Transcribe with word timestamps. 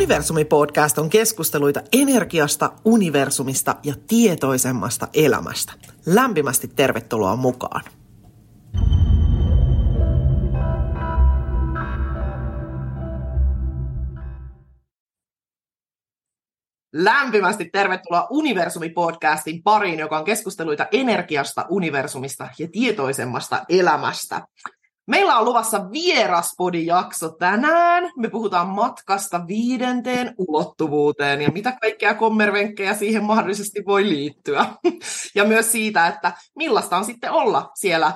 Universumi-podcast 0.00 0.98
on 0.98 1.10
keskusteluita 1.10 1.80
energiasta, 1.92 2.72
universumista 2.84 3.76
ja 3.82 3.94
tietoisemmasta 4.08 5.08
elämästä. 5.14 5.72
Lämpimästi 6.06 6.68
tervetuloa 6.68 7.36
mukaan. 7.36 7.82
Lämpimästi 16.92 17.64
tervetuloa 17.72 18.28
Universumi-podcastin 18.30 19.62
pariin, 19.64 19.98
joka 19.98 20.18
on 20.18 20.24
keskusteluita 20.24 20.86
energiasta, 20.92 21.66
universumista 21.68 22.48
ja 22.58 22.68
tietoisemmasta 22.72 23.64
elämästä. 23.68 24.46
Meillä 25.10 25.38
on 25.38 25.44
luvassa 25.44 25.90
vieraspodijakso 25.92 27.28
tänään. 27.28 28.10
Me 28.16 28.28
puhutaan 28.28 28.68
matkasta 28.68 29.46
viidenteen 29.46 30.34
ulottuvuuteen 30.38 31.42
ja 31.42 31.50
mitä 31.50 31.72
kaikkea 31.80 32.14
kommervenkkejä 32.14 32.94
siihen 32.94 33.24
mahdollisesti 33.24 33.82
voi 33.86 34.08
liittyä. 34.08 34.66
Ja 35.34 35.44
myös 35.44 35.72
siitä, 35.72 36.06
että 36.06 36.32
millaista 36.56 36.96
on 36.96 37.04
sitten 37.04 37.32
olla 37.32 37.70
siellä 37.74 38.12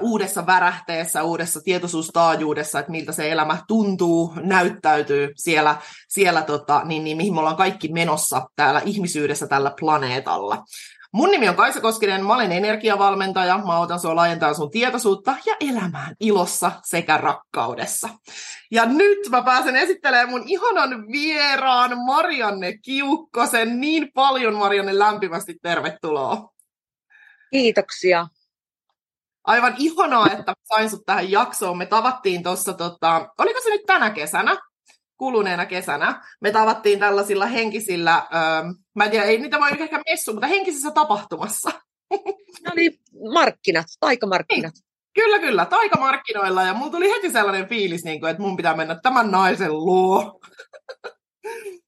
uudessa 0.00 0.46
värähteessä, 0.46 1.22
uudessa 1.22 1.60
tietoisuustaajuudessa, 1.60 2.78
että 2.78 2.92
miltä 2.92 3.12
se 3.12 3.30
elämä 3.30 3.58
tuntuu, 3.68 4.32
näyttäytyy 4.42 5.32
siellä, 5.36 5.76
siellä 6.08 6.42
tota, 6.42 6.82
niin, 6.84 7.04
niin, 7.04 7.16
mihin 7.16 7.34
me 7.34 7.40
ollaan 7.40 7.56
kaikki 7.56 7.88
menossa 7.92 8.46
täällä 8.56 8.82
ihmisyydessä 8.84 9.46
tällä 9.46 9.74
planeetalla. 9.80 10.64
Mun 11.16 11.30
nimi 11.30 11.48
on 11.48 11.56
Kaisa 11.56 11.80
Koskinen, 11.80 12.26
mä 12.26 12.34
olen 12.34 12.52
energiavalmentaja, 12.52 13.58
mä 13.58 13.72
autan 13.72 14.00
sua 14.00 14.16
laajentaa 14.16 14.54
sun 14.54 14.70
tietoisuutta 14.70 15.34
ja 15.46 15.56
elämään 15.60 16.14
ilossa 16.20 16.72
sekä 16.84 17.16
rakkaudessa. 17.16 18.08
Ja 18.70 18.86
nyt 18.86 19.18
mä 19.30 19.42
pääsen 19.42 19.76
esittelemään 19.76 20.30
mun 20.30 20.42
ihanan 20.46 21.06
vieraan 21.12 21.98
Marianne 22.06 22.78
Kiukkosen. 22.78 23.80
Niin 23.80 24.12
paljon 24.14 24.54
Marianne 24.54 24.98
lämpimästi 24.98 25.54
tervetuloa. 25.62 26.48
Kiitoksia. 27.50 28.26
Aivan 29.44 29.74
ihanaa, 29.78 30.26
että 30.32 30.54
sain 30.62 30.90
sut 30.90 31.06
tähän 31.06 31.30
jaksoon. 31.30 31.78
Me 31.78 31.86
tavattiin 31.86 32.42
tuossa, 32.42 32.72
tota, 32.74 33.28
oliko 33.38 33.60
se 33.60 33.70
nyt 33.70 33.86
tänä 33.86 34.10
kesänä? 34.10 34.56
Kuluneena 35.16 35.66
kesänä. 35.66 36.22
Me 36.40 36.50
tavattiin 36.50 36.98
tällaisilla 36.98 37.46
henkisillä, 37.46 38.26
öö, 38.34 38.72
mä 38.94 39.04
en 39.04 39.10
tiedä, 39.10 39.24
ei 39.24 39.38
niitä 39.38 39.60
voi 39.60 39.70
ehkä 39.78 40.02
messu, 40.10 40.32
mutta 40.32 40.46
henkisessä 40.46 40.90
tapahtumassa. 40.90 41.70
No 42.66 42.72
niin, 42.76 42.92
markkinat, 43.32 43.86
taikamarkkinat. 44.00 44.74
Niin. 44.74 44.84
Kyllä, 45.14 45.38
kyllä, 45.38 45.64
taikamarkkinoilla. 45.64 46.62
Ja 46.62 46.74
mulla 46.74 46.90
tuli 46.90 47.10
heti 47.10 47.30
sellainen 47.30 47.68
fiilis, 47.68 48.04
niin 48.04 48.20
kuin, 48.20 48.30
että 48.30 48.42
mun 48.42 48.56
pitää 48.56 48.76
mennä 48.76 49.00
tämän 49.02 49.30
naisen 49.30 49.72
luo. 49.72 50.40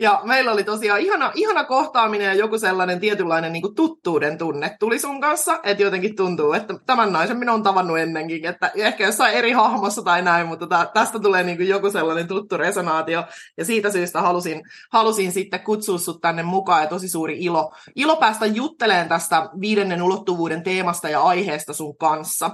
Ja 0.00 0.20
meillä 0.24 0.52
oli 0.52 0.64
tosiaan 0.64 1.00
ihana, 1.00 1.32
ihana 1.34 1.64
kohtaaminen 1.64 2.26
ja 2.26 2.34
joku 2.34 2.58
sellainen 2.58 3.00
tietynlainen 3.00 3.52
niin 3.52 3.74
tuttuuden 3.74 4.38
tunne 4.38 4.76
tuli 4.78 4.98
sun 4.98 5.20
kanssa, 5.20 5.60
että 5.62 5.82
jotenkin 5.82 6.16
tuntuu, 6.16 6.52
että 6.52 6.74
tämän 6.86 7.12
naisen 7.12 7.36
minä 7.36 7.52
olen 7.52 7.62
tavannut 7.62 7.98
ennenkin, 7.98 8.44
että 8.44 8.70
ehkä 8.74 9.04
jossain 9.04 9.34
eri 9.34 9.52
hahmossa 9.52 10.02
tai 10.02 10.22
näin, 10.22 10.46
mutta 10.46 10.86
tästä 10.94 11.18
tulee 11.18 11.42
niin 11.42 11.68
joku 11.68 11.90
sellainen 11.90 12.28
tuttu 12.28 12.56
resonaatio, 12.56 13.24
ja 13.58 13.64
siitä 13.64 13.90
syystä 13.90 14.20
halusin, 14.20 14.62
halusin 14.92 15.32
sitten 15.32 15.60
kutsua 15.60 15.98
sut 15.98 16.20
tänne 16.20 16.42
mukaan, 16.42 16.82
ja 16.82 16.88
tosi 16.88 17.08
suuri 17.08 17.36
ilo, 17.40 17.72
ilo 17.96 18.16
päästä 18.16 18.46
jutteleen 18.46 19.08
tästä 19.08 19.48
viidennen 19.60 20.02
ulottuvuuden 20.02 20.62
teemasta 20.62 21.08
ja 21.08 21.22
aiheesta 21.22 21.72
sun 21.72 21.96
kanssa. 21.96 22.50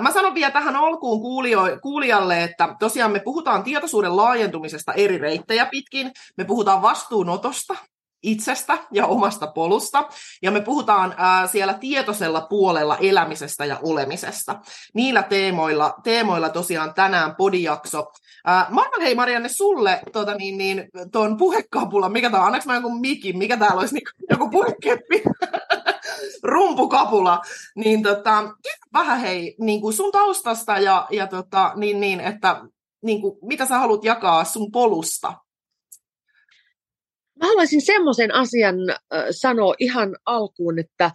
Mä 0.00 0.12
sanon 0.12 0.34
vielä 0.34 0.50
tähän 0.50 0.76
alkuun 0.76 1.20
kuulio, 1.20 1.60
kuulijalle, 1.82 2.42
että 2.44 2.76
tosiaan 2.78 3.12
me 3.12 3.20
puhutaan 3.20 3.62
tietoisuuden 3.62 4.16
laajentumisesta 4.16 4.92
eri 4.92 5.18
reittejä 5.18 5.66
pitkin, 5.66 6.12
me 6.36 6.44
puhutaan 6.44 6.77
puhutaan 6.78 6.82
vastuunotosta, 6.82 7.74
itsestä 8.22 8.78
ja 8.92 9.06
omasta 9.06 9.46
polusta, 9.46 10.08
ja 10.42 10.50
me 10.50 10.60
puhutaan 10.60 11.14
ää, 11.16 11.46
siellä 11.46 11.74
tietoisella 11.74 12.40
puolella 12.40 12.96
elämisestä 12.96 13.64
ja 13.64 13.78
olemisesta. 13.82 14.60
Niillä 14.94 15.22
teemoilla, 15.22 15.94
teemoilla 16.02 16.48
tosiaan 16.48 16.94
tänään 16.94 17.34
podijakso. 17.36 18.06
Ää, 18.44 18.66
mä 18.70 18.80
annan 18.80 19.00
hei 19.00 19.14
Marianne 19.14 19.48
sulle 19.48 20.00
tuota, 20.12 20.34
niin, 20.34 20.58
niin, 20.58 20.88
tuon 21.12 21.36
puhekapulan, 21.36 22.12
mikä 22.12 22.30
tämä 22.30 22.42
on, 22.42 22.46
annaks 22.46 22.66
mä 22.66 22.74
jonkun 22.74 23.00
mikin, 23.00 23.38
mikä 23.38 23.56
täällä 23.56 23.80
olisi 23.80 23.94
niin, 23.94 24.08
joku 24.30 24.50
puhekeppi, 24.50 25.22
rumpukapula, 26.52 27.40
niin 27.76 28.02
tota, 28.02 28.54
vähän 28.92 29.20
hei 29.20 29.56
niin 29.60 29.80
kuin 29.80 29.94
sun 29.94 30.12
taustasta 30.12 30.78
ja, 30.78 31.06
ja 31.10 31.26
tota, 31.26 31.72
niin, 31.76 32.00
niin, 32.00 32.20
että 32.20 32.60
niin 33.02 33.20
kuin, 33.20 33.38
mitä 33.42 33.66
sä 33.66 33.78
haluat 33.78 34.04
jakaa 34.04 34.44
sun 34.44 34.70
polusta 34.72 35.47
Mä 37.40 37.46
haluaisin 37.46 37.82
semmoisen 37.82 38.34
asian 38.34 38.76
sanoa 39.30 39.74
ihan 39.78 40.16
alkuun, 40.26 40.78
että, 40.78 41.10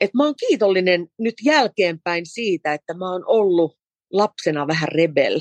että 0.00 0.16
mä 0.16 0.24
oon 0.24 0.34
kiitollinen 0.48 1.06
nyt 1.18 1.34
jälkeenpäin 1.44 2.26
siitä, 2.26 2.74
että 2.74 2.94
mä 2.94 3.12
oon 3.12 3.22
ollut 3.26 3.78
lapsena 4.12 4.66
vähän 4.66 4.88
rebel 4.88 5.40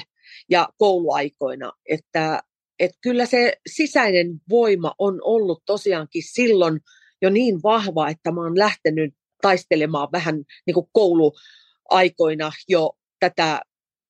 ja 0.49 0.69
kouluaikoina, 0.77 1.71
että, 1.89 2.43
että 2.79 2.97
kyllä 3.01 3.25
se 3.25 3.53
sisäinen 3.67 4.41
voima 4.49 4.95
on 4.99 5.19
ollut 5.23 5.63
tosiaankin 5.65 6.23
silloin 6.25 6.79
jo 7.21 7.29
niin 7.29 7.63
vahva, 7.63 8.09
että 8.09 8.31
mä 8.31 8.41
oon 8.41 8.59
lähtenyt 8.59 9.13
taistelemaan 9.41 10.07
vähän 10.11 10.35
niin 10.65 10.73
kuin 10.73 10.87
kouluaikoina 10.91 12.51
jo 12.69 12.91
tätä 13.19 13.61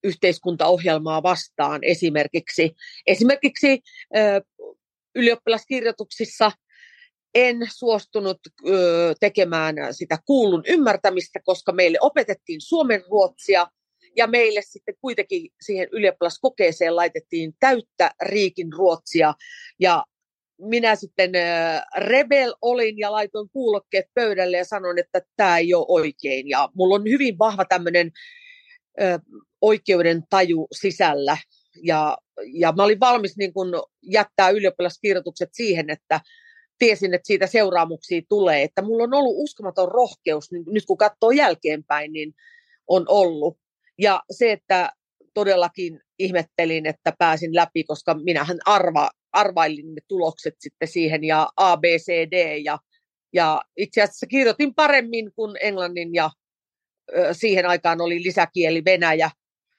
yhteiskuntaohjelmaa 0.03 1.23
vastaan 1.23 1.83
esimerkiksi. 1.83 2.75
Esimerkiksi 3.07 3.81
ylioppilaskirjoituksissa 5.15 6.51
en 7.35 7.57
suostunut 7.75 8.39
ö, 8.67 9.13
tekemään 9.19 9.75
sitä 9.91 10.17
kuulun 10.25 10.63
ymmärtämistä, 10.67 11.39
koska 11.43 11.71
meille 11.71 11.97
opetettiin 12.01 12.61
suomen 12.61 13.03
ruotsia 13.09 13.67
ja 14.15 14.27
meille 14.27 14.61
sitten 14.63 14.95
kuitenkin 15.01 15.49
siihen 15.61 15.87
ylioppilaskokeeseen 15.91 16.95
laitettiin 16.95 17.53
täyttä 17.59 18.11
riikin 18.21 18.73
ruotsia 18.73 19.33
ja 19.79 20.03
minä 20.61 20.95
sitten 20.95 21.31
rebel 21.97 22.55
olin 22.61 22.97
ja 22.97 23.11
laitoin 23.11 23.49
kuulokkeet 23.49 24.05
pöydälle 24.13 24.57
ja 24.57 24.65
sanoin, 24.65 24.99
että 24.99 25.21
tämä 25.35 25.57
ei 25.57 25.73
ole 25.73 25.85
oikein. 25.87 26.49
Ja 26.49 26.69
mulla 26.75 26.95
on 26.95 27.03
hyvin 27.03 27.39
vahva 27.39 27.65
tämmöinen 27.65 28.11
oikeuden 29.61 30.23
taju 30.29 30.67
sisällä 30.71 31.37
ja, 31.83 32.17
ja 32.53 32.71
mä 32.71 32.83
olin 32.83 32.99
valmis 32.99 33.37
niin 33.37 33.53
kun 33.53 33.67
jättää 34.01 34.49
ylioppilaskirjoitukset 34.49 35.49
siihen, 35.53 35.89
että 35.89 36.19
tiesin, 36.79 37.13
että 37.13 37.27
siitä 37.27 37.47
seuraamuksia 37.47 38.21
tulee. 38.29 38.63
Että 38.63 38.81
mulla 38.81 39.03
on 39.03 39.13
ollut 39.13 39.35
uskomaton 39.37 39.91
rohkeus, 39.91 40.51
niin 40.51 40.63
nyt 40.67 40.85
kun 40.85 40.97
katsoo 40.97 41.31
jälkeenpäin, 41.31 42.13
niin 42.13 42.33
on 42.87 43.05
ollut. 43.07 43.57
Ja 43.99 44.21
se, 44.31 44.51
että 44.51 44.91
todellakin 45.33 45.99
ihmettelin, 46.19 46.85
että 46.85 47.13
pääsin 47.19 47.55
läpi, 47.55 47.83
koska 47.83 48.13
minähän 48.13 48.57
arva, 48.65 49.09
arvailin 49.31 49.95
ne 49.95 50.01
tulokset 50.07 50.55
sitten 50.59 50.87
siihen 50.87 51.23
ja 51.23 51.49
A, 51.55 51.77
B, 51.77 51.83
C, 51.83 52.11
D 52.31 52.57
ja, 52.63 52.79
ja 53.33 53.61
itse 53.77 54.01
asiassa 54.01 54.27
kirjoitin 54.27 54.75
paremmin 54.75 55.31
kuin 55.35 55.55
englannin 55.61 56.13
ja 56.13 56.29
ö, 57.17 57.33
siihen 57.33 57.65
aikaan 57.65 58.01
oli 58.01 58.23
lisäkieli 58.23 58.85
Venäjä, 58.85 59.29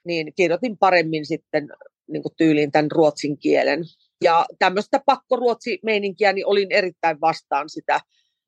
niin 0.04 0.32
kirjoitin 0.36 0.78
paremmin 0.78 1.26
sitten 1.26 1.68
niin 2.08 2.22
kuin 2.22 2.32
tyyliin 2.36 2.72
tämän 2.72 2.90
ruotsin 2.90 3.38
kielen. 3.38 3.84
Ja 4.24 4.46
tämmöistä 4.58 5.00
pakkoruotsi-meininkiä, 5.06 6.32
niin 6.32 6.46
olin 6.46 6.72
erittäin 6.72 7.20
vastaan 7.20 7.68
sitä, 7.68 8.00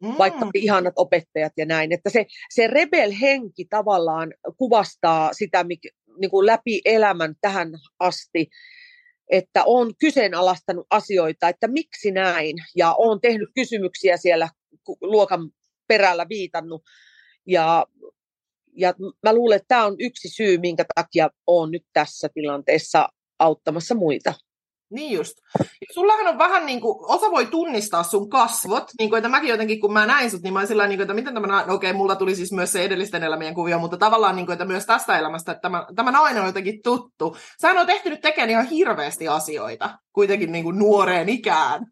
mm. 0.03 0.15
vaikka 0.19 0.51
ihanat 0.55 0.95
opettajat 0.97 1.53
ja 1.57 1.67
näin. 1.67 1.93
Että 1.93 2.11
se, 2.11 2.27
se 2.51 2.67
rebel-henki 2.67 3.65
tavallaan 3.71 4.35
kuvastaa 4.57 5.33
sitä 5.33 5.65
mikä, 5.65 5.89
niin 6.21 6.31
kuin 6.31 6.47
läpi 6.47 6.81
elämän 6.85 7.35
tähän 7.41 7.73
asti, 7.99 8.49
että 9.31 9.65
on 9.67 9.93
kyseenalaistanut 9.99 10.87
asioita, 10.91 11.49
että 11.49 11.69
miksi 11.69 12.11
näin, 12.11 12.57
ja 12.77 12.95
on 12.99 13.21
tehnyt 13.21 13.49
kysymyksiä 13.55 14.17
siellä 14.17 14.49
luokan 15.01 15.51
perällä 15.89 16.27
viitannut, 16.29 16.83
ja 17.47 17.87
ja 18.77 18.95
mä 19.23 19.35
luulen, 19.35 19.57
että 19.57 19.69
tämä 19.69 19.85
on 19.85 19.97
yksi 19.99 20.29
syy, 20.29 20.59
minkä 20.59 20.85
takia 20.95 21.31
olen 21.47 21.71
nyt 21.71 21.83
tässä 21.93 22.29
tilanteessa 22.35 23.09
auttamassa 23.39 23.95
muita. 23.95 24.35
Niin 24.91 25.17
just. 25.17 25.35
Ja 25.59 25.95
sullahan 25.95 26.27
on 26.27 26.39
vähän 26.39 26.67
niin 26.67 26.81
kuin, 26.81 26.97
osa 27.09 27.31
voi 27.31 27.47
tunnistaa 27.47 28.03
sun 28.03 28.31
kasvot, 28.31 28.85
niin 28.99 29.11
kuin, 29.11 29.19
että 29.19 29.29
mäkin 29.29 29.49
jotenkin, 29.49 29.81
kun 29.81 29.93
mä 29.93 30.07
näin 30.07 30.31
sut, 30.31 30.43
niin 30.43 30.53
mä 30.53 30.59
olin 30.59 30.69
sillä 30.69 30.87
niin 30.87 30.99
kuin, 30.99 31.03
että 31.03 31.15
miten 31.15 31.35
tämä, 31.35 31.47
no 31.47 31.75
okei, 31.75 31.91
okay, 31.91 31.93
mulla 31.93 32.17
tuli 32.17 32.35
siis 32.35 32.53
myös 32.53 32.73
se 32.73 32.83
edellisten 32.83 33.23
elämien 33.23 33.55
kuvio, 33.55 33.79
mutta 33.79 33.97
tavallaan 33.97 34.37
niin 34.37 34.47
kuin, 34.47 34.53
että 34.53 34.65
myös 34.65 34.87
tästä 34.87 35.19
elämästä, 35.19 35.53
että 35.53 35.63
tämä, 35.63 35.87
tämä 35.97 36.11
nainen 36.11 36.43
on 36.43 36.47
jotenkin 36.47 36.83
tuttu. 36.83 37.37
Sähän 37.61 37.79
on 37.79 37.87
tehty 37.87 38.11
nyt 38.11 38.21
tekemään 38.21 38.51
ihan 38.51 38.67
hirveästi 38.67 39.29
asioita, 39.29 39.99
kuitenkin 40.13 40.53
niin 40.53 40.65
kuin 40.65 40.79
nuoreen 40.79 41.29
ikään. 41.29 41.87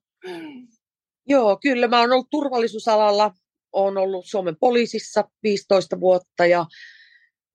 Joo, 1.26 1.58
kyllä. 1.62 1.88
Mä 1.88 2.00
oon 2.00 2.12
ollut 2.12 2.30
turvallisuusalalla, 2.30 3.30
oon 3.74 3.98
ollut 3.98 4.26
Suomen 4.26 4.56
poliisissa 4.60 5.30
15 5.42 6.00
vuotta 6.00 6.46
ja, 6.46 6.66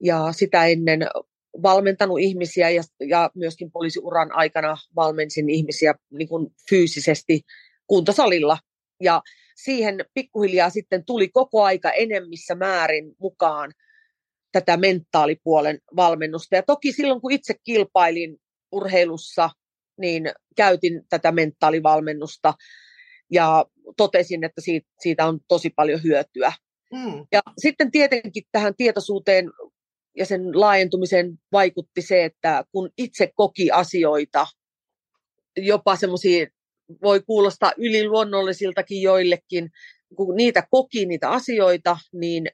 ja 0.03 0.27
sitä 0.31 0.65
ennen 0.65 1.07
valmentanut 1.63 2.19
ihmisiä 2.19 2.69
ja, 2.69 2.83
ja 3.07 3.29
myöskin 3.35 3.71
poliisiuran 3.71 4.31
aikana 4.31 4.77
valmensin 4.95 5.49
ihmisiä 5.49 5.93
niin 6.11 6.27
kuin 6.27 6.47
fyysisesti 6.69 7.41
kuntosalilla. 7.87 8.57
Ja 9.03 9.21
siihen 9.55 10.05
pikkuhiljaa 10.13 10.69
sitten 10.69 11.05
tuli 11.05 11.29
koko 11.29 11.63
aika 11.63 11.91
enemmissä 11.91 12.55
määrin 12.55 13.15
mukaan 13.19 13.71
tätä 14.51 14.77
mentaalipuolen 14.77 15.79
valmennusta. 15.95 16.55
Ja 16.55 16.63
toki 16.63 16.91
silloin, 16.91 17.21
kun 17.21 17.31
itse 17.31 17.53
kilpailin 17.63 18.37
urheilussa, 18.71 19.49
niin 19.97 20.31
käytin 20.55 21.01
tätä 21.09 21.31
mentaalivalmennusta 21.31 22.53
ja 23.31 23.65
totesin, 23.97 24.43
että 24.43 24.61
siitä, 24.61 24.89
siitä 24.99 25.25
on 25.25 25.39
tosi 25.47 25.69
paljon 25.69 26.03
hyötyä. 26.03 26.53
Mm. 26.93 27.25
Ja 27.31 27.41
sitten 27.57 27.91
tietenkin 27.91 28.43
tähän 28.51 28.73
tietoisuuteen 28.77 29.49
ja 30.17 30.25
sen 30.25 30.59
laajentumiseen 30.59 31.39
vaikutti 31.51 32.01
se, 32.01 32.25
että 32.25 32.63
kun 32.71 32.89
itse 32.97 33.31
koki 33.35 33.71
asioita, 33.71 34.47
jopa 35.57 35.95
semmoisia 35.95 36.47
voi 37.03 37.21
kuulostaa 37.21 37.71
yliluonnollisiltakin 37.77 39.01
joillekin, 39.01 39.69
kun 40.15 40.35
niitä 40.35 40.67
koki 40.71 41.05
niitä 41.05 41.29
asioita, 41.29 41.97
niin 42.13 42.47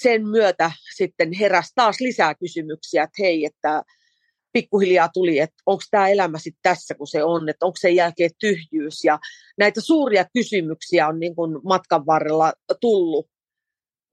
sen 0.00 0.28
myötä 0.28 0.70
sitten 0.96 1.32
heräsi 1.32 1.72
taas 1.74 2.00
lisää 2.00 2.34
kysymyksiä, 2.34 3.02
että 3.02 3.22
hei, 3.22 3.44
että 3.44 3.82
pikkuhiljaa 4.58 5.08
tuli, 5.08 5.38
että 5.38 5.62
onko 5.66 5.82
tämä 5.90 6.08
elämä 6.08 6.38
sitten 6.38 6.62
tässä, 6.62 6.94
kun 6.94 7.06
se 7.06 7.24
on, 7.24 7.48
että 7.48 7.66
onko 7.66 7.76
sen 7.80 7.96
jälkeen 7.96 8.30
tyhjyys. 8.40 9.04
Ja 9.04 9.18
näitä 9.58 9.80
suuria 9.80 10.24
kysymyksiä 10.34 11.08
on 11.08 11.20
niin 11.20 11.36
kuin 11.36 11.60
matkan 11.64 12.06
varrella 12.06 12.52
tullut 12.80 13.26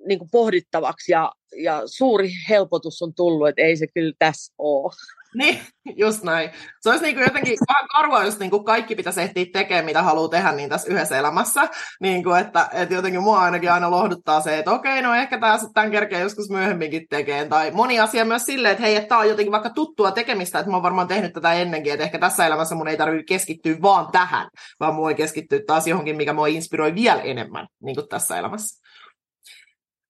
niin 0.07 0.19
kuin 0.19 0.29
pohdittavaksi 0.31 1.11
ja, 1.11 1.31
ja 1.57 1.81
suuri 1.85 2.29
helpotus 2.49 3.01
on 3.01 3.13
tullut, 3.13 3.47
että 3.47 3.61
ei 3.61 3.77
se 3.77 3.87
kyllä 3.87 4.13
tässä 4.19 4.53
ole. 4.57 4.93
Niin, 5.39 5.59
just 5.95 6.23
näin. 6.23 6.49
Se 6.81 6.89
olisi 6.89 7.03
niin 7.03 7.15
kuin 7.15 7.23
jotenkin 7.23 7.57
vähän 7.67 7.87
karvaa, 7.87 8.23
jos 8.23 8.39
niin 8.39 8.51
kuin 8.51 8.63
kaikki 8.63 8.95
pitäisi 8.95 9.21
ehtiä 9.21 9.45
tekemään, 9.53 9.85
mitä 9.85 10.03
haluaa 10.03 10.29
tehdä 10.29 10.51
niin 10.51 10.69
tässä 10.69 10.91
yhdessä 10.91 11.17
elämässä. 11.17 11.67
Niin 12.01 12.23
kuin, 12.23 12.41
että, 12.41 12.69
että 12.73 12.95
jotenkin 12.95 13.23
mua 13.23 13.39
ainakin 13.39 13.71
aina 13.71 13.91
lohduttaa 13.91 14.41
se, 14.41 14.57
että 14.57 14.71
okei, 14.71 15.01
no 15.01 15.15
ehkä 15.15 15.39
tämä 15.39 15.57
sitten 15.57 15.73
tämän 15.73 15.91
kerkeä 15.91 16.19
joskus 16.19 16.49
myöhemminkin 16.49 17.05
tekee. 17.09 17.45
Tai 17.45 17.71
moni 17.71 17.99
asia 17.99 18.25
myös 18.25 18.45
silleen, 18.45 18.71
että 18.71 18.83
hei, 18.83 18.95
että 18.95 19.07
tämä 19.07 19.21
on 19.21 19.29
jotenkin 19.29 19.51
vaikka 19.51 19.69
tuttua 19.69 20.11
tekemistä, 20.11 20.59
että 20.59 20.71
mä 20.71 20.75
oon 20.75 20.83
varmaan 20.83 21.07
tehnyt 21.07 21.33
tätä 21.33 21.53
ennenkin, 21.53 21.93
että 21.93 22.03
ehkä 22.03 22.19
tässä 22.19 22.45
elämässä 22.45 22.75
mun 22.75 22.87
ei 22.87 22.97
tarvitse 22.97 23.25
keskittyä 23.27 23.75
vaan 23.81 24.11
tähän, 24.11 24.49
vaan 24.79 24.95
mua 24.95 25.13
keskittyä 25.13 25.59
taas 25.67 25.87
johonkin, 25.87 26.17
mikä 26.17 26.33
mua 26.33 26.47
inspiroi 26.47 26.95
vielä 26.95 27.21
enemmän 27.21 27.67
niin 27.83 27.95
kuin 27.95 28.07
tässä 28.07 28.37
elämässä. 28.37 28.85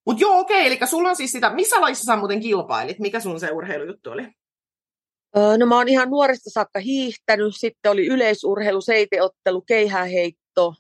Mutta 0.05 0.21
joo, 0.21 0.39
okei, 0.39 0.67
eli 0.67 0.79
sulla 0.85 1.09
on 1.09 1.15
siis 1.15 1.31
sitä, 1.31 1.49
missä 1.49 1.81
lajissa 1.81 2.03
sä 2.03 2.15
muuten 2.15 2.39
kilpailit? 2.39 2.99
Mikä 2.99 3.19
sun 3.19 3.39
se 3.39 3.51
urheilujuttu 3.51 4.11
oli? 4.11 4.27
No 5.57 5.65
mä 5.65 5.77
oon 5.77 5.89
ihan 5.89 6.09
nuoresta 6.09 6.49
saakka 6.49 6.79
hiihtänyt, 6.79 7.53
sitten 7.57 7.91
oli 7.91 8.07
yleisurheilu, 8.07 8.81
seiteottelu, 8.81 9.61
keihäheitto 9.61 10.73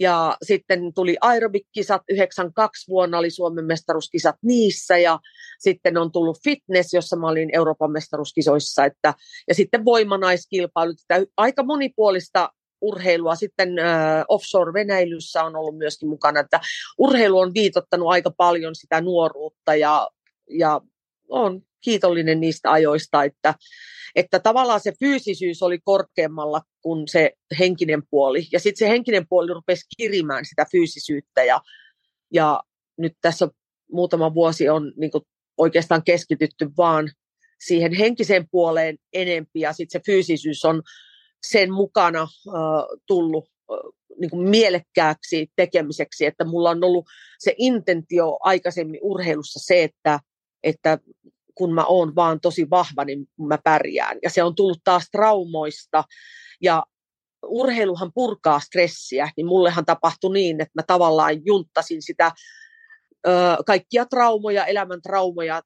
ja 0.00 0.36
sitten 0.42 0.94
tuli 0.94 1.16
aerobikkisat 1.20 2.02
92 2.08 2.88
vuonna 2.88 3.18
oli 3.18 3.30
Suomen 3.30 3.64
mestaruuskisat 3.64 4.36
niissä 4.42 4.98
ja 4.98 5.18
sitten 5.58 5.96
on 5.96 6.12
tullut 6.12 6.38
fitness, 6.44 6.94
jossa 6.94 7.16
mä 7.16 7.28
olin 7.28 7.50
Euroopan 7.52 7.92
mestaruuskisoissa 7.92 8.84
että, 8.84 9.14
ja 9.48 9.54
sitten 9.54 9.84
voimanaiskilpailut, 9.84 10.96
että 11.00 11.32
aika 11.36 11.62
monipuolista 11.62 12.50
urheilua. 12.80 13.34
Sitten 13.34 13.78
äh, 13.78 14.24
offshore-venäilyssä 14.28 15.44
on 15.44 15.56
ollut 15.56 15.78
myöskin 15.78 16.08
mukana, 16.08 16.40
että 16.40 16.60
urheilu 16.98 17.38
on 17.38 17.54
viitottanut 17.54 18.08
aika 18.08 18.30
paljon 18.36 18.74
sitä 18.74 19.00
nuoruutta 19.00 19.74
ja, 19.74 20.08
ja 20.50 20.80
on 21.28 21.62
kiitollinen 21.80 22.40
niistä 22.40 22.72
ajoista, 22.72 23.24
että, 23.24 23.54
että 24.16 24.40
tavallaan 24.40 24.80
se 24.80 24.92
fyysisyys 24.98 25.62
oli 25.62 25.78
korkeammalla 25.84 26.62
kuin 26.82 27.08
se 27.08 27.32
henkinen 27.58 28.02
puoli. 28.10 28.46
Ja 28.52 28.60
sitten 28.60 28.86
se 28.86 28.92
henkinen 28.92 29.28
puoli 29.28 29.54
rupesi 29.54 29.86
kirimään 29.96 30.44
sitä 30.44 30.66
fyysisyyttä 30.72 31.44
ja, 31.44 31.60
ja 32.32 32.60
nyt 32.98 33.12
tässä 33.20 33.48
muutama 33.92 34.34
vuosi 34.34 34.68
on 34.68 34.92
niin 34.96 35.10
kuin 35.10 35.24
oikeastaan 35.56 36.04
keskitytty 36.04 36.70
vaan 36.76 37.10
siihen 37.64 37.92
henkiseen 37.92 38.48
puoleen 38.50 38.96
enempi 39.12 39.60
ja 39.60 39.72
sitten 39.72 40.00
se 40.00 40.12
fyysisyys 40.12 40.64
on 40.64 40.82
sen 41.42 41.72
mukana 41.72 42.22
äh, 42.22 42.98
tullut 43.06 43.48
niin 44.20 44.30
kuin 44.30 44.48
mielekkääksi 44.48 45.50
tekemiseksi, 45.56 46.26
että 46.26 46.44
mulla 46.44 46.70
on 46.70 46.84
ollut 46.84 47.06
se 47.38 47.54
intentio 47.58 48.38
aikaisemmin 48.40 49.00
urheilussa 49.02 49.60
se, 49.62 49.82
että, 49.82 50.20
että 50.62 50.98
kun 51.54 51.74
mä 51.74 51.84
oon 51.84 52.14
vaan 52.14 52.40
tosi 52.40 52.70
vahva, 52.70 53.04
niin 53.04 53.26
mä 53.48 53.58
pärjään. 53.64 54.18
Ja 54.22 54.30
se 54.30 54.42
on 54.42 54.54
tullut 54.54 54.80
taas 54.84 55.08
traumoista. 55.12 56.04
Ja 56.62 56.82
urheiluhan 57.46 58.12
purkaa 58.14 58.60
stressiä, 58.60 59.30
niin 59.36 59.46
mullehan 59.46 59.84
tapahtui 59.84 60.32
niin, 60.32 60.60
että 60.60 60.72
mä 60.74 60.82
tavallaan 60.86 61.46
junttasin 61.46 62.02
sitä 62.02 62.32
ö, 63.26 63.30
kaikkia 63.66 64.06
traumoja, 64.06 64.66
elämän 64.66 65.02
traumoja 65.02 65.62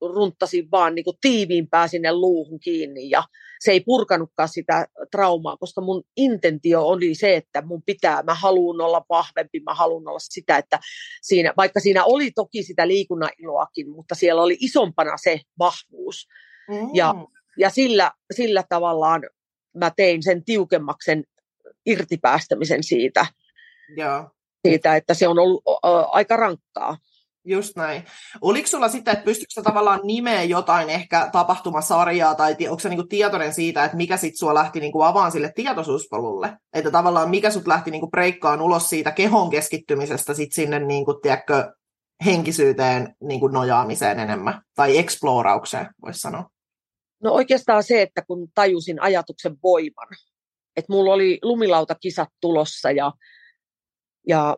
runttasin 0.00 0.70
vaan 0.70 0.94
niin 0.94 1.04
kuin 1.04 1.16
tiiviimpää 1.20 1.88
sinne 1.88 2.12
luuhun 2.12 2.60
kiinni 2.60 3.10
ja 3.10 3.24
se 3.60 3.72
ei 3.72 3.80
purkanutkaan 3.80 4.48
sitä 4.48 4.86
traumaa, 5.10 5.56
koska 5.56 5.80
mun 5.80 6.02
intentio 6.16 6.82
oli 6.82 7.14
se, 7.14 7.36
että 7.36 7.62
mun 7.62 7.82
pitää, 7.86 8.22
mä 8.22 8.34
haluan 8.34 8.80
olla 8.80 9.04
vahvempi, 9.08 9.60
mä 9.60 9.74
haluan 9.74 10.08
olla 10.08 10.18
sitä, 10.18 10.56
että 10.56 10.78
siinä, 11.22 11.54
vaikka 11.56 11.80
siinä 11.80 12.04
oli 12.04 12.30
toki 12.30 12.62
sitä 12.62 12.88
liikunnan 12.88 13.30
iloakin, 13.38 13.90
mutta 13.90 14.14
siellä 14.14 14.42
oli 14.42 14.56
isompana 14.60 15.16
se 15.16 15.40
vahvuus. 15.58 16.28
Mm. 16.68 16.90
Ja, 16.94 17.14
ja 17.58 17.70
sillä, 17.70 18.12
sillä 18.34 18.64
tavallaan 18.68 19.22
mä 19.76 19.90
tein 19.96 20.22
sen 20.22 20.44
tiukemmaksen 20.44 21.24
irtipäästämisen 21.86 22.82
siitä, 22.82 23.26
Joo. 23.96 24.30
siitä 24.68 24.96
että 24.96 25.14
se 25.14 25.28
on 25.28 25.38
ollut 25.38 25.62
ä, 25.68 25.88
aika 26.00 26.36
rankkaa. 26.36 26.96
Just 27.48 27.76
näin. 27.76 28.04
Oliko 28.40 28.68
sulla 28.68 28.88
sitten, 28.88 29.12
että 29.12 29.24
pystytkö 29.24 29.62
tavallaan 29.62 30.00
nimeä 30.02 30.42
jotain 30.42 30.90
ehkä 30.90 31.28
tapahtumasarjaa, 31.32 32.34
tai 32.34 32.56
onko 32.68 32.78
se 32.78 32.88
niinku 32.88 33.06
tietoinen 33.06 33.54
siitä, 33.54 33.84
että 33.84 33.96
mikä 33.96 34.16
sitten 34.16 34.38
sua 34.38 34.54
lähti 34.54 34.80
niinku 34.80 35.02
avaan 35.02 35.32
sille 35.32 35.52
tietoisuuspolulle? 35.54 36.56
Että 36.72 36.90
tavallaan 36.90 37.30
mikä 37.30 37.50
sut 37.50 37.66
lähti 37.66 37.90
niinku 37.90 38.10
breikkaan 38.10 38.62
ulos 38.62 38.90
siitä 38.90 39.10
kehon 39.10 39.50
keskittymisestä 39.50 40.34
sit 40.34 40.52
sinne 40.52 40.78
niinku, 40.78 41.14
tiedätkö, 41.14 41.72
henkisyyteen 42.24 43.16
niinku 43.20 43.48
nojaamiseen 43.48 44.18
enemmän, 44.18 44.62
tai 44.74 44.98
eksploraukseen, 44.98 45.88
voisi 46.02 46.20
sanoa? 46.20 46.50
No 47.22 47.32
oikeastaan 47.32 47.82
se, 47.82 48.02
että 48.02 48.22
kun 48.26 48.48
tajusin 48.54 49.02
ajatuksen 49.02 49.56
voiman, 49.62 50.08
että 50.76 50.92
mulla 50.92 51.12
oli 51.12 51.38
lumilautakisat 51.42 52.28
tulossa 52.40 52.90
ja, 52.90 53.12
ja 54.26 54.56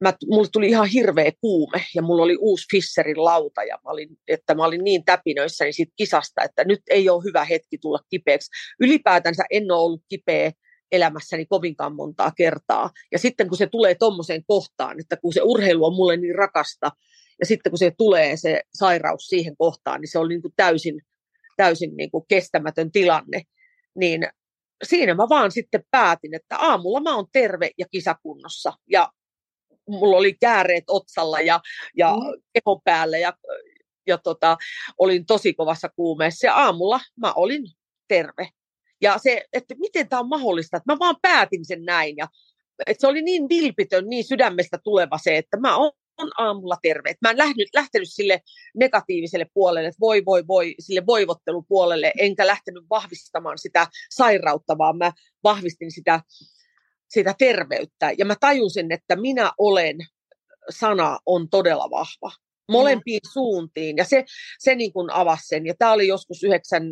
mä, 0.00 0.12
mulle 0.30 0.48
tuli 0.52 0.68
ihan 0.68 0.86
hirveä 0.86 1.32
kuume 1.40 1.84
ja 1.94 2.02
mulla 2.02 2.22
oli 2.22 2.36
uusi 2.40 2.66
Fisserin 2.70 3.24
lauta 3.24 3.62
ja 3.62 3.78
mä 3.84 3.90
olin, 3.90 4.08
että 4.28 4.54
mä 4.54 4.64
olin 4.64 4.84
niin 4.84 5.04
täpinöissäni 5.04 5.72
siitä 5.72 5.92
kisasta, 5.96 6.42
että 6.44 6.64
nyt 6.64 6.80
ei 6.90 7.08
ole 7.08 7.24
hyvä 7.24 7.44
hetki 7.44 7.78
tulla 7.78 7.98
kipeäksi. 8.10 8.50
Ylipäätänsä 8.80 9.44
en 9.50 9.70
ole 9.70 9.80
ollut 9.80 10.02
kipeä 10.08 10.52
elämässäni 10.92 11.46
kovinkaan 11.46 11.96
montaa 11.96 12.30
kertaa. 12.30 12.90
Ja 13.12 13.18
sitten 13.18 13.48
kun 13.48 13.58
se 13.58 13.66
tulee 13.66 13.94
tuommoiseen 13.94 14.44
kohtaan, 14.46 15.00
että 15.00 15.16
kun 15.16 15.32
se 15.32 15.40
urheilu 15.42 15.84
on 15.84 15.94
mulle 15.94 16.16
niin 16.16 16.34
rakasta, 16.34 16.90
ja 17.40 17.46
sitten 17.46 17.70
kun 17.70 17.78
se 17.78 17.92
tulee 17.98 18.36
se 18.36 18.62
sairaus 18.74 19.26
siihen 19.26 19.56
kohtaan, 19.56 20.00
niin 20.00 20.10
se 20.10 20.18
oli 20.18 20.28
niin 20.28 20.42
kuin 20.42 20.54
täysin, 20.56 21.00
täysin 21.56 21.96
niin 21.96 22.10
kuin 22.10 22.24
kestämätön 22.28 22.92
tilanne. 22.92 23.42
Niin 23.94 24.28
siinä 24.84 25.14
mä 25.14 25.28
vaan 25.28 25.50
sitten 25.50 25.84
päätin, 25.90 26.34
että 26.34 26.56
aamulla 26.58 27.00
mä 27.00 27.16
oon 27.16 27.26
terve 27.32 27.70
ja 27.78 27.86
kisakunnossa. 27.90 28.72
Ja 28.90 29.12
mulla 29.88 30.16
oli 30.16 30.34
kääreet 30.40 30.84
otsalla 30.88 31.40
ja, 31.40 31.60
ja 31.96 32.12
mm. 32.12 32.42
kehon 32.52 32.80
päällä 32.84 33.18
ja, 33.18 33.32
ja 34.06 34.18
tota, 34.18 34.56
olin 34.98 35.26
tosi 35.26 35.54
kovassa 35.54 35.88
kuumeessa. 35.88 36.46
Ja 36.46 36.54
aamulla 36.54 37.00
mä 37.16 37.32
olin 37.32 37.64
terve. 38.08 38.48
Ja 39.00 39.18
se, 39.18 39.44
että 39.52 39.74
miten 39.78 40.08
tämä 40.08 40.20
on 40.20 40.28
mahdollista, 40.28 40.76
että 40.76 40.92
mä 40.92 40.98
vaan 40.98 41.16
päätin 41.22 41.64
sen 41.64 41.84
näin. 41.84 42.16
Ja, 42.16 42.28
että 42.86 43.00
se 43.00 43.06
oli 43.06 43.22
niin 43.22 43.48
vilpitön, 43.48 44.08
niin 44.08 44.24
sydämestä 44.24 44.78
tuleva 44.84 45.18
se, 45.18 45.36
että 45.36 45.56
mä 45.56 45.76
oon 45.76 45.92
aamulla 46.38 46.76
terve. 46.82 47.14
mä 47.22 47.30
en 47.30 47.38
lähtenyt, 47.38 47.68
lähtenyt 47.74 48.08
sille 48.12 48.42
negatiiviselle 48.74 49.46
puolelle, 49.54 49.88
että 49.88 50.00
voi, 50.00 50.24
voi, 50.24 50.46
voi, 50.46 50.74
sille 50.78 51.06
voivottelupuolelle, 51.06 52.12
enkä 52.18 52.46
lähtenyt 52.46 52.84
vahvistamaan 52.90 53.58
sitä 53.58 53.86
sairautta, 54.10 54.78
vaan 54.78 54.98
mä 54.98 55.12
vahvistin 55.44 55.92
sitä 55.92 56.20
sitä 57.14 57.34
terveyttä. 57.38 58.12
Ja 58.18 58.24
mä 58.24 58.34
tajusin, 58.40 58.92
että 58.92 59.16
minä 59.16 59.52
olen, 59.58 59.96
sana 60.70 61.18
on 61.26 61.48
todella 61.48 61.90
vahva. 61.90 62.32
Molempiin 62.70 63.20
mm. 63.24 63.30
suuntiin. 63.32 63.96
Ja 63.96 64.04
se, 64.04 64.24
se 64.58 64.74
niin 64.74 64.92
kuin 64.92 65.12
avasi 65.12 65.46
sen. 65.46 65.66
Ja 65.66 65.74
tämä 65.78 65.92
oli 65.92 66.06
joskus 66.06 66.42
9, 66.44 66.82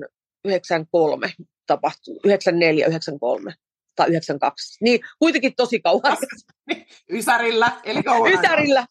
93 0.44 1.32
tapahtui, 1.66 2.20
94, 2.24 2.86
93 2.86 3.54
tai 3.96 4.08
92. 4.08 4.84
Niin, 4.84 5.00
kuitenkin 5.18 5.52
tosi 5.56 5.80
kauan. 5.80 6.16
Ysärillä, 7.12 7.72
eli 7.84 8.02
kauan. 8.02 8.32
Ysärillä. 8.32 8.86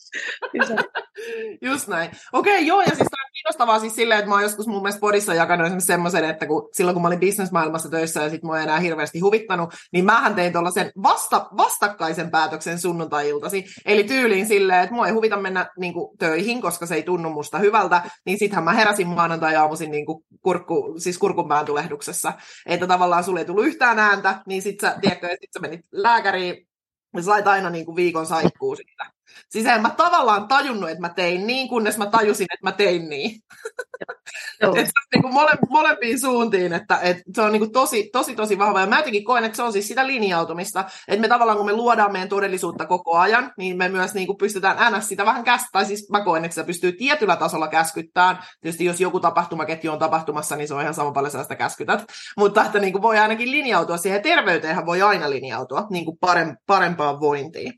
Just 1.62 1.88
näin. 1.88 2.12
Okei, 2.34 2.54
okay, 2.54 2.66
joo, 2.66 2.82
ja 2.82 2.96
siis 2.96 3.08
kiinnostavaa 3.34 3.80
siis 3.80 3.96
silleen, 3.96 4.20
että 4.20 4.30
mä 4.30 4.36
oon 4.36 4.44
joskus 4.44 4.68
mun 4.68 4.82
mielestä 4.82 5.00
podissa 5.00 5.34
jakanut 5.34 5.66
esimerkiksi 5.66 5.88
semmoisen, 5.88 6.24
että 6.24 6.46
kun, 6.46 6.70
silloin 6.74 6.96
kun 6.96 7.02
mä 7.02 7.08
olin 7.08 7.20
bisnesmaailmassa 7.20 7.90
töissä 7.90 8.24
ja 8.24 8.30
sit 8.30 8.44
mua 8.44 8.58
ei 8.58 8.64
enää 8.64 8.80
hirveästi 8.80 9.20
huvittanut, 9.20 9.74
niin 9.94 10.06
mähän 10.06 10.36
tein 10.36 10.54
tuollaisen 10.54 10.92
vasta, 11.04 11.48
vastakkaisen 11.58 12.32
päätöksen 12.32 12.80
sunnuntai-iltasi. 12.80 13.66
Eli 13.86 14.04
tyyliin 14.04 14.48
silleen, 14.48 14.84
että 14.84 14.96
mua 14.96 15.08
ei 15.08 15.14
huvita 15.14 15.38
mennä 15.38 15.70
niin 15.80 15.94
kuin, 15.94 16.18
töihin, 16.18 16.62
koska 16.62 16.86
se 16.86 16.96
ei 16.96 17.04
tunnu 17.04 17.30
musta 17.30 17.60
hyvältä, 17.60 18.02
niin 18.26 18.40
sittenhän 18.40 18.64
mä 18.64 18.74
heräsin 18.74 19.08
maanantai-aamuisin 19.08 19.92
niin 19.92 20.06
kuin 20.06 20.24
kurkku, 20.42 20.96
siis 20.98 21.18
kurkunpään 21.18 21.66
tulehduksessa. 21.66 22.34
Että 22.66 22.88
tavallaan 22.88 23.24
sulle 23.24 23.40
ei 23.40 23.46
tullut 23.46 23.66
yhtään 23.66 24.00
ääntä, 24.00 24.42
niin 24.48 24.62
sit 24.62 24.80
sä, 24.80 24.96
tiedätkö, 25.02 25.28
sit 25.28 25.54
sä 25.54 25.60
menit 25.60 25.82
lääkäriin, 25.92 26.68
ja 27.16 27.24
sait 27.24 27.48
aina 27.48 27.70
niin 27.70 27.86
kuin 27.86 27.96
viikon 27.96 28.26
saikkuu 28.26 28.76
siitä. 28.76 29.19
Siis 29.50 29.66
en 29.66 29.82
mä 29.82 29.90
tavallaan 29.90 30.48
tajunnut, 30.48 30.90
että 30.90 31.02
mä 31.02 31.10
tein 31.10 31.48
niin, 31.48 31.68
kunnes 31.68 31.98
mä 31.98 32.06
tajusin, 32.06 32.48
että 32.54 32.68
mä 32.68 32.72
tein 32.72 33.10
niin. 33.10 33.40
Joo. 34.62 34.76
et 34.76 34.86
se 34.86 34.92
on 35.00 35.08
niin 35.14 35.22
kuin 35.22 35.34
mole, 35.34 35.52
molempiin 35.70 36.20
suuntiin, 36.20 36.74
että, 36.74 37.00
että 37.02 37.24
se 37.36 37.42
on 37.42 37.52
niin 37.52 37.60
kuin 37.60 37.72
tosi, 37.72 38.10
tosi, 38.14 38.36
tosi 38.36 38.58
vahva. 38.58 38.82
Ja 38.82 38.88
mä 38.88 38.98
jotenkin 38.98 39.24
koen, 39.24 39.44
että 39.44 39.56
se 39.56 39.64
on 39.64 39.74
siis 39.74 39.88
sitä 39.88 40.08
linjautumista, 40.08 40.86
että 41.08 41.22
me 41.22 41.28
tavallaan 41.28 41.58
kun 41.58 41.66
me 41.66 41.74
luodaan 41.74 42.12
meidän 42.12 42.30
todellisuutta 42.30 42.86
koko 42.86 43.18
ajan, 43.18 43.54
niin 43.58 43.78
me 43.78 43.90
myös 43.90 44.14
niin 44.14 44.28
kuin 44.28 44.38
pystytään 44.38 44.94
ns. 44.94 45.08
sitä 45.08 45.26
vähän 45.26 45.44
käsittää. 45.44 45.84
Siis 45.84 46.10
mä 46.10 46.24
koen, 46.24 46.46
että 46.46 46.56
se 46.56 46.64
pystyy 46.64 46.92
tietyllä 46.92 47.36
tasolla 47.36 47.68
käskyttämään. 47.68 48.40
Tietysti 48.62 48.86
jos 48.86 49.02
joku 49.02 49.20
tapahtumaketju 49.20 49.92
on 49.92 50.00
tapahtumassa, 50.00 50.56
niin 50.56 50.68
se 50.68 50.74
on 50.74 50.82
ihan 50.82 50.94
sama 50.94 51.12
paljon 51.12 51.32
sellaista 51.32 51.56
käskytät. 51.56 52.06
Mutta 52.38 52.66
että 52.66 52.80
niin 52.80 52.94
kuin 52.94 53.02
voi 53.02 53.18
ainakin 53.18 53.52
linjautua 53.52 53.98
siihen. 53.98 54.22
Terveyteenhän 54.22 54.86
voi 54.86 55.02
aina 55.02 55.30
linjautua 55.30 55.88
niin 55.90 56.06
kuin 56.06 56.18
parempaan 56.66 57.20
vointiin. 57.20 57.74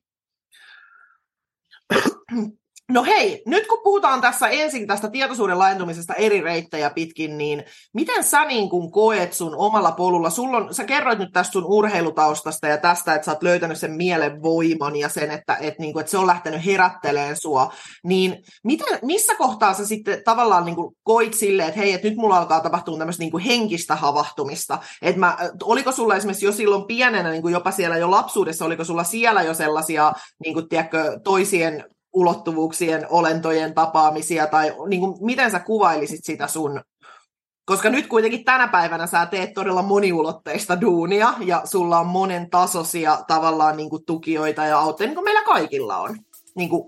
No 2.92 3.04
hei, 3.04 3.44
nyt 3.46 3.68
kun 3.68 3.80
puhutaan 3.84 4.22
tässä 4.22 4.48
ensin 4.48 4.88
tästä 4.88 5.10
tietoisuuden 5.10 5.60
laajentumisesta 5.60 6.14
eri 6.14 6.42
reittejä 6.42 6.90
pitkin, 6.90 7.38
niin 7.38 7.64
miten 7.94 8.24
sä 8.24 8.46
niin 8.46 8.70
kun 8.70 8.92
koet 8.92 9.34
sun 9.34 9.56
omalla 9.56 9.92
polulla? 9.92 10.30
Sulla 10.30 10.58
on, 10.58 10.76
sä 10.76 10.84
kerroit 10.84 11.20
nyt 11.20 11.30
tästä 11.34 11.52
sun 11.52 11.66
urheilutaustasta 11.66 12.68
ja 12.68 12.78
tästä, 12.78 13.16
että 13.16 13.26
sä 13.26 13.32
oot 13.32 13.44
löytänyt 13.44 13.78
sen 13.78 13.92
mielen 13.92 14.42
voiman 14.42 14.96
ja 14.96 15.10
sen, 15.10 15.32
että, 15.32 15.56
että, 15.56 15.82
niin 15.82 15.94
kun, 15.94 16.00
että 16.00 16.12
se 16.12 16.18
on 16.18 16.28
lähtenyt 16.28 16.66
herätteleen 16.66 17.36
sua. 17.42 17.74
Niin 18.04 18.44
miten, 18.64 19.00
missä 19.02 19.36
kohtaa 19.36 19.74
sä 19.74 19.86
sitten 19.86 20.22
tavallaan 20.26 20.66
niin 20.66 20.76
koit 21.04 21.34
silleen, 21.34 21.70
että 21.70 21.80
hei, 21.80 21.94
että 21.94 22.08
nyt 22.08 22.18
mulla 22.18 22.38
alkaa 22.38 22.60
tapahtua 22.60 22.98
tämmöistä 22.98 23.24
niin 23.24 23.40
henkistä 23.40 23.96
havahtumista? 23.96 24.80
Että 25.02 25.20
mä, 25.20 25.38
oliko 25.64 25.92
sulla 25.92 26.16
esimerkiksi 26.16 26.46
jo 26.46 26.52
silloin 26.52 26.88
pienenä, 26.88 27.32
niin 27.32 27.52
jopa 27.52 27.72
siellä 27.72 27.98
jo 27.98 28.12
lapsuudessa, 28.12 28.66
oliko 28.66 28.84
sulla 28.84 29.04
siellä 29.04 29.42
jo 29.42 29.54
sellaisia, 29.54 30.14
niin 30.44 30.54
kuin, 30.54 30.70
tiedätkö, 30.70 31.20
toisien 31.24 31.86
ulottuvuuksien, 32.14 33.06
olentojen 33.10 33.74
tapaamisia, 33.74 34.48
tai 34.48 34.76
niin 34.88 35.00
kuin, 35.00 35.26
miten 35.26 35.52
sä 35.52 35.60
kuvailisit 35.60 36.24
sitä 36.24 36.48
sun 36.48 36.82
koska 37.66 37.90
nyt 37.90 38.08
kuitenkin 38.08 38.44
tänä 38.44 38.68
päivänä 38.68 39.08
sä 39.08 39.26
teet 39.26 39.54
todella 39.54 39.82
moniulotteista 39.82 40.82
duunia, 40.82 41.34
ja 41.46 41.62
sulla 41.66 42.00
on 42.00 42.08
monen 42.08 42.50
tasoisia 42.50 43.24
tavallaan 43.28 43.78
niin 43.78 43.90
kuin 43.90 44.06
tukijoita 44.06 44.66
ja 44.66 44.80
autteja, 44.80 45.08
niin 45.08 45.16
kuin 45.16 45.24
meillä 45.24 45.44
kaikilla 45.44 45.98
on, 45.98 46.20
niin 46.56 46.70
kuin 46.70 46.84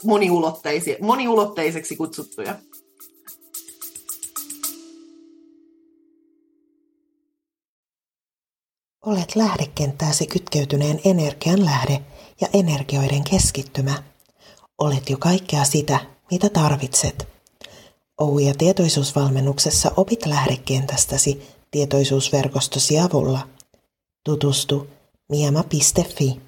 moniulotteiseksi 1.01 1.95
kutsuttuja. 1.95 2.55
Olet 9.05 9.35
lähdekenttääsi 9.35 10.27
kytkeytyneen 10.27 10.99
energian 11.05 11.65
lähde 11.65 11.99
ja 12.41 12.47
energioiden 12.53 13.23
keskittymä– 13.23 13.93
Olet 14.83 15.09
jo 15.09 15.17
kaikkea 15.19 15.63
sitä, 15.63 15.99
mitä 16.31 16.49
tarvitset. 16.49 17.27
OU- 18.21 18.39
ja 18.39 18.53
tietoisuusvalmennuksessa 18.57 19.91
opit 19.97 20.25
lähdekentästäsi 20.25 21.41
tietoisuusverkostosi 21.71 22.99
avulla. 22.99 23.47
Tutustu 24.25 24.87
miema.fi. 25.29 26.41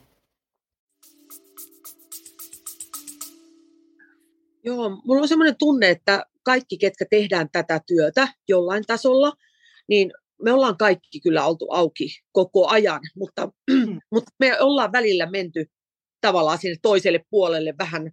Joo, 4.63 4.89
mulla 5.05 5.21
on 5.21 5.27
sellainen 5.27 5.55
tunne, 5.59 5.89
että 5.89 6.25
kaikki, 6.43 6.77
ketkä 6.77 7.05
tehdään 7.09 7.49
tätä 7.51 7.81
työtä 7.87 8.27
jollain 8.47 8.83
tasolla, 8.87 9.33
niin 9.89 10.11
me 10.41 10.53
ollaan 10.53 10.77
kaikki 10.77 11.19
kyllä 11.19 11.45
oltu 11.45 11.67
auki 11.71 12.09
koko 12.31 12.67
ajan, 12.67 13.01
mutta, 13.15 13.49
mutta 14.13 14.31
me 14.39 14.61
ollaan 14.61 14.91
välillä 14.91 15.25
menty 15.31 15.65
tavallaan 16.21 16.57
sinne 16.57 16.75
toiselle 16.81 17.25
puolelle 17.29 17.73
vähän 17.79 18.11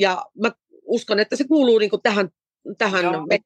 ja 0.00 0.24
mä 0.42 0.52
uskon, 0.82 1.18
että 1.20 1.36
se 1.36 1.44
kuuluu 1.44 1.78
niin 1.78 1.90
kuin 1.90 2.02
tähän, 2.02 2.28
tähän 2.78 3.04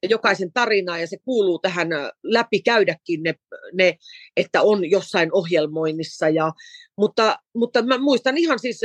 jokaisen 0.09 0.53
tarinaan 0.53 1.01
ja 1.01 1.07
se 1.07 1.17
kuuluu 1.25 1.59
tähän 1.59 1.87
läpi 2.23 2.61
käydäkin 2.61 3.23
ne, 3.23 3.33
ne, 3.73 3.97
että 4.37 4.61
on 4.61 4.89
jossain 4.89 5.29
ohjelmoinnissa. 5.33 6.29
Ja, 6.29 6.51
mutta, 6.97 7.39
mutta 7.55 7.81
mä 7.81 7.97
muistan 7.97 8.37
ihan 8.37 8.59
siis 8.59 8.81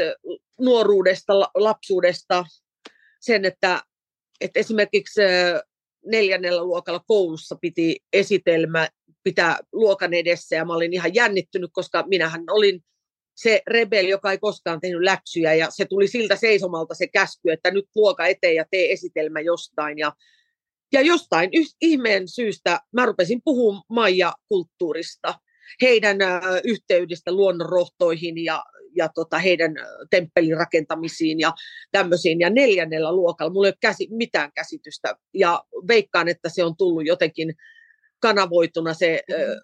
nuoruudesta, 0.60 1.32
lapsuudesta 1.54 2.44
sen, 3.20 3.44
että, 3.44 3.82
että 4.40 4.60
esimerkiksi 4.60 5.20
neljännellä 6.06 6.64
luokalla 6.64 7.04
koulussa 7.06 7.56
piti 7.60 7.96
esitelmä 8.12 8.88
pitää 9.22 9.58
luokan 9.72 10.14
edessä 10.14 10.56
ja 10.56 10.64
mä 10.64 10.74
olin 10.74 10.92
ihan 10.92 11.14
jännittynyt, 11.14 11.70
koska 11.72 12.04
minähän 12.08 12.44
olin 12.50 12.84
se 13.42 13.62
rebeli, 13.66 14.09
joka 14.09 14.30
ei 14.30 14.38
koskaan 14.38 14.80
tehnyt 14.80 15.02
läksyjä, 15.02 15.54
ja 15.54 15.66
se 15.70 15.85
tuli 15.85 16.09
siltä 16.09 16.37
seisomalta 16.37 16.94
se 16.94 17.06
käsky, 17.06 17.50
että 17.50 17.70
nyt 17.70 17.85
luoka 17.94 18.26
eteen 18.26 18.54
ja 18.54 18.64
tee 18.70 18.92
esitelmä 18.92 19.40
jostain. 19.40 19.99
Ja, 19.99 20.12
ja 20.92 21.00
jostain 21.00 21.50
ihmeen 21.80 22.28
syystä 22.28 22.80
mä 22.92 23.06
rupesin 23.06 23.40
puhumaan 23.44 23.82
Maija-kulttuurista, 23.88 25.35
heidän 25.82 26.23
ö, 26.23 26.26
yhteydestä 26.64 27.32
luonnonrohtoihin 27.32 28.44
ja, 28.44 28.64
ja 28.97 29.09
tota, 29.14 29.38
heidän 29.38 29.75
temppelin 30.11 30.56
rakentamisiin 30.56 31.40
ja 31.40 31.52
tämmöisiin. 31.92 32.40
Ja 32.40 32.50
neljännellä 32.50 33.12
luokalla 33.12 33.52
mulla 33.52 33.66
ei 33.66 33.70
ole 33.70 33.76
käsi, 33.80 34.09
mitään 34.11 34.52
käsitystä, 34.52 35.16
ja 35.35 35.64
veikkaan, 35.88 36.28
että 36.28 36.49
se 36.49 36.64
on 36.64 36.76
tullut 36.76 37.06
jotenkin 37.06 37.54
kanavoituna 38.20 38.94
se 38.94 39.23
ö, 39.32 39.61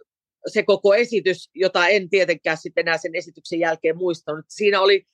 se 0.46 0.62
koko 0.62 0.94
esitys, 0.94 1.50
jota 1.54 1.88
en 1.88 2.08
tietenkään 2.08 2.56
sitten 2.56 2.82
enää 2.88 2.98
sen 2.98 3.14
esityksen 3.14 3.58
jälkeen 3.58 3.96
muistanut. 3.96 4.44
Siinä 4.48 4.80
oli, 4.80 5.04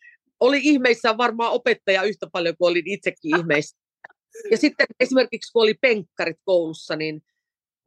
oli 0.41 0.61
ihmeissä 0.63 1.17
varmaan 1.17 1.53
opettaja 1.53 2.03
yhtä 2.03 2.27
paljon 2.33 2.57
kuin 2.57 2.71
olin 2.71 2.87
itsekin 2.87 3.37
ihmeissä. 3.39 3.77
Ja 4.51 4.57
sitten 4.57 4.87
esimerkiksi 5.01 5.53
kun 5.53 5.63
oli 5.63 5.75
penkkarit 5.75 6.37
koulussa, 6.45 6.97
niin, 6.97 7.23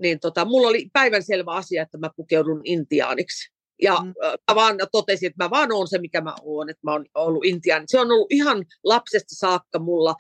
niin 0.02 0.20
tota, 0.20 0.46
mulla 0.46 0.68
oli 0.68 0.90
päivänselvä 0.94 1.52
asia, 1.52 1.84
että 1.84 1.98
mä 1.98 2.10
pukeudun 2.16 2.62
intiaaniksi. 2.64 3.56
Ja 3.82 3.96
mm. 3.96 4.14
mä 4.52 4.56
vaan 4.56 4.78
totesin, 4.92 5.28
että 5.28 5.44
mä 5.44 5.50
vaan 5.50 5.72
oon 5.72 5.88
se, 5.88 5.98
mikä 5.98 6.22
mä 6.22 6.36
oon, 6.44 6.70
että 6.70 6.82
mä 6.84 6.92
oon 6.92 7.06
ollut 7.16 7.46
intiaani. 7.46 7.86
Se 7.88 8.00
on 8.00 8.12
ollut 8.12 8.32
ihan 8.32 8.66
lapsesta 8.84 9.36
saakka 9.36 9.80
mulla 9.80 10.16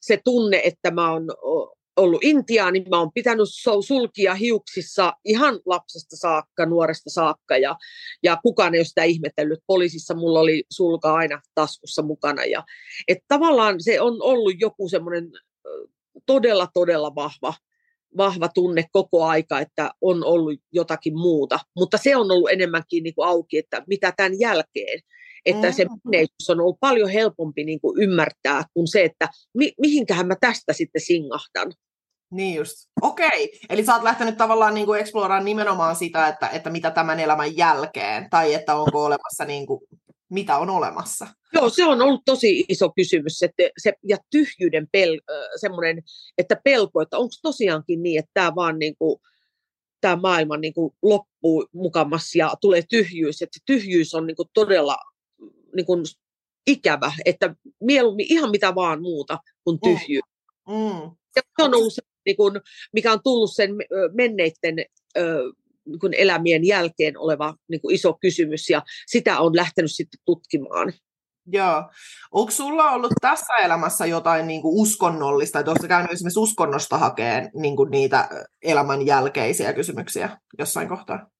se 0.00 0.20
tunne, 0.24 0.60
että 0.64 0.90
mä 0.90 1.12
oon 1.12 1.26
ollut 1.96 2.20
niin 2.72 2.84
mä 2.90 2.98
oon 2.98 3.12
pitänyt 3.14 3.48
sulkia 3.86 4.34
hiuksissa 4.34 5.12
ihan 5.24 5.60
lapsesta 5.66 6.16
saakka, 6.16 6.66
nuoresta 6.66 7.10
saakka, 7.10 7.56
ja, 7.56 7.76
ja 8.22 8.38
kukaan 8.42 8.74
ei 8.74 8.78
ole 8.78 8.84
sitä 8.84 9.02
ihmetellyt. 9.02 9.60
Poliisissa 9.66 10.14
mulla 10.14 10.40
oli 10.40 10.64
sulka 10.70 11.14
aina 11.14 11.40
taskussa 11.54 12.02
mukana. 12.02 12.44
Ja, 12.44 12.64
et 13.08 13.18
tavallaan 13.28 13.76
se 13.78 14.00
on 14.00 14.22
ollut 14.22 14.54
joku 14.60 14.88
semmoinen 14.88 15.30
todella, 16.26 16.68
todella 16.74 17.14
vahva, 17.14 17.54
vahva 18.16 18.48
tunne 18.48 18.84
koko 18.92 19.24
aika, 19.24 19.60
että 19.60 19.90
on 20.00 20.24
ollut 20.24 20.60
jotakin 20.72 21.18
muuta. 21.18 21.58
Mutta 21.76 21.98
se 21.98 22.16
on 22.16 22.30
ollut 22.30 22.50
enemmänkin 22.50 23.02
niin 23.02 23.14
kuin 23.14 23.28
auki, 23.28 23.58
että 23.58 23.82
mitä 23.86 24.12
tämän 24.16 24.40
jälkeen. 24.40 25.00
Että 25.46 25.72
se 25.72 25.86
menneisyys 26.04 26.50
on 26.50 26.60
ollut 26.60 26.80
paljon 26.80 27.08
helpompi 27.08 27.64
niin 27.64 27.80
kuin 27.80 28.02
ymmärtää 28.02 28.64
kuin 28.74 28.88
se, 28.88 29.04
että 29.04 29.28
mi- 29.54 29.74
mihinkähän 29.80 30.26
mä 30.26 30.34
tästä 30.40 30.72
sitten 30.72 31.02
singahdan. 31.02 31.72
Niin 32.30 32.54
just. 32.54 32.74
Okei. 33.02 33.26
Okay. 33.26 33.58
Eli 33.68 33.84
sä 33.84 33.94
oot 33.94 34.02
lähtenyt 34.02 34.36
tavallaan 34.36 34.74
niin 34.74 34.86
kuin 34.86 35.00
exploraan 35.00 35.44
nimenomaan 35.44 35.96
sitä, 35.96 36.28
että, 36.28 36.48
että 36.48 36.70
mitä 36.70 36.90
tämän 36.90 37.20
elämän 37.20 37.56
jälkeen, 37.56 38.30
tai 38.30 38.54
että 38.54 38.76
onko 38.76 39.04
olemassa, 39.04 39.44
niin 39.44 39.66
kuin, 39.66 39.80
mitä 40.30 40.58
on 40.58 40.70
olemassa. 40.70 41.26
Joo, 41.52 41.68
se 41.68 41.84
on 41.84 42.02
ollut 42.02 42.22
tosi 42.24 42.64
iso 42.68 42.90
kysymys. 42.96 43.42
Että 43.42 43.62
se, 43.78 43.92
ja 44.08 44.16
tyhjyyden 44.30 44.88
pel, 44.92 45.20
semmoinen, 45.56 46.02
että 46.38 46.56
pelko, 46.64 47.00
että 47.00 47.18
onko 47.18 47.34
tosiaankin 47.42 48.02
niin, 48.02 48.18
että 48.18 48.30
tämä 48.34 48.54
vaan 48.54 48.78
niin 48.78 48.94
kuin, 48.98 49.20
tämä 50.00 50.16
maailma 50.16 50.56
niin 50.56 50.74
kuin 50.74 50.94
loppuu 51.02 51.66
mukamassa 51.72 52.38
ja 52.38 52.54
tulee 52.60 52.82
tyhjyys. 52.88 53.42
Että 53.42 53.58
se 53.58 53.62
tyhjyys 53.66 54.14
on 54.14 54.26
niin 54.26 54.36
kuin 54.36 54.48
todella 54.54 54.96
niin 55.76 55.86
kuin 55.86 56.04
ikävä, 56.66 57.12
että 57.24 57.54
mieluummin 57.80 58.26
ihan 58.28 58.50
mitä 58.50 58.74
vaan 58.74 59.02
muuta 59.02 59.38
kuin 59.64 59.78
tyhjyys. 59.84 60.24
Mm. 60.68 60.74
Mm. 60.74 61.10
Se 61.34 61.64
on 61.64 61.74
ollut 61.74 61.94
se 61.94 62.02
niin 62.26 62.36
kuin, 62.36 62.60
mikä 62.92 63.12
on 63.12 63.20
tullut 63.24 63.54
sen 63.54 63.70
menneiden 64.12 64.76
niin 65.86 66.00
kuin 66.00 66.14
elämien 66.14 66.66
jälkeen 66.66 67.18
oleva 67.18 67.54
niin 67.68 67.80
kuin 67.80 67.94
iso 67.94 68.14
kysymys, 68.20 68.70
ja 68.70 68.82
sitä 69.06 69.40
on 69.40 69.56
lähtenyt 69.56 69.92
sitten 69.92 70.20
tutkimaan. 70.24 70.92
Joo. 71.46 71.90
Onko 72.32 72.50
sulla 72.50 72.90
ollut 72.90 73.12
tässä 73.20 73.54
elämässä 73.56 74.06
jotain 74.06 74.46
niin 74.46 74.62
kuin 74.62 74.80
uskonnollista, 74.80 75.58
että 75.58 75.70
oletko 75.70 75.88
käynyt 75.88 76.12
esimerkiksi 76.12 76.40
uskonnosta 76.40 76.98
hakeen 76.98 77.50
niin 77.54 77.76
kuin 77.76 77.90
niitä 77.90 78.28
elämän 78.62 79.06
jälkeisiä 79.06 79.72
kysymyksiä 79.72 80.38
jossain 80.58 80.88
kohtaa? 80.88 81.30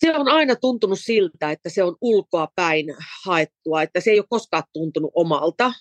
Se 0.00 0.16
on 0.16 0.28
aina 0.28 0.56
tuntunut 0.56 0.98
siltä, 1.00 1.50
että 1.50 1.68
se 1.68 1.82
on 1.82 1.96
ulkoa 2.00 2.48
päin 2.56 2.86
haettua, 3.24 3.82
että 3.82 4.00
se 4.00 4.10
ei 4.10 4.18
ole 4.18 4.26
koskaan 4.30 4.62
tuntunut 4.72 5.10
omalta. 5.14 5.72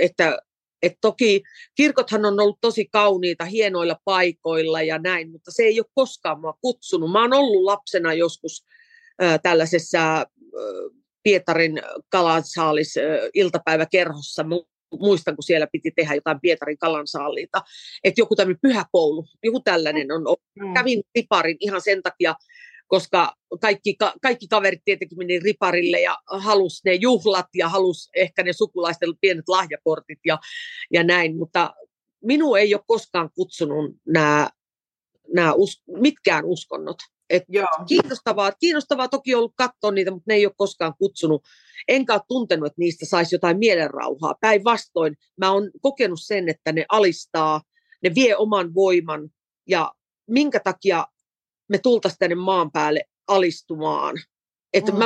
Että, 0.00 0.38
että 0.82 0.98
toki 1.00 1.42
kirkothan 1.74 2.24
on 2.24 2.40
ollut 2.40 2.58
tosi 2.60 2.88
kauniita, 2.92 3.44
hienoilla 3.44 3.96
paikoilla 4.04 4.82
ja 4.82 4.98
näin, 4.98 5.30
mutta 5.30 5.50
se 5.50 5.62
ei 5.62 5.80
ole 5.80 5.86
koskaan 5.94 6.40
mua 6.40 6.58
kutsunut. 6.60 7.12
Mä 7.12 7.20
oon 7.22 7.32
ollut 7.32 7.64
lapsena 7.64 8.14
joskus 8.14 8.64
äh, 9.22 9.40
tällaisessa 9.42 10.16
äh, 10.16 10.26
Pietarin 11.22 11.82
kalansaalis 12.08 12.94
iltapäiväkerhossa. 13.34 14.44
Muistan, 14.98 15.36
kun 15.36 15.42
siellä 15.42 15.66
piti 15.72 15.90
tehdä 15.90 16.14
jotain 16.14 16.40
Pietarin 16.40 16.78
kalansaaliita. 16.78 17.62
Että 18.04 18.20
joku 18.20 18.36
tämmöinen 18.36 18.60
pyhäkoulu, 18.62 19.24
joku 19.42 19.60
tällainen 19.60 20.12
on 20.12 20.22
Mm. 20.60 20.74
Kävin 20.74 21.02
riparin 21.14 21.56
ihan 21.60 21.80
sen 21.80 22.02
takia, 22.02 22.34
koska 22.86 23.34
kaikki, 23.60 23.96
kaikki 24.22 24.48
kaverit 24.48 24.80
tietenkin 24.84 25.18
meni 25.18 25.38
riparille 25.38 26.00
ja 26.00 26.18
halus 26.26 26.80
ne 26.84 26.94
juhlat 26.94 27.46
ja 27.54 27.68
halus 27.68 28.10
ehkä 28.16 28.42
ne 28.42 28.52
sukulaisten 28.52 29.08
pienet 29.20 29.48
lahjakortit 29.48 30.18
ja, 30.24 30.38
ja 30.92 31.04
näin, 31.04 31.36
mutta 31.36 31.74
minua 32.24 32.58
ei 32.58 32.74
ole 32.74 32.82
koskaan 32.86 33.30
kutsunut 33.34 33.96
nämä, 34.06 34.48
nämä 35.34 35.52
us, 35.52 35.82
mitkään 35.86 36.44
uskonnot. 36.44 36.96
Et 37.30 37.44
Joo. 37.48 37.66
Kiinnostavaa, 37.88 38.52
kiinnostavaa 38.52 39.08
toki 39.08 39.34
on 39.34 39.38
ollut 39.38 39.54
katsoa 39.56 39.90
niitä, 39.90 40.10
mutta 40.10 40.24
ne 40.28 40.34
ei 40.34 40.46
ole 40.46 40.54
koskaan 40.56 40.94
kutsunut. 40.98 41.42
Enkä 41.88 42.12
ole 42.12 42.22
tuntenut, 42.28 42.66
että 42.66 42.80
niistä 42.80 43.06
saisi 43.06 43.34
jotain 43.34 43.58
mielenrauhaa. 43.58 44.34
Päinvastoin 44.40 45.16
mä 45.36 45.52
oon 45.52 45.70
kokenut 45.80 46.20
sen, 46.22 46.48
että 46.48 46.72
ne 46.72 46.84
alistaa, 46.88 47.60
ne 48.02 48.14
vie 48.14 48.36
oman 48.36 48.74
voiman 48.74 49.30
ja 49.68 49.92
minkä 50.26 50.60
takia 50.60 51.06
me 51.68 51.78
tultaisiin 51.78 52.18
tänne 52.18 52.34
maan 52.34 52.72
päälle 52.72 53.04
alistumaan. 53.28 54.16
Että 54.72 54.92
mm. 54.92 54.98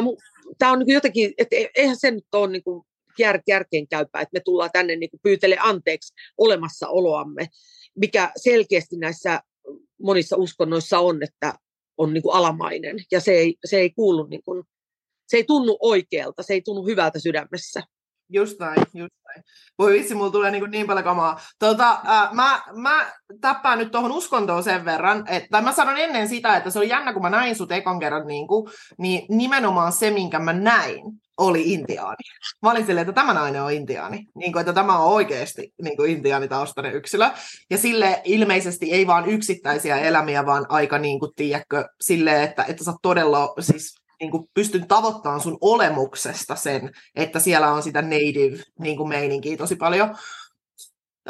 tämä 0.59 0.73
on 0.73 0.79
niin 0.79 0.95
jotenkin, 0.95 1.35
että 1.39 1.57
e, 1.57 1.67
eihän 1.75 1.97
se 1.97 2.11
nyt 2.11 2.35
ole 2.35 2.53
niin 2.53 2.63
kuin 2.63 2.83
jär, 3.19 3.41
järkeen 3.49 3.89
käypää, 3.89 4.23
että 4.23 4.33
me 4.33 4.41
tullaan 4.41 4.71
tänne 4.73 4.97
niin 4.97 5.11
kuin 5.11 5.21
pyytele 5.23 5.57
anteeksi 5.61 6.15
olemassaoloamme, 6.39 7.49
mikä 7.97 8.33
selkeästi 8.37 8.97
näissä 8.97 9.41
monissa 10.03 10.37
uskonnoissa 10.37 10.99
on, 10.99 11.23
että 11.23 11.55
on 11.99 12.15
niin 12.15 12.23
kuin 12.23 12.35
alamainen 12.35 12.97
ja 13.11 13.21
se 13.21 13.33
ei, 13.33 13.57
se 13.65 13.79
ei 13.79 13.91
kuulu, 13.91 14.27
niin 14.27 14.43
kuin, 14.45 14.65
se 15.27 15.37
ei 15.37 15.45
tunnu 15.45 15.77
oikealta, 15.81 16.43
se 16.43 16.55
ei 16.55 16.63
tunnu 16.63 16.87
hyvältä 16.87 17.19
sydämessä. 17.19 17.83
Just 18.31 18.59
näin, 18.59 18.83
just 18.95 19.15
näin. 19.27 19.45
Voi 19.79 19.93
vitsi, 19.93 20.15
mulla 20.15 20.31
tulee 20.31 20.51
niin, 20.51 20.71
niin 20.71 20.87
paljon 20.87 21.05
kamaa. 21.05 21.41
Tota, 21.59 21.91
äh, 21.91 22.33
mä, 22.33 22.63
mä 22.75 23.13
tappaan 23.41 23.79
nyt 23.79 23.91
tuohon 23.91 24.13
uskontoon 24.13 24.63
sen 24.63 24.85
verran, 24.85 25.25
että 25.29 25.61
mä 25.61 25.73
sanon 25.73 25.99
ennen 25.99 26.29
sitä, 26.29 26.57
että 26.57 26.71
se 26.71 26.79
oli 26.79 26.89
jännä, 26.89 27.13
kun 27.13 27.23
mä 27.23 27.31
näin 27.31 27.57
sut 27.57 27.73
ekan 27.73 27.99
kerran, 27.99 28.27
niin, 28.27 28.49
kuin, 28.49 28.71
niin 28.99 29.27
nimenomaan 29.29 29.93
se, 29.93 30.11
minkä 30.11 30.39
mä 30.39 30.53
näin, 30.53 31.03
oli 31.39 31.73
intiaani. 31.73 32.25
Mä 32.63 32.71
olin 32.71 32.87
silleen, 32.87 33.09
että 33.09 33.21
tämä 33.21 33.35
nainen 33.35 33.63
on 33.63 33.73
intiaani. 33.73 34.27
Niin 34.35 34.53
kuin, 34.53 34.61
että 34.61 34.73
tämä 34.73 34.99
on 34.99 35.13
oikeasti 35.13 35.75
niin 35.83 35.97
kuin 35.97 36.11
intiaanitaustainen 36.11 36.95
yksilö. 36.95 37.31
Ja 37.71 37.79
sille 37.79 38.21
ilmeisesti 38.25 38.93
ei 38.93 39.07
vaan 39.07 39.29
yksittäisiä 39.29 39.99
elämiä, 39.99 40.47
vaan 40.47 40.67
aika 40.69 40.99
niin 40.99 41.21
kuin, 41.21 41.33
tiedätkö, 41.37 41.89
silleen, 42.01 42.43
että, 42.43 42.65
että 42.65 42.85
sä 42.85 42.93
todella 43.03 43.55
siis 43.61 43.98
niin 44.21 44.31
kuin 44.31 44.45
pystyn 44.55 44.89
tavoittamaan 44.89 45.41
sun 45.41 45.59
olemuksesta 45.61 46.57
sen, 46.57 46.91
että 47.15 47.41
siellä 47.41 47.73
on 47.73 47.83
sitä 47.83 48.03
native 48.03 48.63
niin 48.79 48.97
kuin 48.97 49.09
meininkiä 49.09 49.57
tosi 49.57 49.77
paljon. 49.77 50.17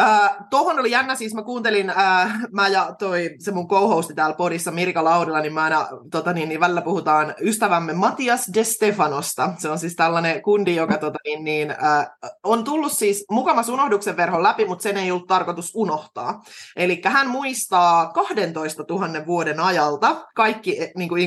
Äh, 0.00 0.36
Tuohon 0.50 0.80
oli 0.80 0.90
jännä, 0.90 1.14
siis 1.14 1.34
mä 1.34 1.42
kuuntelin, 1.42 1.90
äh, 1.90 2.40
mä 2.52 2.68
ja 2.68 2.94
toi, 2.98 3.30
se 3.38 3.52
mun 3.52 3.68
co-hosti 3.68 4.14
täällä 4.14 4.36
podissa 4.36 4.70
Mirka 4.70 5.04
Laudela, 5.04 5.40
niin 5.40 5.52
mä 5.54 5.64
aina 5.64 5.88
tota, 6.10 6.32
niin, 6.32 6.48
niin 6.48 6.60
välillä 6.60 6.82
puhutaan 6.82 7.34
ystävämme 7.40 7.92
Matias 7.92 8.50
De 8.54 8.64
Stefanosta. 8.64 9.52
Se 9.58 9.68
on 9.68 9.78
siis 9.78 9.96
tällainen 9.96 10.42
kundi, 10.42 10.74
joka 10.74 10.98
tota, 10.98 11.18
niin, 11.24 11.44
niin, 11.44 11.70
äh, 11.70 12.06
on 12.42 12.64
tullut 12.64 12.92
siis 12.92 13.24
mukamas 13.30 13.68
unohduksen 13.68 14.16
verhon 14.16 14.42
läpi, 14.42 14.64
mutta 14.64 14.82
sen 14.82 14.96
ei 14.96 15.10
ollut 15.10 15.26
tarkoitus 15.26 15.72
unohtaa. 15.74 16.42
Eli 16.76 17.00
hän 17.04 17.28
muistaa 17.28 18.12
12 18.12 18.84
000 18.90 19.26
vuoden 19.26 19.60
ajalta 19.60 20.26
kaikki 20.34 20.78
niin 20.96 21.08
kuin 21.08 21.22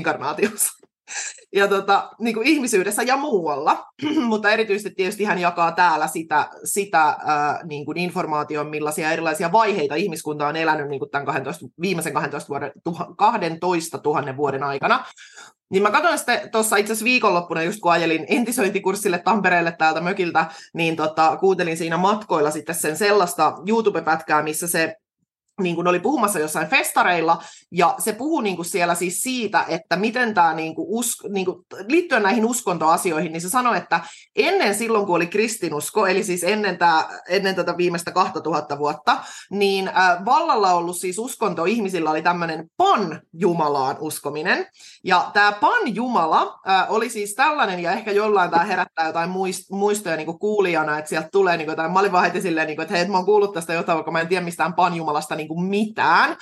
ja 1.56 1.68
tota, 1.68 2.10
niin 2.20 2.36
kuin 2.36 2.48
ihmisyydessä 2.48 3.04
ja 3.04 3.18
muualla, 3.18 3.86
mutta 4.30 4.52
erityisesti 4.52 4.96
tietysti 4.96 5.24
hän 5.24 5.40
jakaa 5.40 5.72
täällä 5.72 6.08
sitä, 6.08 6.50
sitä 6.64 7.08
äh, 7.08 7.60
niin 7.64 7.86
kuin 7.86 7.98
informaation, 7.98 8.70
millaisia 8.70 9.12
erilaisia 9.12 9.52
vaiheita 9.52 9.96
ihmiskunta 9.96 10.48
on 10.48 10.56
elänyt 10.56 10.88
niin 10.88 11.00
kuin 11.00 11.12
tämän 11.12 11.26
12, 11.26 11.66
viimeisen 11.82 12.14
12, 12.14 12.50
vuoden, 12.50 12.72
tuha, 12.84 13.14
12 13.18 14.00
000 14.06 14.38
vuoden 14.38 14.64
aikana. 14.64 15.06
Niin 15.72 15.84
mä 15.84 15.92
katsoin 15.92 16.18
sitten 16.18 16.52
tuossa 16.52 16.76
itse 16.76 16.94
asiassa 16.94 17.04
viikonloppuna, 17.04 17.64
just 17.64 17.80
kun 17.80 17.92
ajelin 17.92 18.26
entisointikurssille 18.30 19.18
Tampereelle 19.18 19.76
täältä 19.78 20.02
mökiltä, 20.02 20.46
niin 20.74 20.96
tota, 20.96 21.38
kuuntelin 21.38 21.78
siinä 21.78 21.98
matkoilla 21.98 22.52
sitten 22.52 22.76
sen 22.76 22.98
sellaista 22.98 23.54
YouTube-pätkää, 23.68 24.44
missä 24.44 24.68
se 24.68 24.96
niin 25.64 25.76
kuin 25.76 25.88
oli 25.88 26.00
puhumassa 26.00 26.40
jossain 26.40 26.68
festareilla, 26.68 27.42
ja 27.72 27.96
se 28.00 28.14
puhuu 28.14 28.42
niin 28.42 28.56
kuin 28.56 28.66
siellä 28.66 28.96
siis 28.96 29.22
siitä, 29.22 29.66
että 29.68 29.96
miten 29.96 30.34
tämä 30.34 30.54
niin 30.54 30.76
kuin 30.76 30.86
usko, 30.90 31.28
niin 31.28 31.46
kuin, 31.46 31.66
liittyen 31.88 32.24
näihin 32.24 32.46
uskontoasioihin, 32.46 33.32
niin 33.32 33.42
se 33.42 33.50
sanoi, 33.50 33.78
että 33.78 34.00
ennen 34.36 34.76
silloin, 34.76 35.06
kun 35.06 35.16
oli 35.16 35.28
kristinusko, 35.28 36.08
eli 36.08 36.24
siis 36.24 36.44
ennen, 36.44 36.78
tämä, 36.78 37.10
ennen 37.30 37.56
tätä 37.56 37.78
viimeistä 37.78 38.12
2000 38.12 38.80
vuotta, 38.80 39.18
niin 39.50 39.88
äh, 39.88 40.26
vallalla 40.26 40.74
ollut 40.74 40.98
siis 40.98 41.20
uskonto 41.20 41.66
ihmisillä 41.66 42.12
oli 42.12 42.22
tämmöinen 42.22 42.70
pan-jumalaan 42.78 43.98
uskominen, 44.00 44.68
ja 45.04 45.32
tämä 45.34 45.52
pan-jumala 45.52 46.60
äh, 46.70 46.92
oli 46.92 47.10
siis 47.10 47.36
tällainen, 47.36 47.80
ja 47.80 47.92
ehkä 47.92 48.12
jollain 48.12 48.52
tämä 48.52 48.64
herättää 48.64 49.08
jotain 49.08 49.30
muist, 49.30 49.70
muistoja 49.72 50.16
niin 50.16 50.26
kuin 50.26 50.40
kuulijana, 50.40 50.98
että 50.98 51.10
sieltä 51.10 51.30
tulee 51.32 51.58
niin 51.58 51.66
kuin 51.66 51.72
jotain, 51.72 51.92
mä 51.92 52.00
olin 52.00 52.12
vaan 52.12 52.24
heti 52.24 52.42
silleen, 52.42 52.68
niin 52.68 52.76
kuin, 52.76 52.84
että 52.84 52.98
hei, 52.98 53.08
mä 53.08 53.18
oon 53.18 53.26
kuullut 53.26 53.54
tästä 53.54 53.74
jotain, 53.74 53.96
vaikka 53.96 54.12
mä 54.12 54.22
en 54.22 54.28
tiedä 54.28 54.46
mistään 54.46 54.74
pan-jumalasta 54.74 55.36
niin 55.36 55.48
kuin 55.56 55.64
mitään, 55.64 56.38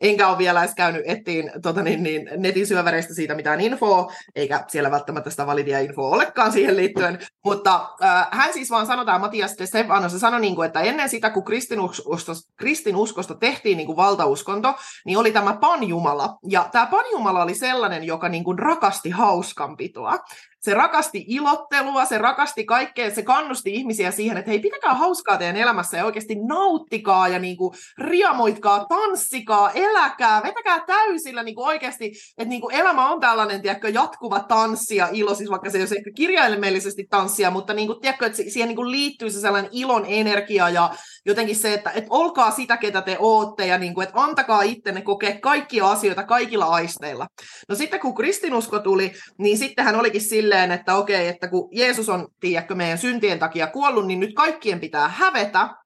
enkä 0.00 0.28
ole 0.28 0.38
vielä 0.38 0.62
edes 0.62 0.74
käynyt 0.74 1.02
etsiin 1.04 1.50
tota 1.62 1.82
niin, 1.82 2.02
niin, 2.02 2.30
netin 2.36 2.66
syöväreistä 2.66 3.14
siitä 3.14 3.34
mitään 3.34 3.60
infoa, 3.60 4.12
eikä 4.34 4.64
siellä 4.68 4.90
välttämättä 4.90 5.30
sitä 5.30 5.46
validia 5.46 5.80
infoa 5.80 6.08
olekaan 6.08 6.52
siihen 6.52 6.76
liittyen, 6.76 7.18
mutta 7.44 7.88
äh, 8.02 8.28
hän 8.30 8.52
siis 8.52 8.70
vaan 8.70 8.86
sanotaan, 8.86 9.20
Matias 9.20 9.54
de 9.58 9.66
Stefano, 9.66 10.08
se 10.08 10.18
sanoi, 10.18 10.40
niin 10.40 10.54
kuin, 10.54 10.66
että 10.66 10.80
ennen 10.80 11.08
sitä, 11.08 11.30
kun 11.30 11.44
kristinuskosta, 11.44 12.32
kristinuskosta 12.56 13.34
tehtiin 13.34 13.76
niin 13.76 13.86
kuin 13.86 13.96
valtauskonto, 13.96 14.74
niin 15.06 15.18
oli 15.18 15.32
tämä 15.32 15.56
panjumala, 15.60 16.38
ja 16.48 16.68
tämä 16.72 16.86
panjumala 16.86 17.42
oli 17.42 17.54
sellainen, 17.54 18.04
joka 18.04 18.28
niin 18.28 18.44
kuin 18.44 18.58
rakasti 18.58 19.10
hauskanpitoa 19.10 20.18
se 20.64 20.74
rakasti 20.74 21.24
ilottelua, 21.28 22.04
se 22.04 22.18
rakasti 22.18 22.64
kaikkea, 22.64 23.14
se 23.14 23.22
kannusti 23.22 23.74
ihmisiä 23.74 24.10
siihen, 24.10 24.36
että 24.36 24.50
hei, 24.50 24.58
pitäkää 24.58 24.94
hauskaa 24.94 25.36
teidän 25.36 25.56
elämässä 25.56 25.96
ja 25.96 26.04
oikeasti 26.04 26.34
nauttikaa 26.34 27.28
ja 27.28 27.38
niin 27.38 27.56
kuin 27.56 27.74
riemoitkaa, 27.98 28.86
tanssikaa, 28.88 29.70
eläkää, 29.70 30.42
vetäkää 30.42 30.80
täysillä 30.86 31.42
niin 31.42 31.54
kuin 31.54 31.66
oikeasti, 31.66 32.12
että 32.38 32.48
niin 32.48 32.60
kuin 32.60 32.74
elämä 32.74 33.10
on 33.10 33.20
tällainen, 33.20 33.62
tiedätkö, 33.62 33.88
jatkuva 33.88 34.40
tanssi 34.40 34.96
ja 34.96 35.08
ilo, 35.12 35.34
siis 35.34 35.50
vaikka 35.50 35.70
se 35.70 35.78
ei 35.78 35.84
ole 35.84 35.96
ehkä 35.96 36.10
kirjaimellisesti 36.16 37.06
tanssia, 37.10 37.50
mutta 37.50 37.74
niin 37.74 37.88
kuin, 37.88 38.00
tiedätkö, 38.00 38.26
että 38.26 38.42
siihen 38.48 38.68
niin 38.68 38.76
kuin 38.76 38.90
liittyy 38.90 39.30
se 39.30 39.40
sellainen 39.40 39.70
ilon 39.72 40.04
energia 40.08 40.68
ja 40.68 40.90
jotenkin 41.26 41.56
se, 41.56 41.74
että, 41.74 41.90
että 41.90 42.10
olkaa 42.10 42.50
sitä, 42.50 42.76
ketä 42.76 43.02
te 43.02 43.16
ootte 43.18 43.66
ja 43.66 43.78
niin 43.78 43.94
kuin, 43.94 44.06
että 44.08 44.20
antakaa 44.20 44.62
ittenne 44.62 45.02
kokea 45.02 45.38
kaikkia 45.40 45.90
asioita 45.90 46.22
kaikilla 46.22 46.64
aisteilla. 46.64 47.26
No 47.68 47.74
sitten 47.74 48.00
kun 48.00 48.14
kristinusko 48.14 48.78
tuli, 48.78 49.12
niin 49.38 49.58
sitten 49.58 49.84
hän 49.84 49.96
olikin 49.96 50.20
silleen, 50.20 50.72
että 50.72 50.94
okei, 50.96 51.28
että 51.28 51.48
kun 51.48 51.68
Jeesus 51.72 52.08
on, 52.08 52.28
tiedätkö, 52.40 52.74
meidän 52.74 52.98
syntien 52.98 53.38
takia 53.38 53.66
kuollut, 53.66 54.06
niin 54.06 54.20
nyt 54.20 54.34
kaikkien 54.34 54.80
pitää 54.80 55.08
hävetä, 55.08 55.83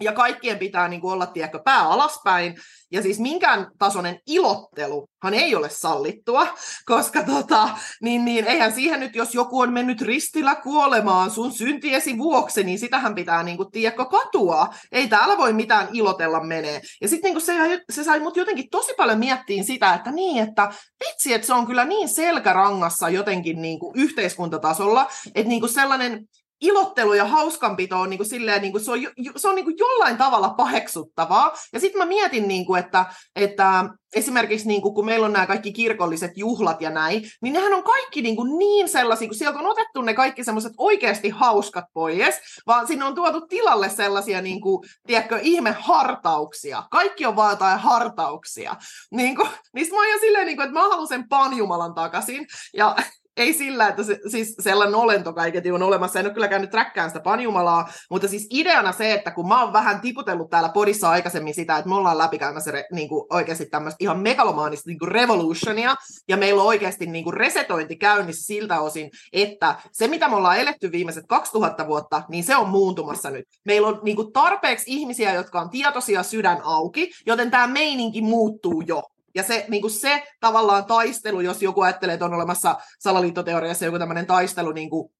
ja 0.00 0.12
kaikkien 0.12 0.58
pitää 0.58 0.88
niin 0.88 1.00
kuin 1.00 1.12
olla 1.12 1.26
tiedätkö, 1.26 1.58
pää 1.64 1.88
alaspäin. 1.88 2.54
Ja 2.92 3.02
siis 3.02 3.18
minkään 3.18 3.66
tasoinen 3.78 4.20
ilotteluhan 4.26 5.34
ei 5.34 5.54
ole 5.54 5.68
sallittua, 5.68 6.46
koska 6.86 7.22
tota, 7.22 7.68
niin, 8.02 8.24
niin, 8.24 8.44
eihän 8.44 8.72
siihen 8.72 9.00
nyt, 9.00 9.16
jos 9.16 9.34
joku 9.34 9.60
on 9.60 9.72
mennyt 9.72 10.00
ristillä 10.00 10.54
kuolemaan 10.54 11.30
sun 11.30 11.52
syntiesi 11.52 12.18
vuoksi, 12.18 12.64
niin 12.64 12.78
sitähän 12.78 13.14
pitää 13.14 13.42
niin 13.42 13.56
kuin, 13.56 13.70
tiedätkö, 13.70 14.04
katua. 14.04 14.68
Ei 14.92 15.08
täällä 15.08 15.38
voi 15.38 15.52
mitään 15.52 15.88
ilotella 15.92 16.44
menee. 16.44 16.80
Ja 17.00 17.08
sitten 17.08 17.34
niin 17.34 17.40
se, 17.40 17.80
se 17.92 18.04
sai 18.04 18.20
mut 18.20 18.36
jotenkin 18.36 18.70
tosi 18.70 18.94
paljon 18.96 19.18
miettiin 19.18 19.64
sitä, 19.64 19.94
että 19.94 20.12
niin, 20.12 20.48
että 20.48 20.72
vitsi, 21.04 21.34
että 21.34 21.46
se 21.46 21.54
on 21.54 21.66
kyllä 21.66 21.84
niin 21.84 22.08
selkärangassa 22.08 23.08
jotenkin 23.08 23.62
niin 23.62 23.78
kuin 23.78 23.92
yhteiskuntatasolla, 23.96 25.08
että 25.34 25.48
niin 25.48 25.60
kuin 25.60 25.72
sellainen 25.72 26.26
ilottelu 26.60 27.14
ja 27.14 27.24
hauskanpito 27.24 28.00
on 28.00 28.10
niin 28.10 28.18
kuin 28.18 28.28
silleen, 28.28 28.62
niin 28.62 28.72
kuin 28.72 28.84
se 28.84 28.90
on, 28.90 28.98
se 29.36 29.48
on 29.48 29.54
niin 29.54 29.64
kuin 29.64 29.78
jollain 29.78 30.16
tavalla 30.16 30.48
paheksuttavaa. 30.48 31.52
Ja 31.72 31.80
sitten 31.80 31.98
mä 31.98 32.04
mietin, 32.04 32.48
niin 32.48 32.66
kuin, 32.66 32.80
että, 32.80 33.06
että 33.36 33.84
esimerkiksi 34.14 34.68
niin 34.68 34.82
kuin, 34.82 34.94
kun 34.94 35.04
meillä 35.04 35.26
on 35.26 35.32
nämä 35.32 35.46
kaikki 35.46 35.72
kirkolliset 35.72 36.32
juhlat 36.36 36.80
ja 36.80 36.90
näin, 36.90 37.22
niin 37.42 37.52
nehän 37.52 37.74
on 37.74 37.84
kaikki 37.84 38.22
niin, 38.22 38.36
kuin 38.36 38.58
niin 38.58 38.88
sellaisia, 38.88 39.28
kun 39.28 39.36
sieltä 39.36 39.58
on 39.58 39.66
otettu 39.66 40.02
ne 40.02 40.14
kaikki 40.14 40.44
semmoiset 40.44 40.72
oikeasti 40.78 41.28
hauskat 41.28 41.84
pois, 41.92 42.34
vaan 42.66 42.86
sinne 42.86 43.04
on 43.04 43.14
tuotu 43.14 43.40
tilalle 43.46 43.88
sellaisia, 43.88 44.40
niin 44.42 44.60
kuin, 44.60 44.88
tiedätkö, 45.06 45.38
ihme 45.42 45.76
hartauksia. 45.80 46.82
Kaikki 46.90 47.26
on 47.26 47.36
vaan 47.36 47.50
jotain 47.50 47.78
hartauksia. 47.78 48.76
Niin 49.10 49.36
kuin, 49.36 49.48
niin 49.74 49.86
mä 49.90 49.96
oon 49.96 50.20
silleen, 50.20 50.46
niin 50.46 50.56
kuin, 50.56 50.64
että 50.64 50.80
mä 50.80 50.88
haluan 50.88 51.08
sen 51.08 51.28
panjumalan 51.28 51.94
takaisin. 51.94 52.46
Ja 52.74 52.96
ei 53.36 53.52
sillä, 53.52 53.88
että 53.88 54.02
se, 54.02 54.18
siis 54.28 54.56
sellainen 54.60 54.94
olento 54.94 55.32
kaiketi 55.32 55.70
on 55.70 55.82
olemassa. 55.82 56.18
En 56.20 56.26
ole 56.26 56.34
kyllä 56.34 56.48
käynyt 56.48 56.70
träkkään 56.70 57.10
sitä 57.10 57.20
panjumalaa, 57.20 57.88
mutta 58.10 58.28
siis 58.28 58.46
ideana 58.50 58.92
se, 58.92 59.12
että 59.12 59.30
kun 59.30 59.48
mä 59.48 59.62
oon 59.62 59.72
vähän 59.72 60.00
tiputellut 60.00 60.50
täällä 60.50 60.68
podissa 60.68 61.10
aikaisemmin 61.10 61.54
sitä, 61.54 61.76
että 61.76 61.88
me 61.88 61.94
ollaan 61.94 62.18
läpikäymässä 62.18 62.70
re, 62.70 62.84
niin 62.92 63.08
kuin 63.08 63.26
oikeasti 63.30 63.66
tämmöistä 63.66 63.96
ihan 64.00 64.18
megalomaanista 64.18 64.90
niin 64.90 64.98
kuin 64.98 65.12
revolutionia, 65.12 65.94
ja 66.28 66.36
meillä 66.36 66.62
on 66.62 66.68
oikeasti 66.68 67.06
niin 67.06 67.24
kuin 67.24 67.34
resetointi 67.34 67.96
käynnissä 67.96 68.46
siltä 68.46 68.80
osin, 68.80 69.10
että 69.32 69.74
se, 69.92 70.08
mitä 70.08 70.28
me 70.28 70.36
ollaan 70.36 70.58
eletty 70.58 70.92
viimeiset 70.92 71.24
2000 71.28 71.86
vuotta, 71.86 72.22
niin 72.28 72.44
se 72.44 72.56
on 72.56 72.68
muuntumassa 72.68 73.30
nyt. 73.30 73.44
Meillä 73.64 73.88
on 73.88 74.00
niin 74.02 74.16
kuin 74.16 74.32
tarpeeksi 74.32 74.84
ihmisiä, 74.86 75.34
jotka 75.34 75.60
on 75.60 75.70
tietoisia 75.70 76.22
sydän 76.22 76.60
auki, 76.62 77.10
joten 77.26 77.50
tämä 77.50 77.66
meininki 77.66 78.22
muuttuu 78.22 78.80
jo. 78.86 79.02
Ja 79.34 79.42
se, 79.42 79.64
niin 79.68 79.82
kuin 79.82 79.90
se 79.90 80.22
tavallaan 80.40 80.84
taistelu, 80.84 81.40
jos 81.40 81.62
joku 81.62 81.80
ajattelee, 81.80 82.12
että 82.14 82.24
on 82.24 82.34
olemassa 82.34 82.76
salaliittoteoriassa 82.98 83.84
joku 83.84 83.98
tämmöinen 83.98 84.26
taistelu 84.26 84.72
niin 84.72 84.90
kuin 84.90 85.12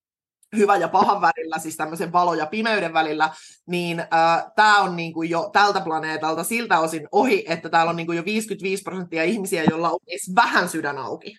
hyvä 0.56 0.76
ja 0.76 0.88
pahan 0.88 1.20
välillä, 1.20 1.58
siis 1.58 1.76
tämmöisen 1.76 2.12
valo- 2.12 2.34
ja 2.34 2.46
pimeyden 2.46 2.92
välillä, 2.92 3.30
niin 3.66 4.00
äh, 4.00 4.44
tämä 4.56 4.80
on 4.80 4.96
kuin 5.12 5.30
jo 5.30 5.50
tältä 5.52 5.80
planeetalta 5.80 6.44
siltä 6.44 6.78
osin 6.78 7.08
ohi, 7.12 7.44
että 7.48 7.68
täällä 7.68 7.90
on 7.90 7.96
niin 7.96 8.06
kuin 8.06 8.16
jo 8.16 8.24
55 8.24 8.82
prosenttia 8.82 9.24
ihmisiä, 9.24 9.64
joilla 9.70 9.90
on 9.90 9.98
edes 10.06 10.32
vähän 10.34 10.68
sydän 10.68 10.98
auki. 10.98 11.36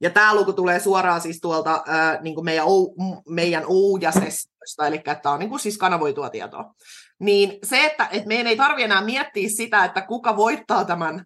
Ja 0.00 0.10
tämä 0.10 0.34
luku 0.34 0.52
tulee 0.52 0.80
suoraan 0.80 1.20
siis 1.20 1.40
tuolta 1.40 1.84
äh, 1.88 2.34
kuin 2.34 2.44
meidän, 2.44 2.64
ou, 2.66 2.94
meidän 3.28 3.64
OU-jäsestä, 3.66 4.86
eli 4.86 5.02
tämä 5.22 5.32
on 5.34 5.38
niin 5.38 5.50
kuin 5.50 5.60
siis 5.60 5.78
kanavoitua 5.78 6.30
tietoa. 6.30 6.74
Niin 7.18 7.58
se, 7.64 7.84
että, 7.84 8.08
että 8.12 8.28
meidän 8.28 8.46
ei 8.46 8.56
tarvitse 8.56 8.84
enää 8.84 9.04
miettiä 9.04 9.48
sitä, 9.48 9.84
että 9.84 10.00
kuka 10.00 10.36
voittaa 10.36 10.84
tämän 10.84 11.24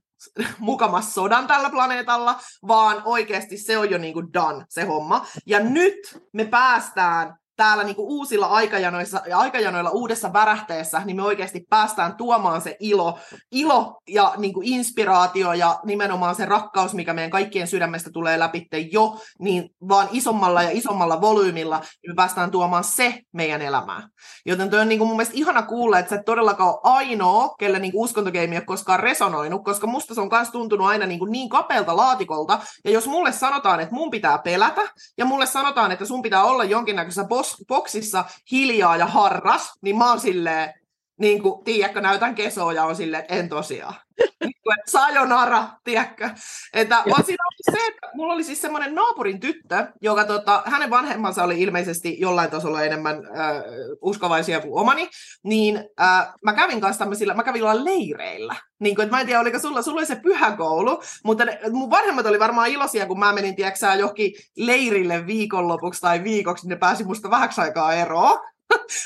mukamas 0.59 1.15
sodan 1.15 1.47
tällä 1.47 1.71
planeetalla, 1.71 2.41
vaan 2.69 3.03
oikeasti 3.05 3.59
se 3.59 3.79
on 3.79 3.91
jo 3.91 3.99
niin 3.99 4.15
kuin 4.15 4.33
done 4.33 4.65
se 4.69 4.85
homma. 4.85 5.27
Ja 5.47 5.61
nyt 5.61 6.23
me 6.33 6.45
päästään 6.45 7.37
täällä 7.63 7.85
niin 7.85 7.97
kuin 7.97 8.09
uusilla 8.09 8.47
aikajanoissa, 8.47 9.21
aikajanoilla 9.35 9.91
uudessa 9.91 10.33
värähteessä, 10.33 11.03
niin 11.05 11.17
me 11.17 11.23
oikeasti 11.23 11.67
päästään 11.71 12.17
tuomaan 12.17 12.61
se 12.61 12.77
ilo, 12.81 13.19
ilo 13.53 14.01
ja 14.09 14.35
niin 14.37 14.53
kuin 14.53 14.69
inspiraatio 14.69 15.53
ja 15.53 15.81
nimenomaan 15.85 16.35
se 16.35 16.45
rakkaus, 16.45 16.95
mikä 16.95 17.15
meidän 17.15 17.31
kaikkien 17.31 17.67
sydämestä 17.67 18.11
tulee 18.13 18.39
läpi 18.39 18.69
jo, 18.93 19.17
niin 19.39 19.71
vaan 19.89 20.09
isommalla 20.13 20.63
ja 20.63 20.71
isommalla 20.73 21.21
volyymilla 21.21 21.79
niin 21.79 22.11
me 22.11 22.15
päästään 22.15 22.51
tuomaan 22.51 22.85
se 22.85 23.21
meidän 23.33 23.63
elämään. 23.63 24.09
Joten 24.47 24.71
tuo 24.71 24.81
on 24.81 24.89
niin 24.89 24.99
kuin 24.99 25.09
mun 25.09 25.17
mielestä 25.17 25.39
ihana 25.39 25.63
kuulla, 25.63 25.99
että 25.99 26.11
sä 26.11 26.17
et 26.17 26.25
todellakaan 26.25 26.71
ole 26.71 26.81
ainoa, 26.83 27.55
kelle 27.59 27.79
niin 27.79 27.93
uskontokeimi 27.95 28.57
ei 28.57 28.63
koskaan 28.63 29.01
resonoinut, 29.01 29.65
koska 29.65 29.87
musta 29.87 30.15
se 30.15 30.21
on 30.21 30.29
myös 30.33 30.51
tuntunut 30.51 30.87
aina 30.87 31.07
niin, 31.07 31.19
kuin 31.19 31.33
niin 31.33 31.49
kapealta 31.49 31.97
laatikolta, 31.97 32.61
ja 32.85 32.91
jos 32.91 33.07
mulle 33.07 33.33
sanotaan, 33.33 33.81
että 33.81 33.95
mun 33.95 34.11
pitää 34.11 34.39
pelätä, 34.39 34.83
ja 35.19 35.25
mulle 35.25 35.47
sanotaan, 35.47 35.93
että 35.93 36.05
sun 36.05 36.23
pitää 36.23 36.45
olla 36.45 36.65
jonkinnäköisessä 36.65 37.25
boksissa 37.69 38.25
hiljaa 38.51 38.97
ja 38.97 39.07
harras, 39.07 39.73
niin 39.83 39.99
mä 39.99 40.09
oon 40.09 40.21
silleen, 40.21 40.75
niin 41.21 41.43
kuin, 41.43 41.65
tiedätkö, 41.65 42.01
näytän 42.01 42.35
kesoa 42.35 42.73
ja 42.73 42.85
on 42.85 42.97
silleen, 42.97 43.21
että 43.21 43.35
en 43.35 43.49
tosiaan. 43.49 43.95
niin 44.45 44.55
kuin, 44.63 44.79
että 44.79 44.91
sayonara, 44.91 45.69
tiedätkö. 45.85 46.31
Että 46.73 47.03
on 47.07 47.25
siinä 47.25 47.45
se, 47.71 47.87
että 47.87 48.09
mulla 48.15 48.33
oli 48.33 48.45
siis 48.45 48.63
semmoinen 48.63 48.95
naapurin 48.95 49.41
tyttö, 49.41 49.87
joka 50.03 50.25
tota, 50.25 50.63
hänen 50.67 50.91
vanhemmansa 50.91 51.45
oli 51.45 51.61
ilmeisesti 51.61 52.21
jollain 52.21 52.51
tasolla 52.51 52.83
enemmän 52.83 53.17
äh, 53.17 53.57
uskovaisia 54.03 54.61
kuin 54.61 54.81
omani, 54.81 55.09
niin 55.45 55.77
äh, 56.01 56.29
mä 56.45 56.53
kävin 56.53 56.81
kanssa 56.81 56.99
tämmöisillä, 56.99 57.35
mä 57.35 57.43
kävin 57.43 57.85
leireillä. 57.85 58.57
Niin 58.81 58.95
kuin, 58.95 59.05
että 59.05 59.17
mä 59.17 59.21
en 59.21 59.27
tiedä, 59.27 59.41
oliko 59.41 59.59
sulla, 59.59 59.83
sulla 59.83 59.99
oli 59.99 60.07
se 60.07 60.17
pyhäkoulu, 60.17 61.03
mutta 61.25 61.45
ne, 61.45 61.61
mun 61.71 61.91
vanhemmat 61.91 62.27
oli 62.27 62.39
varmaan 62.39 62.69
iloisia, 62.69 63.07
kun 63.07 63.19
mä 63.19 63.33
menin, 63.33 63.57
tiedätkö 63.57 63.87
johonkin 63.99 64.33
leirille 64.57 65.27
viikonlopuksi 65.27 66.01
tai 66.01 66.25
viikoksi, 66.25 66.65
niin 66.67 66.71
ne 66.71 66.77
pääsi 66.77 67.05
musta 67.05 67.31
vähäksi 67.31 67.61
aikaa 67.61 67.95
eroon. 67.95 68.39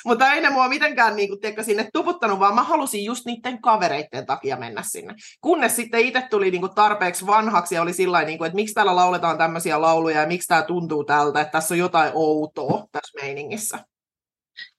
Mutta 0.04 0.32
ei 0.32 0.40
ne 0.40 0.50
mua 0.50 0.68
mitenkään 0.68 1.16
niin 1.16 1.28
kuin, 1.28 1.40
tiedätkö, 1.40 1.62
sinne 1.62 1.88
tuputtanut, 1.92 2.38
vaan 2.38 2.54
mä 2.54 2.62
halusin 2.62 3.04
just 3.04 3.26
niiden 3.26 3.62
kavereiden 3.62 4.26
takia 4.26 4.56
mennä 4.56 4.82
sinne. 4.82 5.14
Kunnes 5.40 5.76
sitten 5.76 6.00
itse 6.00 6.22
tuli 6.30 6.50
niin 6.50 6.60
kuin, 6.60 6.74
tarpeeksi 6.74 7.26
vanhaksi 7.26 7.74
ja 7.74 7.82
oli 7.82 7.92
sillä 7.92 8.22
niin 8.22 8.38
kuin, 8.38 8.46
että 8.46 8.56
miksi 8.56 8.74
täällä 8.74 8.96
lauletaan 8.96 9.38
tämmöisiä 9.38 9.80
lauluja 9.80 10.20
ja 10.20 10.26
miksi 10.26 10.48
tämä 10.48 10.62
tuntuu 10.62 11.04
tältä, 11.04 11.40
että 11.40 11.52
tässä 11.52 11.74
on 11.74 11.78
jotain 11.78 12.10
outoa 12.14 12.86
tässä 12.92 13.18
meiningissä. 13.22 13.78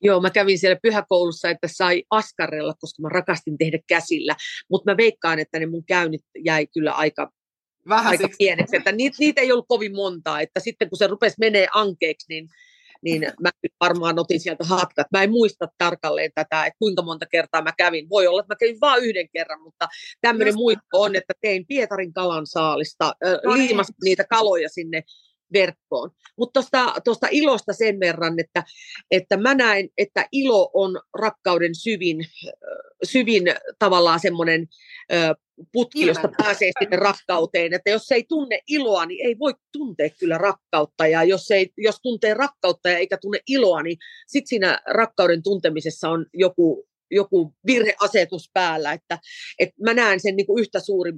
Joo, 0.00 0.20
mä 0.20 0.30
kävin 0.30 0.58
siellä 0.58 0.78
pyhäkoulussa, 0.82 1.50
että 1.50 1.68
sai 1.70 2.04
askarella, 2.10 2.74
koska 2.80 3.02
mä 3.02 3.08
rakastin 3.08 3.58
tehdä 3.58 3.78
käsillä, 3.88 4.36
mutta 4.70 4.90
mä 4.92 4.96
veikkaan, 4.96 5.38
että 5.38 5.58
ne 5.58 5.66
mun 5.66 5.84
käynnit 5.84 6.24
jäi 6.44 6.66
kyllä 6.66 6.92
aika 6.92 7.30
Vähän 7.88 8.06
aika 8.06 8.28
pieneksi, 8.38 8.76
että 8.76 8.92
niitä, 8.92 9.16
niitä 9.20 9.40
ei 9.40 9.52
ollut 9.52 9.68
kovin 9.68 9.94
montaa, 9.94 10.40
että 10.40 10.60
sitten 10.60 10.88
kun 10.90 10.98
se 10.98 11.06
rupesi 11.06 11.36
menee 11.40 11.68
ankeeksi, 11.74 12.26
niin 12.28 12.48
niin 13.02 13.32
mä 13.40 13.50
varmaan 13.80 14.18
otin 14.18 14.40
sieltä 14.40 14.64
hatkat. 14.64 15.06
Mä 15.12 15.22
en 15.22 15.30
muista 15.30 15.68
tarkalleen 15.78 16.30
tätä, 16.34 16.66
että 16.66 16.78
kuinka 16.78 17.02
monta 17.02 17.26
kertaa 17.26 17.62
mä 17.62 17.72
kävin. 17.76 18.08
Voi 18.08 18.26
olla, 18.26 18.40
että 18.40 18.54
mä 18.54 18.58
kävin 18.58 18.80
vain 18.80 19.04
yhden 19.04 19.28
kerran, 19.32 19.62
mutta 19.62 19.88
tämmöinen 20.20 20.54
muisto 20.54 20.82
on, 20.92 21.16
että 21.16 21.34
tein 21.40 21.66
Pietarin 21.66 22.12
kalan 22.12 22.46
saalista, 22.46 23.14
no 23.44 23.54
niin. 23.54 23.66
liimasin 23.66 23.94
niitä 24.04 24.24
kaloja 24.24 24.68
sinne 24.68 25.02
verkkoon. 25.52 26.10
Mutta 26.38 26.60
tuosta 27.04 27.26
ilosta 27.30 27.72
sen 27.72 28.00
verran, 28.00 28.40
että, 28.40 28.64
että 29.10 29.36
mä 29.36 29.54
näen, 29.54 29.88
että 29.98 30.26
ilo 30.32 30.70
on 30.74 31.00
rakkauden 31.18 31.74
syvin, 31.74 32.26
syvin 33.02 33.42
tavallaan 33.78 34.20
semmoinen 34.20 34.68
putki, 35.72 36.06
josta 36.06 36.28
pääsee 36.42 36.70
sinne 36.78 36.96
rakkauteen. 36.96 37.74
Että 37.74 37.90
jos 37.90 38.12
ei 38.12 38.24
tunne 38.28 38.60
iloa, 38.68 39.06
niin 39.06 39.26
ei 39.26 39.38
voi 39.38 39.54
tuntea 39.72 40.08
kyllä 40.20 40.38
rakkautta. 40.38 41.06
Ja 41.06 41.24
jos, 41.24 41.50
ei, 41.50 41.72
jos 41.76 41.98
tuntee 42.02 42.34
rakkautta 42.34 42.88
ja 42.88 42.98
eikä 42.98 43.18
tunne 43.20 43.40
iloa, 43.48 43.82
niin 43.82 43.98
sitten 44.26 44.48
siinä 44.48 44.80
rakkauden 44.86 45.42
tuntemisessa 45.42 46.08
on 46.08 46.26
joku, 46.34 46.88
joku 47.10 47.54
virheasetus 47.66 48.50
päällä. 48.52 48.92
Että, 48.92 49.18
että 49.58 49.74
mä 49.84 49.94
näen 49.94 50.20
sen 50.20 50.36
niin 50.36 50.46
kuin 50.46 50.60
yhtä 50.60 50.80
suuri 50.80 51.12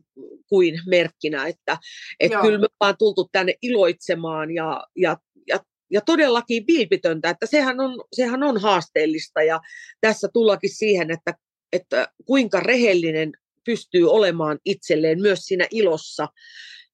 kuin 0.49 0.81
merkkinä, 0.87 1.47
että, 1.47 1.79
että 2.21 2.41
kyllä 2.41 2.59
me 2.59 2.67
ollaan 2.81 2.97
tultu 2.99 3.29
tänne 3.33 3.55
iloitsemaan 3.63 4.51
ja, 4.51 4.87
ja, 4.97 5.17
ja 5.47 5.61
ja 5.93 6.01
todellakin 6.01 6.65
vilpitöntä, 6.67 7.31
että 7.31 7.47
sehän 7.47 7.81
on, 7.81 8.05
sehän 8.13 8.43
on 8.43 8.61
haasteellista 8.61 9.43
ja 9.43 9.61
tässä 10.01 10.29
tullakin 10.33 10.71
siihen, 10.77 11.11
että, 11.11 11.35
että 11.73 12.09
kuinka 12.25 12.61
rehellinen 12.61 13.33
pystyy 13.65 14.11
olemaan 14.11 14.59
itselleen 14.65 15.23
myös 15.23 15.39
siinä 15.41 15.67
ilossa 15.71 16.29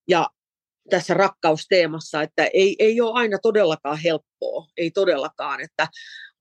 ja 0.08 0.30
tässä 0.90 1.14
rakkausteemassa, 1.14 2.22
että 2.22 2.44
ei, 2.44 2.76
ei 2.78 3.00
ole 3.00 3.12
aina 3.14 3.38
todellakaan 3.42 3.98
helppoa, 4.04 4.66
ei 4.76 4.90
todellakaan, 4.90 5.60
että 5.60 5.88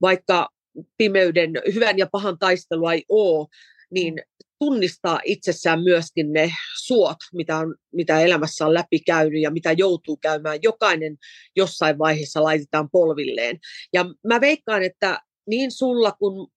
vaikka 0.02 0.50
pimeyden 0.98 1.52
hyvän 1.74 1.98
ja 1.98 2.08
pahan 2.12 2.40
taistelua 2.40 2.94
ei 2.94 3.06
ole, 3.10 3.48
niin 3.92 4.22
tunnistaa 4.60 5.20
itsessään 5.24 5.84
myöskin 5.84 6.34
ne 6.34 6.52
suot, 6.84 7.18
mitä, 7.34 7.58
on, 7.58 7.76
mitä 7.94 8.22
elämässä 8.22 8.66
on 8.66 8.74
läpikäynyt 8.74 9.42
ja 9.42 9.52
mitä 9.52 9.72
joutuu 9.72 10.18
käymään. 10.18 10.60
Jokainen 10.62 11.18
jossain 11.56 11.98
vaiheessa 11.98 12.44
laitetaan 12.44 12.90
polvilleen. 12.90 13.60
Ja 13.94 14.06
mä 14.28 14.42
veikkaan, 14.42 14.84
että 14.84 15.20
niin 15.48 15.72
sulla 15.72 16.12
kuin 16.12 16.48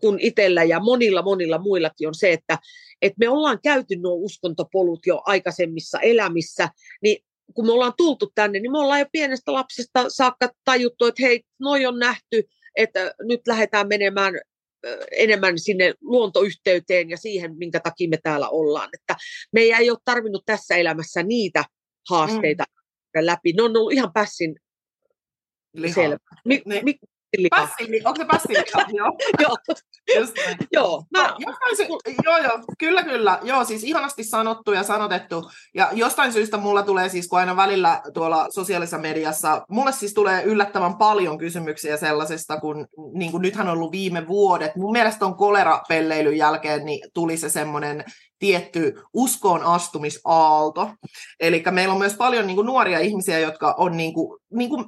kun 0.00 0.18
itsellä 0.20 0.64
ja 0.64 0.80
monilla 0.80 1.22
monilla 1.22 1.58
muillakin 1.58 2.08
on 2.08 2.14
se, 2.14 2.32
että, 2.32 2.58
että 3.02 3.16
me 3.18 3.28
ollaan 3.28 3.58
käyty 3.62 3.96
nuo 3.96 4.14
uskontopolut 4.14 5.06
jo 5.06 5.22
aikaisemmissa 5.24 6.00
elämissä, 6.00 6.68
niin 7.02 7.24
kun 7.54 7.66
me 7.66 7.72
ollaan 7.72 7.92
tultu 7.96 8.32
tänne, 8.34 8.60
niin 8.60 8.72
me 8.72 8.78
ollaan 8.78 9.00
jo 9.00 9.06
pienestä 9.12 9.52
lapsesta 9.52 10.04
saakka 10.08 10.50
tajuttu, 10.64 11.06
että 11.06 11.22
hei, 11.22 11.42
noi 11.60 11.86
on 11.86 11.98
nähty, 11.98 12.42
että 12.76 13.14
nyt 13.22 13.40
lähdetään 13.46 13.88
menemään 13.88 14.34
enemmän 15.10 15.58
sinne 15.58 15.94
luontoyhteyteen 16.00 17.10
ja 17.10 17.16
siihen, 17.16 17.56
minkä 17.56 17.80
takia 17.80 18.08
me 18.08 18.18
täällä 18.22 18.48
ollaan. 18.48 18.88
Että 18.92 19.16
meidän 19.52 19.80
ei 19.80 19.90
ole 19.90 19.98
tarvinnut 20.04 20.42
tässä 20.46 20.76
elämässä 20.76 21.22
niitä 21.22 21.64
haasteita 22.10 22.64
mm. 22.68 23.26
läpi. 23.26 23.52
Ne 23.52 23.62
on 23.62 23.76
ollut 23.76 23.92
ihan 23.92 24.12
pässin 24.12 24.56
selvä. 25.94 26.18
Mi- 26.44 26.62
mi- 26.82 26.98
Pässiliha. 27.50 27.66
Pässili, 27.66 28.00
onko 28.04 28.16
se 28.16 28.24
pässiliha? 28.24 28.90
joo. 28.98 29.12
joo. 29.40 29.56
Just 30.18 30.36
näin. 30.46 30.56
joo. 30.72 31.04
No, 31.12 31.36
jostain 31.38 31.76
sy- 31.76 32.14
joo, 32.24 32.38
joo, 32.38 32.58
kyllä, 32.78 33.02
kyllä. 33.02 33.38
Joo, 33.42 33.64
siis 33.64 33.84
ihanasti 33.84 34.24
sanottu 34.24 34.72
ja 34.72 34.82
sanotettu. 34.82 35.50
Ja 35.74 35.88
jostain 35.92 36.32
syystä 36.32 36.56
mulla 36.56 36.82
tulee 36.82 37.08
siis, 37.08 37.28
kun 37.28 37.38
aina 37.38 37.56
välillä 37.56 38.02
tuolla 38.14 38.46
sosiaalisessa 38.50 38.98
mediassa, 38.98 39.64
mulle 39.68 39.92
siis 39.92 40.14
tulee 40.14 40.42
yllättävän 40.42 40.96
paljon 40.96 41.38
kysymyksiä 41.38 41.96
sellaisesta, 41.96 42.60
kun 42.60 42.86
niin 43.14 43.30
kuin 43.30 43.42
nythän 43.42 43.68
on 43.68 43.72
ollut 43.72 43.92
viime 43.92 44.28
vuodet. 44.28 44.76
Mun 44.76 44.92
mielestä 44.92 45.26
on 45.26 45.36
kolerapelleilyn 45.36 46.36
jälkeen 46.36 46.84
niin 46.84 47.08
tuli 47.14 47.36
se 47.36 47.48
semmoinen 47.48 48.04
tietty 48.44 49.02
uskoon 49.12 49.62
astumisaalto. 49.62 50.90
Eli 51.40 51.62
meillä 51.70 51.92
on 51.92 51.98
myös 51.98 52.14
paljon 52.14 52.46
niin 52.46 52.54
kuin, 52.54 52.66
nuoria 52.66 52.98
ihmisiä, 52.98 53.38
jotka 53.38 53.74
on 53.78 53.96
niin 53.96 54.14
kuin, 54.14 54.40
niin 54.52 54.70
kuin 54.70 54.84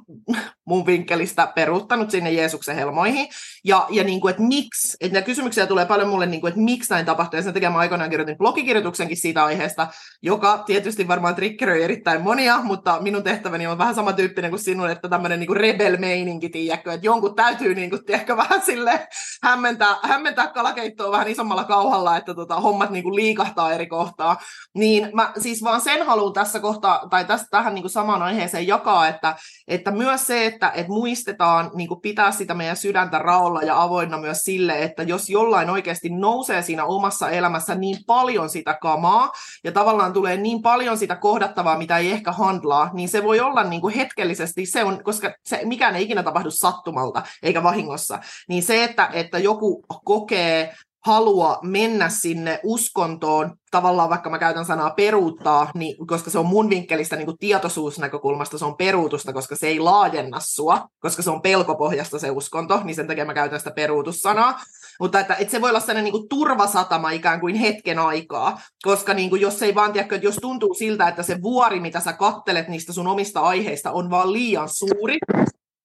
mun 0.65 0.85
vinkkelistä 0.85 1.51
peruuttanut 1.55 2.11
sinne 2.11 2.31
Jeesuksen 2.31 2.75
helmoihin. 2.75 3.27
Ja, 3.65 3.85
ja 3.89 4.03
niin 4.03 4.21
kuin, 4.21 4.31
että 4.31 4.43
miksi, 4.43 4.97
että 5.01 5.21
kysymyksiä 5.21 5.67
tulee 5.67 5.85
paljon 5.85 6.09
mulle, 6.09 6.25
niin 6.25 6.41
kuin, 6.41 6.49
että 6.49 6.61
miksi 6.61 6.93
näin 6.93 7.05
tapahtuu. 7.05 7.37
Ja 7.37 7.43
sen 7.43 7.53
takia 7.53 7.69
mä 7.69 7.77
aikoinaan 7.77 8.09
kirjoitin 8.09 8.37
blogikirjoituksenkin 8.37 9.17
siitä 9.17 9.45
aiheesta, 9.45 9.87
joka 10.21 10.57
tietysti 10.57 11.07
varmaan 11.07 11.35
triggeröi 11.35 11.83
erittäin 11.83 12.21
monia, 12.21 12.59
mutta 12.63 12.97
minun 13.01 13.23
tehtäväni 13.23 13.67
on 13.67 13.77
vähän 13.77 13.95
samantyyppinen 13.95 14.51
kuin 14.51 14.63
sinun, 14.63 14.89
että 14.89 15.09
tämmöinen 15.09 15.39
niin 15.39 15.57
rebel-meininki, 15.57 16.49
tiedätkö, 16.49 16.93
että 16.93 17.05
jonkun 17.05 17.35
täytyy 17.35 17.75
niin 17.75 17.89
kuin, 17.89 18.05
tiedätkö, 18.05 18.37
vähän 18.37 18.61
sille 18.61 19.07
hämmentää, 19.43 19.95
hämmentää 20.03 20.47
kalakeittoa 20.47 21.11
vähän 21.11 21.27
isommalla 21.27 21.63
kauhalla, 21.63 22.17
että 22.17 22.33
tota, 22.33 22.59
hommat 22.59 22.89
niin 22.89 23.03
kuin 23.03 23.15
liikahtaa 23.47 23.73
eri 23.73 23.87
kohtaa. 23.87 24.37
Niin 24.73 25.09
mä 25.13 25.31
siis 25.39 25.63
vaan 25.63 25.81
sen 25.81 26.05
haluan 26.05 26.33
tässä 26.33 26.59
kohtaa, 26.59 27.07
tai 27.09 27.25
tästä 27.25 27.47
tähän 27.51 27.73
niin 27.73 27.83
kuin 27.83 27.91
samaan 27.91 28.21
aiheeseen 28.21 28.67
jakaa, 28.67 29.07
että, 29.07 29.35
että 29.67 29.91
myös 29.91 30.27
se, 30.27 30.45
että, 30.45 30.71
että 30.75 30.91
muistetaan 30.91 31.71
niin 31.73 31.87
kuin 31.87 32.01
pitää 32.01 32.31
sitä 32.31 32.53
meidän 32.53 32.77
sydäntä 32.77 33.19
raolla 33.19 33.61
ja 33.61 33.81
avoinna 33.81 34.17
myös 34.17 34.37
sille, 34.37 34.83
että 34.83 35.03
jos 35.03 35.29
jollain 35.29 35.69
oikeasti 35.69 36.09
nousee 36.09 36.61
siinä 36.61 36.85
omassa 36.85 37.29
elämässä 37.29 37.75
niin 37.75 37.97
paljon 38.07 38.49
sitä 38.49 38.77
kamaa, 38.81 39.31
ja 39.63 39.71
tavallaan 39.71 40.13
tulee 40.13 40.37
niin 40.37 40.61
paljon 40.61 40.97
sitä 40.97 41.15
kohdattavaa, 41.15 41.77
mitä 41.77 41.97
ei 41.97 42.11
ehkä 42.11 42.31
handlaa, 42.31 42.89
niin 42.93 43.09
se 43.09 43.23
voi 43.23 43.39
olla 43.39 43.63
niin 43.63 43.81
kuin 43.81 43.93
hetkellisesti, 43.93 44.65
se 44.65 44.83
on, 44.83 45.03
koska 45.03 45.33
se, 45.43 45.61
mikään 45.63 45.95
ei 45.95 46.03
ikinä 46.03 46.23
tapahdu 46.23 46.51
sattumalta 46.51 47.23
eikä 47.43 47.63
vahingossa, 47.63 48.19
niin 48.49 48.63
se, 48.63 48.83
että, 48.83 49.09
että 49.13 49.39
joku 49.39 49.85
kokee 50.03 50.73
halua 51.07 51.59
mennä 51.61 52.09
sinne 52.09 52.59
uskontoon, 52.63 53.57
tavallaan 53.71 54.09
vaikka 54.09 54.29
mä 54.29 54.39
käytän 54.39 54.65
sanaa 54.65 54.89
peruuttaa, 54.89 55.71
niin, 55.73 56.07
koska 56.07 56.29
se 56.29 56.39
on 56.39 56.45
mun 56.45 56.69
vinkkelistä 56.69 57.15
niin 57.15 57.25
kuin 57.25 57.37
tietoisuusnäkökulmasta, 57.37 58.57
se 58.57 58.65
on 58.65 58.77
peruutusta, 58.77 59.33
koska 59.33 59.55
se 59.55 59.67
ei 59.67 59.79
laajenna 59.79 60.39
sua, 60.39 60.87
koska 60.99 61.21
se 61.21 61.29
on 61.29 61.41
pelkopohjasta 61.41 62.19
se 62.19 62.31
uskonto, 62.31 62.81
niin 62.83 62.95
sen 62.95 63.07
takia 63.07 63.25
mä 63.25 63.33
käytän 63.33 63.59
sitä 63.59 63.71
peruutussanaa. 63.71 64.59
Mutta 64.99 65.19
että, 65.19 65.35
että 65.35 65.51
se 65.51 65.61
voi 65.61 65.69
olla 65.69 65.79
sellainen 65.79 66.03
niin 66.03 66.11
kuin 66.11 66.29
turvasatama 66.29 67.11
ikään 67.11 67.39
kuin 67.39 67.55
hetken 67.55 67.99
aikaa, 67.99 68.61
koska 68.83 69.13
niin 69.13 69.29
kuin, 69.29 69.41
jos 69.41 69.61
ei 69.61 69.75
vaan 69.75 69.93
tiedä, 69.93 70.07
että 70.15 70.27
jos 70.27 70.35
tuntuu 70.41 70.73
siltä, 70.73 71.07
että 71.07 71.23
se 71.23 71.41
vuori, 71.41 71.79
mitä 71.79 71.99
sä 71.99 72.13
kattelet 72.13 72.67
niistä 72.67 72.93
sun 72.93 73.07
omista 73.07 73.39
aiheista, 73.39 73.91
on 73.91 74.09
vaan 74.09 74.33
liian 74.33 74.69
suuri, 74.69 75.17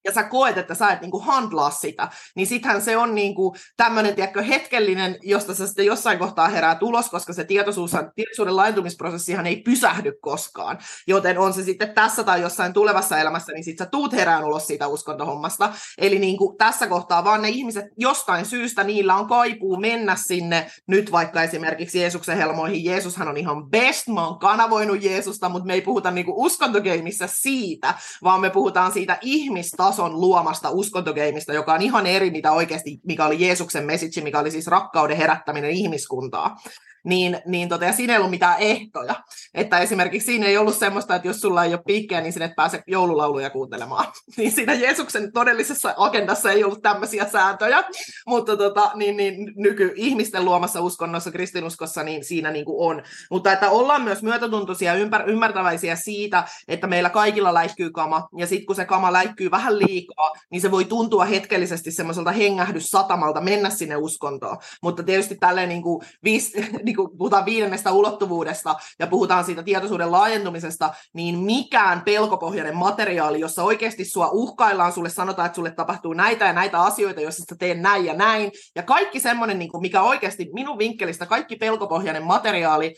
ja 0.05 0.13
sä 0.13 0.23
koet, 0.23 0.59
että 0.59 0.75
sä 0.75 0.93
et 0.93 1.01
niinku 1.01 1.19
handlaa 1.19 1.71
sitä, 1.71 2.09
niin 2.37 2.47
sittenhän 2.47 2.83
se 2.83 2.97
on 2.97 3.15
niinku 3.15 3.57
tämmöinen 3.77 4.15
hetkellinen, 4.49 5.19
josta 5.23 5.55
sä 5.55 5.67
sitten 5.67 5.87
jossain 5.87 6.19
kohtaa 6.19 6.49
herää 6.49 6.75
tulos, 6.75 7.11
koska 7.11 7.33
se 7.33 7.45
tietoisuuden 7.45 8.57
laajentumisprosessihan 8.57 9.47
ei 9.47 9.57
pysähdy 9.57 10.13
koskaan. 10.21 10.79
Joten 11.07 11.39
on 11.39 11.55
se 11.55 11.63
sitten 11.63 11.95
tässä 11.95 12.25
tai 12.25 12.41
jossain 12.41 12.73
tulevassa 12.73 13.19
elämässä, 13.19 13.53
niin 13.53 13.65
sitten 13.65 13.87
sä 13.87 13.91
tuut 13.91 14.13
herään 14.13 14.45
ulos 14.45 14.67
siitä 14.67 14.87
uskontohommasta. 14.87 15.73
Eli 15.99 16.19
niinku 16.19 16.55
tässä 16.59 16.87
kohtaa 16.87 17.25
vaan 17.25 17.43
ne 17.43 17.49
ihmiset 17.49 17.85
jostain 17.97 18.47
syystä, 18.47 18.85
niillä 18.85 19.15
on 19.17 19.29
kaipuu 19.29 19.77
mennä 19.77 20.17
sinne 20.17 20.71
nyt 20.87 21.13
vaikka 21.13 21.43
esimerkiksi 21.43 21.99
Jeesuksen 21.99 22.37
helmoihin. 22.37 22.85
Jeesushan 22.85 23.29
on 23.29 23.37
ihan 23.37 23.71
best, 23.71 24.09
mä 24.09 24.27
oon 24.27 24.39
kanavoinut 24.39 25.03
Jeesusta, 25.03 25.49
mutta 25.49 25.67
me 25.67 25.75
ei 25.75 25.83
puhuta 25.83 26.11
niinku 26.11 26.35
uskontogeimissä 26.37 27.27
siitä, 27.27 27.95
vaan 28.25 28.41
me 28.41 28.51
puhutaan 28.51 28.93
siitä 28.93 29.19
ihmistä 29.21 29.77
tason 29.93 30.21
luomasta 30.21 30.71
uskontogeimista, 30.71 31.53
joka 31.53 31.75
on 31.75 31.83
ihan 31.83 32.07
eri, 32.07 32.31
mitä 32.31 32.53
oikeasti, 32.53 33.01
mikä 33.07 33.27
oli 33.27 33.41
Jeesuksen 33.41 33.85
message, 33.85 34.21
mikä 34.21 34.39
oli 34.39 34.51
siis 34.51 34.67
rakkauden 34.67 35.17
herättäminen 35.17 35.71
ihmiskuntaa 35.71 36.57
niin, 37.05 37.39
niin 37.47 37.69
tota, 37.69 37.85
ja 37.85 37.93
siinä 37.93 38.13
ei 38.13 38.19
ollut 38.19 38.31
mitään 38.31 38.57
ehtoja. 38.59 39.15
Että 39.55 39.79
esimerkiksi 39.79 40.27
siinä 40.27 40.47
ei 40.47 40.59
ollut 40.59 40.77
semmoista, 40.77 41.15
että 41.15 41.29
jos 41.29 41.41
sulla 41.41 41.65
ei 41.65 41.75
ole 41.75 41.83
piikkejä, 41.87 42.21
niin 42.21 42.33
sinne 42.33 42.47
et 42.47 42.57
pääse 42.57 42.83
joululauluja 42.87 43.51
kuuntelemaan. 43.51 44.07
niin 44.37 44.53
siinä 44.53 44.75
Jeesuksen 44.75 45.33
todellisessa 45.33 45.95
agendassa 45.97 46.51
ei 46.51 46.65
ollut 46.65 46.83
tämmöisiä 46.83 47.29
sääntöjä, 47.29 47.83
mutta 48.27 48.57
tota, 48.57 48.91
niin, 48.95 49.17
niin, 49.17 49.53
nyky-ihmisten 49.57 50.45
luomassa 50.45 50.81
uskonnossa, 50.81 51.31
kristinuskossa, 51.31 52.03
niin 52.03 52.25
siinä 52.25 52.51
niin 52.51 52.65
kuin 52.65 52.91
on. 52.91 53.03
Mutta 53.31 53.53
että 53.53 53.71
ollaan 53.71 54.03
myös 54.03 54.23
myötätuntoisia 54.23 54.95
ympär- 54.95 55.29
ymmärtäväisiä 55.31 55.97
siitä, 55.97 56.45
että 56.69 56.87
meillä 56.87 57.11
kaikilla 57.11 57.55
läikkyy 57.55 57.91
kama, 57.91 58.29
ja 58.37 58.47
sitten 58.47 58.67
kun 58.67 58.77
se 58.77 58.85
kama 58.85 59.13
läikkyy 59.13 59.51
vähän 59.51 59.79
liikaa, 59.79 60.33
niin 60.51 60.61
se 60.61 60.71
voi 60.71 60.85
tuntua 60.85 61.25
hetkellisesti 61.25 61.91
semmoiselta 61.91 62.33
hengähdyssatamalta 62.33 63.41
mennä 63.41 63.71
sinne 63.71 63.97
uskontoon. 63.97 64.57
Mutta 64.83 65.03
tietysti 65.03 65.37
tälleen 65.37 65.69
niin 65.69 65.83
kuin 65.83 66.07
viis, 66.25 66.53
niin 66.93 67.09
kuin 67.09 67.19
puhutaan 67.19 67.45
viidennestä 67.45 67.93
ulottuvuudesta 67.93 68.75
ja 68.99 69.07
puhutaan 69.07 69.45
siitä 69.45 69.63
tietoisuuden 69.63 70.13
laajentumisesta, 70.13 70.95
niin 71.13 71.39
mikään 71.39 72.03
pelkopohjainen 72.03 72.77
materiaali, 72.77 73.41
jossa 73.41 73.63
oikeasti 73.63 74.05
sua 74.05 74.29
uhkaillaan, 74.33 74.93
sulle 74.93 75.11
sanotaan, 75.11 75.47
että 75.47 75.57
sulle 75.57 75.71
tapahtuu 75.71 76.13
näitä 76.13 76.45
ja 76.45 76.53
näitä 76.53 76.81
asioita, 76.81 77.21
jos 77.21 77.37
sä 77.37 77.57
teen 77.59 77.83
näin 77.83 78.05
ja 78.05 78.15
näin, 78.15 78.51
ja 78.77 78.83
kaikki 78.83 79.21
semmoinen, 79.21 79.59
niin 79.59 79.71
mikä 79.81 80.03
oikeasti 80.03 80.51
minun 80.53 80.79
vinkkelistä, 80.79 81.27
kaikki 81.27 81.57
pelkopohjainen 81.57 82.25
materiaali 82.25 82.95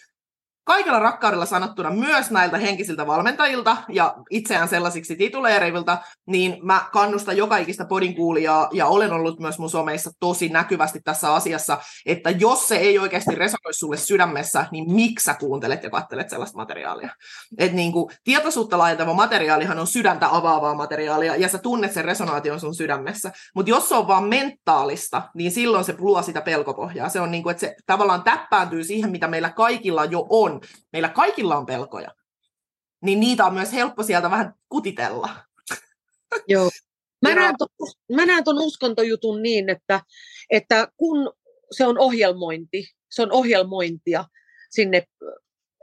kaikella 0.64 0.98
rakkaudella 0.98 1.46
sanottuna 1.46 1.90
myös 1.90 2.30
näiltä 2.30 2.58
henkisiltä 2.58 3.06
valmentajilta 3.06 3.76
ja 3.88 4.14
itseään 4.30 4.68
sellaisiksi 4.68 5.16
tituleerivilta, 5.16 5.98
niin 6.26 6.58
mä 6.62 6.84
kannustan 6.92 7.36
joka 7.36 7.56
ikistä 7.56 7.84
podin 7.84 8.14
kuulijaa 8.14 8.68
ja 8.72 8.86
olen 8.86 9.12
ollut 9.12 9.40
myös 9.40 9.58
mun 9.58 9.70
someissa 9.70 10.10
tosi 10.20 10.48
näkyvästi 10.48 11.00
tässä 11.04 11.34
asiassa, 11.34 11.78
että 12.06 12.30
jos 12.30 12.68
se 12.68 12.76
ei 12.76 12.98
oikeasti 12.98 13.34
resonoi 13.34 13.74
sulle 13.74 13.96
sydämessä, 13.96 14.66
niin 14.70 14.92
miksi 14.92 15.24
sä 15.24 15.34
kuuntelet 15.34 15.82
ja 15.82 15.90
kattelet 15.90 16.30
sellaista 16.30 16.58
materiaalia? 16.58 17.10
Et 17.58 17.72
niin 17.72 17.92
kuin, 17.92 18.14
tietoisuutta 18.24 18.78
laajentava 18.78 19.14
materiaalihan 19.14 19.78
on 19.78 19.86
sydäntä 19.86 20.28
avaavaa 20.30 20.74
materiaalia 20.74 21.36
ja 21.36 21.48
sä 21.48 21.58
tunnet 21.58 21.92
sen 21.92 22.04
resonaation 22.04 22.60
sun 22.60 22.74
sydämessä, 22.74 23.32
mutta 23.54 23.70
jos 23.70 23.88
se 23.88 23.94
on 23.94 24.08
vaan 24.08 24.24
mentaalista, 24.24 25.22
niin 25.34 25.52
silloin 25.52 25.84
se 25.84 25.94
luo 25.98 26.22
sitä 26.22 26.40
pelkopohjaa. 26.40 27.08
Se 27.08 27.20
on 27.20 27.30
niin 27.30 27.42
kuin, 27.42 27.50
että 27.50 27.60
se 27.60 27.76
tavallaan 27.86 28.22
täppääntyy 28.22 28.84
siihen, 28.84 29.10
mitä 29.10 29.28
meillä 29.28 29.50
kaikilla 29.50 30.04
jo 30.04 30.26
on, 30.30 30.53
meillä 30.92 31.08
kaikilla 31.08 31.56
on 31.56 31.66
pelkoja, 31.66 32.14
niin 33.02 33.20
niitä 33.20 33.44
on 33.44 33.54
myös 33.54 33.72
helppo 33.72 34.02
sieltä 34.02 34.30
vähän 34.30 34.54
kutitella. 34.68 35.36
Joo. 36.48 36.70
Mä 37.22 37.34
näen, 37.34 37.54
ton, 37.58 37.68
mä 38.12 38.26
näen 38.26 38.44
ton 38.44 38.58
uskontojutun 38.58 39.42
niin, 39.42 39.70
että, 39.70 40.00
että 40.50 40.88
kun 40.96 41.32
se 41.70 41.86
on 41.86 41.98
ohjelmointi, 41.98 42.86
se 43.10 43.22
on 43.22 43.32
ohjelmointia 43.32 44.24
sinne 44.70 45.06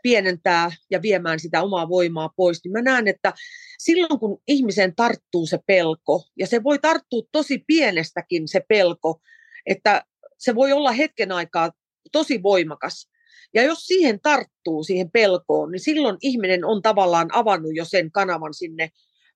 pienentää 0.04 0.72
ja 0.92 1.02
viemään 1.02 1.40
sitä 1.40 1.62
omaa 1.62 1.90
voimaa 1.90 2.30
pois, 2.36 2.60
niin 2.64 2.72
mä 2.72 2.82
näen, 2.82 3.08
että 3.08 3.34
silloin 3.78 4.20
kun 4.20 4.42
ihmisen 4.48 4.96
tarttuu 4.96 5.46
se 5.46 5.60
pelko, 5.68 6.24
ja 6.40 6.48
se 6.48 6.64
voi 6.64 6.80
tarttua 6.80 7.22
tosi 7.32 7.64
pienestäkin 7.68 8.48
se 8.48 8.62
pelko, 8.68 9.22
että 9.66 10.06
se 10.38 10.56
voi 10.56 10.72
olla 10.72 10.92
hetken 10.92 11.32
aikaa 11.32 11.72
tosi 12.12 12.44
voimakas, 12.44 13.11
ja 13.54 13.64
jos 13.64 13.80
siihen 13.80 14.20
tarttuu, 14.22 14.84
siihen 14.84 15.12
pelkoon, 15.12 15.72
niin 15.72 15.80
silloin 15.80 16.18
ihminen 16.22 16.66
on 16.66 16.82
tavallaan 16.82 17.30
avannut 17.34 17.72
jo 17.76 17.86
sen 17.86 18.12
kanavan 18.12 18.54
sinne, 18.54 18.90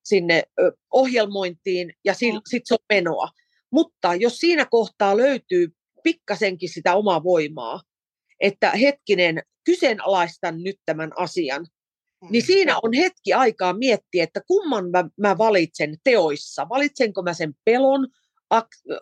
sinne 0.04 0.42
ohjelmointiin 0.92 1.92
ja 2.04 2.14
sitten 2.14 2.42
mm. 2.52 2.60
se 2.64 2.74
on 2.74 2.78
menoa. 2.88 3.28
Mutta 3.70 4.14
jos 4.14 4.36
siinä 4.36 4.66
kohtaa 4.70 5.16
löytyy 5.16 5.68
pikkasenkin 6.02 6.68
sitä 6.68 6.94
omaa 6.94 7.22
voimaa, 7.24 7.80
että 8.40 8.70
hetkinen, 8.70 9.42
kyseenalaistan 9.64 10.62
nyt 10.62 10.76
tämän 10.86 11.12
asian, 11.16 11.66
niin 12.30 12.44
mm. 12.44 12.46
siinä 12.46 12.76
on 12.82 12.92
hetki 12.92 13.32
aikaa 13.32 13.72
miettiä, 13.72 14.24
että 14.24 14.40
kumman 14.46 14.90
mä, 14.90 15.04
mä 15.16 15.38
valitsen 15.38 15.96
teoissa. 16.04 16.68
Valitsenko 16.68 17.22
mä 17.22 17.32
sen 17.32 17.54
pelon, 17.64 18.08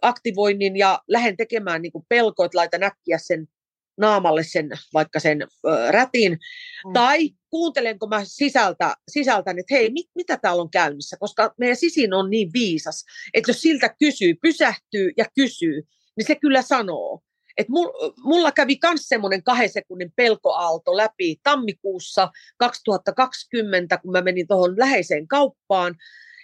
aktivoinnin 0.02 0.76
ja 0.76 1.02
lähden 1.08 1.36
tekemään 1.36 1.82
niin 1.82 1.92
kuin 1.92 2.04
pelko, 2.08 2.44
että 2.44 2.58
laitan 2.58 2.82
äkkiä 2.82 3.18
sen 3.18 3.48
naamalle 3.96 4.44
sen, 4.44 4.70
vaikka 4.94 5.20
sen 5.20 5.42
ö, 5.42 5.46
rätin, 5.90 6.32
mm. 6.32 6.92
tai 6.92 7.30
kuuntelenko 7.50 8.06
mä 8.06 8.20
sisältä, 8.24 8.96
sisältä 9.10 9.50
että 9.50 9.74
hei, 9.74 9.90
mit, 9.90 10.06
mitä 10.14 10.36
täällä 10.36 10.62
on 10.62 10.70
käynnissä, 10.70 11.16
koska 11.20 11.54
meidän 11.58 11.76
sisin 11.76 12.14
on 12.14 12.30
niin 12.30 12.50
viisas, 12.52 13.04
että 13.34 13.50
jos 13.50 13.62
siltä 13.62 13.94
kysyy, 13.98 14.34
pysähtyy 14.42 15.12
ja 15.16 15.24
kysyy, 15.34 15.82
niin 16.16 16.26
se 16.26 16.34
kyllä 16.34 16.62
sanoo. 16.62 17.20
Et 17.56 17.66
mulla 18.24 18.52
kävi 18.52 18.78
myös 18.82 19.08
semmoinen 19.08 19.42
kahden 19.42 19.72
sekunnin 19.72 20.12
pelkoaalto 20.16 20.96
läpi 20.96 21.36
tammikuussa 21.42 22.30
2020, 22.58 23.98
kun 23.98 24.12
mä 24.12 24.22
menin 24.22 24.46
tuohon 24.46 24.78
läheiseen 24.78 25.28
kauppaan, 25.28 25.94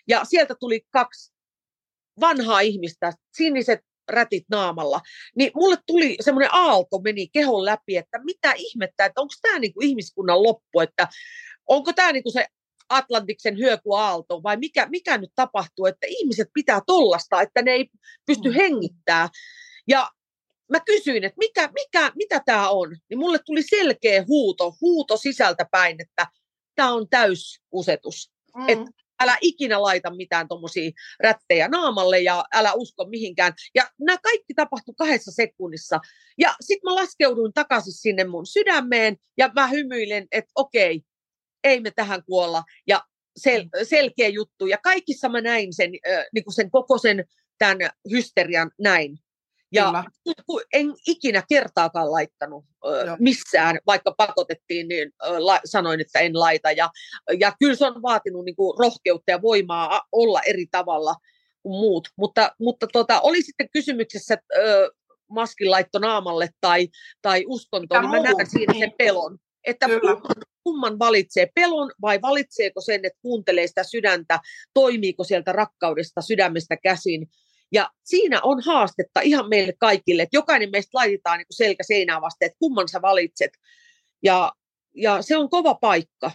ja 0.09 0.25
sieltä 0.25 0.55
tuli 0.61 0.81
kaksi 0.91 1.33
vanhaa 2.21 2.61
ihmistä, 2.61 3.13
siniset 3.33 3.81
rätit 4.11 4.45
naamalla, 4.51 5.01
niin 5.37 5.51
mulle 5.55 5.77
tuli 5.87 6.17
semmoinen 6.21 6.55
aalto 6.55 6.99
meni 6.99 7.29
kehon 7.29 7.65
läpi, 7.65 7.97
että 7.97 8.21
mitä 8.25 8.53
ihmettä, 8.57 9.05
että 9.05 9.21
onko 9.21 9.35
tämä 9.43 9.59
niinku 9.59 9.81
ihmiskunnan 9.83 10.43
loppu, 10.43 10.81
että 10.81 11.09
onko 11.67 11.93
tämä 11.93 12.13
niinku 12.13 12.31
se 12.31 12.47
Atlantiksen 12.89 13.59
hyökyaalto 13.59 14.43
vai 14.43 14.57
mikä, 14.57 14.87
mikä 14.87 15.19
nyt 15.19 15.31
tapahtuu, 15.35 15.87
että 15.87 16.07
ihmiset 16.09 16.49
pitää 16.55 16.81
tollasta, 16.87 17.43
että 17.43 17.63
ne 17.63 17.71
ei 17.71 17.89
pysty 18.27 18.49
mm. 18.49 18.55
hengittämään. 18.55 19.29
Ja 19.89 20.11
mä 20.71 20.81
kysyin, 20.81 21.25
että 21.25 21.39
mikä, 21.39 21.71
mikä, 21.75 22.13
mitä 22.15 22.43
tämä 22.47 22.71
on, 22.71 22.97
niin 23.11 23.19
mulle 23.19 23.39
tuli 23.47 23.63
selkeä 23.63 24.25
huuto, 24.29 24.75
huuto 24.81 25.17
sisältä 25.17 25.67
päin, 25.71 25.97
että 26.01 26.27
tämä 26.75 26.93
on 26.93 27.09
täyskusetus. 27.09 28.31
Mm. 28.57 28.69
Että 28.69 28.91
älä 29.21 29.37
ikinä 29.41 29.83
laita 29.83 30.15
mitään 30.17 30.49
tuommoisia 30.49 30.91
rättejä 31.23 31.69
naamalle 31.69 32.19
ja 32.19 32.45
älä 32.55 32.73
usko 32.73 33.07
mihinkään. 33.07 33.53
Ja 33.75 33.91
nämä 34.01 34.19
kaikki 34.19 34.55
tapahtui 34.55 34.95
kahdessa 34.99 35.33
sekunnissa. 35.33 36.01
Ja 36.39 36.55
sitten 36.61 36.91
mä 36.91 36.95
laskeuduin 36.95 37.53
takaisin 37.53 37.93
sinne 37.93 38.25
mun 38.25 38.47
sydämeen 38.47 39.17
ja 39.39 39.51
mä 39.55 39.67
hymyilen, 39.67 40.27
että 40.33 40.53
okei, 40.55 41.03
ei 41.65 41.81
me 41.81 41.91
tähän 41.91 42.25
kuolla. 42.25 42.63
Ja 42.87 43.05
sel- 43.49 43.85
selkeä 43.85 44.29
juttu. 44.29 44.67
Ja 44.67 44.79
kaikissa 44.79 45.29
mä 45.29 45.41
näin 45.41 45.75
sen, 45.75 45.91
äh, 46.13 46.25
niin 46.35 46.45
kuin 46.45 46.55
sen 46.55 46.71
koko 46.71 46.99
sen 46.99 47.25
tämän 47.59 47.91
hysterian 48.11 48.71
näin. 48.79 49.19
Ja 49.73 49.85
Kyllä. 49.85 50.05
en 50.73 50.95
ikinä 51.07 51.43
kertaakaan 51.49 52.13
laittanut 52.13 52.65
Joo. 52.85 53.17
missään, 53.19 53.79
vaikka 53.87 54.15
pakotettiin, 54.17 54.89
niin 54.89 55.13
la, 55.39 55.61
sanoin, 55.65 56.01
että 56.01 56.19
en 56.19 56.41
laita. 56.41 56.71
Ja, 56.71 56.91
ja 57.39 57.53
kyllä 57.59 57.75
se 57.75 57.87
on 57.87 58.03
vaatinut 58.03 58.45
niin 58.45 58.57
kuin 58.57 58.79
rohkeutta 58.79 59.31
ja 59.31 59.43
voimaa 59.43 60.01
olla 60.13 60.41
eri 60.47 60.67
tavalla 60.71 61.15
kuin 61.63 61.81
muut. 61.81 62.09
Mutta, 62.17 62.53
mutta 62.61 62.87
tota, 62.93 63.21
oli 63.21 63.43
sitten 63.43 63.69
kysymyksessä 63.73 64.39
ö, 64.57 64.91
maskin 65.31 65.71
laitto 65.71 65.99
naamalle 65.99 66.49
tai, 66.61 66.89
tai 67.23 67.45
uskonto, 67.47 67.95
ja 67.95 68.01
niin 68.01 68.11
mä 68.11 68.21
näen 68.21 68.51
siinä 68.51 68.73
sen 68.73 68.81
niin. 68.81 68.95
pelon. 68.99 69.39
Että 69.67 69.87
kumman, 69.87 70.23
kumman 70.65 70.99
valitsee, 70.99 71.49
pelon 71.55 71.93
vai 72.03 72.23
valitseeko 72.23 72.81
sen, 72.81 73.05
että 73.05 73.19
kuuntelee 73.23 73.67
sitä 73.67 73.85
sydäntä, 73.85 74.41
toimiiko 74.75 75.25
sieltä 75.25 75.53
rakkaudesta 75.53 76.21
sydämestä 76.21 76.77
käsin 76.77 77.29
ja 77.73 77.91
siinä 78.05 78.41
on 78.43 78.63
haastetta 78.67 79.21
ihan 79.21 79.49
meille 79.49 79.73
kaikille, 79.79 80.23
että 80.23 80.37
jokainen 80.37 80.71
meistä 80.71 80.99
laitetaan 80.99 81.39
niin 81.39 81.47
selkä 81.51 81.83
seinää 81.83 82.21
vasten, 82.21 82.47
että 82.47 82.59
kumman 82.59 82.89
sä 82.89 83.03
valitset. 83.03 83.51
Ja, 84.23 84.53
ja 84.95 85.23
se 85.23 85.37
on 85.37 85.51
kova 85.51 85.75
paikka. 85.75 86.31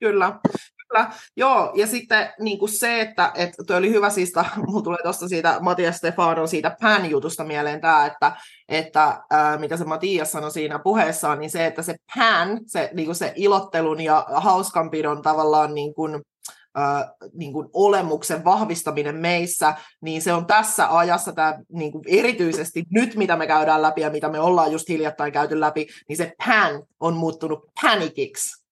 Kyllä, 0.00 0.40
kyllä. 0.88 1.10
Joo, 1.36 1.72
ja 1.74 1.86
sitten 1.86 2.32
niin 2.40 2.58
kuin 2.58 2.68
se, 2.68 3.00
että, 3.00 3.32
että 3.34 3.64
tuo 3.66 3.76
oli 3.76 3.90
hyvä 3.90 4.10
siis, 4.10 4.32
mulla 4.66 4.82
tulee 4.82 5.02
tuosta 5.02 5.28
siitä 5.28 5.58
Matias 5.60 5.96
Stefano 5.96 6.46
siitä 6.46 6.76
pan-jutusta 6.80 7.44
mieleen 7.44 7.80
tämä, 7.80 8.06
että, 8.06 8.32
että 8.68 9.22
ää, 9.30 9.58
mitä 9.58 9.76
se 9.76 9.84
Matias 9.84 10.32
sanoi 10.32 10.50
siinä 10.50 10.78
puheessaan, 10.78 11.38
niin 11.38 11.50
se, 11.50 11.66
että 11.66 11.82
se 11.82 11.96
pan, 12.16 12.60
se, 12.66 12.90
niin 12.92 13.06
kuin 13.06 13.16
se 13.16 13.32
ilottelun 13.36 14.00
ja 14.00 14.26
hauskanpidon 14.34 15.22
tavallaan 15.22 15.74
niin 15.74 15.94
kuin, 15.94 16.22
niin 17.32 17.52
kuin 17.52 17.68
olemuksen 17.72 18.44
vahvistaminen 18.44 19.16
meissä, 19.16 19.74
niin 20.00 20.22
se 20.22 20.32
on 20.32 20.46
tässä 20.46 20.96
ajassa 20.98 21.32
tämä 21.32 21.58
niin 21.72 21.92
kuin 21.92 22.04
erityisesti 22.06 22.84
nyt, 22.90 23.16
mitä 23.16 23.36
me 23.36 23.46
käydään 23.46 23.82
läpi 23.82 24.00
ja 24.00 24.10
mitä 24.10 24.28
me 24.28 24.40
ollaan 24.40 24.72
just 24.72 24.88
hiljattain 24.88 25.32
käyty 25.32 25.60
läpi, 25.60 25.86
niin 26.08 26.16
se 26.16 26.34
pan 26.46 26.82
on 27.00 27.16
muuttunut 27.16 27.60
panikiksi. 27.82 28.68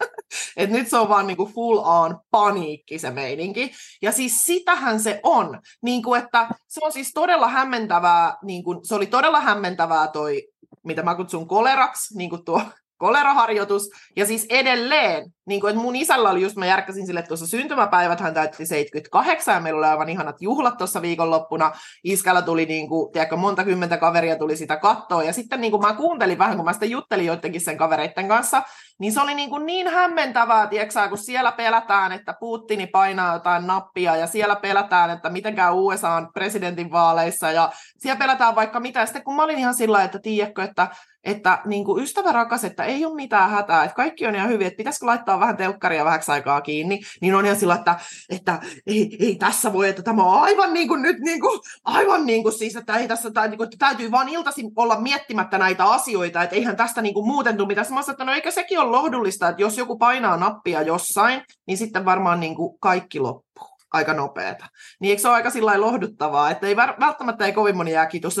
Et 0.56 0.70
nyt 0.70 0.88
se 0.88 0.96
on 0.96 1.08
vaan 1.08 1.26
niinku 1.26 1.46
full 1.54 1.78
on 1.78 2.20
paniikki 2.30 2.98
se 2.98 3.10
meininki. 3.10 3.72
Ja 4.02 4.12
siis 4.12 4.44
sitähän 4.46 5.00
se 5.00 5.20
on. 5.22 5.60
Niinku, 5.82 6.14
että 6.14 6.48
se 6.68 6.80
on 6.84 6.92
siis 6.92 7.10
todella 7.14 7.48
hämmentävää, 7.48 8.36
niinku, 8.44 8.80
se 8.82 8.94
oli 8.94 9.06
todella 9.06 9.40
hämmentävää 9.40 10.08
toi, 10.08 10.48
mitä 10.84 11.02
mä 11.02 11.14
kutsun 11.14 11.48
koleraksi, 11.48 12.16
niinku 12.16 12.38
tuo 12.38 12.62
koleraharjoitus. 12.98 13.90
Ja 14.16 14.26
siis 14.26 14.46
edelleen, 14.48 15.34
niin 15.48 15.60
kuin, 15.60 15.70
että 15.70 15.82
mun 15.82 15.96
isällä 15.96 16.30
oli 16.30 16.42
just, 16.42 16.56
mä 16.56 16.66
järkkäsin 16.66 17.06
sille 17.06 17.22
tuossa 17.22 17.46
syntymäpäivät, 17.46 18.20
hän 18.20 18.34
täytti 18.34 18.66
78 18.66 19.54
ja 19.54 19.60
meillä 19.60 19.78
oli 19.78 19.86
aivan 19.86 20.08
ihanat 20.08 20.42
juhlat 20.42 20.76
tuossa 20.76 21.02
viikonloppuna. 21.02 21.72
Iskällä 22.04 22.42
tuli, 22.42 22.66
niin 22.66 22.88
kuin, 22.88 23.12
tiedätkö, 23.12 23.36
monta 23.36 23.64
kymmentä 23.64 23.96
kaveria 23.96 24.36
tuli 24.36 24.56
sitä 24.56 24.76
kattoa. 24.76 25.22
Ja 25.22 25.32
sitten 25.32 25.60
niin 25.60 25.70
kuin 25.70 25.82
mä 25.82 25.94
kuuntelin 25.94 26.38
vähän, 26.38 26.56
kun 26.56 26.64
mä 26.64 26.72
sitten 26.72 26.90
juttelin 26.90 27.26
joidenkin 27.26 27.60
sen 27.60 27.78
kavereiden 27.78 28.28
kanssa, 28.28 28.62
niin 28.98 29.12
se 29.12 29.20
oli 29.20 29.34
niin, 29.34 29.50
kuin 29.50 29.66
niin 29.66 29.88
hämmentävää, 29.88 30.66
tiedätkö, 30.66 31.08
kun 31.08 31.18
siellä 31.18 31.52
pelätään, 31.52 32.12
että 32.12 32.34
Putini 32.40 32.86
painaa 32.86 33.34
jotain 33.34 33.66
nappia 33.66 34.16
ja 34.16 34.26
siellä 34.26 34.56
pelätään, 34.56 35.10
että 35.10 35.30
miten 35.30 35.54
käy 35.54 35.72
USA 35.72 36.22
presidentinvaaleissa 36.34 37.50
ja 37.50 37.72
siellä 37.98 38.18
pelätään 38.18 38.54
vaikka 38.54 38.80
mitä. 38.80 39.00
Ja 39.00 39.06
sitten 39.06 39.24
kun 39.24 39.36
mä 39.36 39.42
olin 39.42 39.58
ihan 39.58 39.74
sillä 39.74 40.04
että 40.04 40.18
tiedätkö, 40.18 40.62
että 40.62 40.88
että 41.24 41.58
niin 41.64 41.84
kuin 41.84 42.02
ystävä 42.02 42.32
rakas, 42.32 42.64
että 42.64 42.84
ei 42.84 43.04
ole 43.04 43.14
mitään 43.14 43.50
hätää, 43.50 43.84
että 43.84 43.94
kaikki 43.94 44.26
on 44.26 44.34
ihan 44.34 44.48
hyvin, 44.48 44.66
että 44.66 44.76
pitäisikö 44.76 45.06
laittaa 45.06 45.37
vähän 45.40 45.56
telkkaria 45.56 46.04
vähäksi 46.04 46.32
aikaa 46.32 46.60
kiinni, 46.60 47.00
niin 47.20 47.34
on 47.34 47.44
ihan 47.44 47.58
sillä, 47.58 47.74
että, 47.74 47.98
että 48.30 48.60
ei, 48.86 49.16
ei 49.20 49.36
tässä 49.36 49.72
voi, 49.72 49.88
että 49.88 50.02
tämä 50.02 50.22
on 50.22 50.42
aivan 50.42 50.72
niin 50.72 50.88
kuin 50.88 51.02
nyt, 51.02 51.18
niin 51.18 51.40
kuin, 51.40 51.60
aivan 51.84 52.26
niin 52.26 52.42
kuin 52.42 52.52
siis, 52.52 52.76
että 52.76 52.96
ei 52.96 53.08
tässä, 53.08 53.30
tai, 53.30 53.48
niin 53.48 53.58
kuin, 53.58 53.70
täytyy 53.78 54.10
vaan 54.10 54.28
iltaisin 54.28 54.70
olla 54.76 55.00
miettimättä 55.00 55.58
näitä 55.58 55.84
asioita, 55.84 56.42
että 56.42 56.56
eihän 56.56 56.76
tästä 56.76 57.02
niin 57.02 57.14
kuin 57.14 57.26
muuten 57.26 57.56
tule 57.56 57.66
mitään. 57.68 57.86
Mä 57.90 58.00
että 58.10 58.24
no 58.24 58.32
eikö 58.32 58.50
sekin 58.50 58.78
ole 58.78 58.90
lohdullista, 58.90 59.48
että 59.48 59.62
jos 59.62 59.78
joku 59.78 59.98
painaa 59.98 60.36
nappia 60.36 60.82
jossain, 60.82 61.42
niin 61.66 61.78
sitten 61.78 62.04
varmaan 62.04 62.40
niin 62.40 62.54
kuin 62.54 62.78
kaikki 62.80 63.20
loppuu 63.20 63.47
aika 63.92 64.14
nopeata. 64.14 64.66
Niin 65.00 65.10
eikö 65.10 65.22
se 65.22 65.28
ole 65.28 65.36
aika 65.36 65.50
sillä 65.50 65.80
lohduttavaa, 65.80 66.50
että 66.50 66.66
ei 66.66 66.76
välttämättä 66.76 67.46
ei 67.46 67.52
kovin 67.52 67.76
moni 67.76 67.92
jää 67.92 68.06
kiitos, 68.06 68.36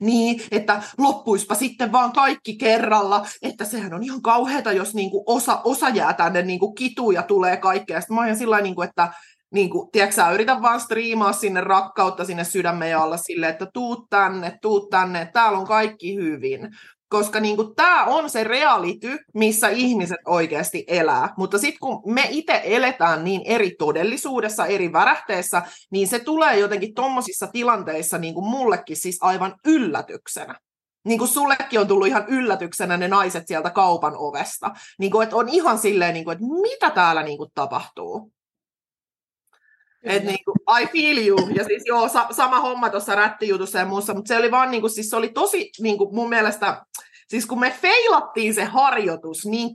niin, 0.00 0.42
että 0.50 0.82
loppuispa 0.98 1.54
sitten 1.54 1.92
vaan 1.92 2.12
kaikki 2.12 2.56
kerralla, 2.56 3.26
että 3.42 3.64
sehän 3.64 3.94
on 3.94 4.02
ihan 4.02 4.22
kauheata, 4.22 4.72
jos 4.72 4.94
niinku 4.94 5.24
osa, 5.26 5.60
osa 5.64 5.88
jää 5.88 6.12
tänne 6.12 6.42
niinku 6.42 6.72
kituu 6.72 7.10
ja 7.10 7.22
tulee 7.22 7.56
kaikkea. 7.56 8.00
Sitten 8.00 8.14
mä 8.14 8.26
oon 8.26 8.36
sillä 8.36 8.60
niinku, 8.60 8.82
että 8.82 9.12
niin 9.54 9.70
kuin, 9.70 9.90
tiedätkö, 9.90 10.16
sä, 10.16 10.30
yritän 10.30 10.62
vaan 10.62 10.80
striimaa 10.80 11.32
sinne 11.32 11.60
rakkautta 11.60 12.24
sinne 12.24 12.44
sydämen 12.44 12.98
alla 12.98 13.16
sille, 13.16 13.48
että 13.48 13.66
tuut 13.74 14.06
tänne, 14.10 14.58
tuut 14.62 14.90
tänne, 14.90 15.30
täällä 15.32 15.58
on 15.58 15.66
kaikki 15.66 16.16
hyvin 16.16 16.70
koska 17.10 17.40
niin 17.40 17.56
kuin, 17.56 17.74
tämä 17.76 18.04
on 18.04 18.30
se 18.30 18.44
reality, 18.44 19.18
missä 19.34 19.68
ihmiset 19.68 20.18
oikeasti 20.26 20.84
elää. 20.88 21.34
Mutta 21.36 21.58
sitten 21.58 21.78
kun 21.80 22.14
me 22.14 22.26
itse 22.30 22.60
eletään 22.64 23.24
niin 23.24 23.42
eri 23.44 23.70
todellisuudessa, 23.78 24.66
eri 24.66 24.92
värähteessä, 24.92 25.62
niin 25.90 26.08
se 26.08 26.18
tulee 26.18 26.58
jotenkin 26.58 26.94
tuommoisissa 26.94 27.46
tilanteissa 27.46 28.18
niin 28.18 28.34
kuin 28.34 28.46
mullekin 28.46 28.96
siis 28.96 29.18
aivan 29.20 29.54
yllätyksenä. 29.66 30.58
Niin 31.04 31.18
kuin 31.18 31.28
sullekin 31.28 31.80
on 31.80 31.88
tullut 31.88 32.06
ihan 32.06 32.24
yllätyksenä 32.28 32.96
ne 32.96 33.08
naiset 33.08 33.46
sieltä 33.46 33.70
kaupan 33.70 34.14
ovesta. 34.16 34.70
Niin 34.98 35.10
kuin, 35.10 35.24
että 35.24 35.36
on 35.36 35.48
ihan 35.48 35.78
silleen, 35.78 36.14
niin 36.14 36.24
kuin, 36.24 36.32
että 36.32 36.46
mitä 36.62 36.90
täällä 36.90 37.22
niin 37.22 37.38
kuin 37.38 37.50
tapahtuu. 37.54 38.32
Et 40.02 40.24
niin 40.24 40.44
kuin, 40.44 40.82
I 40.82 40.86
feel 40.86 41.26
you. 41.26 41.48
Ja 41.54 41.64
siis 41.64 41.82
joo, 41.86 42.08
sa- 42.08 42.26
sama 42.30 42.60
homma 42.60 42.90
tuossa 42.90 43.14
rättijutussa 43.14 43.78
ja 43.78 43.86
muussa, 43.86 44.14
mutta 44.14 44.28
se 44.28 44.36
oli 44.36 44.50
vaan 44.50 44.70
niin 44.70 44.80
kuin, 44.80 44.90
siis 44.90 45.10
se 45.10 45.16
oli 45.16 45.28
tosi 45.28 45.70
niin 45.80 45.98
kuin 45.98 46.14
mun 46.14 46.28
mielestä, 46.28 46.82
siis 47.28 47.46
kun 47.46 47.60
me 47.60 47.74
feilattiin 47.82 48.54
se 48.54 48.64
harjoitus 48.64 49.46
niin 49.46 49.68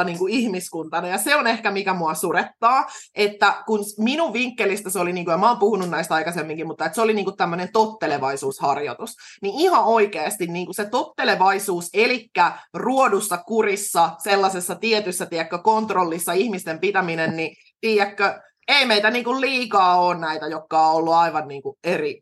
6-0 0.00 0.04
niin 0.04 0.18
kuin 0.18 0.32
ihmiskuntana, 0.32 1.08
ja 1.08 1.18
se 1.18 1.36
on 1.36 1.46
ehkä 1.46 1.70
mikä 1.70 1.94
mua 1.94 2.14
surettaa, 2.14 2.86
että 3.14 3.62
kun 3.66 3.80
minun 3.98 4.32
vinkkelistä 4.32 4.90
se 4.90 4.98
oli, 4.98 5.12
niin 5.12 5.24
kuin, 5.24 5.32
ja 5.32 5.38
mä 5.38 5.48
oon 5.48 5.58
puhunut 5.58 5.90
näistä 5.90 6.14
aikaisemminkin, 6.14 6.66
mutta 6.66 6.84
että 6.84 6.94
se 6.94 7.02
oli 7.02 7.14
niin 7.14 7.24
kuin 7.24 7.36
tämmöinen 7.36 7.68
tottelevaisuusharjoitus, 7.72 9.10
niin 9.42 9.54
ihan 9.54 9.84
oikeasti 9.84 10.46
niin 10.46 10.66
kuin 10.66 10.74
se 10.74 10.84
tottelevaisuus, 10.84 11.88
eli 11.94 12.28
ruodussa 12.74 13.36
kurissa, 13.36 14.10
sellaisessa 14.22 14.74
tietyssä 14.74 15.26
tiedätkö, 15.26 15.58
kontrollissa 15.58 16.32
ihmisten 16.32 16.78
pitäminen, 16.78 17.36
niin 17.36 17.56
tiedätkö, 17.80 18.40
ei 18.68 18.86
meitä 18.86 19.10
niin 19.10 19.24
kuin 19.24 19.40
liikaa 19.40 20.00
ole 20.00 20.18
näitä, 20.18 20.46
jotka 20.46 20.86
on 20.86 20.94
ollut 20.94 21.14
aivan 21.14 21.48
niin 21.48 21.62
kuin 21.62 21.76
eri 21.84 22.20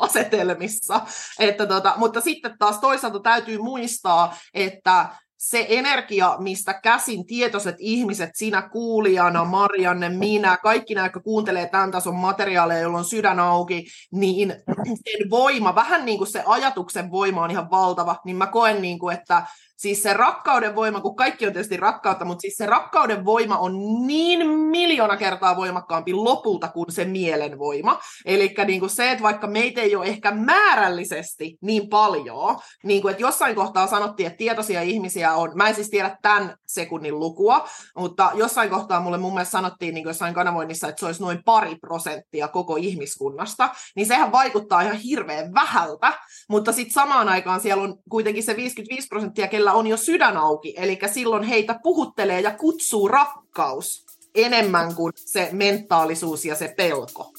asetelmissa. 0.00 1.00
Että 1.38 1.66
tota, 1.66 1.94
mutta 1.96 2.20
sitten 2.20 2.56
taas 2.58 2.78
toisaalta 2.78 3.20
täytyy 3.20 3.58
muistaa, 3.58 4.36
että 4.54 5.08
se 5.38 5.66
energia, 5.68 6.36
mistä 6.38 6.74
käsin 6.74 7.26
tietoiset 7.26 7.76
ihmiset, 7.78 8.30
sinä 8.34 8.68
kuulijana, 8.68 9.44
Marianne, 9.44 10.08
minä, 10.08 10.56
kaikki 10.56 10.94
nämä, 10.94 11.06
jotka 11.06 11.20
kuuntelee 11.20 11.68
tämän 11.68 11.90
tason 11.90 12.16
materiaaleja, 12.16 12.80
joilla 12.80 12.98
on 12.98 13.04
sydän 13.04 13.40
auki, 13.40 13.86
niin 14.12 14.54
sen 15.04 15.30
voima, 15.30 15.74
vähän 15.74 16.04
niin 16.04 16.18
kuin 16.18 16.28
se 16.28 16.42
ajatuksen 16.46 17.10
voima 17.10 17.42
on 17.42 17.50
ihan 17.50 17.70
valtava, 17.70 18.16
niin 18.24 18.36
mä 18.36 18.46
koen, 18.46 18.82
niin 18.82 18.98
kuin, 18.98 19.16
että 19.16 19.42
siis 19.76 20.02
se 20.02 20.12
rakkauden 20.12 20.74
voima, 20.74 21.00
kun 21.00 21.16
kaikki 21.16 21.46
on 21.46 21.52
tietysti 21.52 21.76
rakkautta, 21.76 22.24
mutta 22.24 22.40
siis 22.40 22.54
se 22.54 22.66
rakkauden 22.66 23.24
voima 23.24 23.58
on 23.58 24.06
niin 24.06 24.48
miljoona 24.48 25.16
kertaa 25.16 25.56
voimakkaampi 25.56 26.12
lopulta 26.12 26.68
kuin 26.68 26.92
se 26.92 27.04
mielen 27.04 27.58
voima. 27.58 28.00
Eli 28.24 28.54
niin 28.66 28.90
se, 28.90 29.10
että 29.10 29.22
vaikka 29.22 29.46
meitä 29.46 29.80
ei 29.80 29.96
ole 29.96 30.06
ehkä 30.06 30.30
määrällisesti 30.30 31.58
niin 31.60 31.88
paljon, 31.88 32.58
niin 32.84 33.02
kuin, 33.02 33.10
että 33.10 33.22
jossain 33.22 33.54
kohtaa 33.54 33.86
sanottiin, 33.86 34.26
että 34.26 34.36
tietoisia 34.36 34.82
ihmisiä 34.82 35.34
on, 35.34 35.52
mä 35.54 35.68
en 35.68 35.74
siis 35.74 35.90
tiedä 35.90 36.18
tämän 36.22 36.56
sekunnin 36.66 37.18
lukua, 37.18 37.68
mutta 37.96 38.30
jossain 38.34 38.70
kohtaa 38.70 39.00
mulle 39.00 39.18
mun 39.18 39.34
mielestä 39.34 39.52
sanottiin 39.52 39.94
niin 39.94 40.06
jossain 40.06 40.34
kanavoinnissa, 40.34 40.88
että 40.88 41.00
se 41.00 41.06
olisi 41.06 41.22
noin 41.22 41.44
pari 41.44 41.76
prosenttia 41.76 42.48
koko 42.48 42.76
ihmiskunnasta, 42.76 43.68
niin 43.96 44.06
sehän 44.06 44.32
vaikuttaa 44.32 44.80
ihan 44.80 44.96
hirveän 44.96 45.54
vähältä, 45.54 46.12
mutta 46.48 46.72
sitten 46.72 46.94
samaan 46.94 47.28
aikaan 47.28 47.60
siellä 47.60 47.82
on 47.82 47.96
kuitenkin 48.10 48.42
se 48.42 48.56
55 48.56 49.08
prosenttia, 49.08 49.48
kellä 49.48 49.65
on 49.72 49.86
jo 49.86 49.96
sydän 49.96 50.36
auki, 50.36 50.74
eli 50.76 50.98
silloin 51.12 51.42
heitä 51.42 51.80
puhuttelee 51.82 52.40
ja 52.40 52.50
kutsuu 52.50 53.08
rakkaus 53.08 54.06
enemmän 54.34 54.94
kuin 54.94 55.12
se 55.16 55.48
mentaalisuus 55.52 56.44
ja 56.44 56.54
se 56.54 56.74
pelko. 56.76 57.32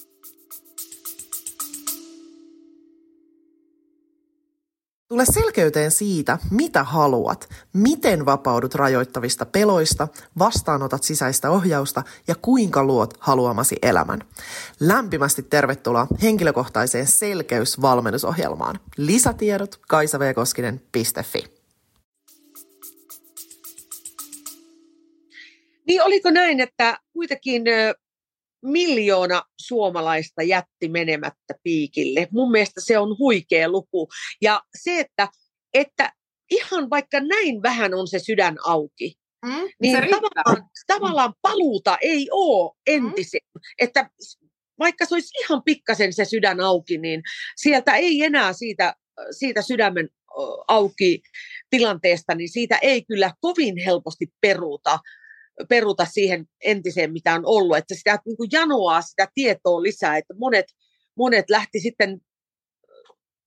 Tule 5.09 5.25
selkeyteen 5.25 5.91
siitä, 5.91 6.37
mitä 6.51 6.83
haluat, 6.83 7.49
miten 7.73 8.25
vapaudut 8.25 8.75
rajoittavista 8.75 9.45
peloista, 9.45 10.07
vastaanotat 10.39 11.03
sisäistä 11.03 11.51
ohjausta 11.51 12.03
ja 12.27 12.35
kuinka 12.35 12.83
luot 12.83 13.13
haluamasi 13.19 13.75
elämän. 13.81 14.23
Lämpimästi 14.79 15.43
tervetuloa 15.43 16.07
henkilökohtaiseen 16.21 17.07
selkeysvalmennusohjelmaan. 17.07 18.79
Lisätiedot 18.97 19.79
kaisavkoskinen.fi. 19.87 21.56
Niin 25.87 26.03
oliko 26.03 26.31
näin, 26.31 26.59
että 26.59 26.99
kuitenkin 27.13 27.63
miljoona 28.65 29.43
suomalaista 29.57 30.43
jätti 30.43 30.89
menemättä 30.89 31.53
piikille. 31.63 32.27
Mun 32.31 32.51
mielestä 32.51 32.81
se 32.83 32.97
on 32.97 33.17
huikea 33.19 33.69
luku. 33.69 34.07
Ja 34.41 34.61
se, 34.75 34.99
että, 34.99 35.27
että 35.73 36.13
ihan 36.51 36.89
vaikka 36.89 37.19
näin 37.19 37.63
vähän 37.63 37.93
on 37.93 38.07
se 38.07 38.19
sydän 38.19 38.55
auki, 38.65 39.13
mm, 39.45 39.69
niin 39.81 39.95
tavallaan, 39.95 40.69
tavallaan 40.87 41.33
paluuta 41.41 41.97
ei 42.01 42.27
ole 42.31 42.71
entiseen. 42.87 43.49
Mm. 43.55 43.61
Että 43.79 44.09
vaikka 44.79 45.05
se 45.05 45.15
olisi 45.15 45.37
ihan 45.39 45.63
pikkasen 45.63 46.13
se 46.13 46.25
sydän 46.25 46.59
auki, 46.59 46.97
niin 46.97 47.21
sieltä 47.55 47.95
ei 47.95 48.23
enää 48.23 48.53
siitä, 48.53 48.95
siitä 49.31 49.61
sydämen 49.61 50.09
auki 50.67 51.21
tilanteesta, 51.69 52.35
niin 52.35 52.49
siitä 52.49 52.77
ei 52.77 53.05
kyllä 53.05 53.31
kovin 53.41 53.75
helposti 53.85 54.27
peruuta 54.41 54.99
peruta 55.69 56.05
siihen 56.05 56.45
entiseen, 56.63 57.13
mitä 57.13 57.33
on 57.33 57.45
ollut, 57.45 57.77
että 57.77 57.95
sitä 57.95 58.19
niin 58.25 58.37
kuin 58.37 58.49
janoaa 58.51 59.01
sitä 59.01 59.27
tietoa 59.35 59.83
lisää, 59.83 60.17
että 60.17 60.33
monet, 60.37 60.65
monet 61.17 61.49
lähti 61.49 61.79
sitten 61.79 62.21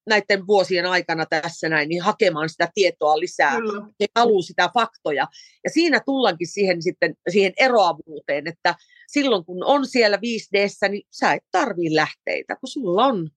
näiden 0.07 0.47
vuosien 0.47 0.87
aikana 0.87 1.27
tässä 1.27 1.69
näin, 1.69 1.89
niin 1.89 2.03
hakemaan 2.03 2.49
sitä 2.49 2.69
tietoa 2.75 3.19
lisää. 3.19 3.57
Kyllä. 3.57 3.87
Ne 4.01 4.07
haluaa 4.17 4.43
sitä 4.43 4.71
faktoja. 4.75 5.27
Ja 5.65 5.71
siinä 5.71 6.01
tullaankin 6.01 6.47
siihen, 6.47 6.83
sitten, 6.83 7.15
siihen 7.29 7.53
eroavuuteen, 7.57 8.47
että 8.47 8.75
silloin 9.09 9.45
kun 9.45 9.65
on 9.65 9.87
siellä 9.87 10.17
5D, 10.17 10.89
niin 10.89 11.03
sä 11.11 11.33
et 11.33 11.43
tarvii 11.51 11.95
lähteitä, 11.97 12.57
kun 12.57 12.69
sulla 12.69 13.07
on 13.07 13.31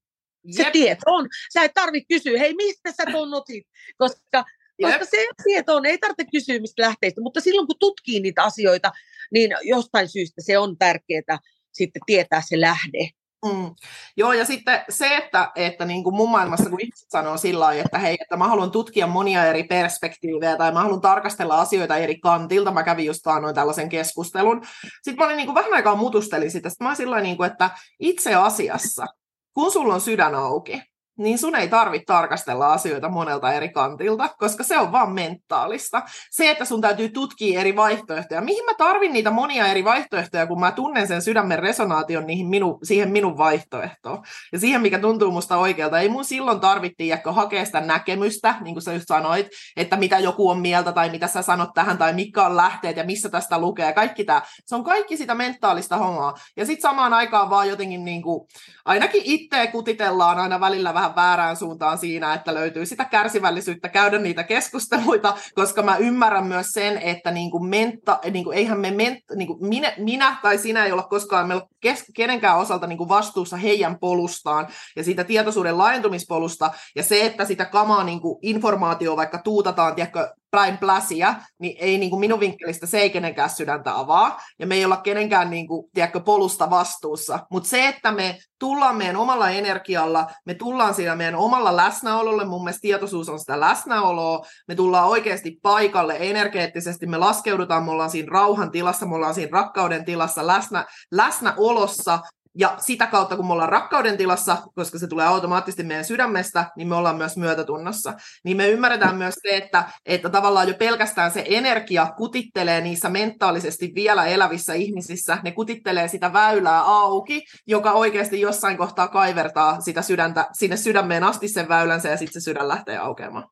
se 0.51 0.63
Jep. 0.63 0.71
tieto 0.71 1.01
on. 1.05 1.29
Sä 1.53 1.63
et 1.63 1.73
tarvitse 1.73 2.05
kysyä, 2.09 2.39
hei 2.39 2.53
mistä 2.53 2.91
sä 2.91 3.11
tuon 3.11 3.33
otit, 3.33 3.67
koska 3.97 4.45
koska 4.81 5.05
se 5.05 5.27
tieto 5.43 5.75
on, 5.75 5.85
ei 5.85 5.97
tarvitse 5.97 6.25
kysyä 6.31 6.59
mistä 6.59 6.81
lähteistä, 6.81 7.21
mutta 7.21 7.41
silloin 7.41 7.67
kun 7.67 7.79
tutkii 7.79 8.19
niitä 8.19 8.43
asioita, 8.43 8.91
niin 9.31 9.51
jostain 9.61 10.09
syystä 10.09 10.41
se 10.41 10.57
on 10.57 10.77
tärkeää 10.77 11.39
sitten 11.71 12.01
tietää 12.05 12.41
se 12.45 12.61
lähde. 12.61 13.09
Mm. 13.45 13.75
Joo, 14.17 14.33
ja 14.33 14.45
sitten 14.45 14.81
se, 14.89 15.17
että, 15.17 15.51
että 15.55 15.85
niin 15.85 16.03
kuin 16.03 16.15
mun 16.15 16.29
maailmassa, 16.29 16.69
kun 16.69 16.81
itse 16.81 17.05
sanoo 17.09 17.37
sillä 17.37 17.65
lailla, 17.65 17.83
että 17.85 17.99
hei, 17.99 18.17
että 18.21 18.37
mä 18.37 18.47
haluan 18.47 18.71
tutkia 18.71 19.07
monia 19.07 19.45
eri 19.45 19.63
perspektiivejä 19.63 20.57
tai 20.57 20.71
mä 20.71 20.81
haluan 20.81 21.01
tarkastella 21.01 21.61
asioita 21.61 21.97
eri 21.97 22.19
kantilta, 22.19 22.71
mä 22.71 22.83
kävin 22.83 23.05
just 23.05 23.25
noin 23.41 23.55
tällaisen 23.55 23.89
keskustelun. 23.89 24.61
Sitten 25.01 25.15
mä 25.17 25.25
olin 25.25 25.37
niin 25.37 25.47
kuin 25.47 25.55
vähän 25.55 25.73
aikaa 25.73 25.95
mutustelin 25.95 26.51
sitä, 26.51 26.69
sitten 26.69 26.85
mä 26.85 26.89
olin 26.89 26.97
sillä 26.97 27.21
niin 27.21 27.37
kuin, 27.37 27.51
että 27.51 27.69
itse 27.99 28.35
asiassa, 28.35 29.05
kun 29.53 29.71
sulla 29.71 29.93
on 29.93 30.01
sydän 30.01 30.35
auki, 30.35 30.81
niin 31.17 31.37
sun 31.37 31.55
ei 31.55 31.67
tarvitse 31.67 32.05
tarkastella 32.05 32.73
asioita 32.73 33.09
monelta 33.09 33.53
eri 33.53 33.69
kantilta, 33.69 34.29
koska 34.37 34.63
se 34.63 34.79
on 34.79 34.91
vaan 34.91 35.11
mentaalista. 35.11 36.01
Se, 36.31 36.51
että 36.51 36.65
sun 36.65 36.81
täytyy 36.81 37.09
tutkia 37.09 37.59
eri 37.59 37.75
vaihtoehtoja. 37.75 38.41
Mihin 38.41 38.65
mä 38.65 38.73
tarvin 38.77 39.13
niitä 39.13 39.31
monia 39.31 39.67
eri 39.67 39.83
vaihtoehtoja, 39.83 40.47
kun 40.47 40.59
mä 40.59 40.71
tunnen 40.71 41.07
sen 41.07 41.21
sydämen 41.21 41.59
resonaation 41.59 42.27
niihin 42.27 42.47
minu, 42.47 42.79
siihen 42.83 43.11
minun 43.11 43.37
vaihtoehtoon. 43.37 44.23
Ja 44.51 44.59
siihen, 44.59 44.81
mikä 44.81 44.99
tuntuu 44.99 45.31
musta 45.31 45.57
oikealta. 45.57 45.99
Ei 45.99 46.09
mun 46.09 46.25
silloin 46.25 46.59
tarvittiin 46.59 47.07
jääkö 47.07 47.31
hakea 47.31 47.65
sitä 47.65 47.81
näkemystä, 47.81 48.55
niin 48.61 48.75
kuin 48.75 48.83
sä 48.83 48.93
just 48.93 49.07
sanoit, 49.07 49.47
että 49.77 49.95
mitä 49.95 50.19
joku 50.19 50.49
on 50.49 50.59
mieltä 50.59 50.91
tai 50.91 51.09
mitä 51.09 51.27
sä 51.27 51.41
sanot 51.41 51.69
tähän 51.73 51.97
tai 51.97 52.13
mikä 52.13 52.45
on 52.45 52.57
lähteet 52.57 52.97
ja 52.97 53.03
missä 53.03 53.29
tästä 53.29 53.59
lukee. 53.59 53.93
Kaikki 53.93 54.23
tää. 54.23 54.41
Se 54.65 54.75
on 54.75 54.83
kaikki 54.83 55.17
sitä 55.17 55.35
mentaalista 55.35 55.97
hommaa. 55.97 56.33
Ja 56.57 56.65
sitten 56.65 56.81
samaan 56.81 57.13
aikaan 57.13 57.49
vaan 57.49 57.69
jotenkin 57.69 58.05
niin 58.05 58.21
kuin, 58.21 58.47
ainakin 58.85 59.21
itse 59.25 59.67
kutitellaan 59.67 60.39
aina 60.39 60.59
välillä 60.59 60.93
vähän 60.93 61.02
vähän 61.03 61.15
väärään 61.15 61.55
suuntaan 61.55 61.97
siinä, 61.97 62.33
että 62.33 62.53
löytyy 62.53 62.85
sitä 62.85 63.05
kärsivällisyyttä 63.05 63.89
käydä 63.89 64.19
niitä 64.19 64.43
keskusteluita, 64.43 65.37
koska 65.55 65.81
mä 65.81 65.97
ymmärrän 65.97 66.47
myös 66.47 66.67
sen, 66.67 66.97
että 66.97 67.31
niin 67.31 67.51
kuin 67.51 67.65
menta, 67.65 68.19
niin 68.31 68.43
kuin 68.43 68.57
eihän 68.57 68.79
me 68.79 68.91
ment, 68.91 69.19
niin 69.35 69.47
kuin 69.47 69.67
minä, 69.67 69.93
minä 69.97 70.37
tai 70.41 70.57
sinä 70.57 70.85
ei 70.85 70.91
olla 70.91 71.03
koskaan 71.03 71.47
meillä 71.47 71.67
kes, 71.81 72.05
kenenkään 72.15 72.57
osalta 72.57 72.87
niin 72.87 72.97
kuin 72.97 73.09
vastuussa 73.09 73.57
heidän 73.57 73.99
polustaan 73.99 74.67
ja 74.95 75.03
siitä 75.03 75.23
tietoisuuden 75.23 75.77
laajentumispolusta 75.77 76.71
ja 76.95 77.03
se, 77.03 77.25
että 77.25 77.45
sitä 77.45 77.65
kamaa 77.65 78.03
niin 78.03 78.21
kuin 78.21 78.39
informaatio 78.41 79.15
vaikka 79.15 79.37
tuutataan, 79.37 79.95
tiedätkö, 79.95 80.33
päin 80.53 80.77
pläsiä, 80.77 81.35
niin 81.59 81.77
ei 81.79 81.97
niin 81.97 82.09
kuin 82.09 82.19
minun 82.19 82.39
vinkkelistä 82.39 82.85
se 82.85 82.99
ei 82.99 83.09
kenenkään 83.09 83.49
sydäntä 83.49 83.99
avaa, 83.99 84.41
ja 84.59 84.67
me 84.67 84.75
ei 84.75 84.85
olla 84.85 84.97
kenenkään 84.97 85.49
niin 85.49 85.67
kuin, 85.67 85.89
tiedätkö, 85.93 86.19
polusta 86.19 86.69
vastuussa. 86.69 87.39
Mutta 87.51 87.69
se, 87.69 87.87
että 87.87 88.11
me 88.11 88.37
tullaan 88.59 88.95
meidän 88.95 89.15
omalla 89.15 89.49
energialla, 89.49 90.27
me 90.45 90.53
tullaan 90.53 90.93
siinä 90.93 91.15
meidän 91.15 91.35
omalla 91.35 91.75
läsnäololle, 91.75 92.45
mun 92.45 92.63
mielestä 92.63 92.81
tietoisuus 92.81 93.29
on 93.29 93.39
sitä 93.39 93.59
läsnäoloa, 93.59 94.45
me 94.67 94.75
tullaan 94.75 95.07
oikeasti 95.07 95.59
paikalle 95.61 96.17
energeettisesti, 96.19 97.05
me 97.05 97.17
laskeudutaan, 97.17 97.83
me 97.83 97.91
ollaan 97.91 98.09
siinä 98.09 98.31
rauhan 98.31 98.71
tilassa, 98.71 99.05
me 99.05 99.15
ollaan 99.15 99.35
siinä 99.35 99.51
rakkauden 99.51 100.05
tilassa, 100.05 100.47
läsnä, 100.47 100.85
läsnäolossa, 101.11 102.19
ja 102.57 102.77
sitä 102.79 103.07
kautta, 103.07 103.35
kun 103.35 103.47
me 103.47 103.53
ollaan 103.53 103.69
rakkauden 103.69 104.17
tilassa, 104.17 104.57
koska 104.75 104.99
se 104.99 105.07
tulee 105.07 105.25
automaattisesti 105.25 105.83
meidän 105.83 106.05
sydämestä, 106.05 106.65
niin 106.77 106.87
me 106.87 106.95
ollaan 106.95 107.17
myös 107.17 107.37
myötätunnossa. 107.37 108.13
Niin 108.43 108.57
me 108.57 108.69
ymmärretään 108.69 109.15
myös 109.15 109.35
se, 109.41 109.57
että, 109.57 109.83
että 110.05 110.29
tavallaan 110.29 110.67
jo 110.67 110.73
pelkästään 110.73 111.31
se 111.31 111.43
energia 111.47 112.13
kutittelee 112.17 112.81
niissä 112.81 113.09
mentaalisesti 113.09 113.91
vielä 113.95 114.25
elävissä 114.25 114.73
ihmisissä, 114.73 115.37
ne 115.43 115.51
kutittelee 115.51 116.07
sitä 116.07 116.33
väylää 116.33 116.81
auki, 116.81 117.45
joka 117.67 117.91
oikeasti 117.91 118.41
jossain 118.41 118.77
kohtaa 118.77 119.07
kaivertaa 119.07 119.81
sitä 119.81 120.01
sydäntä 120.01 120.47
sinne 120.53 120.77
sydämeen 120.77 121.23
asti 121.23 121.47
sen 121.47 121.69
väylänsä 121.69 122.09
ja 122.09 122.17
sitten 122.17 122.41
se 122.41 122.45
sydän 122.45 122.67
lähtee 122.67 122.97
aukeamaan. 122.97 123.47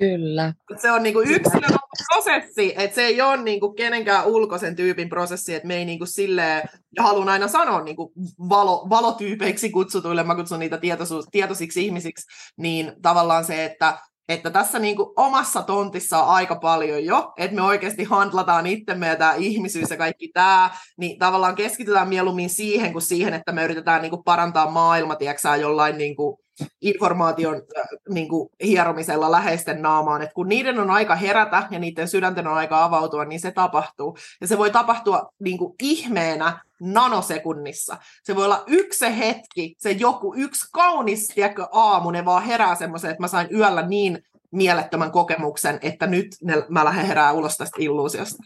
Kyllä. 0.00 0.54
Se 0.76 0.90
on 0.90 1.02
niinku 1.02 1.20
yksilön 1.20 1.78
prosessi, 2.08 2.74
että 2.76 2.94
se 2.94 3.02
ei 3.02 3.22
ole 3.22 3.42
niinku 3.42 3.72
kenenkään 3.72 4.26
ulkoisen 4.26 4.76
tyypin 4.76 5.08
prosessi, 5.08 5.54
että 5.54 5.68
me 5.68 5.76
ei 5.76 5.84
niinku 5.84 6.06
silleen, 6.06 6.62
ja 6.96 7.02
haluan 7.02 7.28
aina 7.28 7.48
sanoa 7.48 7.80
niinku 7.80 8.12
valo, 8.48 8.86
valotyypeiksi 8.90 9.70
kutsutuille, 9.70 10.22
mä 10.22 10.34
kutsun 10.34 10.58
niitä 10.58 10.78
tietoisuus, 10.78 11.28
tietoisiksi 11.30 11.84
ihmisiksi, 11.84 12.26
niin 12.56 12.92
tavallaan 13.02 13.44
se, 13.44 13.64
että 13.64 13.98
että 14.28 14.50
tässä 14.50 14.78
niin 14.78 14.96
kuin 14.96 15.08
omassa 15.16 15.62
tontissa 15.62 16.22
on 16.22 16.28
aika 16.28 16.56
paljon 16.56 17.04
jo, 17.04 17.32
että 17.36 17.54
me 17.54 17.62
oikeasti 17.62 18.04
handlataan 18.04 18.66
itsemme 18.66 19.06
ja 19.06 19.16
tämä 19.16 19.34
ihmisyys 19.34 19.90
ja 19.90 19.96
kaikki 19.96 20.28
tämä, 20.28 20.70
niin 20.98 21.18
tavallaan 21.18 21.54
keskitytään 21.54 22.08
mieluummin 22.08 22.50
siihen 22.50 22.92
kuin 22.92 23.02
siihen, 23.02 23.34
että 23.34 23.52
me 23.52 23.64
yritetään 23.64 24.02
niin 24.02 24.10
kuin 24.10 24.24
parantaa 24.24 24.70
maailma, 24.70 25.16
tiedätkö, 25.16 25.48
jollain 25.60 25.98
niin 25.98 26.16
kuin 26.16 26.36
informaation 26.80 27.54
äh, 27.54 27.84
niin 28.08 28.28
kuin 28.28 28.48
hieromisella 28.62 29.30
läheisten 29.30 29.82
naamaan, 29.82 30.22
että 30.22 30.34
kun 30.34 30.48
niiden 30.48 30.78
on 30.80 30.90
aika 30.90 31.16
herätä 31.16 31.68
ja 31.70 31.78
niiden 31.78 32.08
sydänten 32.08 32.46
on 32.46 32.54
aika 32.54 32.84
avautua, 32.84 33.24
niin 33.24 33.40
se 33.40 33.50
tapahtuu. 33.50 34.16
Ja 34.40 34.46
se 34.46 34.58
voi 34.58 34.70
tapahtua 34.70 35.32
niin 35.38 35.58
kuin 35.58 35.74
ihmeenä 35.82 36.60
nanosekunnissa. 36.80 37.96
Se 38.22 38.36
voi 38.36 38.44
olla 38.44 38.64
yksi 38.66 38.98
se 38.98 39.18
hetki, 39.18 39.74
se 39.78 39.90
joku 39.90 40.34
yksi 40.36 40.66
kaunis 40.72 41.28
tiedätkö, 41.28 41.66
aamu, 41.72 42.10
ne 42.10 42.24
vaan 42.24 42.42
herää 42.42 42.74
semmoisen, 42.74 43.10
että 43.10 43.22
mä 43.22 43.28
sain 43.28 43.48
yöllä 43.54 43.86
niin 43.86 44.22
mielettömän 44.50 45.12
kokemuksen, 45.12 45.78
että 45.82 46.06
nyt 46.06 46.26
ne, 46.42 46.62
mä 46.68 46.84
lähden 46.84 47.06
herää 47.06 47.32
ulos 47.32 47.56
tästä 47.56 47.76
illuusiosta. 47.80 48.42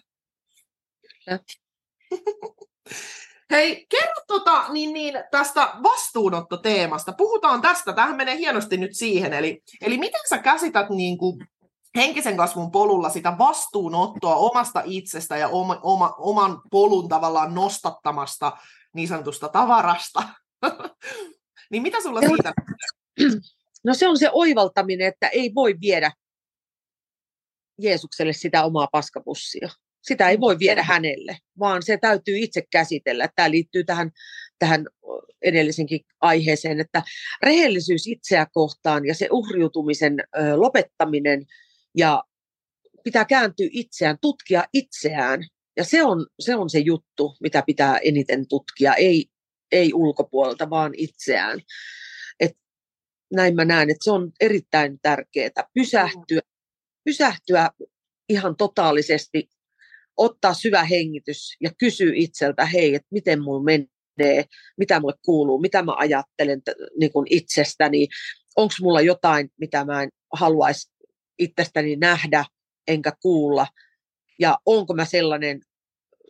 Hei, 3.55 3.87
kerro 3.89 4.23
tota, 4.27 4.65
niin, 4.73 4.93
niin, 4.93 5.15
tästä 5.31 5.73
vastuunottoteemasta. 5.83 7.13
Puhutaan 7.13 7.63
tästä, 7.63 7.93
tähän 7.93 8.17
menee 8.17 8.37
hienosti 8.37 8.77
nyt 8.77 8.91
siihen. 8.95 9.33
Eli, 9.33 9.63
eli 9.81 9.99
miten 9.99 10.21
sä 10.29 10.39
käsität 10.39 10.91
niin 10.91 11.19
kuin, 11.19 11.47
henkisen 11.97 12.37
kasvun 12.37 12.71
polulla 12.71 13.11
sitä 13.11 13.39
vastuunottoa 13.39 14.37
omasta 14.37 14.83
itsestä 14.85 15.37
ja 15.37 15.49
oma, 15.49 15.81
oma, 15.83 16.15
oman 16.19 16.63
polun 16.71 17.09
tavallaan 17.09 17.55
nostattamasta 17.55 18.53
niin 18.95 19.09
sanotusta 19.09 19.49
tavarasta. 19.49 20.23
niin 21.71 21.83
mitä 21.83 22.03
sulla 22.03 22.21
siitä? 22.21 22.53
No 23.85 23.95
se 23.95 24.09
on 24.09 24.19
se 24.19 24.31
oivaltaminen, 24.33 25.09
että 25.09 25.29
ei 25.29 25.55
voi 25.55 25.75
viedä 25.81 26.13
Jeesukselle 27.79 28.33
sitä 28.33 28.65
omaa 28.65 28.89
paskapussia. 28.93 29.69
Sitä 30.05 30.29
ei 30.29 30.41
voi 30.41 30.59
viedä 30.59 30.83
hänelle, 30.83 31.39
vaan 31.59 31.83
se 31.83 31.99
täytyy 32.01 32.39
itse 32.39 32.63
käsitellä. 32.71 33.29
Tämä 33.37 33.51
liittyy 33.51 33.85
tähän, 33.85 34.11
tähän 34.59 34.87
edellisenkin 35.43 36.01
aiheeseen, 36.21 36.81
että 36.81 37.03
rehellisyys 37.43 38.07
itseä 38.07 38.47
kohtaan 38.53 39.07
ja 39.07 39.15
se 39.15 39.29
uhriutumisen 39.31 40.17
lopettaminen 40.57 41.47
ja 41.97 42.25
pitää 43.05 43.25
kääntyä 43.25 43.69
itseään, 43.71 44.19
tutkia 44.21 44.65
itseään. 44.73 45.47
Ja 45.77 45.85
se 45.85 46.05
on 46.05 46.27
se, 46.41 46.57
on 46.57 46.71
se 46.71 46.79
juttu, 46.79 47.37
mitä 47.41 47.63
pitää 47.67 47.99
eniten 47.99 48.49
tutkia, 48.49 48.95
ei, 48.95 49.27
ei 49.73 49.95
ulkopuolelta, 49.95 50.71
vaan 50.71 50.93
itseään. 50.97 51.61
Et 52.41 52.53
näin 53.33 53.55
mä 53.55 53.65
näen, 53.65 53.91
että 53.91 54.05
se 54.05 54.11
on 54.11 54.33
erittäin 54.41 54.99
tärkeää 55.03 55.69
pysähtyä, 55.75 56.41
pysähtyä 57.05 57.71
ihan 58.29 58.57
totaalisesti, 58.57 59.49
ottaa 60.17 60.55
syvä 60.55 60.85
hengitys 60.85 61.57
ja 61.61 61.71
kysyä 61.79 62.13
itseltä, 62.15 62.67
hei, 62.67 62.95
että 62.95 63.09
miten 63.11 63.43
mulla 63.43 63.63
menee, 63.63 64.45
mitä 64.77 65.01
mulle 65.01 65.15
kuuluu, 65.25 65.61
mitä 65.61 65.83
mä 65.83 65.95
ajattelen 65.97 66.63
niin 67.01 67.13
kuin 67.13 67.27
itsestäni, 67.31 68.09
onko 68.57 68.75
mulla 68.81 69.01
jotain, 69.01 69.51
mitä 69.61 69.85
mä 69.85 70.03
en 70.03 70.09
haluaisi 70.33 70.91
itsestäni 71.39 71.97
nähdä 71.97 72.45
enkä 72.89 73.13
kuulla, 73.23 73.67
ja 74.39 74.59
onko 74.67 74.95
mä 74.95 75.05
sellainen 75.05 75.61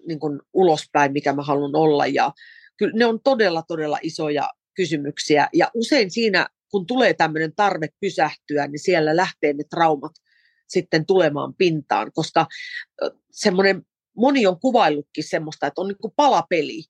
niin 0.06 0.20
kuin 0.20 0.40
ulospäin, 0.52 1.12
mikä 1.12 1.32
mä 1.32 1.42
haluan 1.42 1.76
olla. 1.76 2.06
Ja 2.06 2.32
kyllä 2.76 2.92
ne 2.96 3.06
on 3.06 3.20
todella, 3.24 3.62
todella 3.68 3.98
isoja 4.02 4.50
kysymyksiä. 4.74 5.48
Ja 5.52 5.70
usein 5.74 6.10
siinä, 6.10 6.48
kun 6.70 6.86
tulee 6.86 7.14
tämmöinen 7.14 7.52
tarve 7.56 7.88
pysähtyä, 8.00 8.66
niin 8.66 8.78
siellä 8.78 9.16
lähtee 9.16 9.52
ne 9.52 9.64
traumat 9.70 10.12
sitten 10.68 11.06
tulemaan 11.06 11.54
pintaan, 11.54 12.12
koska 12.12 12.46
semmoinen, 13.30 13.82
moni 14.16 14.46
on 14.46 14.60
kuvaillutkin 14.60 15.24
semmoista, 15.24 15.66
että 15.66 15.80
on 15.80 15.88
niin 15.88 15.98
kuin 15.98 16.12
palapeli. 16.16 16.82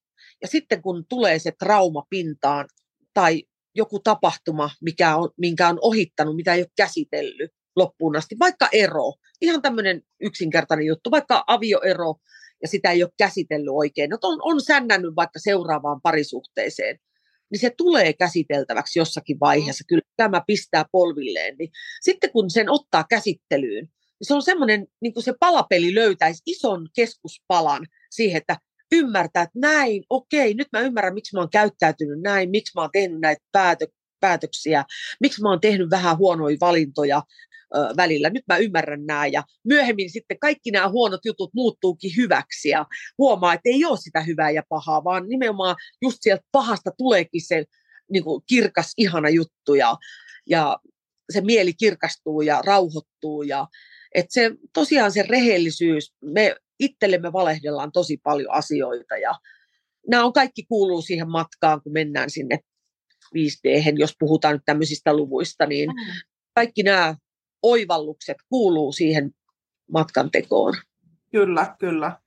Ja 0.42 0.48
sitten 0.48 0.82
kun 0.82 1.04
tulee 1.08 1.38
se 1.38 1.52
trauma 1.58 2.06
pintaan 2.10 2.68
tai 3.14 3.42
joku 3.74 3.98
tapahtuma, 3.98 4.70
mikä 4.80 5.16
on, 5.16 5.30
minkä 5.36 5.68
on 5.68 5.78
ohittanut, 5.80 6.36
mitä 6.36 6.54
ei 6.54 6.60
ole 6.60 6.70
käsitellyt, 6.76 7.50
loppuun 7.76 8.16
asti, 8.16 8.36
vaikka 8.38 8.68
ero, 8.72 9.12
ihan 9.40 9.62
tämmöinen 9.62 10.02
yksinkertainen 10.20 10.86
juttu, 10.86 11.10
vaikka 11.10 11.44
avioero 11.46 12.14
ja 12.62 12.68
sitä 12.68 12.90
ei 12.90 13.02
ole 13.02 13.12
käsitellyt 13.18 13.72
oikein, 13.72 14.10
no 14.10 14.18
on, 14.22 14.38
on 14.42 14.60
sännännyt 14.60 15.16
vaikka 15.16 15.38
seuraavaan 15.38 16.00
parisuhteeseen, 16.02 16.98
niin 17.54 17.60
se 17.60 17.70
tulee 17.76 18.12
käsiteltäväksi 18.12 18.98
jossakin 18.98 19.40
vaiheessa, 19.40 19.84
kyllä 19.88 20.02
tämä 20.16 20.42
pistää 20.46 20.84
polvilleen, 20.92 21.56
niin 21.58 21.70
sitten 22.00 22.30
kun 22.30 22.50
sen 22.50 22.70
ottaa 22.70 23.04
käsittelyyn, 23.10 23.84
niin 23.84 24.26
se 24.26 24.34
on 24.34 24.42
semmoinen, 24.42 24.86
niin 25.00 25.14
kuin 25.14 25.24
se 25.24 25.34
palapeli 25.40 25.94
löytäisi 25.94 26.42
ison 26.46 26.88
keskuspalan 26.96 27.86
siihen, 28.10 28.36
että 28.36 28.56
ymmärtää, 28.92 29.42
että 29.42 29.58
näin, 29.58 30.04
okei, 30.10 30.54
nyt 30.54 30.68
mä 30.72 30.80
ymmärrän, 30.80 31.14
miksi 31.14 31.34
mä 31.34 31.40
oon 31.40 31.50
käyttäytynyt 31.50 32.20
näin, 32.20 32.50
miksi 32.50 32.72
mä 32.74 32.80
oon 32.80 32.90
tehnyt 32.92 33.20
näitä 33.20 33.44
päätö- 33.52 33.92
päätöksiä, 34.20 34.84
miksi 35.20 35.42
mä 35.42 35.48
oon 35.48 35.60
tehnyt 35.60 35.90
vähän 35.90 36.18
huonoja 36.18 36.56
valintoja, 36.60 37.22
välillä. 37.96 38.30
Nyt 38.30 38.42
mä 38.48 38.56
ymmärrän 38.56 39.06
nämä 39.06 39.26
ja 39.26 39.42
myöhemmin 39.64 40.10
sitten 40.10 40.38
kaikki 40.38 40.70
nämä 40.70 40.88
huonot 40.88 41.20
jutut 41.24 41.50
muuttuukin 41.54 42.12
hyväksi 42.16 42.68
ja 42.68 42.86
huomaa, 43.18 43.54
että 43.54 43.68
ei 43.68 43.84
ole 43.84 43.98
sitä 44.00 44.20
hyvää 44.20 44.50
ja 44.50 44.62
pahaa, 44.68 45.04
vaan 45.04 45.28
nimenomaan 45.28 45.76
just 46.02 46.18
sieltä 46.20 46.44
pahasta 46.52 46.90
tuleekin 46.98 47.46
se 47.46 47.64
niin 48.10 48.24
kuin 48.24 48.42
kirkas, 48.46 48.92
ihana 48.96 49.28
juttu 49.28 49.74
ja, 49.74 49.96
ja 50.46 50.78
se 51.32 51.40
mieli 51.40 51.74
kirkastuu 51.74 52.40
ja 52.40 52.62
rauhoittuu 52.66 53.42
ja 53.42 53.66
että 54.14 54.32
se, 54.32 54.50
tosiaan 54.72 55.12
se 55.12 55.22
rehellisyys, 55.22 56.12
me 56.24 56.56
itsellemme 56.80 57.32
valehdellaan 57.32 57.92
tosi 57.92 58.16
paljon 58.22 58.52
asioita 58.52 59.16
ja 59.16 59.34
nämä 60.08 60.24
on 60.24 60.32
kaikki 60.32 60.64
kuuluu 60.68 61.02
siihen 61.02 61.30
matkaan, 61.30 61.82
kun 61.82 61.92
mennään 61.92 62.30
sinne 62.30 62.58
5D, 63.34 63.94
jos 63.96 64.14
puhutaan 64.18 64.54
nyt 64.54 64.62
tämmöisistä 64.66 65.16
luvuista, 65.16 65.66
niin 65.66 65.90
mm. 65.90 66.12
kaikki 66.54 66.82
nämä 66.82 67.16
oivallukset 67.64 68.36
kuuluu 68.48 68.92
siihen 68.92 69.34
matkan 69.92 70.30
tekoon. 70.30 70.74
Kyllä, 71.30 71.76
kyllä. 71.78 72.18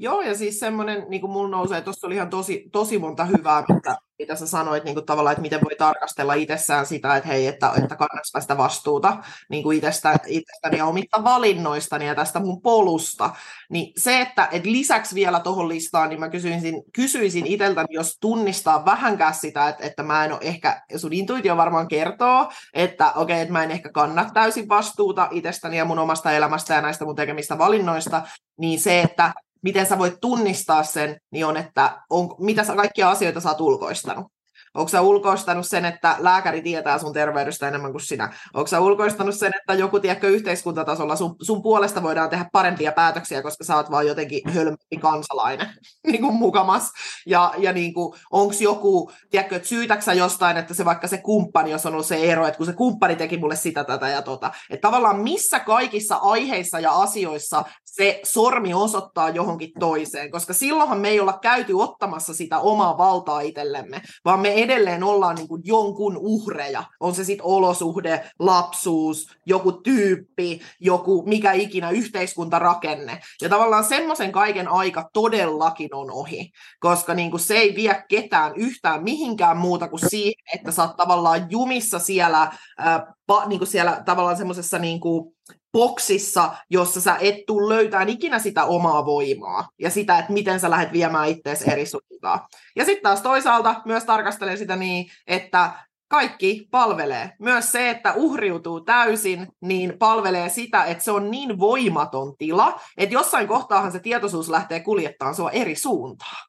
Joo, 0.00 0.20
ja 0.20 0.34
siis 0.34 0.60
semmoinen, 0.60 1.06
niin 1.08 1.20
kuin 1.20 1.30
mulla 1.30 1.48
nousee, 1.48 1.80
tuossa 1.80 2.06
oli 2.06 2.14
ihan 2.14 2.30
tosi, 2.30 2.68
tosi 2.72 2.98
monta 2.98 3.24
hyvää, 3.24 3.64
mitä, 3.74 3.96
mitä 4.18 4.36
sä 4.36 4.46
sanoit 4.46 4.84
niin 4.84 4.94
kuin 4.94 5.06
tavallaan, 5.06 5.32
että 5.32 5.42
miten 5.42 5.60
voi 5.64 5.76
tarkastella 5.78 6.34
itsessään 6.34 6.86
sitä, 6.86 7.16
että 7.16 7.28
hei, 7.28 7.46
että, 7.46 7.72
että 7.82 7.96
kannattaa 7.96 8.40
sitä 8.40 8.56
vastuuta 8.56 9.16
niin 9.48 9.62
kuin 9.62 9.78
itsestä, 9.78 10.18
itsestäni 10.26 10.78
ja 10.78 10.86
omista 10.86 11.24
valinnoistani 11.24 12.06
ja 12.06 12.14
tästä 12.14 12.40
mun 12.40 12.62
polusta. 12.62 13.30
Niin 13.70 13.92
se, 13.96 14.20
että, 14.20 14.48
että 14.52 14.70
lisäksi 14.70 15.14
vielä 15.14 15.40
tuohon 15.40 15.68
listaan, 15.68 16.08
niin 16.08 16.20
mä 16.20 16.28
kysyisin, 16.28 16.82
kysyisin 16.94 17.46
itseltäni, 17.46 17.88
jos 17.90 18.16
tunnistaa 18.20 18.84
vähänkään 18.84 19.34
sitä, 19.34 19.68
että, 19.68 19.86
että 19.86 20.02
mä 20.02 20.24
en 20.24 20.32
ole 20.32 20.40
ehkä, 20.42 20.82
sun 20.96 21.12
intuitio 21.12 21.56
varmaan 21.56 21.88
kertoo, 21.88 22.52
että 22.74 23.12
okei, 23.12 23.22
okay, 23.22 23.42
että 23.42 23.52
mä 23.52 23.64
en 23.64 23.70
ehkä 23.70 23.90
kanna 23.92 24.30
täysin 24.34 24.68
vastuuta 24.68 25.28
itsestäni 25.30 25.78
ja 25.78 25.84
mun 25.84 25.98
omasta 25.98 26.32
elämästä 26.32 26.74
ja 26.74 26.80
näistä 26.80 27.04
mun 27.04 27.16
tekemistä 27.16 27.58
valinnoista, 27.58 28.22
niin 28.58 28.80
se, 28.80 29.00
että 29.00 29.32
miten 29.62 29.86
sä 29.86 29.98
voit 29.98 30.20
tunnistaa 30.20 30.82
sen, 30.82 31.20
niin 31.30 31.46
on, 31.46 31.56
että 31.56 32.02
on, 32.10 32.34
mitä 32.38 32.64
sä 32.64 32.76
kaikkia 32.76 33.10
asioita 33.10 33.40
sä 33.40 33.48
oot 33.48 33.60
ulkoistanut. 33.60 34.26
Onko 34.74 34.88
sä 34.88 35.00
ulkoistanut 35.00 35.66
sen, 35.66 35.84
että 35.84 36.16
lääkäri 36.18 36.62
tietää 36.62 36.98
sun 36.98 37.12
terveydestä 37.12 37.68
enemmän 37.68 37.92
kuin 37.92 38.00
sinä? 38.00 38.32
Onko 38.54 38.66
sä 38.66 38.80
ulkoistanut 38.80 39.34
sen, 39.34 39.52
että 39.56 39.74
joku 39.74 40.00
tiedätkö 40.00 40.28
yhteiskuntatasolla 40.28 41.16
sun, 41.16 41.36
sun 41.42 41.62
puolesta 41.62 42.02
voidaan 42.02 42.30
tehdä 42.30 42.46
parempia 42.52 42.92
päätöksiä, 42.92 43.42
koska 43.42 43.64
sä 43.64 43.76
oot 43.76 43.90
vaan 43.90 44.06
jotenkin 44.06 44.50
hölmpi 44.50 44.96
kansalainen 45.00 45.68
niin 46.12 46.22
kuin 46.22 46.34
mukamas? 46.34 46.90
Ja, 47.26 47.54
ja 47.58 47.72
niin 47.72 47.92
onko 48.30 48.54
joku, 48.60 49.12
tiedätkö, 49.30 49.56
että 49.56 49.68
syytäksä 49.68 50.12
jostain, 50.12 50.56
että 50.56 50.74
se 50.74 50.84
vaikka 50.84 51.08
se 51.08 51.18
kumppani, 51.18 51.70
jos 51.70 51.86
on 51.86 51.92
ollut 51.92 52.06
se 52.06 52.16
ero, 52.16 52.46
että 52.46 52.58
kun 52.58 52.66
se 52.66 52.72
kumppani 52.72 53.16
teki 53.16 53.38
mulle 53.38 53.56
sitä, 53.56 53.84
tätä 53.84 54.08
ja 54.08 54.22
tota. 54.22 54.52
Että 54.70 54.88
tavallaan 54.88 55.20
missä 55.20 55.60
kaikissa 55.60 56.16
aiheissa 56.16 56.80
ja 56.80 56.92
asioissa 56.92 57.64
se 57.84 58.20
sormi 58.24 58.74
osoittaa 58.74 59.28
johonkin 59.30 59.70
toiseen, 59.80 60.30
koska 60.30 60.52
silloinhan 60.52 60.98
me 60.98 61.08
ei 61.08 61.20
olla 61.20 61.38
käyty 61.42 61.72
ottamassa 61.72 62.34
sitä 62.34 62.58
omaa 62.58 62.98
valtaa 62.98 63.40
itsellemme, 63.40 64.02
vaan 64.24 64.40
me 64.40 64.57
edelleen 64.62 65.02
ollaan 65.02 65.36
niin 65.36 65.48
kuin 65.48 65.62
jonkun 65.64 66.16
uhreja. 66.16 66.84
On 67.00 67.14
se 67.14 67.24
sitten 67.24 67.46
olosuhde, 67.46 68.30
lapsuus, 68.38 69.28
joku 69.46 69.72
tyyppi, 69.72 70.60
joku 70.80 71.22
mikä 71.26 71.52
ikinä 71.52 71.90
yhteiskuntarakenne. 71.90 73.20
Ja 73.42 73.48
tavallaan 73.48 73.84
semmoisen 73.84 74.32
kaiken 74.32 74.68
aika 74.68 75.10
todellakin 75.12 75.94
on 75.94 76.10
ohi, 76.10 76.50
koska 76.80 77.14
niin 77.14 77.30
kuin 77.30 77.40
se 77.40 77.54
ei 77.54 77.74
vie 77.76 78.04
ketään 78.08 78.52
yhtään 78.56 79.04
mihinkään 79.04 79.56
muuta 79.56 79.88
kuin 79.88 80.10
siihen, 80.10 80.44
että 80.54 80.72
sä 80.72 80.82
oot 80.82 80.96
tavallaan 80.96 81.46
jumissa 81.50 81.98
siellä, 81.98 82.52
ää, 82.78 83.12
pa, 83.26 83.46
niin 83.46 83.58
kuin 83.58 83.68
siellä 83.68 84.02
tavallaan 84.04 84.36
semmoisessa 84.36 84.78
niin 84.78 85.00
kuin 85.00 85.37
boksissa, 85.78 86.50
jossa 86.70 87.00
sä 87.00 87.16
et 87.20 87.34
tule 87.46 87.74
löytämään 87.74 88.08
ikinä 88.08 88.38
sitä 88.38 88.64
omaa 88.64 89.06
voimaa 89.06 89.68
ja 89.78 89.90
sitä, 89.90 90.18
että 90.18 90.32
miten 90.32 90.60
sä 90.60 90.70
lähdet 90.70 90.92
viemään 90.92 91.28
itseäsi 91.28 91.70
eri 91.70 91.86
suuntaan. 91.86 92.40
Ja 92.76 92.84
sitten 92.84 93.02
taas 93.02 93.22
toisaalta 93.22 93.82
myös 93.84 94.04
tarkastelen 94.04 94.58
sitä 94.58 94.76
niin, 94.76 95.06
että 95.26 95.72
kaikki 96.08 96.68
palvelee. 96.70 97.32
Myös 97.38 97.72
se, 97.72 97.90
että 97.90 98.12
uhriutuu 98.16 98.80
täysin, 98.80 99.48
niin 99.60 99.94
palvelee 99.98 100.48
sitä, 100.48 100.84
että 100.84 101.04
se 101.04 101.10
on 101.10 101.30
niin 101.30 101.58
voimaton 101.58 102.36
tila, 102.36 102.80
että 102.96 103.14
jossain 103.14 103.48
kohtaahan 103.48 103.92
se 103.92 103.98
tietoisuus 103.98 104.48
lähtee 104.48 104.80
kuljettamaan 104.80 105.34
sua 105.34 105.50
eri 105.50 105.76
suuntaan. 105.76 106.47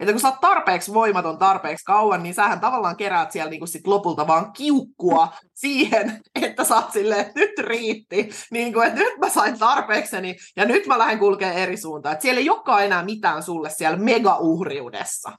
Että 0.00 0.12
kun 0.12 0.20
sä 0.20 0.28
oot 0.28 0.40
tarpeeksi 0.40 0.94
voimaton 0.94 1.38
tarpeeksi 1.38 1.84
kauan, 1.84 2.22
niin 2.22 2.34
sähän 2.34 2.60
tavallaan 2.60 2.96
keräät 2.96 3.32
siellä 3.32 3.50
niin 3.50 3.68
sit 3.68 3.86
lopulta 3.86 4.26
vaan 4.26 4.52
kiukkua 4.52 5.28
siihen, 5.54 6.20
että 6.42 6.64
sä 6.64 6.74
oot 6.74 6.92
silleen, 6.92 7.20
että 7.20 7.40
nyt 7.40 7.58
riitti, 7.58 8.30
niin 8.50 8.72
kuin, 8.72 8.86
että 8.86 9.00
nyt 9.00 9.18
mä 9.18 9.28
sain 9.28 9.58
tarpeekseni 9.58 10.36
ja 10.56 10.64
nyt 10.64 10.86
mä 10.86 10.98
lähden 10.98 11.18
kulkemaan 11.18 11.56
eri 11.56 11.76
suuntaan. 11.76 12.12
Että 12.12 12.22
siellä 12.22 12.40
ei 12.40 12.50
olekaan 12.50 12.84
enää 12.84 13.04
mitään 13.04 13.42
sulle 13.42 13.70
siellä 13.70 13.98
mega-uhriudessa. 13.98 15.32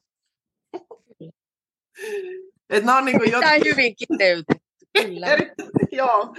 Nämä 2.82 2.97
on 2.97 3.05
niin 3.05 3.20
kuin 3.20 3.32
jotenkin... 3.32 3.72
hyvin 3.72 3.95
kiteytetty. 3.95 4.62
Kyllä. 5.01 5.28
joo, 6.01 6.36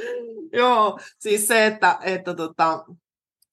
joo, 0.53 0.99
siis 1.19 1.49
se, 1.49 1.67
että, 1.67 1.99
että 2.03 2.35
tota, 2.35 2.85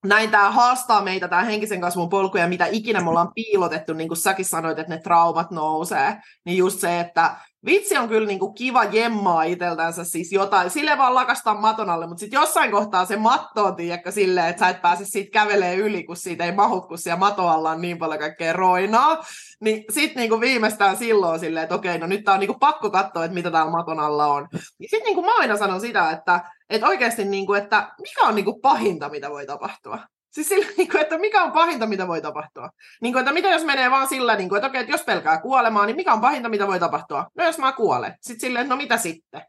näin 0.04 0.30
tämä 0.30 0.50
haastaa 0.50 1.02
meitä, 1.02 1.28
tämä 1.28 1.42
henkisen 1.42 1.80
kasvun 1.80 2.08
polku, 2.08 2.38
ja 2.38 2.48
mitä 2.48 2.66
ikinä 2.66 3.00
me 3.00 3.08
ollaan 3.08 3.32
piilotettu, 3.34 3.92
niin 3.92 4.08
kuin 4.08 4.18
säkin 4.18 4.44
sanoit, 4.44 4.78
että 4.78 4.94
ne 4.94 5.00
traumat 5.00 5.50
nousee, 5.50 6.20
niin 6.44 6.58
just 6.58 6.80
se, 6.80 7.00
että 7.00 7.36
vitsi 7.66 7.98
on 7.98 8.08
kyllä 8.08 8.26
niinku 8.26 8.52
kiva 8.52 8.84
jemmaa 8.84 9.42
iteltänsä 9.42 10.04
siis 10.04 10.32
jotain, 10.32 10.70
sille 10.70 10.98
vaan 10.98 11.14
lakastaa 11.14 11.60
maton 11.60 11.90
alle, 11.90 12.06
mutta 12.06 12.20
sitten 12.20 12.40
jossain 12.40 12.70
kohtaa 12.70 13.04
se 13.04 13.16
matto 13.16 13.64
on, 13.64 13.76
tiedäkö, 13.76 14.10
silleen, 14.10 14.46
että 14.46 14.60
sä 14.60 14.68
et 14.68 14.82
pääse 14.82 15.04
siitä 15.04 15.30
kävelee 15.30 15.76
yli, 15.76 16.04
kun 16.04 16.16
siitä 16.16 16.44
ei 16.44 16.52
mahut, 16.52 16.88
kun 16.88 16.98
siellä 16.98 17.18
matoalla 17.18 17.70
on 17.70 17.80
niin 17.80 17.98
paljon 17.98 18.20
kaikkea 18.20 18.52
roinaa, 18.52 19.24
niin 19.60 19.84
sitten 19.90 20.20
niinku 20.20 20.40
viimeistään 20.40 20.96
silloin 20.96 21.40
silleen, 21.40 21.62
että 21.62 21.74
okei, 21.74 21.98
no 21.98 22.06
nyt 22.06 22.24
tää 22.24 22.34
on 22.34 22.40
niinku 22.40 22.58
pakko 22.60 22.90
katsoa, 22.90 23.24
että 23.24 23.34
mitä 23.34 23.50
täällä 23.50 23.72
maton 23.72 24.00
alla 24.00 24.26
on. 24.26 24.48
Ja 24.52 24.88
sitten 24.88 25.04
niinku 25.04 25.22
mä 25.22 25.38
aina 25.38 25.56
sanon 25.56 25.80
sitä, 25.80 26.10
että, 26.10 26.40
että 26.70 26.86
oikeasti, 26.86 27.24
niinku, 27.24 27.54
että 27.54 27.92
mikä 28.00 28.22
on 28.22 28.34
niinku 28.34 28.60
pahinta, 28.60 29.08
mitä 29.08 29.30
voi 29.30 29.46
tapahtua. 29.46 29.98
Siis 30.30 30.48
sillä, 30.48 30.66
niin 30.76 30.90
kuin, 30.90 31.00
että 31.00 31.18
mikä 31.18 31.42
on 31.42 31.52
pahinta, 31.52 31.86
mitä 31.86 32.08
voi 32.08 32.22
tapahtua? 32.22 32.70
Niin 33.02 33.12
kuin, 33.12 33.20
että 33.20 33.32
mitä 33.32 33.48
jos 33.48 33.64
menee 33.64 33.90
vaan 33.90 34.08
sillä, 34.08 34.36
niin 34.36 34.48
kuin, 34.48 34.56
että 34.56 34.66
okei, 34.66 34.80
että 34.80 34.92
jos 34.92 35.04
pelkää 35.04 35.40
kuolemaa, 35.40 35.86
niin 35.86 35.96
mikä 35.96 36.12
on 36.12 36.20
pahinta, 36.20 36.48
mitä 36.48 36.66
voi 36.66 36.80
tapahtua? 36.80 37.26
No 37.34 37.44
jos 37.44 37.58
mä 37.58 37.72
kuolen. 37.72 38.14
Sitten 38.20 38.40
silleen, 38.40 38.68
no 38.68 38.76
mitä 38.76 38.96
sitten? 38.96 39.42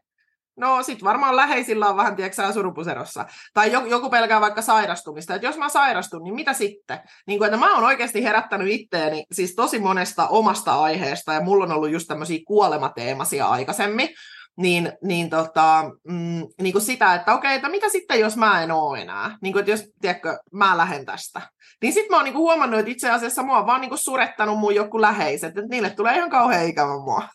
No 0.56 0.82
sit 0.82 1.04
varmaan 1.04 1.36
läheisillä 1.36 1.88
on 1.88 1.96
vähän, 1.96 2.16
tiedätkö 2.16 2.52
surupuserossa. 2.52 3.26
Tai 3.54 3.72
joku, 3.72 4.10
pelkää 4.10 4.40
vaikka 4.40 4.62
sairastumista, 4.62 5.34
että 5.34 5.46
jos 5.46 5.56
mä 5.56 5.68
sairastun, 5.68 6.22
niin 6.22 6.34
mitä 6.34 6.52
sitten? 6.52 6.98
Niin 7.26 7.38
kuin, 7.38 7.46
että 7.46 7.56
mä 7.56 7.74
oon 7.74 7.84
oikeasti 7.84 8.24
herättänyt 8.24 8.68
itteeni 8.70 9.24
siis 9.32 9.54
tosi 9.54 9.78
monesta 9.78 10.28
omasta 10.28 10.82
aiheesta, 10.82 11.32
ja 11.32 11.40
mulla 11.40 11.64
on 11.64 11.72
ollut 11.72 11.90
just 11.90 12.08
tämmöisiä 12.08 12.38
kuolemateemasia 12.46 13.46
aikaisemmin, 13.46 14.08
niin, 14.56 14.92
niin, 15.02 15.30
tota, 15.30 15.90
mm, 16.08 16.46
niin 16.60 16.72
kuin 16.72 16.82
sitä, 16.82 17.14
että 17.14 17.34
okei, 17.34 17.54
että 17.54 17.68
mitä 17.68 17.88
sitten, 17.88 18.20
jos 18.20 18.36
mä 18.36 18.62
en 18.62 18.70
ole 18.70 19.00
enää, 19.00 19.38
niin 19.42 19.52
kuin, 19.52 19.60
että 19.60 19.70
jos, 19.70 19.84
tiedätkö, 20.00 20.38
mä 20.52 20.76
lähden 20.76 21.06
tästä. 21.06 21.40
Niin 21.82 21.92
sitten 21.92 22.10
mä 22.10 22.16
oon 22.16 22.24
niin 22.24 22.34
kuin 22.34 22.42
huomannut, 22.42 22.80
että 22.80 22.92
itse 22.92 23.10
asiassa 23.10 23.42
mua 23.42 23.58
on 23.58 23.66
vaan 23.66 23.80
niin 23.80 23.88
kuin 23.88 23.98
surettanut 23.98 24.58
mun 24.58 24.74
joku 24.74 25.00
läheiset, 25.00 25.48
että 25.58 25.70
niille 25.70 25.90
tulee 25.90 26.16
ihan 26.16 26.30
kauhean 26.30 26.68
ikävä 26.68 26.92
mua. 26.92 27.28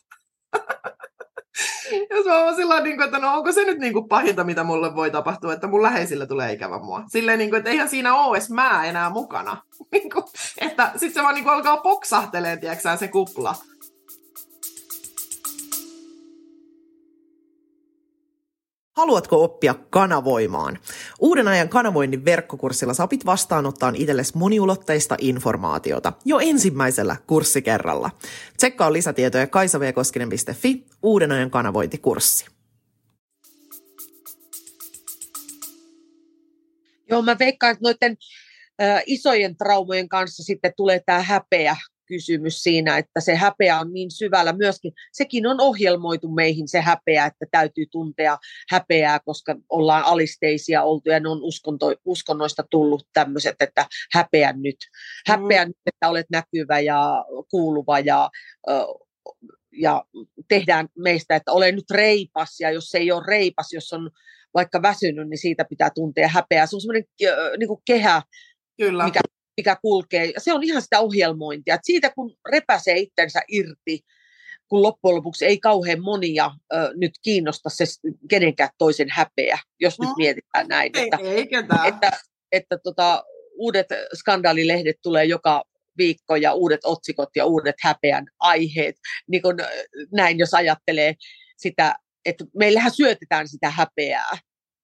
Jos 2.10 2.26
mä 2.26 2.44
oon 2.44 2.56
sillä 2.56 2.80
niin 2.80 2.96
kuin, 2.96 3.04
että 3.04 3.18
no 3.18 3.36
onko 3.36 3.52
se 3.52 3.64
nyt 3.64 3.78
niin 3.78 3.92
kuin 3.92 4.08
pahinta, 4.08 4.44
mitä 4.44 4.64
mulle 4.64 4.94
voi 4.94 5.10
tapahtua, 5.10 5.52
että 5.52 5.66
mun 5.66 5.82
läheisille 5.82 6.26
tulee 6.26 6.52
ikävä 6.52 6.78
mua. 6.78 7.02
Silleen, 7.08 7.38
niin 7.38 7.50
kuin, 7.50 7.58
että 7.58 7.70
eihän 7.70 7.88
siinä 7.88 8.14
ole 8.14 8.36
edes 8.36 8.50
mä 8.50 8.84
enää 8.84 9.10
mukana. 9.10 9.62
Niin 9.92 10.10
kuin, 10.10 10.24
että 10.60 10.90
sitten 10.96 11.14
se 11.14 11.22
vaan 11.22 11.34
niin 11.34 11.44
kuin 11.44 11.54
alkaa 11.54 11.76
poksahtelee, 11.76 12.56
tiedätkö 12.56 12.96
se 12.96 13.08
kupla. 13.08 13.54
Haluatko 18.98 19.44
oppia 19.44 19.74
kanavoimaan? 19.90 20.78
Uuden 21.20 21.48
ajan 21.48 21.68
kanavoinnin 21.68 22.24
verkkokurssilla 22.24 22.94
sä 22.94 23.04
opit 23.04 23.26
vastaanottaa 23.26 23.92
itsellesi 23.94 24.38
moniulotteista 24.38 25.16
informaatiota 25.20 26.12
jo 26.24 26.38
ensimmäisellä 26.38 27.16
kurssikerralla. 27.26 28.10
Tsekkaa 28.56 28.92
lisätietoja 28.92 29.46
kaisavekoskinen.fi, 29.46 30.86
uuden 31.02 31.32
ajan 31.32 31.50
kanavointikurssi. 31.50 32.46
Joo, 37.10 37.22
mä 37.22 37.36
veikkaan, 37.38 37.72
että 37.72 37.82
noiden 37.82 38.16
äh, 38.82 39.02
isojen 39.06 39.56
traumojen 39.56 40.08
kanssa 40.08 40.42
sitten 40.42 40.72
tulee 40.76 41.00
tämä 41.06 41.22
häpeä 41.22 41.76
kysymys 42.08 42.62
siinä, 42.62 42.98
että 42.98 43.20
se 43.20 43.34
häpeä 43.34 43.80
on 43.80 43.92
niin 43.92 44.10
syvällä 44.10 44.52
myöskin. 44.52 44.92
Sekin 45.12 45.46
on 45.46 45.60
ohjelmoitu 45.60 46.28
meihin 46.28 46.68
se 46.68 46.80
häpeä, 46.80 47.26
että 47.26 47.46
täytyy 47.50 47.86
tuntea 47.90 48.38
häpeää, 48.70 49.20
koska 49.24 49.56
ollaan 49.68 50.04
alisteisia 50.04 50.82
oltu 50.82 51.10
ja 51.10 51.20
ne 51.20 51.28
on 51.28 51.42
uskonto, 51.42 51.94
uskonnoista 52.04 52.64
tullut 52.70 53.08
tämmöiset, 53.12 53.56
että 53.60 53.86
häpeä 54.12 54.52
nyt. 54.52 54.76
Häpeä 55.26 55.64
mm. 55.64 55.68
nyt, 55.68 55.76
että 55.86 56.08
olet 56.08 56.26
näkyvä 56.30 56.80
ja 56.80 57.24
kuuluva 57.50 57.98
ja, 58.00 58.30
ja 59.72 60.04
tehdään 60.48 60.88
meistä, 60.98 61.36
että 61.36 61.52
olen 61.52 61.74
nyt 61.74 61.90
reipas 61.90 62.60
ja 62.60 62.70
jos 62.70 62.94
ei 62.94 63.12
ole 63.12 63.24
reipas, 63.26 63.72
jos 63.72 63.92
on 63.92 64.10
vaikka 64.54 64.82
väsynyt, 64.82 65.28
niin 65.28 65.38
siitä 65.38 65.64
pitää 65.64 65.90
tuntea 65.94 66.28
häpeää. 66.28 66.66
Se 66.66 66.76
on 66.76 66.80
semmoinen 66.80 67.04
niin 67.58 67.82
kehä, 67.86 68.22
Kyllä. 68.76 69.04
mikä 69.04 69.20
mikä 69.58 69.76
kulkee. 69.82 70.24
Ja 70.24 70.40
se 70.40 70.52
on 70.52 70.62
ihan 70.62 70.82
sitä 70.82 71.00
ohjelmointia. 71.00 71.74
Et 71.74 71.80
siitä 71.84 72.10
kun 72.10 72.36
repäsee 72.50 72.98
itsensä 72.98 73.40
irti, 73.48 74.00
kun 74.68 74.82
loppujen 74.82 75.16
lopuksi 75.16 75.46
ei 75.46 75.58
kauhean 75.58 76.02
monia 76.02 76.50
ö, 76.72 76.76
nyt 76.96 77.12
kiinnosta 77.22 77.70
se 77.70 77.84
kenenkään 78.28 78.70
toisen 78.78 79.08
häpeä, 79.10 79.58
jos 79.80 79.98
no, 79.98 80.08
nyt 80.08 80.16
mietitään 80.16 80.66
näin. 80.68 80.92
Ei, 80.94 81.02
että, 81.02 81.16
ei 81.22 81.46
ketään. 81.46 81.88
että, 81.88 82.10
että 82.52 82.78
tota, 82.84 83.24
uudet 83.54 83.86
skandaalilehdet 84.14 84.96
tulee 85.02 85.24
joka 85.24 85.64
viikko 85.98 86.36
ja 86.36 86.52
uudet 86.52 86.80
otsikot 86.84 87.28
ja 87.36 87.44
uudet 87.44 87.76
häpeän 87.82 88.26
aiheet. 88.38 88.96
Niin 89.28 89.42
kun, 89.42 89.56
näin, 90.12 90.38
jos 90.38 90.54
ajattelee 90.54 91.14
sitä, 91.56 91.94
että 92.24 92.44
meillähän 92.54 92.92
syötetään 92.92 93.48
sitä 93.48 93.70
häpeää 93.70 94.38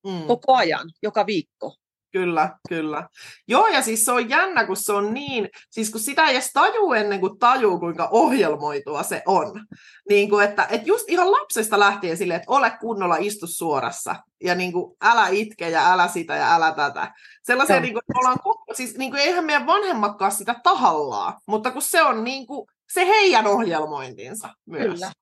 mm. 0.07 0.27
koko 0.27 0.55
ajan, 0.55 0.91
joka 1.03 1.27
viikko. 1.27 1.77
Kyllä, 2.15 2.51
kyllä. 2.69 3.09
Joo, 3.49 3.67
ja 3.67 3.83
siis 3.83 4.05
se 4.05 4.12
on 4.12 4.29
jännä, 4.29 4.67
kun 4.67 4.77
se 4.77 4.93
on 4.93 5.15
niin, 5.15 5.49
siis 5.71 5.91
kun 5.91 6.01
sitä 6.01 6.27
ei 6.27 6.35
edes 6.35 6.51
taju 6.53 6.93
ennen 6.93 7.21
kuin 7.21 7.39
tajuu, 7.39 7.79
kuinka 7.79 8.09
ohjelmoitua 8.12 9.03
se 9.03 9.23
on. 9.27 9.67
Niin 10.09 10.31
kuin, 10.31 10.45
että, 10.45 10.67
että 10.71 10.89
just 10.89 11.11
ihan 11.11 11.33
lapsesta 11.33 11.79
lähtien 11.79 12.17
silleen, 12.17 12.41
että 12.41 12.53
ole 12.53 12.73
kunnolla, 12.81 13.17
istu 13.17 13.47
suorassa. 13.47 14.17
Ja 14.45 14.55
niin 14.55 14.73
kuin, 14.73 14.97
älä 15.03 15.29
itke 15.29 15.71
ja 15.71 15.93
älä 15.93 16.09
sitä 16.09 16.37
ja 16.37 16.55
älä 16.55 16.73
tätä. 16.73 17.12
Sellaisia, 17.43 17.81
niin 17.81 17.93
kuin, 17.93 18.03
ollaan, 18.19 18.39
siis 18.73 18.99
niin 18.99 19.11
kuin, 19.11 19.21
eihän 19.21 19.45
meidän 19.45 19.67
vanhemmatkaan 19.67 20.33
sitä 20.33 20.55
tahallaan, 20.62 21.35
mutta 21.47 21.71
kun 21.71 21.83
se 21.83 22.03
on 22.03 22.25
niin 22.25 22.47
kuin, 22.47 22.67
se 22.93 23.07
heidän 23.07 23.47
ohjelmointinsa 23.47 24.49
myös. 24.67 24.85
Kyllä, 24.85 25.12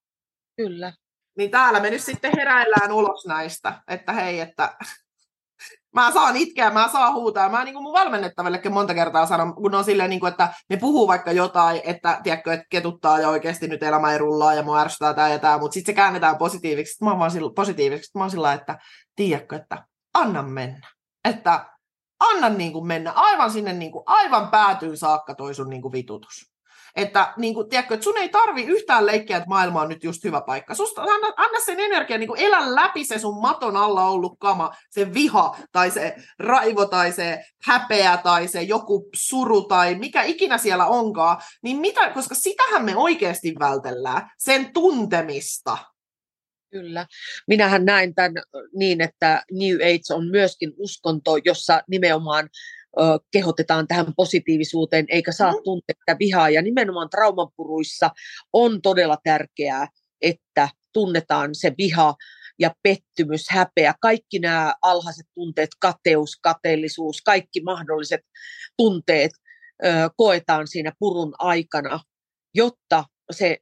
kyllä. 0.56 0.92
Niin 1.38 1.50
täällä 1.50 1.80
me 1.80 1.90
nyt 1.90 2.02
sitten 2.02 2.32
heräillään 2.36 2.92
ulos 2.92 3.26
näistä, 3.26 3.82
että 3.88 4.12
hei, 4.12 4.40
että 4.40 4.76
mä 5.94 6.12
saan 6.12 6.36
itkeä, 6.36 6.70
mä 6.70 6.88
saan 6.88 7.14
huutaa. 7.14 7.48
Mä 7.48 7.64
niin 7.64 7.74
kuin 7.74 7.82
mun 7.82 7.92
valmennettavallekin 7.92 8.72
monta 8.72 8.94
kertaa 8.94 9.26
sanon, 9.26 9.54
kun 9.54 9.74
on 9.74 9.84
silleen, 9.84 10.10
niin 10.10 10.20
kuin, 10.20 10.30
että 10.30 10.54
ne 10.70 10.76
puhuu 10.76 11.08
vaikka 11.08 11.32
jotain, 11.32 11.80
että 11.84 12.20
tiedätkö, 12.22 12.52
että 12.52 12.66
ketuttaa 12.70 13.20
ja 13.20 13.28
oikeasti 13.28 13.68
nyt 13.68 13.82
elämä 13.82 14.12
ei 14.12 14.18
rullaa 14.18 14.54
ja 14.54 14.62
mua 14.62 14.80
ärsyttää 14.80 15.14
tämä 15.14 15.28
ja 15.28 15.38
tämä, 15.38 15.58
mutta 15.58 15.74
sitten 15.74 15.92
se 15.92 15.96
käännetään 15.96 16.38
positiiviksi. 16.38 17.04
Mä 17.04 17.10
oon 17.10 17.18
vaan 17.18 17.30
sillä, 17.30 17.50
positiiviksi. 17.56 18.18
Mä 18.18 18.22
oon 18.22 18.30
sillä 18.30 18.52
että 18.52 18.78
tiedätkö, 19.16 19.56
että 19.56 19.84
anna 20.14 20.42
mennä. 20.42 20.88
Että 21.24 21.66
anna 22.20 22.48
niin 22.48 22.72
kuin 22.72 22.86
mennä 22.86 23.12
aivan 23.12 23.50
sinne 23.50 23.72
niin 23.72 23.92
kuin, 23.92 24.02
aivan 24.06 24.48
päätyyn 24.48 24.96
saakka 24.96 25.34
toi 25.34 25.54
sun 25.54 25.70
niin 25.70 25.82
kuin 25.82 25.92
vitutus. 25.92 26.51
Että, 26.96 27.32
niin 27.36 27.54
kuin, 27.54 27.68
tiedätkö, 27.68 27.94
että 27.94 28.04
sun 28.04 28.18
ei 28.18 28.28
tarvi 28.28 28.62
yhtään 28.62 29.06
leikkiä, 29.06 29.36
että 29.36 29.48
maailma 29.48 29.80
on 29.80 29.88
nyt 29.88 30.04
just 30.04 30.24
hyvä 30.24 30.40
paikka. 30.46 30.74
Susta, 30.74 31.02
anna, 31.02 31.32
anna 31.36 31.60
sen 31.60 31.80
energian, 31.80 32.20
niin 32.20 32.30
elä 32.36 32.74
läpi 32.74 33.04
se 33.04 33.18
sun 33.18 33.40
maton 33.40 33.76
alla 33.76 34.04
ollut 34.04 34.36
kama, 34.38 34.70
se 34.90 35.14
viha 35.14 35.56
tai 35.72 35.90
se 35.90 36.16
raivo 36.38 36.86
tai 36.86 37.12
se 37.12 37.44
häpeä 37.64 38.16
tai 38.16 38.48
se 38.48 38.62
joku 38.62 39.08
suru 39.14 39.62
tai 39.62 39.94
mikä 39.94 40.22
ikinä 40.22 40.58
siellä 40.58 40.86
onkaan. 40.86 41.36
Niin 41.62 41.76
mitä, 41.76 42.10
koska 42.10 42.34
sitähän 42.34 42.84
me 42.84 42.96
oikeasti 42.96 43.54
vältellään, 43.58 44.30
sen 44.38 44.72
tuntemista. 44.72 45.78
Kyllä. 46.70 47.06
Minähän 47.48 47.84
näin 47.84 48.14
tämän 48.14 48.32
niin, 48.74 49.00
että 49.00 49.42
New 49.52 49.74
Age 49.74 50.14
on 50.14 50.30
myöskin 50.30 50.72
uskonto, 50.76 51.36
jossa 51.44 51.82
nimenomaan 51.88 52.48
kehotetaan 53.30 53.88
tähän 53.88 54.06
positiivisuuteen, 54.16 55.04
eikä 55.08 55.32
saa 55.32 55.52
mm. 55.52 55.58
tuntea 55.64 56.16
vihaa. 56.18 56.50
Ja 56.50 56.62
nimenomaan 56.62 57.10
traumapuruissa 57.10 58.10
on 58.52 58.82
todella 58.82 59.18
tärkeää, 59.24 59.88
että 60.22 60.68
tunnetaan 60.92 61.54
se 61.54 61.74
viha 61.78 62.14
ja 62.58 62.74
pettymys, 62.82 63.46
häpeä, 63.50 63.94
kaikki 64.00 64.38
nämä 64.38 64.74
alhaiset 64.82 65.26
tunteet, 65.34 65.70
kateus, 65.80 66.36
kateellisuus, 66.42 67.22
kaikki 67.22 67.62
mahdolliset 67.62 68.20
tunteet 68.76 69.30
ö, 69.84 69.88
koetaan 70.16 70.68
siinä 70.68 70.92
purun 70.98 71.34
aikana, 71.38 72.00
jotta 72.54 73.04
se, 73.30 73.58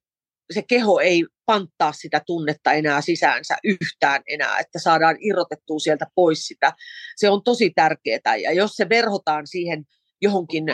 se 0.50 0.62
keho 0.68 1.00
ei 1.00 1.26
panttaa 1.46 1.92
sitä 1.92 2.22
tunnetta 2.26 2.72
enää 2.72 3.00
sisäänsä 3.00 3.56
yhtään 3.64 4.22
enää, 4.26 4.58
että 4.58 4.78
saadaan 4.78 5.16
irrotettua 5.20 5.78
sieltä 5.78 6.06
pois 6.14 6.46
sitä. 6.46 6.72
Se 7.16 7.30
on 7.30 7.42
tosi 7.44 7.70
tärkeää 7.70 8.36
ja 8.42 8.52
jos 8.52 8.70
se 8.70 8.88
verhotaan 8.88 9.46
siihen 9.46 9.84
johonkin 10.22 10.64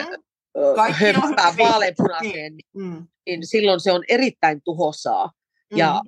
hömpään 1.21 1.57
vaaleanpunaiseen, 1.57 2.55
niin, 2.55 2.65
mm. 2.75 3.07
niin 3.25 3.47
silloin 3.47 3.79
se 3.79 3.91
on 3.91 4.03
erittäin 4.09 4.61
tuhosaa. 4.63 5.31
Mm. 5.71 5.77
Ja, 5.77 6.01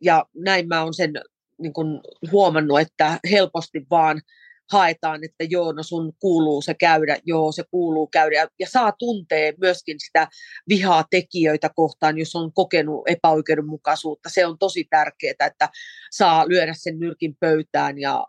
ja 0.00 0.24
näin 0.34 0.68
mä 0.68 0.82
oon 0.82 0.94
sen 0.94 1.12
niin 1.58 1.72
kun, 1.72 2.00
huomannut, 2.32 2.80
että 2.80 3.20
helposti 3.30 3.86
vaan 3.90 4.20
haetaan, 4.72 5.24
että 5.24 5.44
joo, 5.44 5.72
no 5.72 5.82
sun 5.82 6.12
kuuluu 6.18 6.62
se 6.62 6.74
käydä, 6.74 7.18
joo, 7.24 7.52
se 7.52 7.64
kuuluu 7.70 8.06
käydä. 8.06 8.36
Ja, 8.36 8.48
ja 8.58 8.66
saa 8.68 8.92
tuntee 8.92 9.54
myöskin 9.60 9.96
sitä 10.00 10.28
vihaa 10.68 11.04
tekijöitä 11.10 11.70
kohtaan, 11.76 12.18
jos 12.18 12.36
on 12.36 12.52
kokenut 12.52 13.02
epäoikeudenmukaisuutta. 13.08 14.28
Se 14.28 14.46
on 14.46 14.58
tosi 14.58 14.84
tärkeää, 14.90 15.46
että 15.46 15.68
saa 16.10 16.48
lyödä 16.48 16.74
sen 16.76 16.98
nyrkin 16.98 17.36
pöytään 17.40 17.98
ja, 17.98 18.26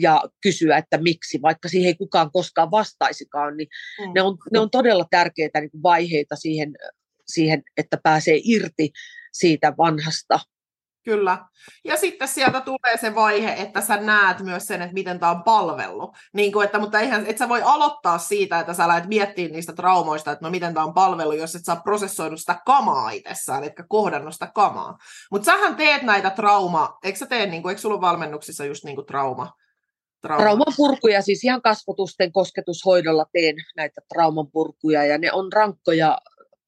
ja 0.00 0.22
kysyä, 0.42 0.76
että 0.76 0.98
miksi, 0.98 1.42
vaikka 1.42 1.68
siihen 1.68 1.88
ei 1.88 1.94
kukaan 1.94 2.30
koskaan 2.32 2.70
vastaisikaan, 2.70 3.56
niin 3.56 3.68
mm. 4.00 4.12
ne, 4.14 4.22
on, 4.22 4.36
ne 4.52 4.58
on 4.58 4.70
todella 4.70 5.06
tärkeitä 5.10 5.60
niin 5.60 5.82
vaiheita 5.82 6.36
siihen, 6.36 6.74
siihen, 7.26 7.62
että 7.76 7.98
pääsee 8.02 8.40
irti 8.44 8.90
siitä 9.32 9.74
vanhasta 9.78 10.40
Kyllä. 11.04 11.38
Ja 11.84 11.96
sitten 11.96 12.28
sieltä 12.28 12.60
tulee 12.60 12.96
se 13.00 13.14
vaihe, 13.14 13.52
että 13.52 13.80
sä 13.80 13.96
näet 13.96 14.40
myös 14.40 14.66
sen, 14.66 14.82
että 14.82 14.94
miten 14.94 15.20
tämä 15.20 15.32
on 15.32 15.42
palvellut. 15.42 16.16
Niin 16.32 16.52
kuin, 16.52 16.64
että, 16.64 16.78
mutta 16.78 17.00
eihän, 17.00 17.26
et 17.26 17.38
sä 17.38 17.48
voi 17.48 17.62
aloittaa 17.62 18.18
siitä, 18.18 18.60
että 18.60 18.74
sä 18.74 18.88
lähdet 18.88 19.08
miettimään 19.08 19.52
niistä 19.52 19.72
traumoista, 19.72 20.32
että 20.32 20.44
no 20.44 20.50
miten 20.50 20.74
tämä 20.74 20.86
on 20.86 20.94
palvellut, 20.94 21.38
jos 21.38 21.54
et 21.54 21.64
sä 21.64 21.76
prosessoinut 21.76 22.40
sitä 22.40 22.60
kamaa 22.66 23.10
itsessään, 23.10 23.64
etkä 23.64 23.84
kohdannut 23.88 24.32
sitä 24.32 24.50
kamaa. 24.54 24.98
Mutta 25.30 25.46
sähän 25.46 25.76
teet 25.76 26.02
näitä 26.02 26.30
trauma, 26.30 26.98
eikö 27.04 27.18
sä 27.18 27.26
tee, 27.26 27.46
niin 27.46 27.62
kuin, 27.62 27.70
eikö 27.70 27.80
sulla 27.80 28.00
valmennuksissa 28.00 28.64
just 28.64 28.84
niin 28.84 28.96
kuin 28.96 29.06
trauma? 29.06 29.52
Trauma. 30.22 30.42
Trauman 30.42 30.74
purkuja, 30.76 31.22
siis 31.22 31.44
ihan 31.44 31.62
kasvotusten 31.62 32.32
kosketushoidolla 32.32 33.26
teen 33.32 33.56
näitä 33.76 34.00
trauman 34.14 34.50
purkuja 34.52 35.04
ja 35.04 35.18
ne 35.18 35.32
on 35.32 35.52
rankkoja 35.52 36.18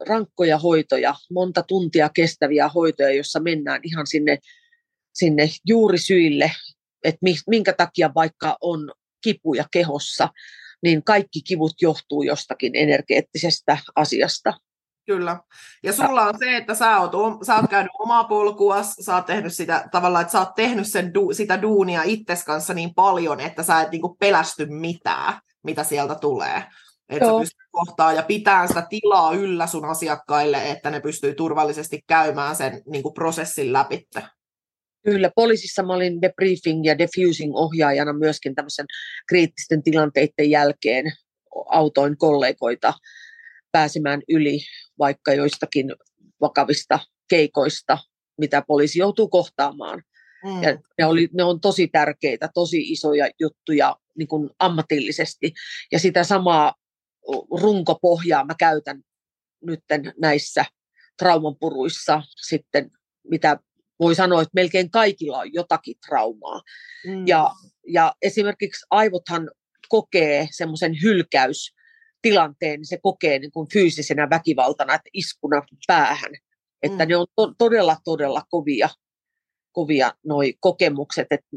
rankkoja 0.09 0.59
hoitoja, 0.59 1.15
monta 1.31 1.63
tuntia 1.63 2.09
kestäviä 2.09 2.69
hoitoja, 2.69 3.15
jossa 3.15 3.41
mennään 3.41 3.81
ihan 3.85 4.07
sinne, 4.07 4.39
sinne 5.15 5.49
juurisyille, 5.67 6.53
että 7.05 7.21
minkä 7.47 7.73
takia 7.73 8.11
vaikka 8.15 8.57
on 8.61 8.93
kipuja 9.25 9.65
kehossa, 9.71 10.29
niin 10.83 11.05
kaikki 11.05 11.43
kivut 11.43 11.75
johtuu 11.81 12.23
jostakin 12.23 12.77
energeettisestä 12.77 13.79
asiasta. 13.97 14.55
Kyllä. 15.07 15.41
Ja 15.83 15.93
sulla 15.93 16.23
on 16.23 16.39
se, 16.39 16.57
että 16.57 16.75
sä 16.75 17.01
oot, 17.01 17.13
sä 17.47 17.57
oot 17.57 17.71
käynyt 17.71 17.93
omaa 17.99 18.25
polkua, 18.25 18.83
sä 18.83 19.15
oot 19.15 19.27
tehnyt 19.27 19.55
sitä 19.55 19.89
tavallaan, 19.93 20.23
että 20.23 20.33
sä 20.33 20.39
oot 20.39 20.55
tehnyt 20.55 20.87
sen, 20.87 21.13
sitä 21.33 21.63
duunia 21.63 22.03
itses 22.03 22.45
kanssa 22.45 22.75
niin 22.75 22.95
paljon, 22.95 23.41
että 23.41 23.63
sä 23.63 23.81
et 23.81 23.91
niinku 23.91 24.17
pelästy 24.21 24.67
mitään, 24.67 25.41
mitä 25.63 25.85
sieltä 25.85 26.15
tulee. 26.15 26.65
Että 27.09 27.27
sä 27.27 27.39
pystyt 27.41 27.69
kohtaa 27.71 28.13
ja 28.13 28.23
pitää 28.23 28.67
sitä 28.67 28.87
tilaa 28.91 29.35
yllä 29.35 29.67
sun 29.67 29.85
asiakkaille, 29.85 30.71
että 30.71 30.91
ne 30.91 31.01
pystyy 31.01 31.35
turvallisesti 31.35 32.01
käymään 32.07 32.57
sen 32.57 32.83
niin 32.87 33.03
kuin 33.03 33.15
prosessin 33.15 33.73
läpi. 33.73 34.07
Kyllä, 35.05 35.31
poliisissa 35.35 35.83
mä 35.83 35.93
olin 35.93 36.23
debriefing 36.23 36.85
ja 36.85 36.99
defusing 36.99 37.57
ohjaajana 37.57 38.13
myöskin 38.13 38.55
tämmöisen 38.55 38.87
kriittisten 39.29 39.83
tilanteiden 39.83 40.51
jälkeen 40.51 41.13
autoin 41.69 42.17
kollegoita 42.17 42.95
pääsemään 43.73 44.23
yli 44.29 44.59
vaikka 44.99 45.33
joistakin 45.33 45.95
vakavista 46.41 46.99
keikoista, 47.29 47.99
mitä 48.39 48.63
poliisi 48.67 48.99
joutuu 48.99 49.29
kohtaamaan. 49.29 50.03
Mm. 50.45 50.63
Ja 50.63 50.79
ne, 50.99 51.07
oli, 51.07 51.29
ne 51.33 51.45
on 51.45 51.61
tosi 51.61 51.89
tärkeitä, 51.89 52.49
tosi 52.55 52.93
isoja 52.93 53.29
juttuja 53.41 53.97
niin 54.19 54.29
kuin 54.29 54.51
ammatillisesti. 54.59 55.53
Ja 55.93 55.99
sitä 55.99 56.25
samaa 56.25 56.75
runkopohjaa 57.61 58.45
mä 58.45 58.55
käytän 58.59 59.03
nyt 59.65 59.81
näissä 60.21 60.65
traumanpuruissa 61.19 62.23
sitten, 62.37 62.91
mitä 63.29 63.59
voi 64.01 64.15
sanoa, 64.15 64.43
että 64.43 64.51
melkein 64.55 64.91
kaikilla 64.91 65.39
on 65.39 65.55
jotakin 65.55 65.95
traumaa. 66.07 66.63
Mm. 67.07 67.27
Ja, 67.27 67.51
ja 67.89 68.15
esimerkiksi 68.23 68.87
aivothan 68.91 69.51
kokee 69.89 70.49
semmoisen 70.51 70.97
hylkäystilanteen, 71.03 72.81
niin 72.81 72.87
se 72.87 72.99
kokee 73.03 73.39
niin 73.39 73.53
kuin 73.53 73.69
fyysisenä 73.73 74.31
väkivaltana, 74.31 74.95
että 74.95 75.11
iskuna 75.13 75.63
päähän. 75.87 76.33
Että 76.83 77.05
mm. 77.05 77.09
ne 77.09 77.17
on 77.17 77.27
to- 77.37 77.55
todella, 77.59 77.97
todella 78.05 78.43
kovia, 78.51 78.89
kovia 79.73 80.13
noi 80.25 80.55
kokemukset, 80.61 81.27
että 81.31 81.57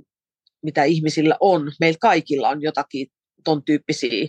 mitä 0.63 0.83
ihmisillä 0.83 1.37
on. 1.39 1.71
Meillä 1.79 1.97
kaikilla 2.01 2.49
on 2.49 2.61
jotakin 2.61 3.07
ton 3.43 3.63
tyyppisiä 3.63 4.27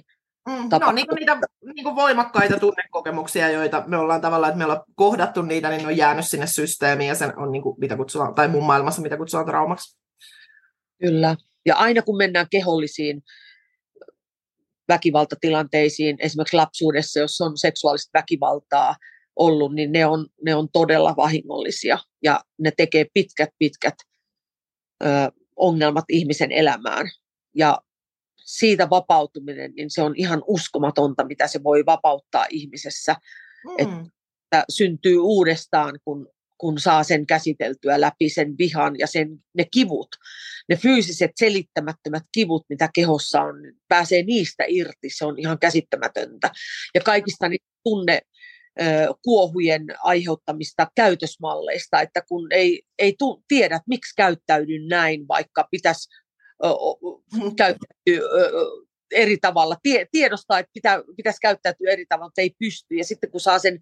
Mm, 0.48 0.68
no 0.80 0.92
niin 0.92 1.06
kuin 1.06 1.16
niitä 1.16 1.38
niin 1.74 1.84
kuin 1.84 1.96
voimakkaita 1.96 2.58
tunnekokemuksia, 2.58 3.50
joita 3.50 3.84
me 3.86 3.96
ollaan 3.96 4.20
tavallaan, 4.20 4.50
että 4.50 4.58
me 4.58 4.64
ollaan 4.64 4.84
kohdattu 4.94 5.42
niitä, 5.42 5.70
niin 5.70 5.80
ne 5.80 5.86
on 5.86 5.96
jäänyt 5.96 6.26
sinne 6.26 6.46
systeemiin 6.46 7.08
ja 7.08 7.14
sen 7.14 7.38
on 7.38 7.52
niin 7.52 7.62
kuin, 7.62 7.76
mitä 7.80 7.96
kutsutaan, 7.96 8.34
tai 8.34 8.48
mun 8.48 8.64
maailmassa 8.64 9.02
mitä 9.02 9.16
kutsutaan 9.16 9.46
traumaksi. 9.46 9.98
Kyllä. 11.00 11.36
Ja 11.66 11.76
aina 11.76 12.02
kun 12.02 12.16
mennään 12.16 12.46
kehollisiin 12.50 13.22
väkivaltatilanteisiin, 14.88 16.16
esimerkiksi 16.20 16.56
lapsuudessa, 16.56 17.20
jos 17.20 17.40
on 17.40 17.58
seksuaalista 17.58 18.18
väkivaltaa 18.18 18.96
ollut, 19.36 19.74
niin 19.74 19.92
ne 19.92 20.06
on, 20.06 20.26
ne 20.44 20.54
on 20.54 20.68
todella 20.72 21.14
vahingollisia 21.16 21.98
ja 22.22 22.40
ne 22.58 22.70
tekee 22.76 23.06
pitkät, 23.14 23.48
pitkät 23.58 23.94
ö, 25.04 25.06
ongelmat 25.56 26.04
ihmisen 26.08 26.52
elämään. 26.52 27.06
Ja 27.54 27.78
siitä 28.44 28.90
vapautuminen, 28.90 29.72
niin 29.76 29.90
se 29.90 30.02
on 30.02 30.14
ihan 30.16 30.42
uskomatonta, 30.46 31.24
mitä 31.24 31.46
se 31.46 31.62
voi 31.62 31.86
vapauttaa 31.86 32.46
ihmisessä. 32.50 33.16
Mm. 33.64 33.74
Että 33.78 34.64
syntyy 34.68 35.18
uudestaan, 35.18 35.98
kun, 36.04 36.28
kun 36.58 36.78
saa 36.78 37.04
sen 37.04 37.26
käsiteltyä 37.26 38.00
läpi, 38.00 38.28
sen 38.28 38.58
vihan 38.58 38.98
ja 38.98 39.06
sen, 39.06 39.28
ne 39.54 39.64
kivut, 39.72 40.08
ne 40.68 40.76
fyysiset 40.76 41.30
selittämättömät 41.36 42.22
kivut, 42.32 42.64
mitä 42.68 42.88
kehossa 42.94 43.40
on, 43.40 43.62
niin 43.62 43.74
pääsee 43.88 44.22
niistä 44.22 44.64
irti, 44.68 45.10
se 45.10 45.24
on 45.24 45.38
ihan 45.38 45.58
käsittämätöntä. 45.58 46.50
Ja 46.94 47.00
kaikista 47.00 47.48
niistä 47.48 47.68
tunne, 47.84 48.20
kuohujen 49.24 49.86
aiheuttamista 50.02 50.86
käytösmalleista, 50.96 52.00
että 52.00 52.22
kun 52.28 52.52
ei, 52.52 52.82
ei 52.98 53.14
tu, 53.18 53.44
tiedä, 53.48 53.80
miksi 53.86 54.14
käyttäydyn 54.16 54.88
näin, 54.88 55.28
vaikka 55.28 55.68
pitäisi 55.70 56.08
käyttäytyy 57.56 58.20
eri 59.12 59.36
tavalla, 59.36 59.76
tie, 59.82 60.06
tiedostaa, 60.12 60.58
että 60.58 60.70
pitää, 60.74 61.02
pitäisi 61.16 61.40
käyttäytyä 61.40 61.90
eri 61.90 62.06
tavalla, 62.06 62.26
mutta 62.26 62.40
ei 62.40 62.54
pysty. 62.58 62.94
Ja 62.94 63.04
sitten 63.04 63.30
kun 63.30 63.40
saa 63.40 63.58
sen 63.58 63.80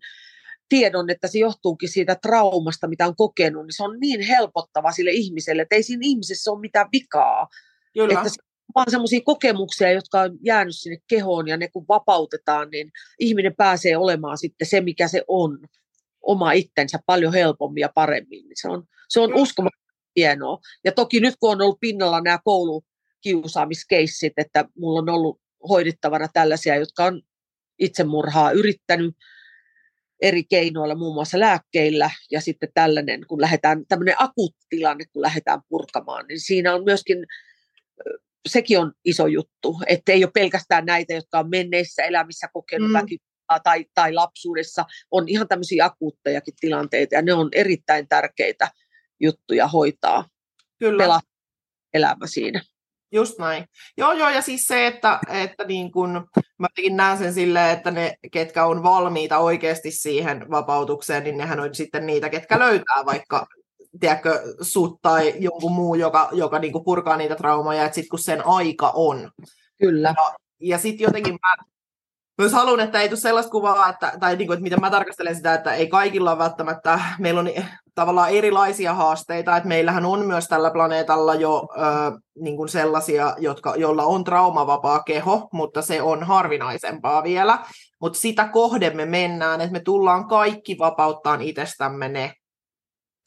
tiedon, 0.69 1.11
että 1.11 1.29
se 1.29 1.39
johtuukin 1.39 1.89
siitä 1.89 2.17
traumasta, 2.23 2.89
mitä 2.89 3.07
on 3.07 3.17
kokenut, 3.17 3.67
niin 3.67 3.77
se 3.77 3.83
on 3.83 4.01
niin 4.01 4.21
helpottava 4.21 4.93
sille 4.93 5.11
ihmiselle, 5.11 5.63
että 5.63 5.75
ei 5.75 5.83
siinä 5.83 6.01
ihmisessä 6.05 6.51
ole 6.51 6.61
mitään 6.61 6.89
vikaa. 6.93 7.49
Kyllä. 7.95 8.15
Että 8.15 8.29
se 8.29 8.43
on 8.43 8.73
vaan 8.75 8.91
sellaisia 8.91 9.21
kokemuksia, 9.25 9.93
jotka 9.93 10.21
on 10.21 10.39
jäänyt 10.43 10.77
sinne 10.77 10.99
kehoon, 11.09 11.49
ja 11.49 11.57
ne 11.57 11.69
kun 11.69 11.85
vapautetaan, 11.89 12.71
niin 12.71 12.91
ihminen 13.19 13.55
pääsee 13.57 13.97
olemaan 13.97 14.39
sitten 14.39 14.69
se, 14.69 14.81
mikä 14.81 15.09
se 15.09 15.25
on, 15.29 15.59
oma 16.23 16.53
itsensä 16.53 16.99
paljon 17.07 17.33
helpommin 17.33 17.81
ja 17.81 17.91
paremmin. 17.95 18.45
Se 18.55 18.69
on, 18.69 18.85
se 19.09 19.21
on 19.21 19.35
uskomaton 19.35 19.88
hienoa. 20.19 20.59
Ja 20.85 20.93
toki 20.93 21.21
nyt 21.21 21.35
kun 21.41 21.51
on 21.51 21.63
ollut 21.63 21.81
pinnalla 21.81 22.21
nämä 22.21 22.39
koulukiusaamiskeissit, 22.45 24.33
että 24.37 24.65
mulla 24.79 24.99
on 24.99 25.09
ollut 25.09 25.41
hoidettavana 25.69 26.29
tällaisia, 26.33 26.77
jotka 26.77 27.05
on 27.05 27.23
itsemurhaa 27.79 28.51
yrittänyt 28.51 29.17
eri 30.23 30.45
keinoilla, 30.45 30.95
muun 30.95 31.15
muassa 31.15 31.41
lääkkeillä, 31.41 32.11
ja 32.31 32.41
sitten 32.41 32.69
tällainen, 32.75 33.27
kun 33.27 33.41
lähdetään, 33.41 33.87
tämmöinen 33.89 34.15
akuutti 34.19 34.67
tilanne, 34.69 35.05
kun 35.13 35.23
lähdetään 35.23 35.61
purkamaan, 35.69 36.27
niin 36.27 36.41
siinä 36.41 36.75
on 36.75 36.85
myöskin, 36.85 37.27
sekin 38.49 38.79
on 38.79 38.93
iso 39.05 39.27
juttu, 39.27 39.81
että 39.87 40.13
ei 40.13 40.25
ole 40.25 40.31
pelkästään 40.35 40.87
näitä, 40.87 41.15
jotka 41.15 41.39
on 41.39 41.51
menneissä 41.51 42.03
elämissä 42.03 42.49
kokenut 42.53 42.89
mm. 42.89 42.95
väkivaltaa 42.95 43.61
tai, 43.65 43.87
tai 43.95 44.13
lapsuudessa, 44.13 44.85
on 45.11 45.29
ihan 45.29 45.49
tämmöisiä 45.49 45.85
akuuttejakin 45.85 46.55
tilanteita, 46.61 47.15
ja 47.15 47.23
ne 47.23 47.33
on 47.33 47.49
erittäin 47.53 48.09
tärkeitä 48.09 48.71
juttuja 49.21 49.69
hoitaa. 49.69 50.25
Kyllä. 50.79 51.03
Pelata 51.03 51.29
elämä 51.95 52.27
siinä. 52.27 52.63
Just 53.13 53.39
näin. 53.39 53.65
Joo, 53.97 54.13
joo, 54.13 54.31
ja 54.31 54.43
siis 54.43 54.67
se, 54.67 54.87
että, 54.87 55.19
että 55.29 55.65
niin 55.65 55.93
kun, 55.93 56.29
mä 56.59 56.67
näen 56.91 57.19
sen 57.19 57.35
silleen, 57.35 57.71
että 57.71 57.91
ne, 57.91 58.15
ketkä 58.33 58.65
on 58.65 58.83
valmiita 58.83 59.39
oikeasti 59.39 59.91
siihen 59.91 60.51
vapautukseen, 60.51 61.25
niin 61.25 61.39
nehän 61.39 61.61
on 61.61 61.75
sitten 61.75 62.07
niitä, 62.07 62.29
ketkä 62.29 62.59
löytää 62.59 63.07
vaikka 63.07 63.47
tiedätkö, 64.01 64.43
sut 64.61 64.99
tai 65.03 65.35
jonkun 65.39 65.73
muu, 65.73 65.95
joka, 65.95 66.29
joka 66.33 66.59
niin 66.59 66.85
purkaa 66.85 67.17
niitä 67.17 67.37
traumaja, 67.37 67.85
että 67.85 67.95
sitten 67.95 68.11
kun 68.11 68.19
sen 68.19 68.47
aika 68.47 68.93
on. 68.95 69.31
Kyllä. 69.79 70.15
Ja, 70.17 70.35
ja 70.61 70.79
sitten 70.79 71.05
jotenkin 71.05 71.39
mä 71.43 71.65
myös 72.39 72.53
haluan, 72.53 72.81
että 72.81 73.01
ei 73.01 73.09
tule 73.09 73.19
sellaista 73.19 73.51
kuvaa, 73.51 73.89
että, 73.89 74.13
tai 74.21 74.37
niin 74.37 74.47
kuin, 74.47 74.55
että 74.55 74.63
miten 74.63 74.81
mä 74.81 74.91
tarkastelen 74.91 75.37
sitä, 75.37 75.55
että 75.55 75.75
ei 75.75 75.89
kaikilla 75.89 76.31
ole 76.31 76.39
välttämättä, 76.39 77.01
meillä 77.19 77.41
on 77.41 77.51
tavallaan 77.95 78.31
erilaisia 78.31 78.95
haasteita, 78.95 79.57
että 79.57 79.69
meillähän 79.69 80.05
on 80.05 80.27
myös 80.27 80.49
tällä 80.49 80.71
planeetalla 80.71 81.35
jo 81.35 81.69
ö, 81.77 82.19
niin 82.41 82.57
kuin 82.57 82.69
sellaisia, 82.69 83.35
jotka, 83.39 83.75
joilla 83.77 84.05
on 84.05 84.25
traumavapaa 84.25 85.03
keho, 85.03 85.49
mutta 85.53 85.83
se 85.83 86.03
on 86.03 86.25
harvinaisempaa 86.25 87.23
vielä. 87.23 87.59
Mutta 88.01 88.19
sitä 88.19 88.49
kohden 88.49 88.97
me 88.97 89.07
mennään, 89.07 89.61
että 89.61 89.73
me 89.73 89.81
tullaan 89.81 90.29
kaikki 90.29 90.79
vapauttaan 90.79 91.43
itsestämme 91.43 92.09
ne 92.09 92.33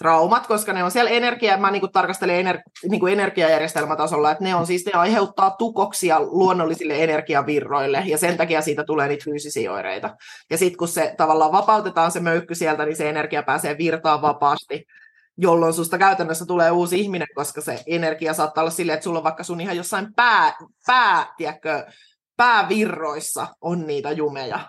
traumat, 0.02 0.48
koska 0.48 0.74
ne 0.74 0.84
on 0.84 0.92
siellä 0.92 1.12
energia, 1.12 1.58
mä 1.58 1.72
niin 1.72 1.80
kuin 1.80 1.92
tarkastelen 1.92 2.36
ener, 2.36 2.60
niin 2.90 3.00
kuin 3.00 3.14
energiajärjestelmätasolla, 3.14 4.32
että 4.32 4.44
ne 4.44 4.56
on 4.56 4.68
siis, 4.68 4.86
ne 4.86 4.92
aiheuttaa 4.94 5.52
tukoksia 5.52 6.20
luonnollisille 6.20 7.04
energiavirroille, 7.04 8.04
ja 8.06 8.18
sen 8.18 8.38
takia 8.38 8.62
siitä 8.62 8.84
tulee 8.84 9.08
niitä 9.08 9.24
fyysisiä 9.24 9.72
oireita. 9.72 10.16
Ja 10.50 10.58
sitten 10.58 10.78
kun 10.78 10.88
se 10.88 11.14
tavallaan 11.18 11.52
vapautetaan 11.52 12.12
se 12.12 12.20
möykky 12.20 12.56
sieltä, 12.56 12.86
niin 12.86 12.96
se 12.96 13.10
energia 13.10 13.44
pääsee 13.44 13.78
virtaan 13.78 14.22
vapaasti, 14.22 14.86
jolloin 15.38 15.74
susta 15.74 15.98
käytännössä 15.98 16.46
tulee 16.46 16.72
uusi 16.72 17.00
ihminen, 17.00 17.28
koska 17.36 17.62
se 17.62 17.84
energia 17.88 18.34
saattaa 18.34 18.62
olla 18.62 18.72
silleen, 18.72 18.94
että 18.94 19.04
sulla 19.04 19.20
on 19.20 19.24
vaikka 19.24 19.44
sun 19.44 19.62
ihan 19.62 19.78
jossain 19.78 20.14
pää, 20.16 20.54
pää 20.88 21.34
tiedätkö, 21.38 21.86
päävirroissa 22.38 23.48
on 23.62 23.88
niitä 23.88 24.12
jumeja. 24.12 24.60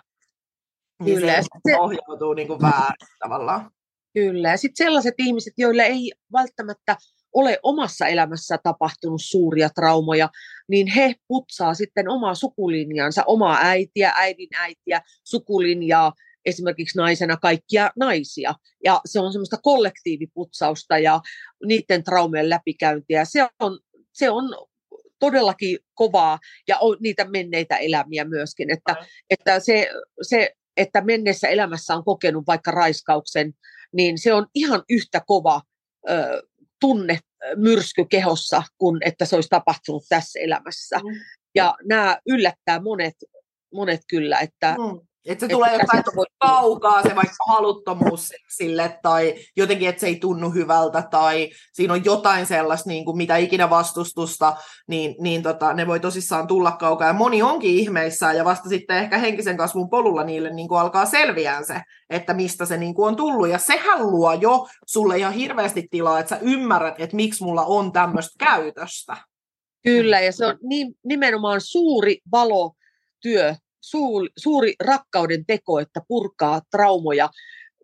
Niin 1.02 1.18
Kyllä. 1.18 1.42
se 1.42 1.78
ohjautuu 1.78 2.34
niin 2.34 2.48
kuin 2.48 2.62
väärin 2.62 3.08
tavallaan. 3.18 3.70
Kyllä, 4.14 4.50
ja 4.50 4.56
sitten 4.56 4.86
sellaiset 4.86 5.14
ihmiset, 5.18 5.54
joille 5.56 5.82
ei 5.82 6.12
välttämättä 6.32 6.96
ole 7.32 7.58
omassa 7.62 8.06
elämässä 8.06 8.58
tapahtunut 8.62 9.20
suuria 9.24 9.70
traumoja, 9.70 10.28
niin 10.68 10.86
he 10.86 11.14
putsaa 11.28 11.74
sitten 11.74 12.08
omaa 12.08 12.34
sukulinjansa, 12.34 13.22
omaa 13.26 13.58
äitiä, 13.60 14.12
äidin 14.16 14.48
äitiä, 14.56 15.02
sukulinjaa, 15.24 16.12
esimerkiksi 16.44 16.98
naisena 16.98 17.36
kaikkia 17.36 17.90
naisia. 17.96 18.54
Ja 18.84 19.00
se 19.04 19.20
on 19.20 19.32
semmoista 19.32 19.58
kollektiiviputsausta 19.62 20.98
ja 20.98 21.20
niiden 21.66 22.04
traumien 22.04 22.50
läpikäyntiä. 22.50 23.24
Se 23.24 23.48
on, 23.60 23.80
se 24.12 24.30
on 24.30 24.44
todellakin 25.18 25.78
kovaa 25.94 26.38
ja 26.68 26.78
on 26.78 26.96
niitä 27.00 27.24
menneitä 27.24 27.76
elämiä 27.76 28.24
myöskin. 28.24 28.70
Että, 28.70 28.96
että 29.30 29.60
se, 29.60 29.90
se, 30.22 30.50
että 30.76 31.00
mennessä 31.00 31.48
elämässä 31.48 31.94
on 31.94 32.04
kokenut 32.04 32.46
vaikka 32.46 32.70
raiskauksen, 32.70 33.52
niin 33.92 34.18
se 34.18 34.32
on 34.32 34.46
ihan 34.54 34.82
yhtä 34.88 35.22
kova 35.26 35.62
ö, 36.10 36.42
tunne 36.80 37.18
myrsky 37.56 38.04
kehossa, 38.04 38.62
kuin 38.78 38.98
että 39.04 39.24
se 39.24 39.34
olisi 39.34 39.48
tapahtunut 39.48 40.02
tässä 40.08 40.40
elämässä. 40.40 40.98
Mm. 40.98 41.20
Ja 41.54 41.76
nämä 41.84 42.18
yllättää 42.26 42.80
monet, 42.80 43.14
monet 43.74 44.00
kyllä, 44.08 44.38
että, 44.38 44.76
mm. 44.78 45.06
Että 45.26 45.40
se 45.40 45.46
että 45.46 45.54
tulee 45.54 45.72
jostain 45.72 46.02
voi... 46.16 46.26
kaukaa, 46.38 47.02
se 47.02 47.16
vaikka 47.16 47.44
haluttomuus 47.48 48.32
sille, 48.48 48.98
tai 49.02 49.34
jotenkin, 49.56 49.88
että 49.88 50.00
se 50.00 50.06
ei 50.06 50.16
tunnu 50.16 50.50
hyvältä, 50.50 51.02
tai 51.10 51.50
siinä 51.72 51.92
on 51.92 52.04
jotain 52.04 52.46
sellaista, 52.46 52.88
niin 52.88 53.04
kuin 53.04 53.16
mitä 53.16 53.36
ikinä 53.36 53.70
vastustusta, 53.70 54.56
niin, 54.88 55.14
niin 55.20 55.42
tota, 55.42 55.72
ne 55.72 55.86
voi 55.86 56.00
tosissaan 56.00 56.46
tulla 56.46 56.72
kaukaa. 56.72 57.06
Ja 57.06 57.12
moni 57.12 57.42
onkin 57.42 57.70
ihmeissään, 57.70 58.36
ja 58.36 58.44
vasta 58.44 58.68
sitten 58.68 58.96
ehkä 58.96 59.18
henkisen 59.18 59.56
kasvun 59.56 59.90
polulla 59.90 60.24
niille 60.24 60.50
niin 60.50 60.68
kuin 60.68 60.80
alkaa 60.80 61.06
selviää 61.06 61.62
se, 61.62 61.80
että 62.10 62.34
mistä 62.34 62.66
se 62.66 62.76
niin 62.76 62.94
kuin 62.94 63.08
on 63.08 63.16
tullut. 63.16 63.48
Ja 63.48 63.58
sehän 63.58 64.10
luo 64.10 64.32
jo 64.32 64.68
sulle 64.86 65.18
ihan 65.18 65.32
hirveästi 65.32 65.88
tilaa, 65.90 66.18
että 66.18 66.36
sä 66.36 66.38
ymmärrät, 66.42 66.94
että 66.98 67.16
miksi 67.16 67.44
mulla 67.44 67.64
on 67.64 67.92
tämmöistä 67.92 68.44
käytöstä. 68.44 69.16
Kyllä, 69.82 70.20
ja 70.20 70.32
se 70.32 70.46
on 70.46 70.58
niin, 70.62 70.94
nimenomaan 71.04 71.60
suuri 71.60 72.18
valotyö 72.32 73.54
suuri, 73.82 74.28
suuri 74.38 74.74
rakkauden 74.84 75.46
teko, 75.46 75.80
että 75.80 76.00
purkaa 76.08 76.60
traumoja 76.70 77.30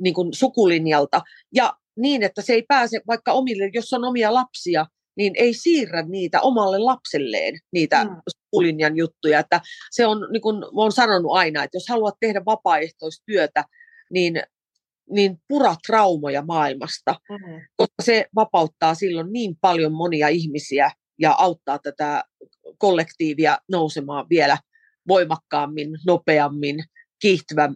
niin 0.01 0.14
kuin 0.14 0.34
sukulinjalta. 0.34 1.22
Ja 1.55 1.72
niin, 1.96 2.22
että 2.22 2.42
se 2.42 2.53
ei 2.53 2.62
pääse 2.62 3.01
vaikka 3.07 3.32
omille, 3.32 3.70
jos 3.74 3.92
on 3.92 4.05
omia 4.05 4.34
lapsia, 4.34 4.86
niin 5.16 5.32
ei 5.36 5.55
siirrä 5.55 6.03
niitä 6.03 6.40
omalle 6.40 6.78
lapselleen, 6.78 7.55
niitä 7.72 8.05
mm. 8.05 8.11
sukulinjan 8.30 8.96
juttuja. 8.96 9.38
Että 9.38 9.61
se 9.90 10.07
on, 10.07 10.28
niin 10.32 10.42
kuin 10.42 10.64
olen 10.72 10.92
sanonut 10.92 11.32
aina, 11.32 11.64
että 11.64 11.76
jos 11.76 11.88
haluat 11.88 12.14
tehdä 12.20 12.44
vapaaehtoistyötä, 12.44 13.64
niin, 14.11 14.42
niin 15.11 15.36
pura 15.49 15.74
traumoja 15.86 16.42
maailmasta, 16.42 17.14
mm. 17.30 17.61
koska 17.76 18.03
se 18.03 18.26
vapauttaa 18.34 18.94
silloin 18.94 19.32
niin 19.32 19.57
paljon 19.61 19.92
monia 19.92 20.28
ihmisiä 20.28 20.90
ja 21.18 21.34
auttaa 21.38 21.78
tätä 21.78 22.24
kollektiivia 22.78 23.59
nousemaan 23.68 24.26
vielä 24.30 24.59
voimakkaammin, 25.09 25.88
nopeammin, 26.06 26.84
kiihtyvä, 27.18 27.72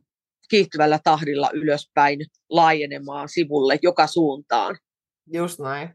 kiihtyvällä 0.51 0.99
tahdilla 1.05 1.51
ylöspäin 1.55 2.21
laajenemaan 2.51 3.29
sivulle 3.29 3.79
joka 3.83 4.07
suuntaan. 4.07 4.77
Just 5.33 5.59
näin. 5.61 5.95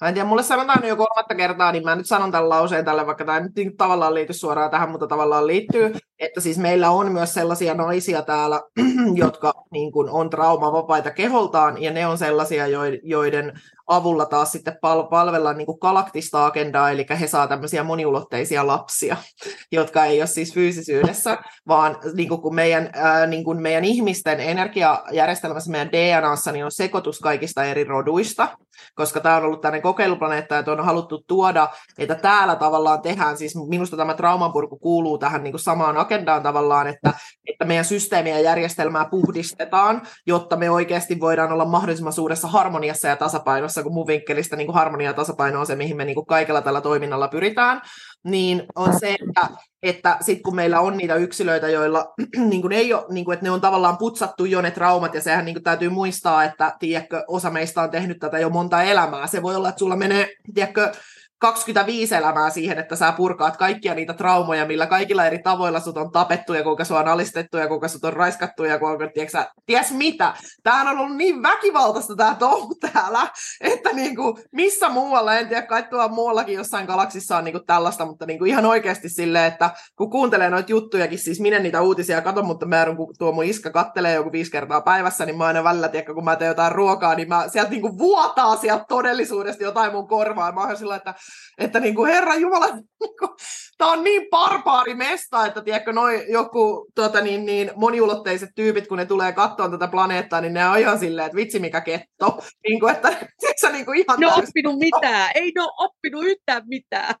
Mä 0.00 0.08
en 0.08 0.14
tiedä, 0.14 0.28
mulle 0.28 0.42
sanotaan 0.42 0.88
jo 0.88 0.96
kolmatta 0.96 1.34
kertaa, 1.34 1.72
niin 1.72 1.84
mä 1.84 1.96
nyt 1.96 2.06
sanon 2.06 2.32
tämän 2.32 2.48
lauseen 2.48 2.84
tälle, 2.84 3.06
vaikka 3.06 3.24
tämä 3.24 3.40
nyt 3.40 3.54
niin 3.56 3.76
tavallaan 3.76 4.14
liity 4.14 4.32
suoraan 4.32 4.70
tähän, 4.70 4.90
mutta 4.90 5.06
tavallaan 5.06 5.46
liittyy, 5.46 5.94
että 6.18 6.40
siis 6.40 6.58
meillä 6.58 6.90
on 6.90 7.12
myös 7.12 7.34
sellaisia 7.34 7.74
naisia 7.74 8.22
täällä, 8.22 8.60
jotka 9.14 9.52
niin 9.70 9.92
kuin, 9.92 10.10
on 10.10 10.30
traumavapaita 10.30 11.10
keholtaan, 11.10 11.82
ja 11.82 11.90
ne 11.90 12.06
on 12.06 12.18
sellaisia, 12.18 12.64
joiden 13.02 13.60
avulla 13.86 14.26
taas 14.26 14.52
sitten 14.52 14.78
pal- 14.80 15.02
palvellaan 15.02 15.58
niin 15.58 15.78
galaktista 15.80 16.46
agendaa, 16.46 16.90
eli 16.90 17.06
he 17.20 17.26
saa 17.26 17.46
tämmöisiä 17.46 17.82
moniulotteisia 17.82 18.66
lapsia, 18.66 19.16
jotka 19.72 20.04
ei 20.04 20.20
ole 20.20 20.26
siis 20.26 20.54
fyysisyydessä, 20.54 21.38
vaan 21.68 21.96
niin 22.14 22.28
kuin 22.28 22.42
kun 22.42 22.54
meidän, 22.54 22.90
ää, 22.92 23.26
niin 23.26 23.44
kuin 23.44 23.62
meidän 23.62 23.84
ihmisten 23.84 24.40
energiajärjestelmässä, 24.40 25.70
meidän 25.70 25.92
DNAssa, 25.92 26.52
niin 26.52 26.64
on 26.64 26.72
sekoitus 26.72 27.18
kaikista 27.18 27.64
eri 27.64 27.84
roduista, 27.84 28.48
koska 28.94 29.20
tämä 29.20 29.36
on 29.36 29.44
ollut 29.44 29.60
tämmöinen 29.60 29.82
kokeiluplaneetta, 29.88 30.58
että 30.58 30.72
on 30.72 30.84
haluttu 30.84 31.24
tuoda, 31.26 31.68
että 31.98 32.14
täällä 32.14 32.56
tavallaan 32.56 33.02
tehdään, 33.02 33.38
siis 33.38 33.54
minusta 33.68 33.96
tämä 33.96 34.14
traumanpurku 34.14 34.78
kuuluu 34.78 35.18
tähän 35.18 35.42
niin 35.42 35.52
kuin 35.52 35.60
samaan 35.60 35.96
agendaan 35.96 36.42
tavallaan, 36.42 36.86
että, 36.86 37.12
että 37.50 37.64
meidän 37.64 37.84
systeemiä 37.84 38.34
ja 38.34 38.44
järjestelmää 38.44 39.04
puhdistetaan, 39.04 40.02
jotta 40.26 40.56
me 40.56 40.70
oikeasti 40.70 41.20
voidaan 41.20 41.52
olla 41.52 41.64
mahdollisimman 41.64 42.12
suuressa 42.12 42.48
harmoniassa 42.48 43.08
ja 43.08 43.16
tasapainossa, 43.16 43.82
kun 43.82 43.94
mun 43.94 44.06
vinkkelistä 44.06 44.56
niin 44.56 44.66
kuin 44.66 44.74
harmonia 44.74 45.10
ja 45.10 45.14
tasapaino 45.14 45.60
on 45.60 45.66
se, 45.66 45.76
mihin 45.76 45.96
me 45.96 46.04
niin 46.04 46.14
kuin 46.14 46.26
kaikella 46.26 46.62
tällä 46.62 46.80
toiminnalla 46.80 47.28
pyritään, 47.28 47.80
niin 48.24 48.62
on 48.74 49.00
se, 49.00 49.16
että, 49.28 49.48
että 49.82 50.16
sitten 50.20 50.42
kun 50.42 50.54
meillä 50.54 50.80
on 50.80 50.96
niitä 50.96 51.14
yksilöitä, 51.14 51.68
joilla 51.68 52.14
niin 52.50 52.62
kuin 52.62 52.72
ei 52.72 52.94
ole, 52.94 53.04
niin 53.10 53.24
kuin, 53.24 53.32
että 53.34 53.46
ne 53.46 53.50
on 53.50 53.60
tavallaan 53.60 53.98
putsattu 53.98 54.44
jo 54.44 54.60
ne 54.60 54.70
traumat, 54.70 55.14
ja 55.14 55.20
sehän 55.20 55.44
niin 55.44 55.54
kuin 55.54 55.62
täytyy 55.62 55.88
muistaa, 55.88 56.44
että 56.44 56.76
tiedätkö, 56.78 57.24
osa 57.28 57.50
meistä 57.50 57.82
on 57.82 57.90
tehnyt 57.90 58.18
tätä 58.18 58.38
jo 58.38 58.50
monta 58.50 58.82
elämää. 58.82 59.26
Se 59.26 59.42
voi 59.42 59.56
olla, 59.56 59.68
että 59.68 59.78
sulla 59.78 59.96
menee, 59.96 60.28
tiedätkö, 60.54 60.92
25 61.38 62.14
elämää 62.14 62.50
siihen, 62.50 62.78
että 62.78 62.96
sä 62.96 63.12
purkaat 63.12 63.56
kaikkia 63.56 63.94
niitä 63.94 64.14
traumoja, 64.14 64.66
millä 64.66 64.86
kaikilla 64.86 65.26
eri 65.26 65.38
tavoilla 65.38 65.80
sut 65.80 65.96
on 65.96 66.12
tapettu 66.12 66.54
ja 66.54 66.62
kuinka 66.62 66.84
sua 66.84 66.98
on 66.98 67.08
alistettu 67.08 67.56
ja 67.56 67.68
kuinka 67.68 67.88
sut 67.88 68.04
on 68.04 68.12
raiskattu 68.12 68.64
ja 68.64 68.78
kuinka, 68.78 69.08
tiedätkö, 69.14 69.44
ties 69.66 69.92
mitä. 69.92 70.34
Tää 70.62 70.80
on 70.80 70.88
ollut 70.88 71.16
niin 71.16 71.42
väkivaltaista 71.42 72.16
tää 72.16 72.34
touhu 72.34 72.74
täällä, 72.74 73.28
että 73.60 73.92
niinku, 73.92 74.38
missä 74.52 74.88
muualla, 74.88 75.34
en 75.34 75.48
tiedä, 75.48 75.62
kai 75.62 75.82
tuolla 75.82 76.08
muuallakin 76.08 76.54
jossain 76.54 76.86
galaksissa 76.86 77.36
on 77.36 77.44
niinku 77.44 77.60
tällaista, 77.60 78.06
mutta 78.06 78.26
niinku 78.26 78.44
ihan 78.44 78.66
oikeasti 78.66 79.08
silleen, 79.08 79.44
että 79.44 79.70
kun 79.96 80.10
kuuntelee 80.10 80.50
noita 80.50 80.72
juttujakin, 80.72 81.18
siis 81.18 81.40
minä 81.40 81.58
niitä 81.58 81.82
uutisia 81.82 82.20
katon, 82.20 82.46
mutta 82.46 82.66
mä 82.66 82.86
kun 82.96 83.14
tuo 83.18 83.32
mun 83.32 83.44
iska 83.44 83.70
kattelee 83.70 84.14
joku 84.14 84.32
viisi 84.32 84.50
kertaa 84.50 84.80
päivässä, 84.80 85.26
niin 85.26 85.38
mä 85.38 85.46
aina 85.46 85.64
välillä, 85.64 85.88
tiedä, 85.88 86.14
kun 86.14 86.24
mä 86.24 86.36
teen 86.36 86.48
jotain 86.48 86.72
ruokaa, 86.72 87.14
niin 87.14 87.28
mä 87.28 87.48
sieltä 87.48 87.70
niinku 87.70 87.98
vuotaa 87.98 88.56
sieltä 88.56 88.84
todellisuudesta 88.88 89.62
jotain 89.62 89.92
mun 89.92 90.08
korvaa. 90.08 90.52
Mä 90.52 90.60
oon 90.60 90.76
sillä, 90.76 90.96
että 90.96 91.14
että 91.58 91.80
niin 91.80 91.94
kuin 91.94 92.12
Herra 92.12 92.34
Jumala, 92.34 92.66
niin 92.74 92.84
kuin, 93.18 93.30
tämä 93.78 93.92
on 93.92 94.04
niin 94.04 94.26
barbaari 94.30 94.94
mesta, 94.94 95.46
että 95.46 95.62
tiedätkö, 95.62 95.92
noi 95.92 96.24
joku 96.28 96.86
tuota, 96.94 97.20
niin, 97.20 97.46
niin, 97.46 97.70
moniulotteiset 97.76 98.50
tyypit, 98.54 98.86
kun 98.86 98.98
ne 98.98 99.06
tulee 99.06 99.32
katsomaan 99.32 99.70
tätä 99.70 99.88
planeettaa, 99.88 100.40
niin 100.40 100.54
ne 100.54 100.68
on 100.68 100.78
ihan 100.78 100.98
silleen, 100.98 101.26
että 101.26 101.36
vitsi 101.36 101.58
mikä 101.58 101.80
ketto. 101.80 102.38
Niin 102.68 102.80
kuin, 102.80 102.94
että, 102.94 103.08
se 103.60 103.72
niin 103.72 103.84
kuin 103.84 103.98
ihan 103.98 104.20
ne 104.20 104.26
on 104.26 104.32
oppinut 104.32 104.78
mitään, 104.78 105.30
ei 105.34 105.52
ne 105.54 105.62
ole 105.62 105.72
oppinut 105.78 106.24
yhtään 106.24 106.62
mitään. 106.66 107.14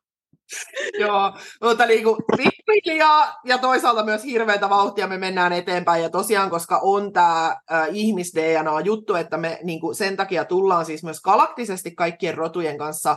Joo, 1.00 1.32
mutta 1.62 1.86
niin 1.86 2.04
kuin 2.04 2.16
pikkuhiljaa 2.36 3.40
ja 3.44 3.58
toisaalta 3.58 4.04
myös 4.04 4.24
hirveätä 4.24 4.70
vauhtia 4.70 5.06
me 5.06 5.18
mennään 5.18 5.52
eteenpäin. 5.52 6.02
Ja 6.02 6.10
tosiaan, 6.10 6.50
koska 6.50 6.80
on 6.82 7.12
tämä 7.12 7.56
ihmis-DNA-juttu, 7.92 9.14
että 9.14 9.36
me 9.36 9.58
niin 9.62 9.80
kuin 9.80 9.94
sen 9.94 10.16
takia 10.16 10.44
tullaan 10.44 10.86
siis 10.86 11.04
myös 11.04 11.20
galaktisesti 11.20 11.90
kaikkien 11.90 12.34
rotujen 12.34 12.78
kanssa 12.78 13.16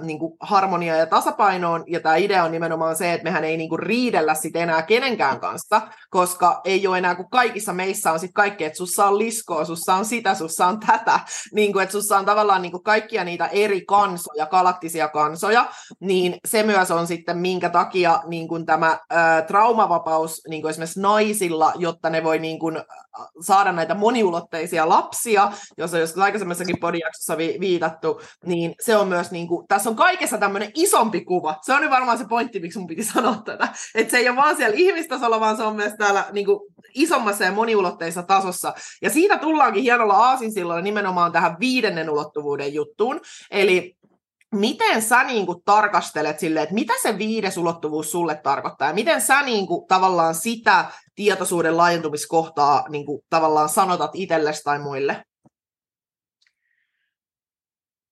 niin 0.00 0.18
kuin 0.18 0.36
harmonia 0.40 0.96
ja 0.96 1.06
tasapainoon. 1.06 1.84
Ja 1.86 2.00
tämä 2.00 2.16
idea 2.16 2.44
on 2.44 2.52
nimenomaan 2.52 2.96
se, 2.96 3.12
että 3.12 3.24
mehän 3.24 3.44
ei 3.44 3.56
niin 3.56 3.68
kuin 3.68 3.78
riidellä 3.78 4.34
sit 4.34 4.56
enää 4.56 4.82
kenenkään 4.82 5.40
kanssa, 5.40 5.80
koska 6.10 6.60
ei 6.64 6.86
ole 6.86 6.98
enää 6.98 7.14
kuin 7.14 7.30
kaikissa 7.30 7.72
meissä 7.72 8.12
on 8.12 8.18
sitten 8.18 8.34
kaikki, 8.34 8.64
että 8.64 8.76
sussa 8.76 9.06
on 9.06 9.18
liskoa, 9.18 9.64
sussa 9.64 9.94
on 9.94 10.04
sitä, 10.04 10.34
sussa 10.34 10.66
on 10.66 10.80
tätä. 10.80 11.20
Niin 11.52 11.72
kuin, 11.72 11.82
että 11.82 11.92
sussa 11.92 12.18
on 12.18 12.24
tavallaan 12.24 12.62
niin 12.62 12.72
kuin 12.72 12.82
kaikkia 12.82 13.24
niitä 13.24 13.46
eri 13.46 13.84
kansoja, 13.84 14.46
galaktisia 14.46 15.08
kansoja, 15.08 15.66
niin 16.00 16.36
se 16.44 16.55
se 16.56 16.62
myös 16.62 16.90
on 16.90 17.06
sitten, 17.06 17.38
minkä 17.38 17.68
takia 17.68 18.22
niin 18.26 18.48
kuin 18.48 18.66
tämä 18.66 18.98
ä, 19.12 19.42
traumavapaus 19.42 20.42
niin 20.48 20.62
kuin 20.62 20.70
esimerkiksi 20.70 21.00
naisilla, 21.00 21.72
jotta 21.78 22.10
ne 22.10 22.24
voi 22.24 22.38
niin 22.38 22.58
kuin, 22.58 22.78
saada 23.40 23.72
näitä 23.72 23.94
moniulotteisia 23.94 24.88
lapsia, 24.88 25.52
jos 25.78 25.94
on 25.94 26.00
joskus 26.00 26.22
aikaisemmassakin 26.22 26.80
podijaksossa 26.80 27.38
vi- 27.38 27.56
viitattu, 27.60 28.20
niin 28.46 28.74
se 28.80 28.96
on 28.96 29.08
myös, 29.08 29.30
niin 29.30 29.48
kuin, 29.48 29.66
tässä 29.68 29.90
on 29.90 29.96
kaikessa 29.96 30.38
tämmöinen 30.38 30.70
isompi 30.74 31.24
kuva. 31.24 31.56
Se 31.62 31.74
on 31.74 31.80
nyt 31.80 31.90
varmaan 31.90 32.18
se 32.18 32.24
pointti, 32.28 32.60
miksi 32.60 32.78
mun 32.78 32.88
piti 32.88 33.04
sanoa 33.14 33.36
tätä. 33.44 33.68
Että 33.94 34.10
se 34.10 34.18
ei 34.18 34.28
ole 34.28 34.36
vaan 34.36 34.56
siellä 34.56 34.76
ihmistasolla, 34.76 35.40
vaan 35.40 35.56
se 35.56 35.62
on 35.62 35.76
myös 35.76 35.92
täällä 35.98 36.24
niin 36.32 36.46
kuin, 36.46 36.60
isommassa 36.94 37.44
ja 37.44 37.52
moniulotteisessa 37.52 38.22
tasossa. 38.22 38.74
Ja 39.02 39.10
siitä 39.10 39.38
tullaankin 39.38 39.82
hienolla 39.82 40.14
aasinsilloilla 40.14 40.82
nimenomaan 40.82 41.32
tähän 41.32 41.56
viidennen 41.60 42.10
ulottuvuuden 42.10 42.74
juttuun. 42.74 43.20
Eli 43.50 43.95
miten 44.56 45.02
sä 45.02 45.24
niin 45.24 45.46
kuin 45.46 45.62
tarkastelet 45.64 46.38
sille, 46.38 46.62
että 46.62 46.74
mitä 46.74 46.92
se 47.02 47.18
viides 47.18 47.56
ulottuvuus 47.56 48.12
sulle 48.12 48.34
tarkoittaa, 48.34 48.88
ja 48.88 48.94
miten 48.94 49.20
sä 49.20 49.42
niin 49.42 49.66
kuin, 49.66 49.86
tavallaan 49.86 50.34
sitä 50.34 50.90
tietoisuuden 51.14 51.76
laajentumiskohtaa 51.76 52.88
niin 52.88 53.06
kuin, 53.06 53.22
tavallaan 53.30 53.68
sanotat 53.68 54.10
itsellesi 54.14 54.62
tai 54.62 54.78
muille? 54.78 55.24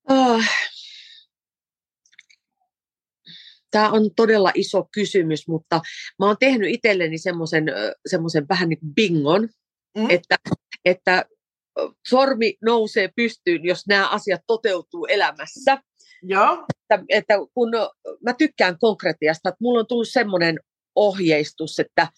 Oh. 0.08 0.42
Tämä 3.70 3.90
on 3.90 4.10
todella 4.16 4.50
iso 4.54 4.88
kysymys, 4.92 5.48
mutta 5.48 5.80
mä 6.18 6.26
oon 6.26 6.36
tehnyt 6.40 6.70
itselleni 6.70 7.18
semmoisen 7.18 8.48
vähän 8.48 8.68
niin 8.68 8.80
kuin 8.80 8.94
bingon, 8.94 9.48
mm. 9.96 10.10
että, 10.10 10.36
että 10.84 11.24
sormi 12.08 12.54
nousee 12.62 13.08
pystyyn, 13.16 13.64
jos 13.64 13.86
nämä 13.86 14.08
asiat 14.08 14.40
toteutuu 14.46 15.06
elämässä. 15.06 15.78
Joo. 16.26 16.64
Että, 16.90 17.04
että 17.08 17.34
kun 17.54 17.70
mä 18.24 18.32
tykkään 18.38 18.78
konkretiasta, 18.78 19.48
että 19.48 19.58
mulla 19.60 19.80
on 19.80 19.86
tullut 19.86 20.08
semmoinen 20.08 20.60
ohjeistus, 20.94 21.80
että 21.80 22.08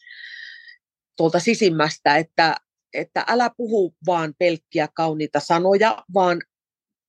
tuolta 1.17 1.39
sisimmästä, 1.39 2.17
että, 2.17 2.57
että 2.95 3.25
älä 3.29 3.51
puhu 3.57 3.95
vaan 4.07 4.35
pelkkiä 4.39 4.89
kauniita 4.95 5.41
sanoja, 5.41 6.05
vaan, 6.15 6.43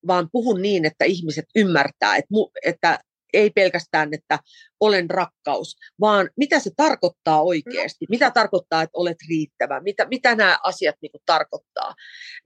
vaan 0.08 0.30
puhu 0.32 0.58
niin, 0.58 0.86
että 0.86 1.06
ihmiset 1.06 1.46
ymmärtää, 1.56 2.16
että, 2.16 2.36
että 2.66 3.00
ei 3.34 3.50
pelkästään, 3.50 4.14
että 4.14 4.40
olen 4.80 5.10
rakkaus, 5.10 5.78
vaan 6.00 6.30
mitä 6.38 6.60
se 6.60 6.72
tarkoittaa 6.78 7.42
oikeasti, 7.42 8.06
mitä 8.10 8.32
tarkoittaa, 8.32 8.82
että 8.82 8.98
olet 8.98 9.18
riittävä, 9.30 9.80
mitä, 9.80 10.06
mitä 10.06 10.36
nämä 10.36 10.60
asiat 10.64 10.96
niin 11.02 11.12
kuin 11.12 11.22
tarkoittaa. 11.26 11.96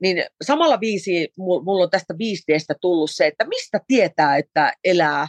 Niin 0.00 0.24
samalla 0.44 0.80
viisi, 0.80 1.28
mulla 1.38 1.84
on 1.84 1.90
tästä 1.90 2.14
5Dstä 2.14 2.74
tullut 2.80 3.10
se, 3.10 3.26
että 3.26 3.44
mistä 3.44 3.80
tietää, 3.88 4.36
että 4.36 4.72
elää, 4.84 5.28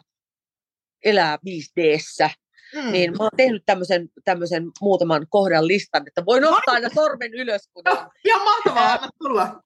elää 1.06 1.38
5Dssä, 1.38 2.30
Mm. 2.74 2.92
Niin 2.92 3.12
mä 3.12 3.24
oon 3.24 3.32
tehnyt 3.38 3.64
tämmöisen, 3.66 4.10
tämmöisen 4.26 4.64
muutaman 4.82 5.28
kohdan 5.30 5.68
listan, 5.68 6.04
että 6.08 6.26
voin 6.26 6.46
ottaa 6.46 6.74
aina 6.74 6.90
sormen 6.96 7.34
ylös. 7.34 7.70
Kun. 7.74 7.84
Ja 8.26 8.38
mahtavaa, 8.38 8.94
anna 8.94 9.10
tulla. 9.24 9.62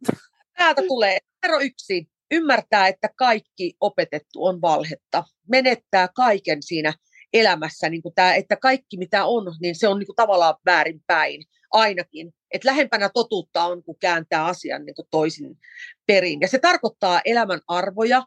Täältä 0.57 0.81
tulee 0.87 1.17
numero 1.43 1.61
yksi. 1.61 2.07
Ymmärtää, 2.31 2.87
että 2.87 3.09
kaikki 3.15 3.73
opetettu 3.79 4.45
on 4.45 4.61
valhetta. 4.61 5.23
Menettää 5.49 6.07
kaiken 6.15 6.63
siinä 6.63 6.93
elämässä, 7.33 7.89
niin 7.89 8.01
kuin 8.01 8.15
tämä, 8.15 8.35
että 8.35 8.55
kaikki 8.55 8.97
mitä 8.97 9.25
on, 9.25 9.55
niin 9.61 9.75
se 9.75 9.87
on 9.87 9.99
niin 9.99 10.07
kuin 10.07 10.15
tavallaan 10.15 10.55
väärinpäin 10.65 11.43
ainakin. 11.71 12.33
Että 12.51 12.67
lähempänä 12.67 13.09
totuutta 13.13 13.65
on, 13.65 13.83
kun 13.83 13.95
kääntää 13.99 14.45
asian 14.45 14.85
niin 14.85 14.95
kuin 14.95 15.07
toisin 15.11 15.57
perin. 16.05 16.41
Ja 16.41 16.47
se 16.47 16.59
tarkoittaa 16.59 17.21
elämän 17.25 17.61
arvoja, 17.67 18.23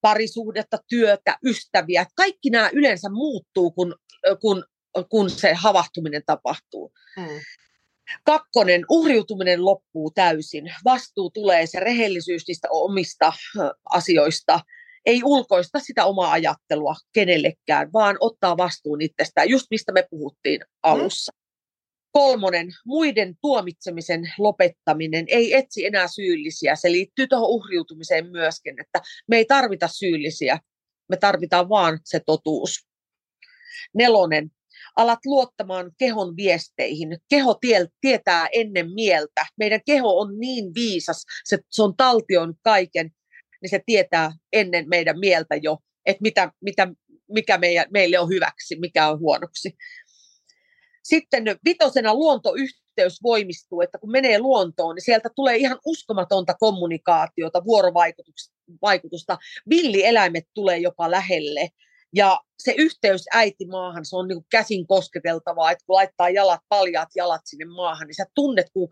parisuhdetta, 0.00 0.78
työtä, 0.88 1.38
ystäviä. 1.44 2.06
Kaikki 2.14 2.50
nämä 2.50 2.70
yleensä 2.72 3.08
muuttuu, 3.10 3.70
kun, 3.70 3.94
kun, 4.40 4.64
kun 5.08 5.30
se 5.30 5.54
havahtuminen 5.54 6.22
tapahtuu. 6.26 6.92
Mm. 7.16 7.40
Kakkonen, 8.24 8.84
uhriutuminen 8.90 9.64
loppuu 9.64 10.10
täysin. 10.10 10.74
Vastuu 10.84 11.30
tulee, 11.30 11.66
se 11.66 11.80
rehellisyys 11.80 12.48
niistä 12.48 12.68
omista 12.70 13.32
asioista. 13.84 14.60
Ei 15.06 15.20
ulkoista 15.24 15.80
sitä 15.80 16.04
omaa 16.04 16.32
ajattelua 16.32 16.94
kenellekään, 17.12 17.92
vaan 17.92 18.16
ottaa 18.20 18.56
vastuun 18.56 19.02
itsestään, 19.02 19.48
just 19.48 19.66
mistä 19.70 19.92
me 19.92 20.06
puhuttiin 20.10 20.60
alussa. 20.82 21.32
Kolmonen, 22.12 22.68
muiden 22.86 23.36
tuomitsemisen 23.40 24.32
lopettaminen, 24.38 25.24
ei 25.28 25.54
etsi 25.54 25.86
enää 25.86 26.08
syyllisiä. 26.08 26.76
Se 26.76 26.92
liittyy 26.92 27.26
tuohon 27.26 27.48
uhriutumiseen 27.48 28.30
myöskin, 28.30 28.80
että 28.80 29.00
me 29.28 29.36
ei 29.36 29.44
tarvita 29.44 29.88
syyllisiä, 29.88 30.58
me 31.08 31.16
tarvitaan 31.16 31.68
vaan 31.68 31.98
se 32.04 32.20
totuus. 32.26 32.86
Nelonen, 33.94 34.50
alat 34.96 35.18
luottamaan 35.26 35.90
kehon 35.98 36.36
viesteihin. 36.36 37.18
Keho 37.28 37.54
tie, 37.54 37.86
tietää 38.00 38.48
ennen 38.52 38.94
mieltä. 38.94 39.46
Meidän 39.58 39.80
keho 39.86 40.18
on 40.18 40.38
niin 40.38 40.74
viisas, 40.74 41.24
se, 41.44 41.58
se 41.70 41.82
on 41.82 41.96
taltion 41.96 42.54
kaiken, 42.62 43.10
niin 43.62 43.70
se 43.70 43.80
tietää 43.86 44.32
ennen 44.52 44.88
meidän 44.88 45.18
mieltä 45.18 45.56
jo, 45.62 45.78
että 46.06 46.22
mitä, 46.22 46.52
mitä, 46.60 46.88
mikä 47.28 47.58
meidän, 47.58 47.86
meille 47.90 48.18
on 48.18 48.28
hyväksi, 48.28 48.78
mikä 48.80 49.08
on 49.08 49.18
huonoksi. 49.18 49.76
Sitten 51.02 51.44
vitosena 51.64 52.14
luontoyhteys 52.14 53.22
voimistuu, 53.22 53.80
että 53.80 53.98
kun 53.98 54.10
menee 54.10 54.38
luontoon, 54.38 54.94
niin 54.94 55.04
sieltä 55.04 55.28
tulee 55.36 55.56
ihan 55.56 55.78
uskomatonta 55.86 56.54
kommunikaatiota, 56.54 57.64
vuorovaikutusta. 57.64 59.38
Villieläimet 59.70 60.44
tulee 60.54 60.78
jopa 60.78 61.10
lähelle. 61.10 61.68
Ja 62.14 62.40
se 62.58 62.74
yhteys 62.78 63.24
äiti 63.32 63.66
maahan, 63.66 64.04
se 64.04 64.16
on 64.16 64.28
niin 64.28 64.44
käsin 64.50 64.86
kosketeltavaa, 64.86 65.70
että 65.70 65.84
kun 65.86 65.94
laittaa 65.94 66.30
jalat, 66.30 66.60
paljaat 66.68 67.08
jalat 67.16 67.40
sinne 67.44 67.64
maahan, 67.64 68.06
niin 68.06 68.14
sä 68.14 68.24
tunnet, 68.34 68.66
kun 68.72 68.88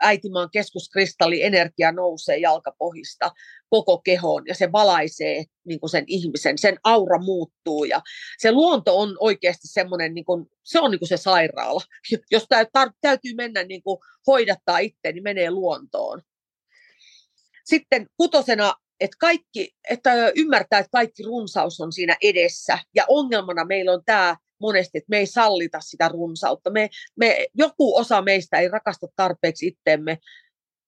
äitimaan 0.00 0.50
keskuskristalli 0.52 1.42
energia 1.42 1.92
nousee 1.92 2.38
jalkapohista 2.38 3.32
koko 3.70 3.98
kehoon 3.98 4.42
ja 4.46 4.54
se 4.54 4.72
valaisee 4.72 5.44
niin 5.64 5.78
sen 5.90 6.04
ihmisen, 6.06 6.58
sen 6.58 6.78
aura 6.84 7.18
muuttuu 7.18 7.84
ja 7.84 8.00
se 8.38 8.52
luonto 8.52 8.98
on 8.98 9.16
oikeasti 9.20 9.68
semmoinen, 9.68 10.14
niin 10.14 10.24
kuin, 10.24 10.46
se 10.64 10.80
on 10.80 10.90
niin 10.90 11.08
se 11.08 11.16
sairaala. 11.16 11.80
Jos 12.30 12.46
täytyy 13.00 13.34
mennä 13.34 13.64
niin 13.64 13.82
kuin 13.82 13.98
hoidattaa 14.26 14.78
itse, 14.78 15.12
niin 15.12 15.22
menee 15.22 15.50
luontoon. 15.50 16.22
Sitten 17.64 18.06
kutosena 18.16 18.74
että, 19.00 19.16
kaikki, 19.20 19.74
että 19.90 20.32
ymmärtää, 20.36 20.78
että 20.78 20.90
kaikki 20.92 21.22
runsaus 21.22 21.80
on 21.80 21.92
siinä 21.92 22.16
edessä. 22.22 22.78
Ja 22.94 23.04
ongelmana 23.08 23.64
meillä 23.64 23.92
on 23.92 24.02
tämä 24.04 24.36
monesti, 24.60 24.98
että 24.98 25.10
me 25.10 25.18
ei 25.18 25.26
sallita 25.26 25.80
sitä 25.80 26.08
runsautta. 26.08 26.70
Me, 26.70 26.88
me, 27.16 27.46
joku 27.54 27.96
osa 27.96 28.22
meistä 28.22 28.58
ei 28.58 28.68
rakasta 28.68 29.06
tarpeeksi 29.16 29.66
itteemme, 29.66 30.18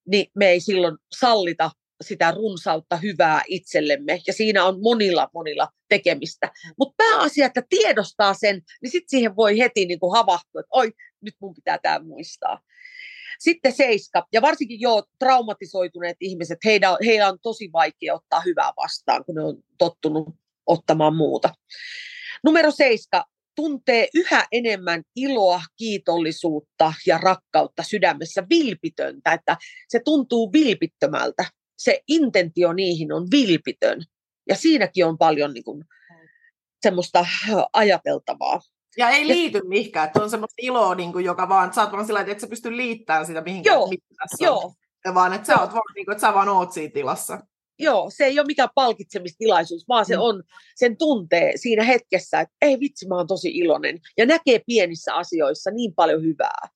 niin 0.08 0.26
me 0.34 0.48
ei 0.48 0.60
silloin 0.60 0.96
sallita 1.18 1.70
sitä 2.02 2.30
runsautta 2.30 2.96
hyvää 2.96 3.42
itsellemme. 3.48 4.20
Ja 4.26 4.32
siinä 4.32 4.64
on 4.64 4.82
monilla, 4.82 5.28
monilla 5.34 5.68
tekemistä. 5.88 6.50
Mutta 6.78 6.94
pääasia, 6.96 7.46
että 7.46 7.62
tiedostaa 7.68 8.34
sen, 8.34 8.62
niin 8.82 8.90
sitten 8.90 9.10
siihen 9.10 9.36
voi 9.36 9.58
heti 9.58 9.86
niin 9.86 9.98
havahtua, 10.12 10.60
että 10.60 10.70
oi, 10.70 10.92
nyt 11.20 11.34
mun 11.40 11.54
pitää 11.54 11.78
tämä 11.78 11.98
muistaa. 11.98 12.60
Sitten 13.42 13.72
seiska, 13.72 14.26
ja 14.32 14.42
varsinkin 14.42 14.80
jo 14.80 15.02
traumatisoituneet 15.18 16.16
ihmiset, 16.20 16.58
heillä, 16.64 16.98
heillä 17.06 17.28
on 17.28 17.38
tosi 17.42 17.70
vaikea 17.72 18.14
ottaa 18.14 18.40
hyvää 18.40 18.72
vastaan, 18.76 19.24
kun 19.24 19.34
ne 19.34 19.42
on 19.42 19.56
tottunut 19.78 20.28
ottamaan 20.66 21.16
muuta. 21.16 21.54
Numero 22.44 22.70
seiska, 22.70 23.24
tuntee 23.56 24.08
yhä 24.14 24.46
enemmän 24.52 25.02
iloa, 25.16 25.62
kiitollisuutta 25.76 26.94
ja 27.06 27.18
rakkautta 27.18 27.82
sydämessä, 27.82 28.46
vilpitöntä, 28.50 29.32
että 29.32 29.56
se 29.88 30.00
tuntuu 30.04 30.52
vilpittömältä. 30.52 31.44
Se 31.78 32.00
intentio 32.08 32.72
niihin 32.72 33.12
on 33.12 33.28
vilpitön. 33.30 34.02
Ja 34.48 34.56
siinäkin 34.56 35.06
on 35.06 35.18
paljon 35.18 35.54
niin 35.54 35.64
kuin, 35.64 35.84
semmoista 36.82 37.26
ajateltavaa. 37.72 38.60
Ja 38.96 39.10
ei 39.10 39.28
liity 39.28 39.60
mihinkään, 39.64 40.06
että 40.06 40.22
on 40.22 40.30
semmoista 40.30 40.54
iloa, 40.62 40.94
niin 40.94 41.12
kuin, 41.12 41.24
joka 41.24 41.48
vaan, 41.48 41.72
sä 41.72 41.80
oot 41.80 41.92
vaan 41.92 42.06
sillä 42.06 42.20
että 42.20 42.32
et 42.32 42.40
sä 42.40 42.46
pysty 42.46 42.76
liittämään 42.76 43.26
sitä 43.26 43.40
mihinkään, 43.40 43.74
joo, 43.74 43.88
mitä 43.88 44.06
tässä 44.18 44.44
joo. 44.44 44.58
on. 44.58 44.72
Ja 45.04 45.14
vaan, 45.14 45.32
että 45.32 45.46
sä, 45.46 45.60
oot 45.60 45.72
vaan, 45.72 45.94
niin 45.94 46.06
kuin, 46.06 46.12
että 46.12 46.26
sä 46.26 46.34
vaan 46.34 46.48
oot 46.48 46.72
siinä 46.72 46.92
tilassa. 46.92 47.38
Joo, 47.78 48.10
se 48.10 48.24
ei 48.24 48.38
ole 48.38 48.46
mikään 48.46 48.68
palkitsemistilaisuus, 48.74 49.88
vaan 49.88 50.06
se 50.06 50.16
mm. 50.16 50.22
on, 50.22 50.42
sen 50.76 50.96
tuntee 50.96 51.52
siinä 51.56 51.84
hetkessä, 51.84 52.40
että 52.40 52.54
ei 52.62 52.80
vitsi, 52.80 53.08
mä 53.08 53.16
oon 53.16 53.26
tosi 53.26 53.48
iloinen. 53.48 53.98
Ja 54.18 54.26
näkee 54.26 54.60
pienissä 54.66 55.14
asioissa 55.14 55.70
niin 55.70 55.94
paljon 55.94 56.22
hyvää. 56.22 56.68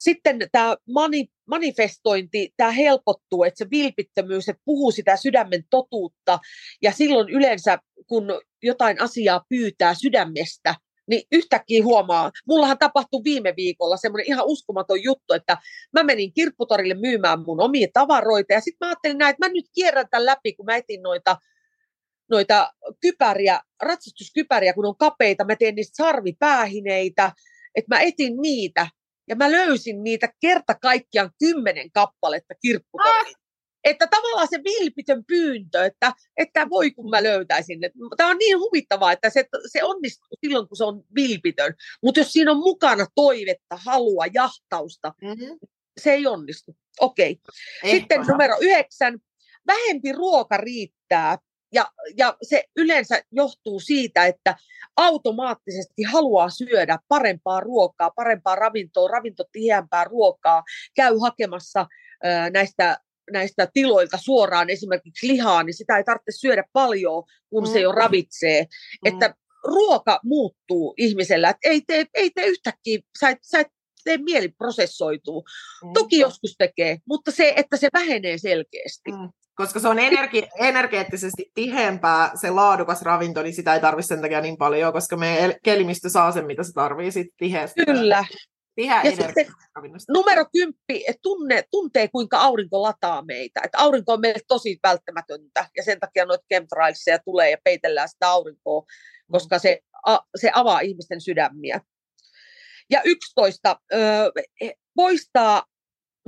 Sitten 0.00 0.38
tämä 0.52 0.76
mani, 0.94 1.26
manifestointi, 1.48 2.50
tämä 2.56 2.70
helpottuu, 2.70 3.44
että 3.44 3.58
se 3.58 3.70
vilpittömyys, 3.70 4.48
että 4.48 4.62
puhuu 4.64 4.90
sitä 4.90 5.16
sydämen 5.16 5.64
totuutta. 5.70 6.38
Ja 6.82 6.92
silloin 6.92 7.28
yleensä, 7.28 7.78
kun 8.06 8.26
jotain 8.62 9.00
asiaa 9.00 9.44
pyytää 9.48 9.94
sydämestä, 9.94 10.74
niin 11.06 11.22
yhtäkkiä 11.32 11.84
huomaa, 11.84 12.30
mullahan 12.46 12.78
tapahtui 12.78 13.20
viime 13.24 13.54
viikolla 13.56 13.96
semmoinen 13.96 14.26
ihan 14.26 14.46
uskomaton 14.46 15.02
juttu, 15.02 15.34
että 15.34 15.58
mä 15.92 16.02
menin 16.02 16.32
kirpputorille 16.32 16.94
myymään 16.94 17.40
mun 17.46 17.60
omia 17.60 17.88
tavaroita 17.92 18.52
ja 18.52 18.60
sitten 18.60 18.86
mä 18.86 18.90
ajattelin 18.90 19.18
näin, 19.18 19.30
että 19.30 19.46
mä 19.46 19.52
nyt 19.52 19.66
kierrän 19.74 20.08
tämän 20.10 20.26
läpi, 20.26 20.52
kun 20.52 20.66
mä 20.66 20.76
etin 20.76 21.02
noita, 21.02 21.36
noita 22.30 22.72
kypäriä, 23.00 23.60
ratsastuskypäriä, 23.82 24.74
kun 24.74 24.86
on 24.86 24.96
kapeita, 24.96 25.44
mä 25.44 25.56
teen 25.56 25.74
niistä 25.74 26.04
sarvipäähineitä, 26.04 27.32
että 27.74 27.94
mä 27.94 28.00
etin 28.00 28.36
niitä. 28.42 28.88
Ja 29.28 29.36
mä 29.36 29.52
löysin 29.52 30.02
niitä 30.04 30.28
kerta 30.40 30.74
kaikkiaan 30.74 31.30
kymmenen 31.38 31.90
kappaletta 31.92 32.54
kirpputorille. 32.62 33.45
Että 33.86 34.06
tavallaan 34.06 34.48
se 34.50 34.60
vilpitön 34.64 35.24
pyyntö, 35.24 35.84
että, 35.84 36.12
että 36.36 36.66
voi 36.70 36.90
kun 36.90 37.10
mä 37.10 37.22
löytäisin. 37.22 37.78
Tämä 38.16 38.30
on 38.30 38.38
niin 38.38 38.58
huvittavaa, 38.58 39.12
että 39.12 39.30
se, 39.30 39.44
se 39.72 39.84
onnistuu 39.84 40.38
silloin, 40.40 40.68
kun 40.68 40.76
se 40.76 40.84
on 40.84 41.04
vilpitön. 41.14 41.74
Mutta 42.02 42.20
jos 42.20 42.32
siinä 42.32 42.50
on 42.50 42.56
mukana 42.56 43.06
toivetta, 43.14 43.78
halua, 43.86 44.24
jahtausta, 44.34 45.14
mm-hmm. 45.22 45.58
se 46.00 46.12
ei 46.12 46.26
onnistu. 46.26 46.76
Okei. 47.00 47.32
Okay. 47.32 47.90
Sitten 47.90 48.20
numero 48.28 48.56
yhdeksän. 48.60 49.18
Vähempi 49.66 50.12
ruoka 50.12 50.56
riittää. 50.56 51.38
Ja, 51.74 51.92
ja 52.16 52.36
se 52.42 52.64
yleensä 52.76 53.22
johtuu 53.32 53.80
siitä, 53.80 54.26
että 54.26 54.56
automaattisesti 54.96 56.02
haluaa 56.02 56.50
syödä 56.50 56.98
parempaa 57.08 57.60
ruokaa, 57.60 58.10
parempaa 58.10 58.56
ravintoa, 58.56 59.08
ravintotiheämpää 59.08 60.04
ruokaa, 60.04 60.62
käy 60.94 61.18
hakemassa 61.20 61.86
näistä 62.52 62.98
näistä 63.32 63.68
tiloilta 63.74 64.18
suoraan 64.18 64.70
esimerkiksi 64.70 65.28
lihaa, 65.28 65.62
niin 65.62 65.74
sitä 65.74 65.96
ei 65.96 66.04
tarvitse 66.04 66.32
syödä 66.32 66.64
paljon, 66.72 67.22
kun 67.50 67.64
mm. 67.64 67.72
se 67.72 67.80
jo 67.80 67.92
ravitsee. 67.92 68.62
Mm. 68.62 69.12
Että 69.12 69.34
ruoka 69.64 70.20
muuttuu 70.24 70.94
ihmisellä. 70.96 71.50
Että 71.50 71.68
ei 71.68 71.80
tee, 71.86 72.06
ei 72.14 72.30
tee 72.30 72.46
yhtäkkiä, 72.46 72.98
sä 73.20 73.28
et, 73.28 73.38
sä 73.42 73.60
et 73.60 73.68
tee 74.04 74.18
mieli 74.18 74.48
prosessoituu. 74.48 75.44
Mm. 75.84 75.92
Toki 75.92 76.18
joskus 76.18 76.54
tekee, 76.58 76.98
mutta 77.08 77.30
se, 77.30 77.52
että 77.56 77.76
se 77.76 77.88
vähenee 77.92 78.38
selkeästi. 78.38 79.12
Mm. 79.12 79.28
Koska 79.54 79.80
se 79.80 79.88
on 79.88 79.98
energi- 79.98 80.48
energeettisesti 80.58 81.50
tiheämpää, 81.54 82.30
se 82.34 82.50
laadukas 82.50 83.02
ravinto, 83.02 83.42
niin 83.42 83.54
sitä 83.54 83.74
ei 83.74 83.80
tarvitse 83.80 84.08
sen 84.08 84.20
takia 84.20 84.40
niin 84.40 84.56
paljon, 84.56 84.92
koska 84.92 85.16
meidän 85.16 85.54
kelimistö 85.62 86.08
saa 86.08 86.32
sen, 86.32 86.46
mitä 86.46 86.62
se 86.62 86.72
tarvitsee 86.72 87.22
sit 87.22 87.32
tiheästi. 87.36 87.84
Kyllä. 87.84 88.24
Ja 88.76 89.10
sitten. 89.10 89.46
Numero 90.08 90.44
kymppi, 90.52 91.04
että 91.08 91.20
tunne, 91.22 91.64
tuntee 91.70 92.08
kuinka 92.08 92.38
aurinko 92.38 92.82
lataa 92.82 93.22
meitä. 93.22 93.60
Että 93.64 93.78
aurinko 93.78 94.12
on 94.12 94.20
meille 94.20 94.40
tosi 94.48 94.78
välttämätöntä 94.82 95.68
ja 95.76 95.82
sen 95.82 96.00
takia 96.00 96.24
noita 96.24 96.44
chemtrailsia 96.52 97.18
tulee 97.18 97.50
ja 97.50 97.58
peitellään 97.64 98.08
sitä 98.08 98.30
aurinkoa, 98.30 98.82
koska 99.32 99.58
se, 99.58 99.80
a, 100.06 100.18
se 100.36 100.50
avaa 100.54 100.80
ihmisten 100.80 101.20
sydämiä. 101.20 101.80
Ja 102.90 103.02
11. 103.04 103.80
Ö, 103.92 103.98
poistaa 104.94 105.64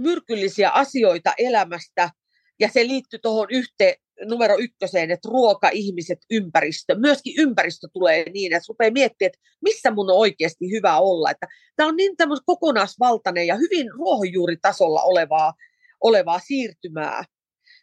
myrkyllisiä 0.01 0.71
asioita 0.71 1.35
elämästä 1.39 2.11
ja 2.61 2.69
se 2.69 2.87
liittyy 2.87 3.19
tuohon 3.19 3.47
yhteen 3.51 3.95
numero 4.25 4.57
ykköseen, 4.59 5.11
että 5.11 5.29
ruoka, 5.29 5.71
ihmiset, 5.73 6.19
ympäristö. 6.31 6.95
Myöskin 6.95 7.35
ympäristö 7.39 7.89
tulee 7.93 8.25
niin, 8.31 8.53
että 8.53 8.67
rupeaa 8.69 8.91
miettimään, 8.91 9.29
että 9.29 9.39
missä 9.61 9.91
mun 9.91 10.11
on 10.11 10.17
oikeasti 10.17 10.71
hyvä 10.71 10.99
olla. 10.99 11.31
Että 11.31 11.47
tämä 11.77 11.89
on 11.89 11.97
niin 11.97 12.17
tämmöistä 12.17 12.45
kokonaisvaltainen 12.47 13.47
ja 13.47 13.57
hyvin 13.57 13.91
ruohonjuuritasolla 13.91 15.03
olevaa, 15.03 15.55
olevaa 16.01 16.39
siirtymää. 16.39 17.25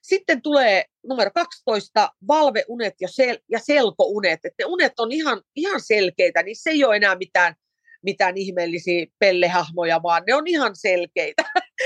Sitten 0.01 0.41
tulee 0.41 0.85
numero 1.07 1.31
12, 1.33 2.09
valveunet 2.27 2.93
ja, 3.01 3.07
sel- 3.07 3.43
ja 3.49 3.59
selkounet. 3.59 4.39
Että 4.43 4.63
ne 4.63 4.65
unet 4.65 4.99
on 4.99 5.11
ihan, 5.11 5.41
ihan 5.55 5.81
selkeitä, 5.81 6.43
niin 6.43 6.55
se 6.55 6.69
ei 6.69 6.85
ole 6.85 6.95
enää 6.95 7.15
mitään, 7.15 7.55
mitään 8.03 8.37
ihmeellisiä 8.37 9.05
pellehahmoja, 9.19 10.03
vaan 10.03 10.23
ne 10.27 10.35
on 10.35 10.47
ihan 10.47 10.75
selkeitä. 10.75 11.43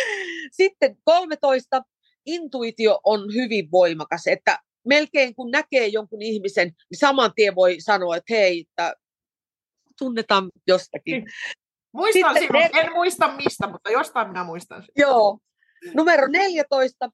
Sitten 0.61 0.97
13, 1.03 1.81
intuitio 2.29 2.99
on 3.03 3.33
hyvin 3.33 3.71
voimakas, 3.71 4.27
että 4.27 4.59
melkein 4.85 5.35
kun 5.35 5.51
näkee 5.51 5.87
jonkun 5.87 6.21
ihmisen, 6.21 6.67
niin 6.67 6.99
saman 6.99 7.31
tien 7.35 7.55
voi 7.55 7.75
sanoa, 7.79 8.15
että 8.15 8.33
hei, 8.33 8.65
että 8.69 8.93
tunnetaan 9.99 10.49
jostakin. 10.67 11.25
Muistan 11.93 12.33
Sitten 12.33 12.61
sinut, 12.61 12.73
ne- 12.73 12.81
en 12.81 12.93
muista 12.93 13.35
mistä, 13.35 13.67
mutta 13.67 13.89
jostain 13.89 14.27
minä 14.27 14.43
muistan. 14.43 14.83
Joo. 14.97 15.39
Numero 15.93 16.27
14. 16.27 17.09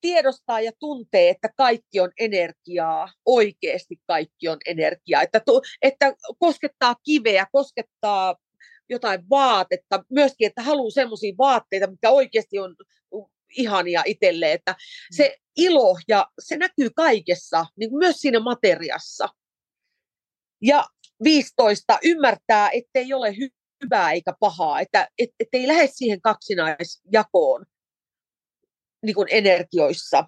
Tiedostaa 0.00 0.60
ja 0.60 0.72
tuntee, 0.78 1.28
että 1.28 1.48
kaikki 1.56 2.00
on 2.00 2.10
energiaa. 2.18 3.12
Oikeasti 3.26 3.96
kaikki 4.06 4.48
on 4.48 4.58
energiaa. 4.66 5.22
Että, 5.22 5.40
tu, 5.40 5.62
että 5.82 6.14
koskettaa 6.38 6.94
kiveä, 7.04 7.46
koskettaa 7.52 8.36
jotain 8.88 9.30
vaatetta. 9.30 10.04
Myöskin, 10.10 10.46
että 10.46 10.62
haluaa 10.62 10.90
sellaisia 10.90 11.34
vaatteita, 11.38 11.90
mitkä 11.90 12.10
oikeasti 12.10 12.58
on 12.58 12.76
ihania 13.56 14.02
itselleen. 14.06 14.52
Että 14.52 14.76
se 15.10 15.36
ilo 15.56 15.98
ja 16.08 16.26
se 16.38 16.56
näkyy 16.56 16.90
kaikessa, 16.96 17.66
niin 17.76 17.98
myös 17.98 18.16
siinä 18.16 18.40
materiassa. 18.40 19.28
Ja 20.62 20.84
15. 21.24 21.98
Ymmärtää, 22.04 22.70
ettei 22.72 23.12
ole 23.12 23.30
hy- 23.30 23.60
hyvää 23.84 24.12
eikä 24.12 24.32
pahaa, 24.40 24.80
että 24.80 25.08
et, 25.18 25.30
et 25.40 25.48
ei 25.52 25.68
lähde 25.68 25.88
siihen 25.92 26.20
kaksinaisjakoon 26.20 27.66
niin 29.02 29.14
kuin 29.14 29.28
energioissa. 29.30 30.24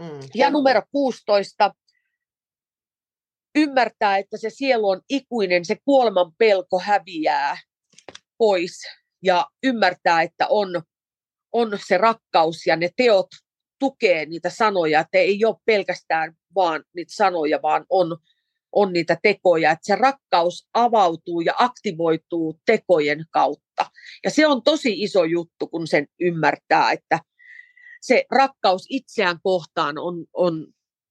Mm. 0.00 0.20
Ja 0.34 0.50
numero 0.50 0.82
16, 0.92 1.74
ymmärtää, 3.56 4.18
että 4.18 4.36
se 4.36 4.50
sielu 4.50 4.88
on 4.88 5.00
ikuinen, 5.08 5.64
se 5.64 5.76
kuoleman 5.84 6.32
pelko 6.38 6.78
häviää 6.78 7.58
pois 8.38 8.80
ja 9.22 9.46
ymmärtää, 9.62 10.22
että 10.22 10.46
on, 10.48 10.82
on 11.52 11.78
se 11.86 11.98
rakkaus 11.98 12.66
ja 12.66 12.76
ne 12.76 12.90
teot 12.96 13.26
tukee 13.78 14.26
niitä 14.26 14.50
sanoja, 14.50 15.00
että 15.00 15.18
ei 15.18 15.44
ole 15.44 15.56
pelkästään 15.64 16.32
vaan 16.54 16.84
niitä 16.94 17.12
sanoja, 17.14 17.62
vaan 17.62 17.86
on, 17.90 18.16
on 18.72 18.92
niitä 18.92 19.16
tekoja, 19.22 19.70
että 19.70 19.86
se 19.86 19.96
rakkaus 19.96 20.68
avautuu 20.74 21.40
ja 21.40 21.54
aktivoituu 21.58 22.60
tekojen 22.66 23.24
kautta. 23.30 23.86
Ja 24.24 24.30
se 24.30 24.46
on 24.46 24.62
tosi 24.62 25.02
iso 25.02 25.24
juttu, 25.24 25.66
kun 25.66 25.86
sen 25.86 26.06
ymmärtää, 26.20 26.92
että 26.92 27.20
se 28.00 28.24
rakkaus 28.30 28.86
itseään 28.88 29.38
kohtaan 29.42 29.98
on, 29.98 30.26
on, 30.32 30.66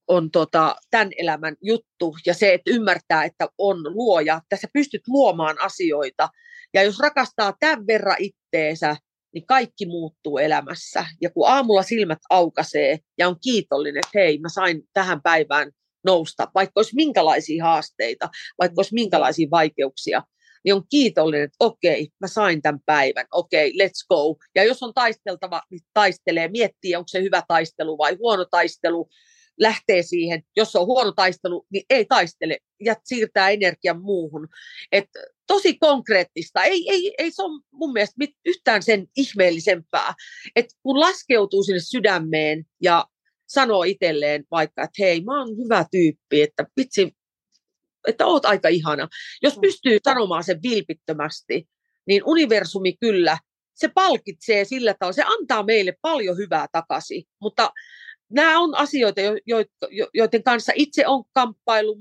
on 0.07 0.31
tota, 0.31 0.75
tämän 0.91 1.09
elämän 1.17 1.55
juttu. 1.61 2.15
Ja 2.25 2.33
se, 2.33 2.53
että 2.53 2.71
ymmärtää, 2.71 3.23
että 3.23 3.49
on 3.57 3.83
luoja, 3.83 4.39
että 4.43 4.55
sä 4.55 4.67
pystyt 4.73 5.01
luomaan 5.07 5.61
asioita. 5.61 6.29
Ja 6.73 6.83
jos 6.83 6.99
rakastaa 6.99 7.53
tämän 7.59 7.87
verran 7.87 8.15
itteensä, 8.19 8.95
niin 9.33 9.45
kaikki 9.45 9.85
muuttuu 9.85 10.37
elämässä. 10.37 11.05
Ja 11.21 11.29
kun 11.29 11.47
aamulla 11.47 11.83
silmät 11.83 12.19
aukasee 12.29 12.99
ja 13.17 13.27
on 13.27 13.35
kiitollinen, 13.43 13.99
että 14.05 14.19
hei, 14.19 14.39
mä 14.39 14.49
sain 14.49 14.83
tähän 14.93 15.21
päivään 15.21 15.71
nousta, 16.05 16.51
vaikka 16.55 16.73
olisi 16.75 16.95
minkälaisia 16.95 17.63
haasteita, 17.63 18.29
vaikka 18.59 18.75
olisi 18.77 18.93
minkälaisia 18.93 19.47
vaikeuksia, 19.51 20.23
niin 20.65 20.75
on 20.75 20.83
kiitollinen, 20.89 21.43
että 21.43 21.57
okei, 21.59 22.09
mä 22.19 22.27
sain 22.27 22.61
tämän 22.61 22.79
päivän, 22.85 23.25
okei, 23.31 23.71
let's 23.71 24.05
go. 24.09 24.35
Ja 24.55 24.63
jos 24.63 24.83
on 24.83 24.93
taisteltava, 24.93 25.61
niin 25.71 25.81
taistelee, 25.93 26.47
miettii, 26.47 26.95
onko 26.95 27.07
se 27.07 27.21
hyvä 27.21 27.43
taistelu 27.47 27.97
vai 27.97 28.15
huono 28.19 28.45
taistelu, 28.51 29.09
lähtee 29.59 30.03
siihen. 30.03 30.43
Jos 30.55 30.75
on 30.75 30.85
huono 30.85 31.11
taistelu, 31.11 31.65
niin 31.71 31.83
ei 31.89 32.05
taistele 32.05 32.57
ja 32.79 32.95
siirtää 33.03 33.49
energian 33.49 34.01
muuhun. 34.01 34.47
Et 34.91 35.09
tosi 35.47 35.77
konkreettista. 35.77 36.63
Ei, 36.63 36.89
ei, 36.89 37.15
ei 37.17 37.31
se 37.31 37.41
ole 37.41 37.61
mun 37.71 37.93
mielestä 37.93 38.15
mit- 38.17 38.37
yhtään 38.45 38.83
sen 38.83 39.07
ihmeellisempää. 39.17 40.13
Et 40.55 40.65
kun 40.83 40.99
laskeutuu 40.99 41.63
sinne 41.63 41.79
sydämeen 41.79 42.65
ja 42.81 43.05
sanoo 43.47 43.83
itselleen 43.83 44.45
vaikka, 44.51 44.83
että 44.83 45.03
hei, 45.03 45.21
mä 45.21 45.39
oon 45.39 45.57
hyvä 45.57 45.85
tyyppi, 45.91 46.41
että 46.41 46.65
vitsi, 46.77 47.15
että 48.07 48.25
oot 48.25 48.45
aika 48.45 48.67
ihana. 48.67 49.07
Jos 49.41 49.59
pystyy 49.61 49.97
sanomaan 50.03 50.43
sen 50.43 50.59
vilpittömästi, 50.63 51.67
niin 52.07 52.21
universumi 52.25 52.97
kyllä, 52.99 53.37
se 53.73 53.87
palkitsee 53.87 54.65
sillä 54.65 54.93
tavalla, 54.99 55.13
se 55.13 55.23
antaa 55.25 55.63
meille 55.63 55.93
paljon 56.01 56.37
hyvää 56.37 56.67
takaisin, 56.71 57.23
mutta 57.41 57.71
nämä 58.29 58.59
on 58.59 58.75
asioita, 58.75 59.21
jo- 59.21 59.37
jo- 59.45 59.63
jo- 59.91 60.09
joiden 60.13 60.43
kanssa 60.43 60.71
itse 60.75 61.07
on 61.07 61.23
kamppailu, 61.33 61.97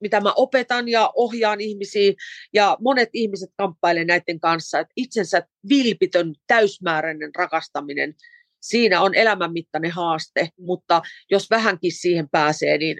mitä 0.00 0.20
mä 0.20 0.32
opetan 0.36 0.88
ja 0.88 1.12
ohjaan 1.14 1.60
ihmisiä, 1.60 2.12
ja 2.52 2.76
monet 2.80 3.08
ihmiset 3.12 3.50
kamppailevat 3.56 4.06
näiden 4.06 4.40
kanssa, 4.40 4.78
että 4.78 4.92
itsensä 4.96 5.46
vilpitön, 5.68 6.34
täysmääräinen 6.46 7.30
rakastaminen, 7.34 8.14
siinä 8.60 9.00
on 9.00 9.14
elämänmittainen 9.14 9.90
haaste, 9.90 10.48
mutta 10.58 11.02
jos 11.30 11.50
vähänkin 11.50 11.92
siihen 11.92 12.28
pääsee, 12.28 12.78
niin, 12.78 12.96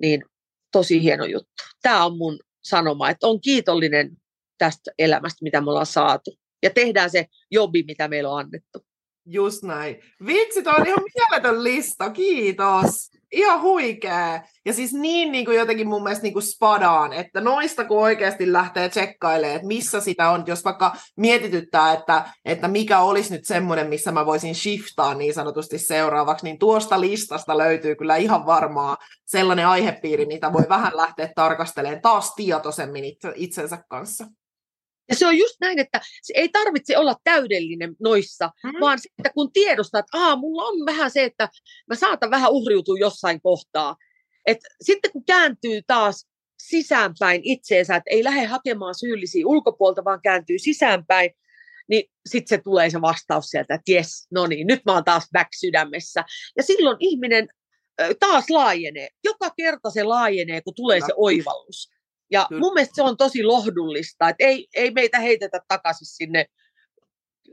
niin 0.00 0.24
tosi 0.72 1.02
hieno 1.02 1.24
juttu. 1.24 1.62
Tämä 1.82 2.04
on 2.04 2.18
mun 2.18 2.38
sanoma, 2.62 3.10
että 3.10 3.26
on 3.26 3.40
kiitollinen 3.40 4.10
tästä 4.58 4.90
elämästä, 4.98 5.38
mitä 5.42 5.60
me 5.60 5.70
ollaan 5.70 5.86
saatu. 5.86 6.36
Ja 6.62 6.70
tehdään 6.70 7.10
se 7.10 7.26
jobi, 7.50 7.82
mitä 7.82 8.08
meillä 8.08 8.30
on 8.30 8.40
annettu. 8.40 8.86
Just 9.26 9.62
näin. 9.62 10.00
Vitsi, 10.26 10.62
toi 10.62 10.74
on 10.78 10.86
ihan 10.86 11.04
mieletön 11.14 11.64
lista, 11.64 12.10
kiitos. 12.10 13.10
Ihan 13.32 13.62
huikea. 13.62 14.42
Ja 14.64 14.72
siis 14.72 14.92
niin, 14.92 15.32
niin 15.32 15.44
kuin 15.44 15.56
jotenkin 15.56 15.88
mun 15.88 16.02
mielestä 16.02 16.22
niin 16.22 16.32
kuin 16.32 16.42
spadaan, 16.42 17.12
että 17.12 17.40
noista 17.40 17.84
kun 17.84 17.98
oikeasti 17.98 18.52
lähtee 18.52 18.88
tsekkailemaan, 18.88 19.56
että 19.56 19.66
missä 19.66 20.00
sitä 20.00 20.30
on, 20.30 20.44
jos 20.46 20.64
vaikka 20.64 20.96
mietityttää, 21.16 21.92
että, 21.92 22.24
että 22.44 22.68
mikä 22.68 23.00
olisi 23.00 23.32
nyt 23.32 23.44
semmoinen, 23.44 23.88
missä 23.88 24.12
mä 24.12 24.26
voisin 24.26 24.54
shiftaa 24.54 25.14
niin 25.14 25.34
sanotusti 25.34 25.78
seuraavaksi, 25.78 26.44
niin 26.44 26.58
tuosta 26.58 27.00
listasta 27.00 27.58
löytyy 27.58 27.96
kyllä 27.96 28.16
ihan 28.16 28.46
varmaa 28.46 28.96
sellainen 29.26 29.66
aihepiiri, 29.66 30.26
mitä 30.26 30.52
voi 30.52 30.64
vähän 30.68 30.92
lähteä 30.96 31.28
tarkastelemaan 31.34 32.02
taas 32.02 32.34
tietoisemmin 32.34 33.04
itse, 33.04 33.32
itsensä 33.34 33.78
kanssa. 33.88 34.26
Ja 35.10 35.16
se 35.16 35.26
on 35.26 35.38
just 35.38 35.54
näin, 35.60 35.78
että 35.78 36.00
se 36.22 36.32
ei 36.36 36.48
tarvitse 36.48 36.98
olla 36.98 37.16
täydellinen 37.24 37.96
noissa, 38.00 38.50
Mm. 38.64 38.80
vaan 38.80 38.98
se, 38.98 39.08
että 39.18 39.30
kun 39.34 39.52
tiedostaa, 39.52 39.98
että 39.98 40.18
Aa, 40.18 40.36
mulla 40.36 40.64
on 40.64 40.86
vähän 40.86 41.10
se, 41.10 41.24
että 41.24 41.48
mä 41.88 41.94
saatan 41.94 42.30
vähän 42.30 42.50
uhriutua 42.50 42.96
jossain 42.98 43.40
kohtaa. 43.40 43.96
Et 44.46 44.58
sitten 44.80 45.12
kun 45.12 45.24
kääntyy 45.24 45.80
taas 45.86 46.26
sisäänpäin 46.62 47.40
itseensä, 47.44 47.96
että 47.96 48.10
ei 48.10 48.24
lähde 48.24 48.46
hakemaan 48.46 48.94
syyllisiä 48.94 49.46
ulkopuolta, 49.46 50.04
vaan 50.04 50.20
kääntyy 50.22 50.58
sisäänpäin, 50.58 51.30
niin 51.88 52.04
sitten 52.28 52.58
se 52.58 52.62
tulee 52.62 52.90
se 52.90 53.00
vastaus 53.00 53.46
sieltä, 53.46 53.74
että 53.74 53.92
jes, 53.92 54.26
no 54.30 54.46
niin, 54.46 54.66
nyt 54.66 54.80
mä 54.86 54.92
oon 54.94 55.04
taas 55.04 55.28
back 55.32 55.48
sydämessä. 55.56 56.24
Ja 56.56 56.62
silloin 56.62 56.96
ihminen 57.00 57.48
taas 58.20 58.50
laajenee. 58.50 59.08
Joka 59.24 59.50
kerta 59.56 59.90
se 59.90 60.02
laajenee, 60.02 60.60
kun 60.60 60.74
tulee 60.74 61.00
se 61.00 61.12
oivallus. 61.16 61.90
Ja 62.30 62.46
Kyllä. 62.48 62.60
mun 62.60 62.74
mielestä 62.74 62.94
se 62.94 63.02
on 63.02 63.16
tosi 63.16 63.44
lohdullista, 63.44 64.28
että 64.28 64.44
ei, 64.44 64.68
ei 64.74 64.90
meitä 64.90 65.18
heitetä 65.18 65.60
takaisin 65.68 66.06
sinne 66.06 66.46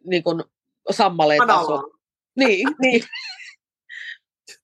niin 0.04 0.24
kuin 0.24 0.44
sammaleen 0.92 1.48
tasolle. 1.48 1.98
Niin, 2.36 2.68
niin. 2.82 3.04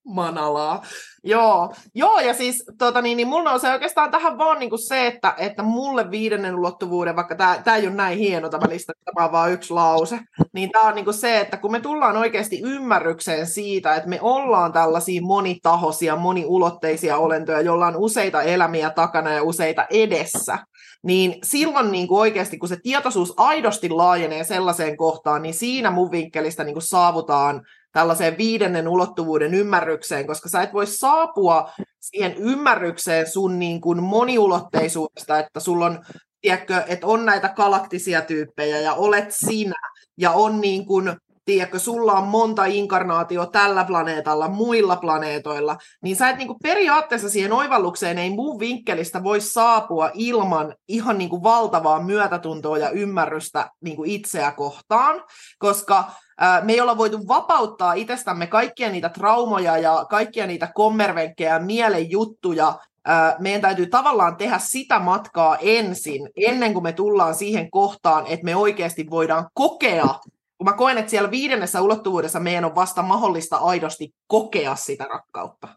Manalaa. 0.05 0.83
Joo, 1.23 1.73
joo 1.95 2.19
ja 2.19 2.33
siis 2.33 2.63
tota, 2.77 3.01
niin, 3.01 3.17
niin 3.17 3.27
mulla 3.27 3.51
on 3.51 3.59
se 3.59 3.71
oikeastaan 3.71 4.11
tähän 4.11 4.37
vaan 4.37 4.59
niin 4.59 4.69
kuin 4.69 4.87
se, 4.87 5.07
että, 5.07 5.33
että 5.37 5.63
mulle 5.63 6.11
viidennen 6.11 6.55
ulottuvuuden, 6.55 7.15
vaikka 7.15 7.35
tämä 7.35 7.75
ei 7.75 7.87
ole 7.87 7.95
näin 7.95 8.17
hieno 8.17 8.49
tämä 8.49 8.69
lista, 8.69 8.93
tämä 9.05 9.25
on 9.25 9.31
vaan 9.31 9.51
yksi 9.51 9.73
lause, 9.73 10.19
niin 10.53 10.71
tämä 10.71 10.87
on 10.87 10.95
niin 10.95 11.05
kuin 11.05 11.13
se, 11.13 11.39
että 11.39 11.57
kun 11.57 11.71
me 11.71 11.79
tullaan 11.79 12.17
oikeasti 12.17 12.61
ymmärrykseen 12.63 13.47
siitä, 13.47 13.95
että 13.95 14.09
me 14.09 14.19
ollaan 14.21 14.73
tällaisia 14.73 15.21
monitahoisia, 15.21 16.15
moniulotteisia 16.15 17.17
olentoja, 17.17 17.61
joilla 17.61 17.87
on 17.87 17.97
useita 17.97 18.41
elämiä 18.41 18.89
takana 18.89 19.33
ja 19.33 19.43
useita 19.43 19.85
edessä, 19.89 20.57
niin 21.03 21.35
silloin 21.43 21.91
niin 21.91 22.07
kuin 22.07 22.19
oikeasti, 22.19 22.57
kun 22.57 22.69
se 22.69 22.77
tietoisuus 22.83 23.33
aidosti 23.37 23.89
laajenee 23.89 24.43
sellaiseen 24.43 24.97
kohtaan, 24.97 25.41
niin 25.41 25.53
siinä 25.53 25.91
mun 25.91 26.11
vinkkelistä 26.11 26.63
niin 26.63 26.75
kuin 26.75 26.83
saavutaan 26.83 27.65
tällaiseen 27.93 28.37
viidennen 28.37 28.87
ulottuvuuden 28.87 29.53
ymmärrykseen, 29.53 30.27
koska 30.27 30.49
sä 30.49 30.61
et 30.61 30.73
voi 30.73 30.87
saapua 30.87 31.71
siihen 31.99 32.35
ymmärrykseen 32.37 33.31
sun 33.31 33.59
niin 33.59 33.81
kuin 33.81 34.03
moniulotteisuudesta, 34.03 35.39
että 35.39 35.59
sulla 35.59 35.85
on, 35.85 36.05
tiedätkö, 36.41 36.83
että 36.87 37.07
on 37.07 37.25
näitä 37.25 37.49
galaktisia 37.49 38.21
tyyppejä 38.21 38.79
ja 38.79 38.93
olet 38.93 39.27
sinä 39.29 39.91
ja 40.17 40.31
on 40.31 40.61
niin 40.61 40.85
kuin 40.85 41.13
tiedätkö, 41.45 41.79
sulla 41.79 42.13
on 42.13 42.27
monta 42.27 42.65
inkarnaatio 42.65 43.45
tällä 43.45 43.83
planeetalla, 43.83 44.47
muilla 44.47 44.95
planeetoilla, 44.95 45.77
niin 46.03 46.15
sä 46.15 46.29
et 46.29 46.37
niin 46.37 46.47
kuin 46.47 46.59
periaatteessa 46.63 47.29
siihen 47.29 47.53
oivallukseen 47.53 48.17
ei 48.17 48.29
mun 48.29 48.59
vinkkelistä 48.59 49.23
voi 49.23 49.41
saapua 49.41 50.11
ilman 50.13 50.75
ihan 50.87 51.17
niin 51.17 51.29
kuin 51.29 51.43
valtavaa 51.43 52.03
myötätuntoa 52.03 52.77
ja 52.77 52.89
ymmärrystä 52.89 53.69
niin 53.81 53.95
kuin 53.95 54.11
itseä 54.11 54.51
kohtaan, 54.51 55.23
koska 55.59 56.11
me 56.63 56.73
ei 56.73 56.81
olla 56.81 56.97
voitu 56.97 57.27
vapauttaa 57.27 57.93
itsestämme 57.93 58.47
kaikkia 58.47 58.89
niitä 58.89 59.09
traumoja 59.09 59.77
ja 59.77 60.05
kaikkia 60.09 60.47
niitä 60.47 60.71
kommervenkkejä, 60.73 61.59
mielen 61.59 62.11
juttuja, 62.11 62.79
meidän 63.39 63.61
täytyy 63.61 63.87
tavallaan 63.87 64.35
tehdä 64.35 64.59
sitä 64.59 64.99
matkaa 64.99 65.57
ensin, 65.61 66.29
ennen 66.35 66.73
kuin 66.73 66.83
me 66.83 66.93
tullaan 66.93 67.35
siihen 67.35 67.71
kohtaan, 67.71 68.27
että 68.27 68.45
me 68.45 68.55
oikeasti 68.55 69.09
voidaan 69.09 69.47
kokea 69.53 70.07
kun 70.63 70.71
mä 70.71 70.77
koen, 70.77 70.97
että 70.97 71.09
siellä 71.09 71.31
viidennessä 71.31 71.81
ulottuvuudessa 71.81 72.39
meidän 72.39 72.65
on 72.65 72.75
vasta 72.75 73.01
mahdollista 73.01 73.57
aidosti 73.57 74.13
kokea 74.27 74.75
sitä 74.75 75.03
rakkautta. 75.03 75.67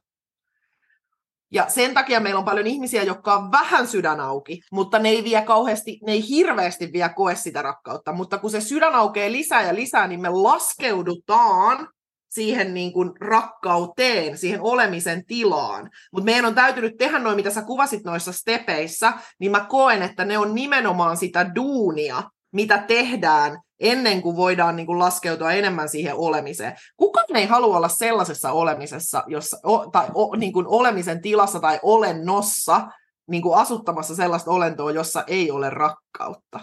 Ja 1.53 1.65
sen 1.69 1.95
takia 1.95 2.21
meillä 2.21 2.39
on 2.39 2.45
paljon 2.45 2.67
ihmisiä, 2.67 3.03
jotka 3.03 3.35
on 3.35 3.53
vähän 3.53 3.87
sydän 3.87 4.21
auki, 4.21 4.61
mutta 4.73 4.99
ne 4.99 5.09
ei 5.09 5.25
vie 5.25 5.43
kauheasti, 5.43 5.99
ne 6.07 6.13
ei 6.13 6.29
hirveästi 6.29 6.93
vielä 6.93 7.09
koe 7.09 7.35
sitä 7.35 7.63
rakkautta. 7.63 8.13
Mutta 8.13 8.39
kun 8.39 8.51
se 8.51 8.61
sydän 8.61 8.95
aukeaa 8.95 9.33
lisää 9.33 9.63
ja 9.63 9.75
lisää, 9.75 10.07
niin 10.07 10.21
me 10.21 10.29
laskeudutaan 10.29 11.89
siihen 12.29 12.75
niin 12.75 12.93
kuin 12.93 13.11
rakkauteen, 13.21 14.39
siihen 14.39 14.61
olemisen 14.61 15.27
tilaan. 15.27 15.91
Mutta 16.13 16.25
meidän 16.25 16.45
on 16.45 16.55
täytynyt 16.55 16.97
tehdä 16.99 17.19
noin, 17.19 17.37
mitä 17.37 17.51
sä 17.51 17.63
kuvasit 17.63 18.05
noissa 18.05 18.33
stepeissä, 18.33 19.13
niin 19.41 19.51
mä 19.51 19.67
koen, 19.69 20.03
että 20.03 20.25
ne 20.25 20.39
on 20.39 20.55
nimenomaan 20.55 21.17
sitä 21.17 21.55
duunia, 21.55 22.23
mitä 22.57 22.79
tehdään 22.79 23.61
ennen 23.81 24.23
kuin 24.23 24.37
voidaan 24.37 24.77
niin 24.77 24.87
kuin 24.87 24.99
laskeutua 24.99 25.53
enemmän 25.53 25.89
siihen 25.89 26.15
olemiseen. 26.15 26.77
Kukaan 26.97 27.37
ei 27.37 27.47
halua 27.47 27.77
olla 27.77 27.89
sellaisessa 27.89 28.53
olemisessa, 28.53 29.25
jossa, 29.27 29.57
o, 29.67 29.91
tai 29.91 30.07
o, 30.15 30.37
niin 30.37 30.53
kuin 30.53 30.67
olemisen 30.67 31.23
tilassa 31.23 31.61
tai 31.61 31.79
olennossa 31.83 32.89
niin 33.31 33.43
kuin 33.43 33.59
asuttamassa 33.59 34.15
sellaista 34.17 34.51
olentoa, 34.51 34.91
jossa 34.91 35.25
ei 35.27 35.51
ole 35.51 35.71
rakkautta. 35.71 36.61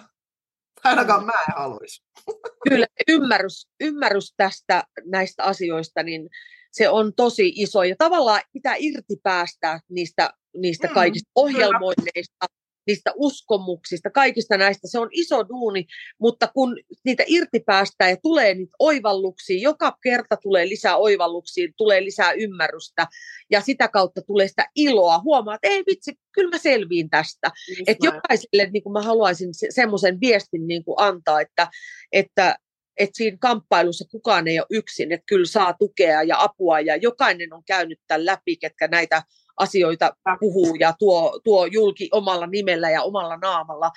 Ainakaan 0.84 1.26
mä 1.26 1.32
en 1.48 1.56
haluaisi. 1.56 2.04
Kyllä, 2.70 2.88
ymmärrys, 3.08 3.68
ymmärrys 3.80 4.34
tästä 4.38 4.84
näistä 5.06 5.44
asioista, 5.44 6.04
niin 6.04 6.30
se 6.72 6.90
on 6.90 7.14
tosi 7.16 7.54
iso. 7.56 7.84
Ja 7.84 7.96
tavallaan 7.98 8.42
pitää 8.54 8.76
irti 8.80 9.16
päästä 9.24 9.80
niistä, 9.90 10.34
niistä 10.58 10.88
mm, 10.88 10.94
kaikista 10.94 11.32
ohjelmoinneista, 11.36 12.46
niistä 12.88 13.12
uskomuksista, 13.16 14.10
kaikista 14.10 14.58
näistä. 14.58 14.88
Se 14.88 15.00
on 15.00 15.10
iso 15.12 15.50
duuni, 15.50 15.86
mutta 16.20 16.48
kun 16.48 16.78
niitä 17.06 17.24
irti 17.28 17.60
päästään 17.60 18.10
ja 18.10 18.18
tulee 18.18 18.54
niitä 18.54 18.76
oivalluksia, 18.80 19.62
joka 19.62 19.98
kerta 20.04 20.38
tulee 20.38 20.70
lisää 20.70 20.98
oivalluksia, 20.98 21.68
tulee 21.78 22.04
lisää 22.04 22.32
ymmärrystä 22.32 23.08
ja 23.52 23.62
sitä 23.62 23.88
kautta 23.88 24.22
tulee 24.22 24.48
sitä 24.48 24.68
iloa. 24.76 25.20
Huomaa, 25.24 25.56
että 25.56 25.68
ei 25.68 25.84
vitsi, 25.92 26.14
kyllä 26.32 26.50
mä 26.50 26.58
selviin 26.58 27.10
tästä. 27.10 27.52
että 27.88 28.08
jokaiselle 28.08 28.70
niin 28.74 28.84
kuin 28.84 28.94
mä 28.94 29.02
haluaisin 29.02 29.54
se, 29.54 29.68
semmoisen 29.70 30.22
viestin 30.22 30.68
niin 30.68 30.84
kuin 30.84 30.96
antaa, 30.98 31.42
että, 31.42 31.68
että 32.12 32.56
että 32.98 33.18
siinä 33.18 33.38
kamppailussa 33.40 34.06
kukaan 34.12 34.48
ei 34.48 34.60
ole 34.60 34.68
yksin, 34.70 35.12
että 35.12 35.26
kyllä 35.28 35.46
saa 35.46 35.74
tukea 35.74 36.24
ja 36.24 36.42
apua 36.44 36.80
ja 36.80 36.96
jokainen 36.96 37.54
on 37.54 37.64
käynyt 37.66 38.00
tämän 38.08 38.26
läpi, 38.26 38.58
ketkä 38.58 38.88
näitä 38.88 39.24
asioita 39.58 40.16
puhuu 40.40 40.76
ja 40.76 40.94
tuo, 41.00 41.40
tuo 41.44 41.66
julki 41.66 42.10
omalla 42.12 42.48
nimellä 42.48 42.90
ja 42.90 43.02
omalla 43.02 43.38
naamalla, 43.38 43.92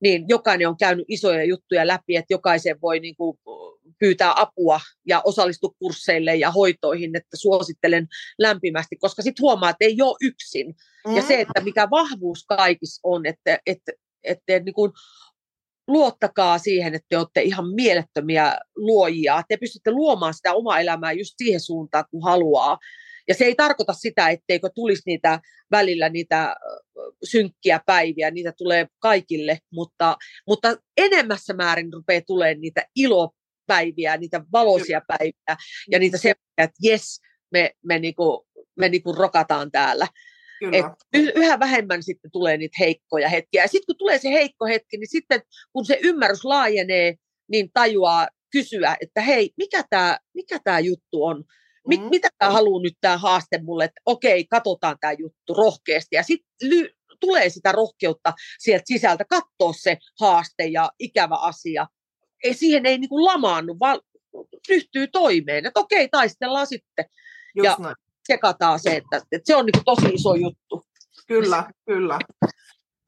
niin 0.00 0.24
jokainen 0.28 0.68
on 0.68 0.76
käynyt 0.76 1.04
isoja 1.08 1.44
juttuja 1.44 1.86
läpi, 1.86 2.16
että 2.16 2.34
jokaisen 2.34 2.80
voi 2.82 3.00
niin 3.00 3.16
kuin 3.16 3.38
pyytää 3.98 4.32
apua 4.36 4.80
ja 5.06 5.22
osallistua 5.24 5.70
kursseille 5.78 6.36
ja 6.36 6.50
hoitoihin, 6.50 7.16
että 7.16 7.36
suosittelen 7.36 8.06
lämpimästi, 8.38 8.96
koska 8.96 9.22
sitten 9.22 9.42
huomaa, 9.42 9.70
että 9.70 9.84
ei 9.84 10.02
ole 10.02 10.16
yksin. 10.20 10.74
Mm. 11.06 11.16
Ja 11.16 11.22
se, 11.22 11.40
että 11.40 11.60
mikä 11.60 11.90
vahvuus 11.90 12.44
kaikissa 12.48 13.00
on, 13.04 13.26
että, 13.26 13.58
että, 13.66 13.92
että 14.24 14.58
niin 14.58 14.74
kuin 14.74 14.92
luottakaa 15.88 16.58
siihen, 16.58 16.94
että 16.94 17.06
te 17.08 17.18
olette 17.18 17.42
ihan 17.42 17.74
mielettömiä 17.74 18.58
luojia. 18.76 19.42
Te 19.48 19.56
pystytte 19.56 19.90
luomaan 19.90 20.34
sitä 20.34 20.54
omaa 20.54 20.80
elämää 20.80 21.12
just 21.12 21.34
siihen 21.36 21.60
suuntaan, 21.60 22.04
kun 22.10 22.22
haluaa. 22.22 22.78
Ja 23.28 23.34
se 23.34 23.44
ei 23.44 23.54
tarkoita 23.54 23.92
sitä, 23.92 24.28
etteikö 24.28 24.70
tulisi 24.74 25.02
niitä 25.06 25.40
välillä 25.70 26.08
niitä 26.08 26.56
synkkiä 27.24 27.80
päiviä, 27.86 28.30
niitä 28.30 28.52
tulee 28.58 28.86
kaikille, 28.98 29.58
mutta, 29.72 30.16
mutta 30.46 30.76
enemmässä 30.96 31.54
määrin 31.54 31.92
rupeaa 31.92 32.22
tulemaan 32.26 32.60
niitä 32.60 32.86
ilopäiviä, 32.96 34.16
niitä 34.16 34.40
valoisia 34.52 35.00
päiviä 35.08 35.56
ja 35.90 35.98
niitä 35.98 36.18
se, 36.18 36.34
että 36.58 36.76
jes, 36.82 37.20
me, 37.52 37.70
me, 37.84 37.98
niinku, 37.98 38.46
me 38.76 38.88
niinku 38.88 39.12
rokataan 39.12 39.70
täällä. 39.70 40.06
Et 40.72 40.86
yhä 41.12 41.58
vähemmän 41.58 42.02
sitten 42.02 42.30
tulee 42.30 42.56
niitä 42.56 42.76
heikkoja 42.80 43.28
hetkiä. 43.28 43.62
Ja 43.62 43.68
sitten 43.68 43.86
kun 43.86 43.98
tulee 43.98 44.18
se 44.18 44.28
heikko 44.28 44.66
hetki, 44.66 44.96
niin 44.96 45.10
sitten 45.10 45.42
kun 45.72 45.84
se 45.84 45.98
ymmärrys 46.02 46.44
laajenee, 46.44 47.14
niin 47.48 47.70
tajuaa 47.74 48.28
kysyä, 48.52 48.96
että 49.00 49.20
hei, 49.20 49.50
mikä 49.56 49.84
tämä 49.90 50.18
mikä 50.34 50.58
tää 50.64 50.80
juttu 50.80 51.24
on? 51.24 51.44
Mit, 51.88 52.02
mm. 52.02 52.08
Mitä 52.10 52.28
tämä 52.38 52.52
haluaa 52.52 52.82
nyt 52.82 52.94
tämä 53.00 53.18
haaste 53.18 53.60
mulle, 53.62 53.84
että 53.84 54.00
okei, 54.06 54.44
katsotaan 54.44 54.96
tämä 55.00 55.12
juttu 55.12 55.54
rohkeasti. 55.54 56.16
Ja 56.16 56.22
sitten 56.22 56.70
ly- 56.70 56.96
tulee 57.20 57.50
sitä 57.50 57.72
rohkeutta 57.72 58.32
sieltä 58.58 58.84
sisältä 58.86 59.24
katsoa 59.24 59.72
se 59.72 59.98
haaste 60.20 60.66
ja 60.66 60.90
ikävä 60.98 61.34
asia. 61.34 61.86
Ei, 62.44 62.54
siihen 62.54 62.86
ei 62.86 62.98
niin 62.98 63.08
kuin 63.08 63.24
lamaannu, 63.24 63.76
vaan 63.80 64.00
ryhtyy 64.68 65.08
toimeen. 65.08 65.66
Että 65.66 65.80
okei, 65.80 66.08
taistellaan 66.08 66.66
sitten. 66.66 67.04
Just 67.54 67.64
ja 67.64 67.76
näin. 67.78 67.96
sekataan 68.28 68.80
se, 68.80 68.96
että, 68.96 69.16
että 69.16 69.46
se 69.46 69.56
on 69.56 69.66
niin 69.66 69.84
kuin 69.84 69.84
tosi 69.84 70.14
iso 70.14 70.34
juttu. 70.34 70.86
Kyllä, 71.26 71.70
kyllä. 71.86 72.18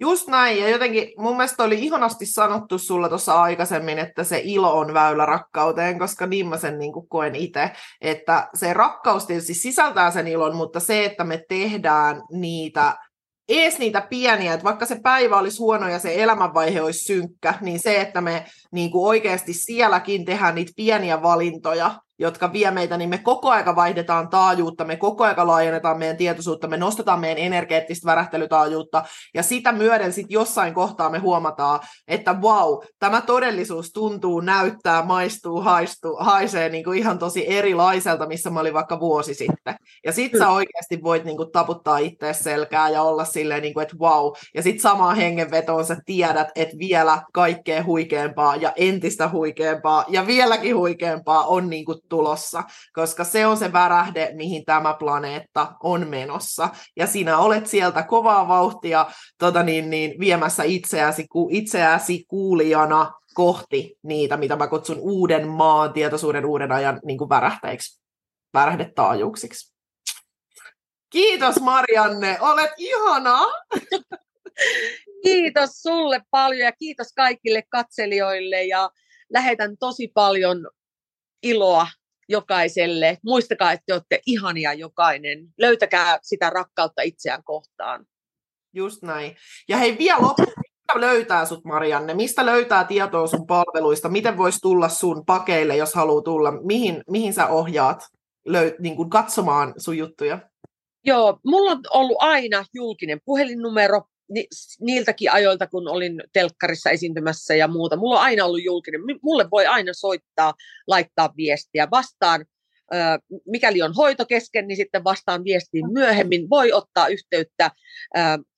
Just 0.00 0.28
näin, 0.28 0.58
ja 0.58 0.68
jotenkin 0.68 1.12
mun 1.16 1.36
mielestä 1.36 1.62
oli 1.62 1.84
ihanasti 1.84 2.26
sanottu 2.26 2.78
sulla 2.78 3.08
tuossa 3.08 3.42
aikaisemmin, 3.42 3.98
että 3.98 4.24
se 4.24 4.40
ilo 4.44 4.78
on 4.78 4.94
väylä 4.94 5.26
rakkauteen, 5.26 5.98
koska 5.98 6.26
niin 6.26 6.48
mä 6.48 6.56
sen 6.56 6.78
niin 6.78 6.92
koen 7.08 7.34
itse, 7.34 7.70
että 8.00 8.48
se 8.54 8.74
rakkaus 8.74 9.26
tietysti 9.26 9.54
sisältää 9.54 10.10
sen 10.10 10.28
ilon, 10.28 10.56
mutta 10.56 10.80
se, 10.80 11.04
että 11.04 11.24
me 11.24 11.44
tehdään 11.48 12.22
niitä 12.32 12.96
ees 13.48 13.78
niitä 13.78 14.00
pieniä, 14.00 14.54
että 14.54 14.64
vaikka 14.64 14.86
se 14.86 15.00
päivä 15.02 15.38
olisi 15.38 15.58
huono 15.58 15.88
ja 15.88 15.98
se 15.98 16.22
elämänvaihe 16.22 16.82
olisi 16.82 17.04
synkkä, 17.04 17.54
niin 17.60 17.78
se, 17.78 18.00
että 18.00 18.20
me 18.20 18.46
niin 18.72 18.90
oikeasti 18.94 19.52
sielläkin 19.52 20.24
tehdään 20.24 20.54
niitä 20.54 20.72
pieniä 20.76 21.22
valintoja, 21.22 21.94
jotka 22.18 22.52
vie 22.52 22.70
meitä, 22.70 22.96
niin 22.96 23.10
me 23.10 23.18
koko 23.18 23.50
aika 23.50 23.76
vaihdetaan 23.76 24.28
taajuutta, 24.28 24.84
me 24.84 24.96
koko 24.96 25.24
aika 25.24 25.46
laajennetaan 25.46 25.98
meidän 25.98 26.16
tietoisuutta, 26.16 26.68
me 26.68 26.76
nostetaan 26.76 27.20
meidän 27.20 27.38
energeettistä 27.38 28.06
värähtelytaajuutta, 28.06 29.04
ja 29.34 29.42
sitä 29.42 29.72
myöden 29.72 30.12
sitten 30.12 30.34
jossain 30.34 30.74
kohtaa 30.74 31.10
me 31.10 31.18
huomataan, 31.18 31.80
että 32.08 32.32
wow, 32.32 32.78
tämä 32.98 33.20
todellisuus 33.20 33.92
tuntuu, 33.92 34.40
näyttää, 34.40 35.02
maistuu, 35.02 35.60
haistuu, 35.60 36.16
haisee 36.20 36.68
niin 36.68 36.84
kuin 36.84 36.98
ihan 36.98 37.18
tosi 37.18 37.56
erilaiselta, 37.56 38.26
missä 38.26 38.50
mä 38.50 38.60
olin 38.60 38.74
vaikka 38.74 39.00
vuosi 39.00 39.34
sitten. 39.34 39.74
Ja 40.04 40.12
sitten 40.12 40.40
sä 40.40 40.50
oikeasti 40.50 41.02
voit 41.02 41.24
niin 41.24 41.36
kuin 41.36 41.52
taputtaa 41.52 41.98
itse 41.98 42.32
selkää 42.32 42.88
ja 42.88 43.02
olla 43.02 43.24
silleen, 43.24 43.62
niin 43.62 43.74
kuin, 43.74 43.82
että 43.82 43.96
wow, 43.98 44.32
ja 44.54 44.62
sitten 44.62 44.82
samaan 44.82 45.16
hengenvetoon 45.16 45.84
sä 45.84 45.96
tiedät, 46.06 46.48
että 46.56 46.78
vielä 46.78 47.22
kaikkea 47.32 47.84
huikeampaa 47.84 48.56
ja 48.56 48.72
entistä 48.76 49.28
huikeampaa 49.28 50.04
ja 50.08 50.26
vieläkin 50.26 50.76
huikeampaa 50.76 51.46
on 51.46 51.70
niin 51.70 51.84
kuin 51.84 51.98
tulossa, 52.08 52.62
koska 52.92 53.24
se 53.24 53.46
on 53.46 53.56
se 53.56 53.72
värähde, 53.72 54.30
mihin 54.34 54.64
tämä 54.64 54.94
planeetta 54.98 55.72
on 55.82 56.08
menossa. 56.08 56.68
Ja 56.96 57.06
sinä 57.06 57.38
olet 57.38 57.66
sieltä 57.66 58.02
kovaa 58.02 58.48
vauhtia 58.48 59.06
tota 59.38 59.62
niin, 59.62 59.90
niin, 59.90 60.20
viemässä 60.20 60.62
itseäsi, 60.62 61.28
ku, 61.28 61.48
itseäsi 61.52 62.24
kuulijana 62.28 63.12
kohti 63.34 63.96
niitä, 64.02 64.36
mitä 64.36 64.56
mä 64.56 64.66
kutsun 64.66 64.98
uuden 65.00 65.48
maan, 65.48 65.92
tietoisuuden 65.92 66.46
uuden 66.46 66.72
ajan 66.72 67.00
niin 67.04 67.18
kuin 67.18 67.28
värähteiksi, 67.28 68.02
värähdetaajuuksiksi. 68.54 69.74
Kiitos 71.10 71.60
Marianne, 71.60 72.38
olet 72.40 72.70
ihana. 72.76 73.38
Kiitos 75.24 75.70
sulle 75.70 76.20
paljon 76.30 76.60
ja 76.60 76.72
kiitos 76.72 77.12
kaikille 77.16 77.62
katselijoille 77.68 78.64
ja 78.64 78.90
lähetän 79.32 79.76
tosi 79.78 80.08
paljon 80.14 80.70
iloa 81.42 81.86
jokaiselle. 82.28 83.18
Muistakaa, 83.24 83.72
että 83.72 83.82
te 83.86 83.92
olette 83.92 84.20
ihania 84.26 84.72
jokainen. 84.72 85.48
Löytäkää 85.58 86.18
sitä 86.22 86.50
rakkautta 86.50 87.02
itseään 87.02 87.44
kohtaan. 87.44 88.06
Just 88.74 89.02
näin. 89.02 89.36
Ja 89.68 89.76
hei, 89.76 89.98
vielä 89.98 90.22
loppuun, 90.22 90.48
mistä 90.56 91.00
löytää 91.00 91.44
sut 91.44 91.64
Marianne? 91.64 92.14
Mistä 92.14 92.46
löytää 92.46 92.84
tietoa 92.84 93.26
sun 93.26 93.46
palveluista? 93.46 94.08
Miten 94.08 94.36
voisi 94.36 94.58
tulla 94.62 94.88
sun 94.88 95.24
pakeille, 95.26 95.76
jos 95.76 95.94
haluaa 95.94 96.22
tulla? 96.22 96.52
Mihin, 96.52 97.02
mihin 97.10 97.32
sä 97.32 97.46
ohjaat 97.46 98.04
löy- 98.48 98.76
niin 98.78 98.96
kuin 98.96 99.10
katsomaan 99.10 99.74
sun 99.78 99.98
juttuja? 99.98 100.38
Joo, 101.04 101.38
mulla 101.46 101.70
on 101.70 101.80
ollut 101.94 102.16
aina 102.20 102.64
julkinen 102.74 103.20
puhelinnumero 103.24 104.02
ni, 104.28 104.46
niiltäkin 104.80 105.32
ajoilta, 105.32 105.66
kun 105.66 105.88
olin 105.88 106.22
telkkarissa 106.32 106.90
esiintymässä 106.90 107.54
ja 107.54 107.68
muuta. 107.68 107.96
Mulla 107.96 108.16
on 108.16 108.22
aina 108.24 108.44
ollut 108.44 108.64
julkinen. 108.64 109.00
Mulle 109.22 109.50
voi 109.50 109.66
aina 109.66 109.92
soittaa, 109.92 110.54
laittaa 110.86 111.32
viestiä. 111.36 111.88
Vastaan, 111.90 112.46
mikäli 113.46 113.82
on 113.82 113.94
hoito 113.94 114.26
kesken, 114.26 114.68
niin 114.68 114.76
sitten 114.76 115.04
vastaan 115.04 115.44
viestiin 115.44 115.92
myöhemmin. 115.92 116.50
Voi 116.50 116.72
ottaa 116.72 117.08
yhteyttä 117.08 117.70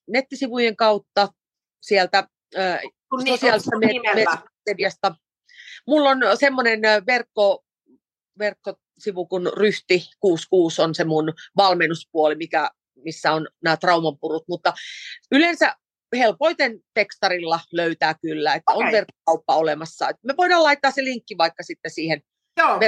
nettisivujen 0.09 0.77
kautta 0.77 1.29
sieltä 1.83 2.29
niin, 3.25 3.39
sosiaalisesta 3.39 3.77
mediasta. 4.67 5.15
Mulla 5.87 6.11
on 6.11 6.19
semmoinen 6.35 6.81
verkko, 7.07 7.65
verkkosivu 8.39 9.27
kuin 9.27 9.53
Ryhti 9.57 10.05
66 10.21 10.83
on 10.83 10.95
se 10.95 11.05
mun 11.05 11.33
valmennuspuoli, 11.57 12.35
mikä, 12.35 12.71
missä 13.05 13.33
on 13.33 13.49
nämä 13.65 13.77
traumanpurut, 13.77 14.45
mutta 14.49 14.73
yleensä 15.33 15.77
helpoiten 16.17 16.81
tekstarilla 16.95 17.61
löytää 17.73 18.15
kyllä, 18.23 18.55
että 18.55 18.73
okay. 18.73 18.87
on 18.87 18.93
verkkokauppa 18.93 19.57
olemassa. 19.57 20.11
Me 20.23 20.35
voidaan 20.37 20.63
laittaa 20.63 20.91
se 20.91 21.05
linkki 21.05 21.39
vaikka 21.39 21.63
sitten 21.63 21.91
siihen, 21.91 22.23
Joo, 22.57 22.81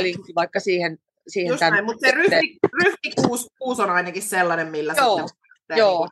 linkki 0.00 0.34
vaikka 0.34 0.60
siihen, 0.60 0.98
siihen 1.28 1.50
Just 1.50 1.60
näin, 1.60 1.84
mutta 1.84 2.08
se 2.08 2.14
ryhti, 2.14 2.58
ryhti 2.84 3.10
66 3.16 3.82
on 3.82 3.90
ainakin 3.90 4.22
sellainen, 4.22 4.68
millä 4.68 4.94
Joo. 4.96 5.18
sitten 5.18 5.44
Joo. 5.68 6.08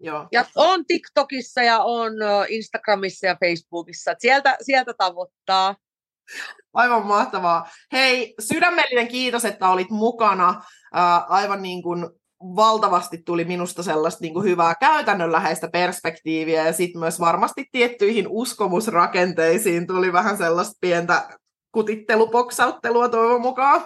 Joo. 0.00 0.28
Ja 0.32 0.44
on 0.54 0.86
TikTokissa 0.86 1.62
ja 1.62 1.78
on 1.82 2.12
Instagramissa 2.48 3.26
ja 3.26 3.36
Facebookissa. 3.40 4.14
Sieltä, 4.18 4.56
sieltä 4.62 4.94
tavoittaa. 4.98 5.76
Aivan 6.72 7.06
mahtavaa. 7.06 7.70
Hei, 7.92 8.34
sydämellinen 8.40 9.08
kiitos, 9.08 9.44
että 9.44 9.68
olit 9.68 9.90
mukana. 9.90 10.62
aivan 11.28 11.62
niin 11.62 11.82
kuin 11.82 12.08
valtavasti 12.40 13.18
tuli 13.18 13.44
minusta 13.44 13.82
sellaista 13.82 14.22
niin 14.22 14.34
kuin 14.34 14.44
hyvää 14.44 14.74
käytännönläheistä 14.80 15.68
perspektiiviä 15.68 16.66
ja 16.66 16.72
sitten 16.72 17.00
myös 17.00 17.20
varmasti 17.20 17.64
tiettyihin 17.72 18.28
uskomusrakenteisiin 18.28 19.86
tuli 19.86 20.12
vähän 20.12 20.36
sellaista 20.36 20.78
pientä 20.80 21.28
kutittelupoksauttelua 21.72 23.08
toivon 23.08 23.40
mukaan. 23.40 23.82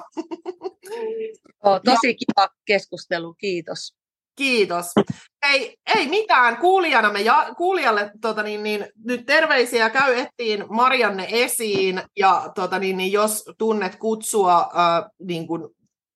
Oh, 1.64 1.80
tosi 1.84 2.08
ja. 2.08 2.14
kiva 2.14 2.48
keskustelu, 2.64 3.34
kiitos. 3.34 3.94
Kiitos. 4.36 4.86
Ei, 5.42 5.76
ei 5.96 6.08
mitään. 6.08 6.56
Kuulijana 6.56 7.12
me 7.12 7.20
ja, 7.20 7.46
kuulijalle 7.56 8.10
tota 8.20 8.42
niin, 8.42 8.62
niin, 8.62 8.86
nyt 9.04 9.26
terveisiä. 9.26 9.90
Käy 9.90 10.18
ettiin 10.18 10.64
Marianne 10.68 11.26
esiin 11.30 12.02
ja 12.16 12.52
tota 12.54 12.78
niin, 12.78 12.96
niin, 12.96 13.12
jos 13.12 13.44
tunnet 13.58 13.96
kutsua 13.96 14.58
äh, 14.60 15.10
niin 15.22 15.46
kuin 15.46 15.68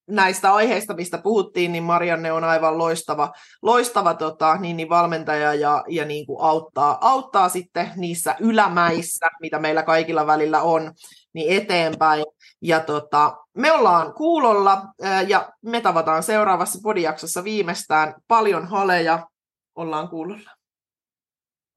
näistä 0.07 0.55
aiheista, 0.55 0.95
mistä 0.95 1.19
puhuttiin, 1.19 1.73
niin 1.73 1.85
Marianne 1.85 2.33
on 2.33 2.45
aivan 2.45 2.79
loistava, 2.79 3.33
loistava 3.63 4.15
tota, 4.15 4.57
niin, 4.57 4.77
niin 4.77 4.89
valmentaja 4.89 5.55
ja, 5.55 5.85
ja 5.89 6.05
niin 6.05 6.27
kuin 6.27 6.43
auttaa, 6.43 6.99
auttaa 7.01 7.49
sitten 7.49 7.93
niissä 7.97 8.37
ylämäissä, 8.41 9.27
mitä 9.41 9.59
meillä 9.59 9.83
kaikilla 9.83 10.27
välillä 10.27 10.63
on, 10.63 10.93
niin 11.33 11.63
eteenpäin. 11.63 12.25
Ja 12.63 12.81
tota, 12.81 13.37
me 13.55 13.73
ollaan 13.73 14.15
kuulolla 14.15 14.83
ja 15.27 15.53
me 15.63 15.81
tavataan 15.81 16.23
seuraavassa 16.23 16.79
podijaksossa 16.83 17.45
viimeistään. 17.45 18.15
Paljon 18.29 18.67
haleja, 18.67 19.27
ollaan 19.75 20.09
kuulolla. 20.09 20.51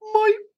Moi! 0.00 0.49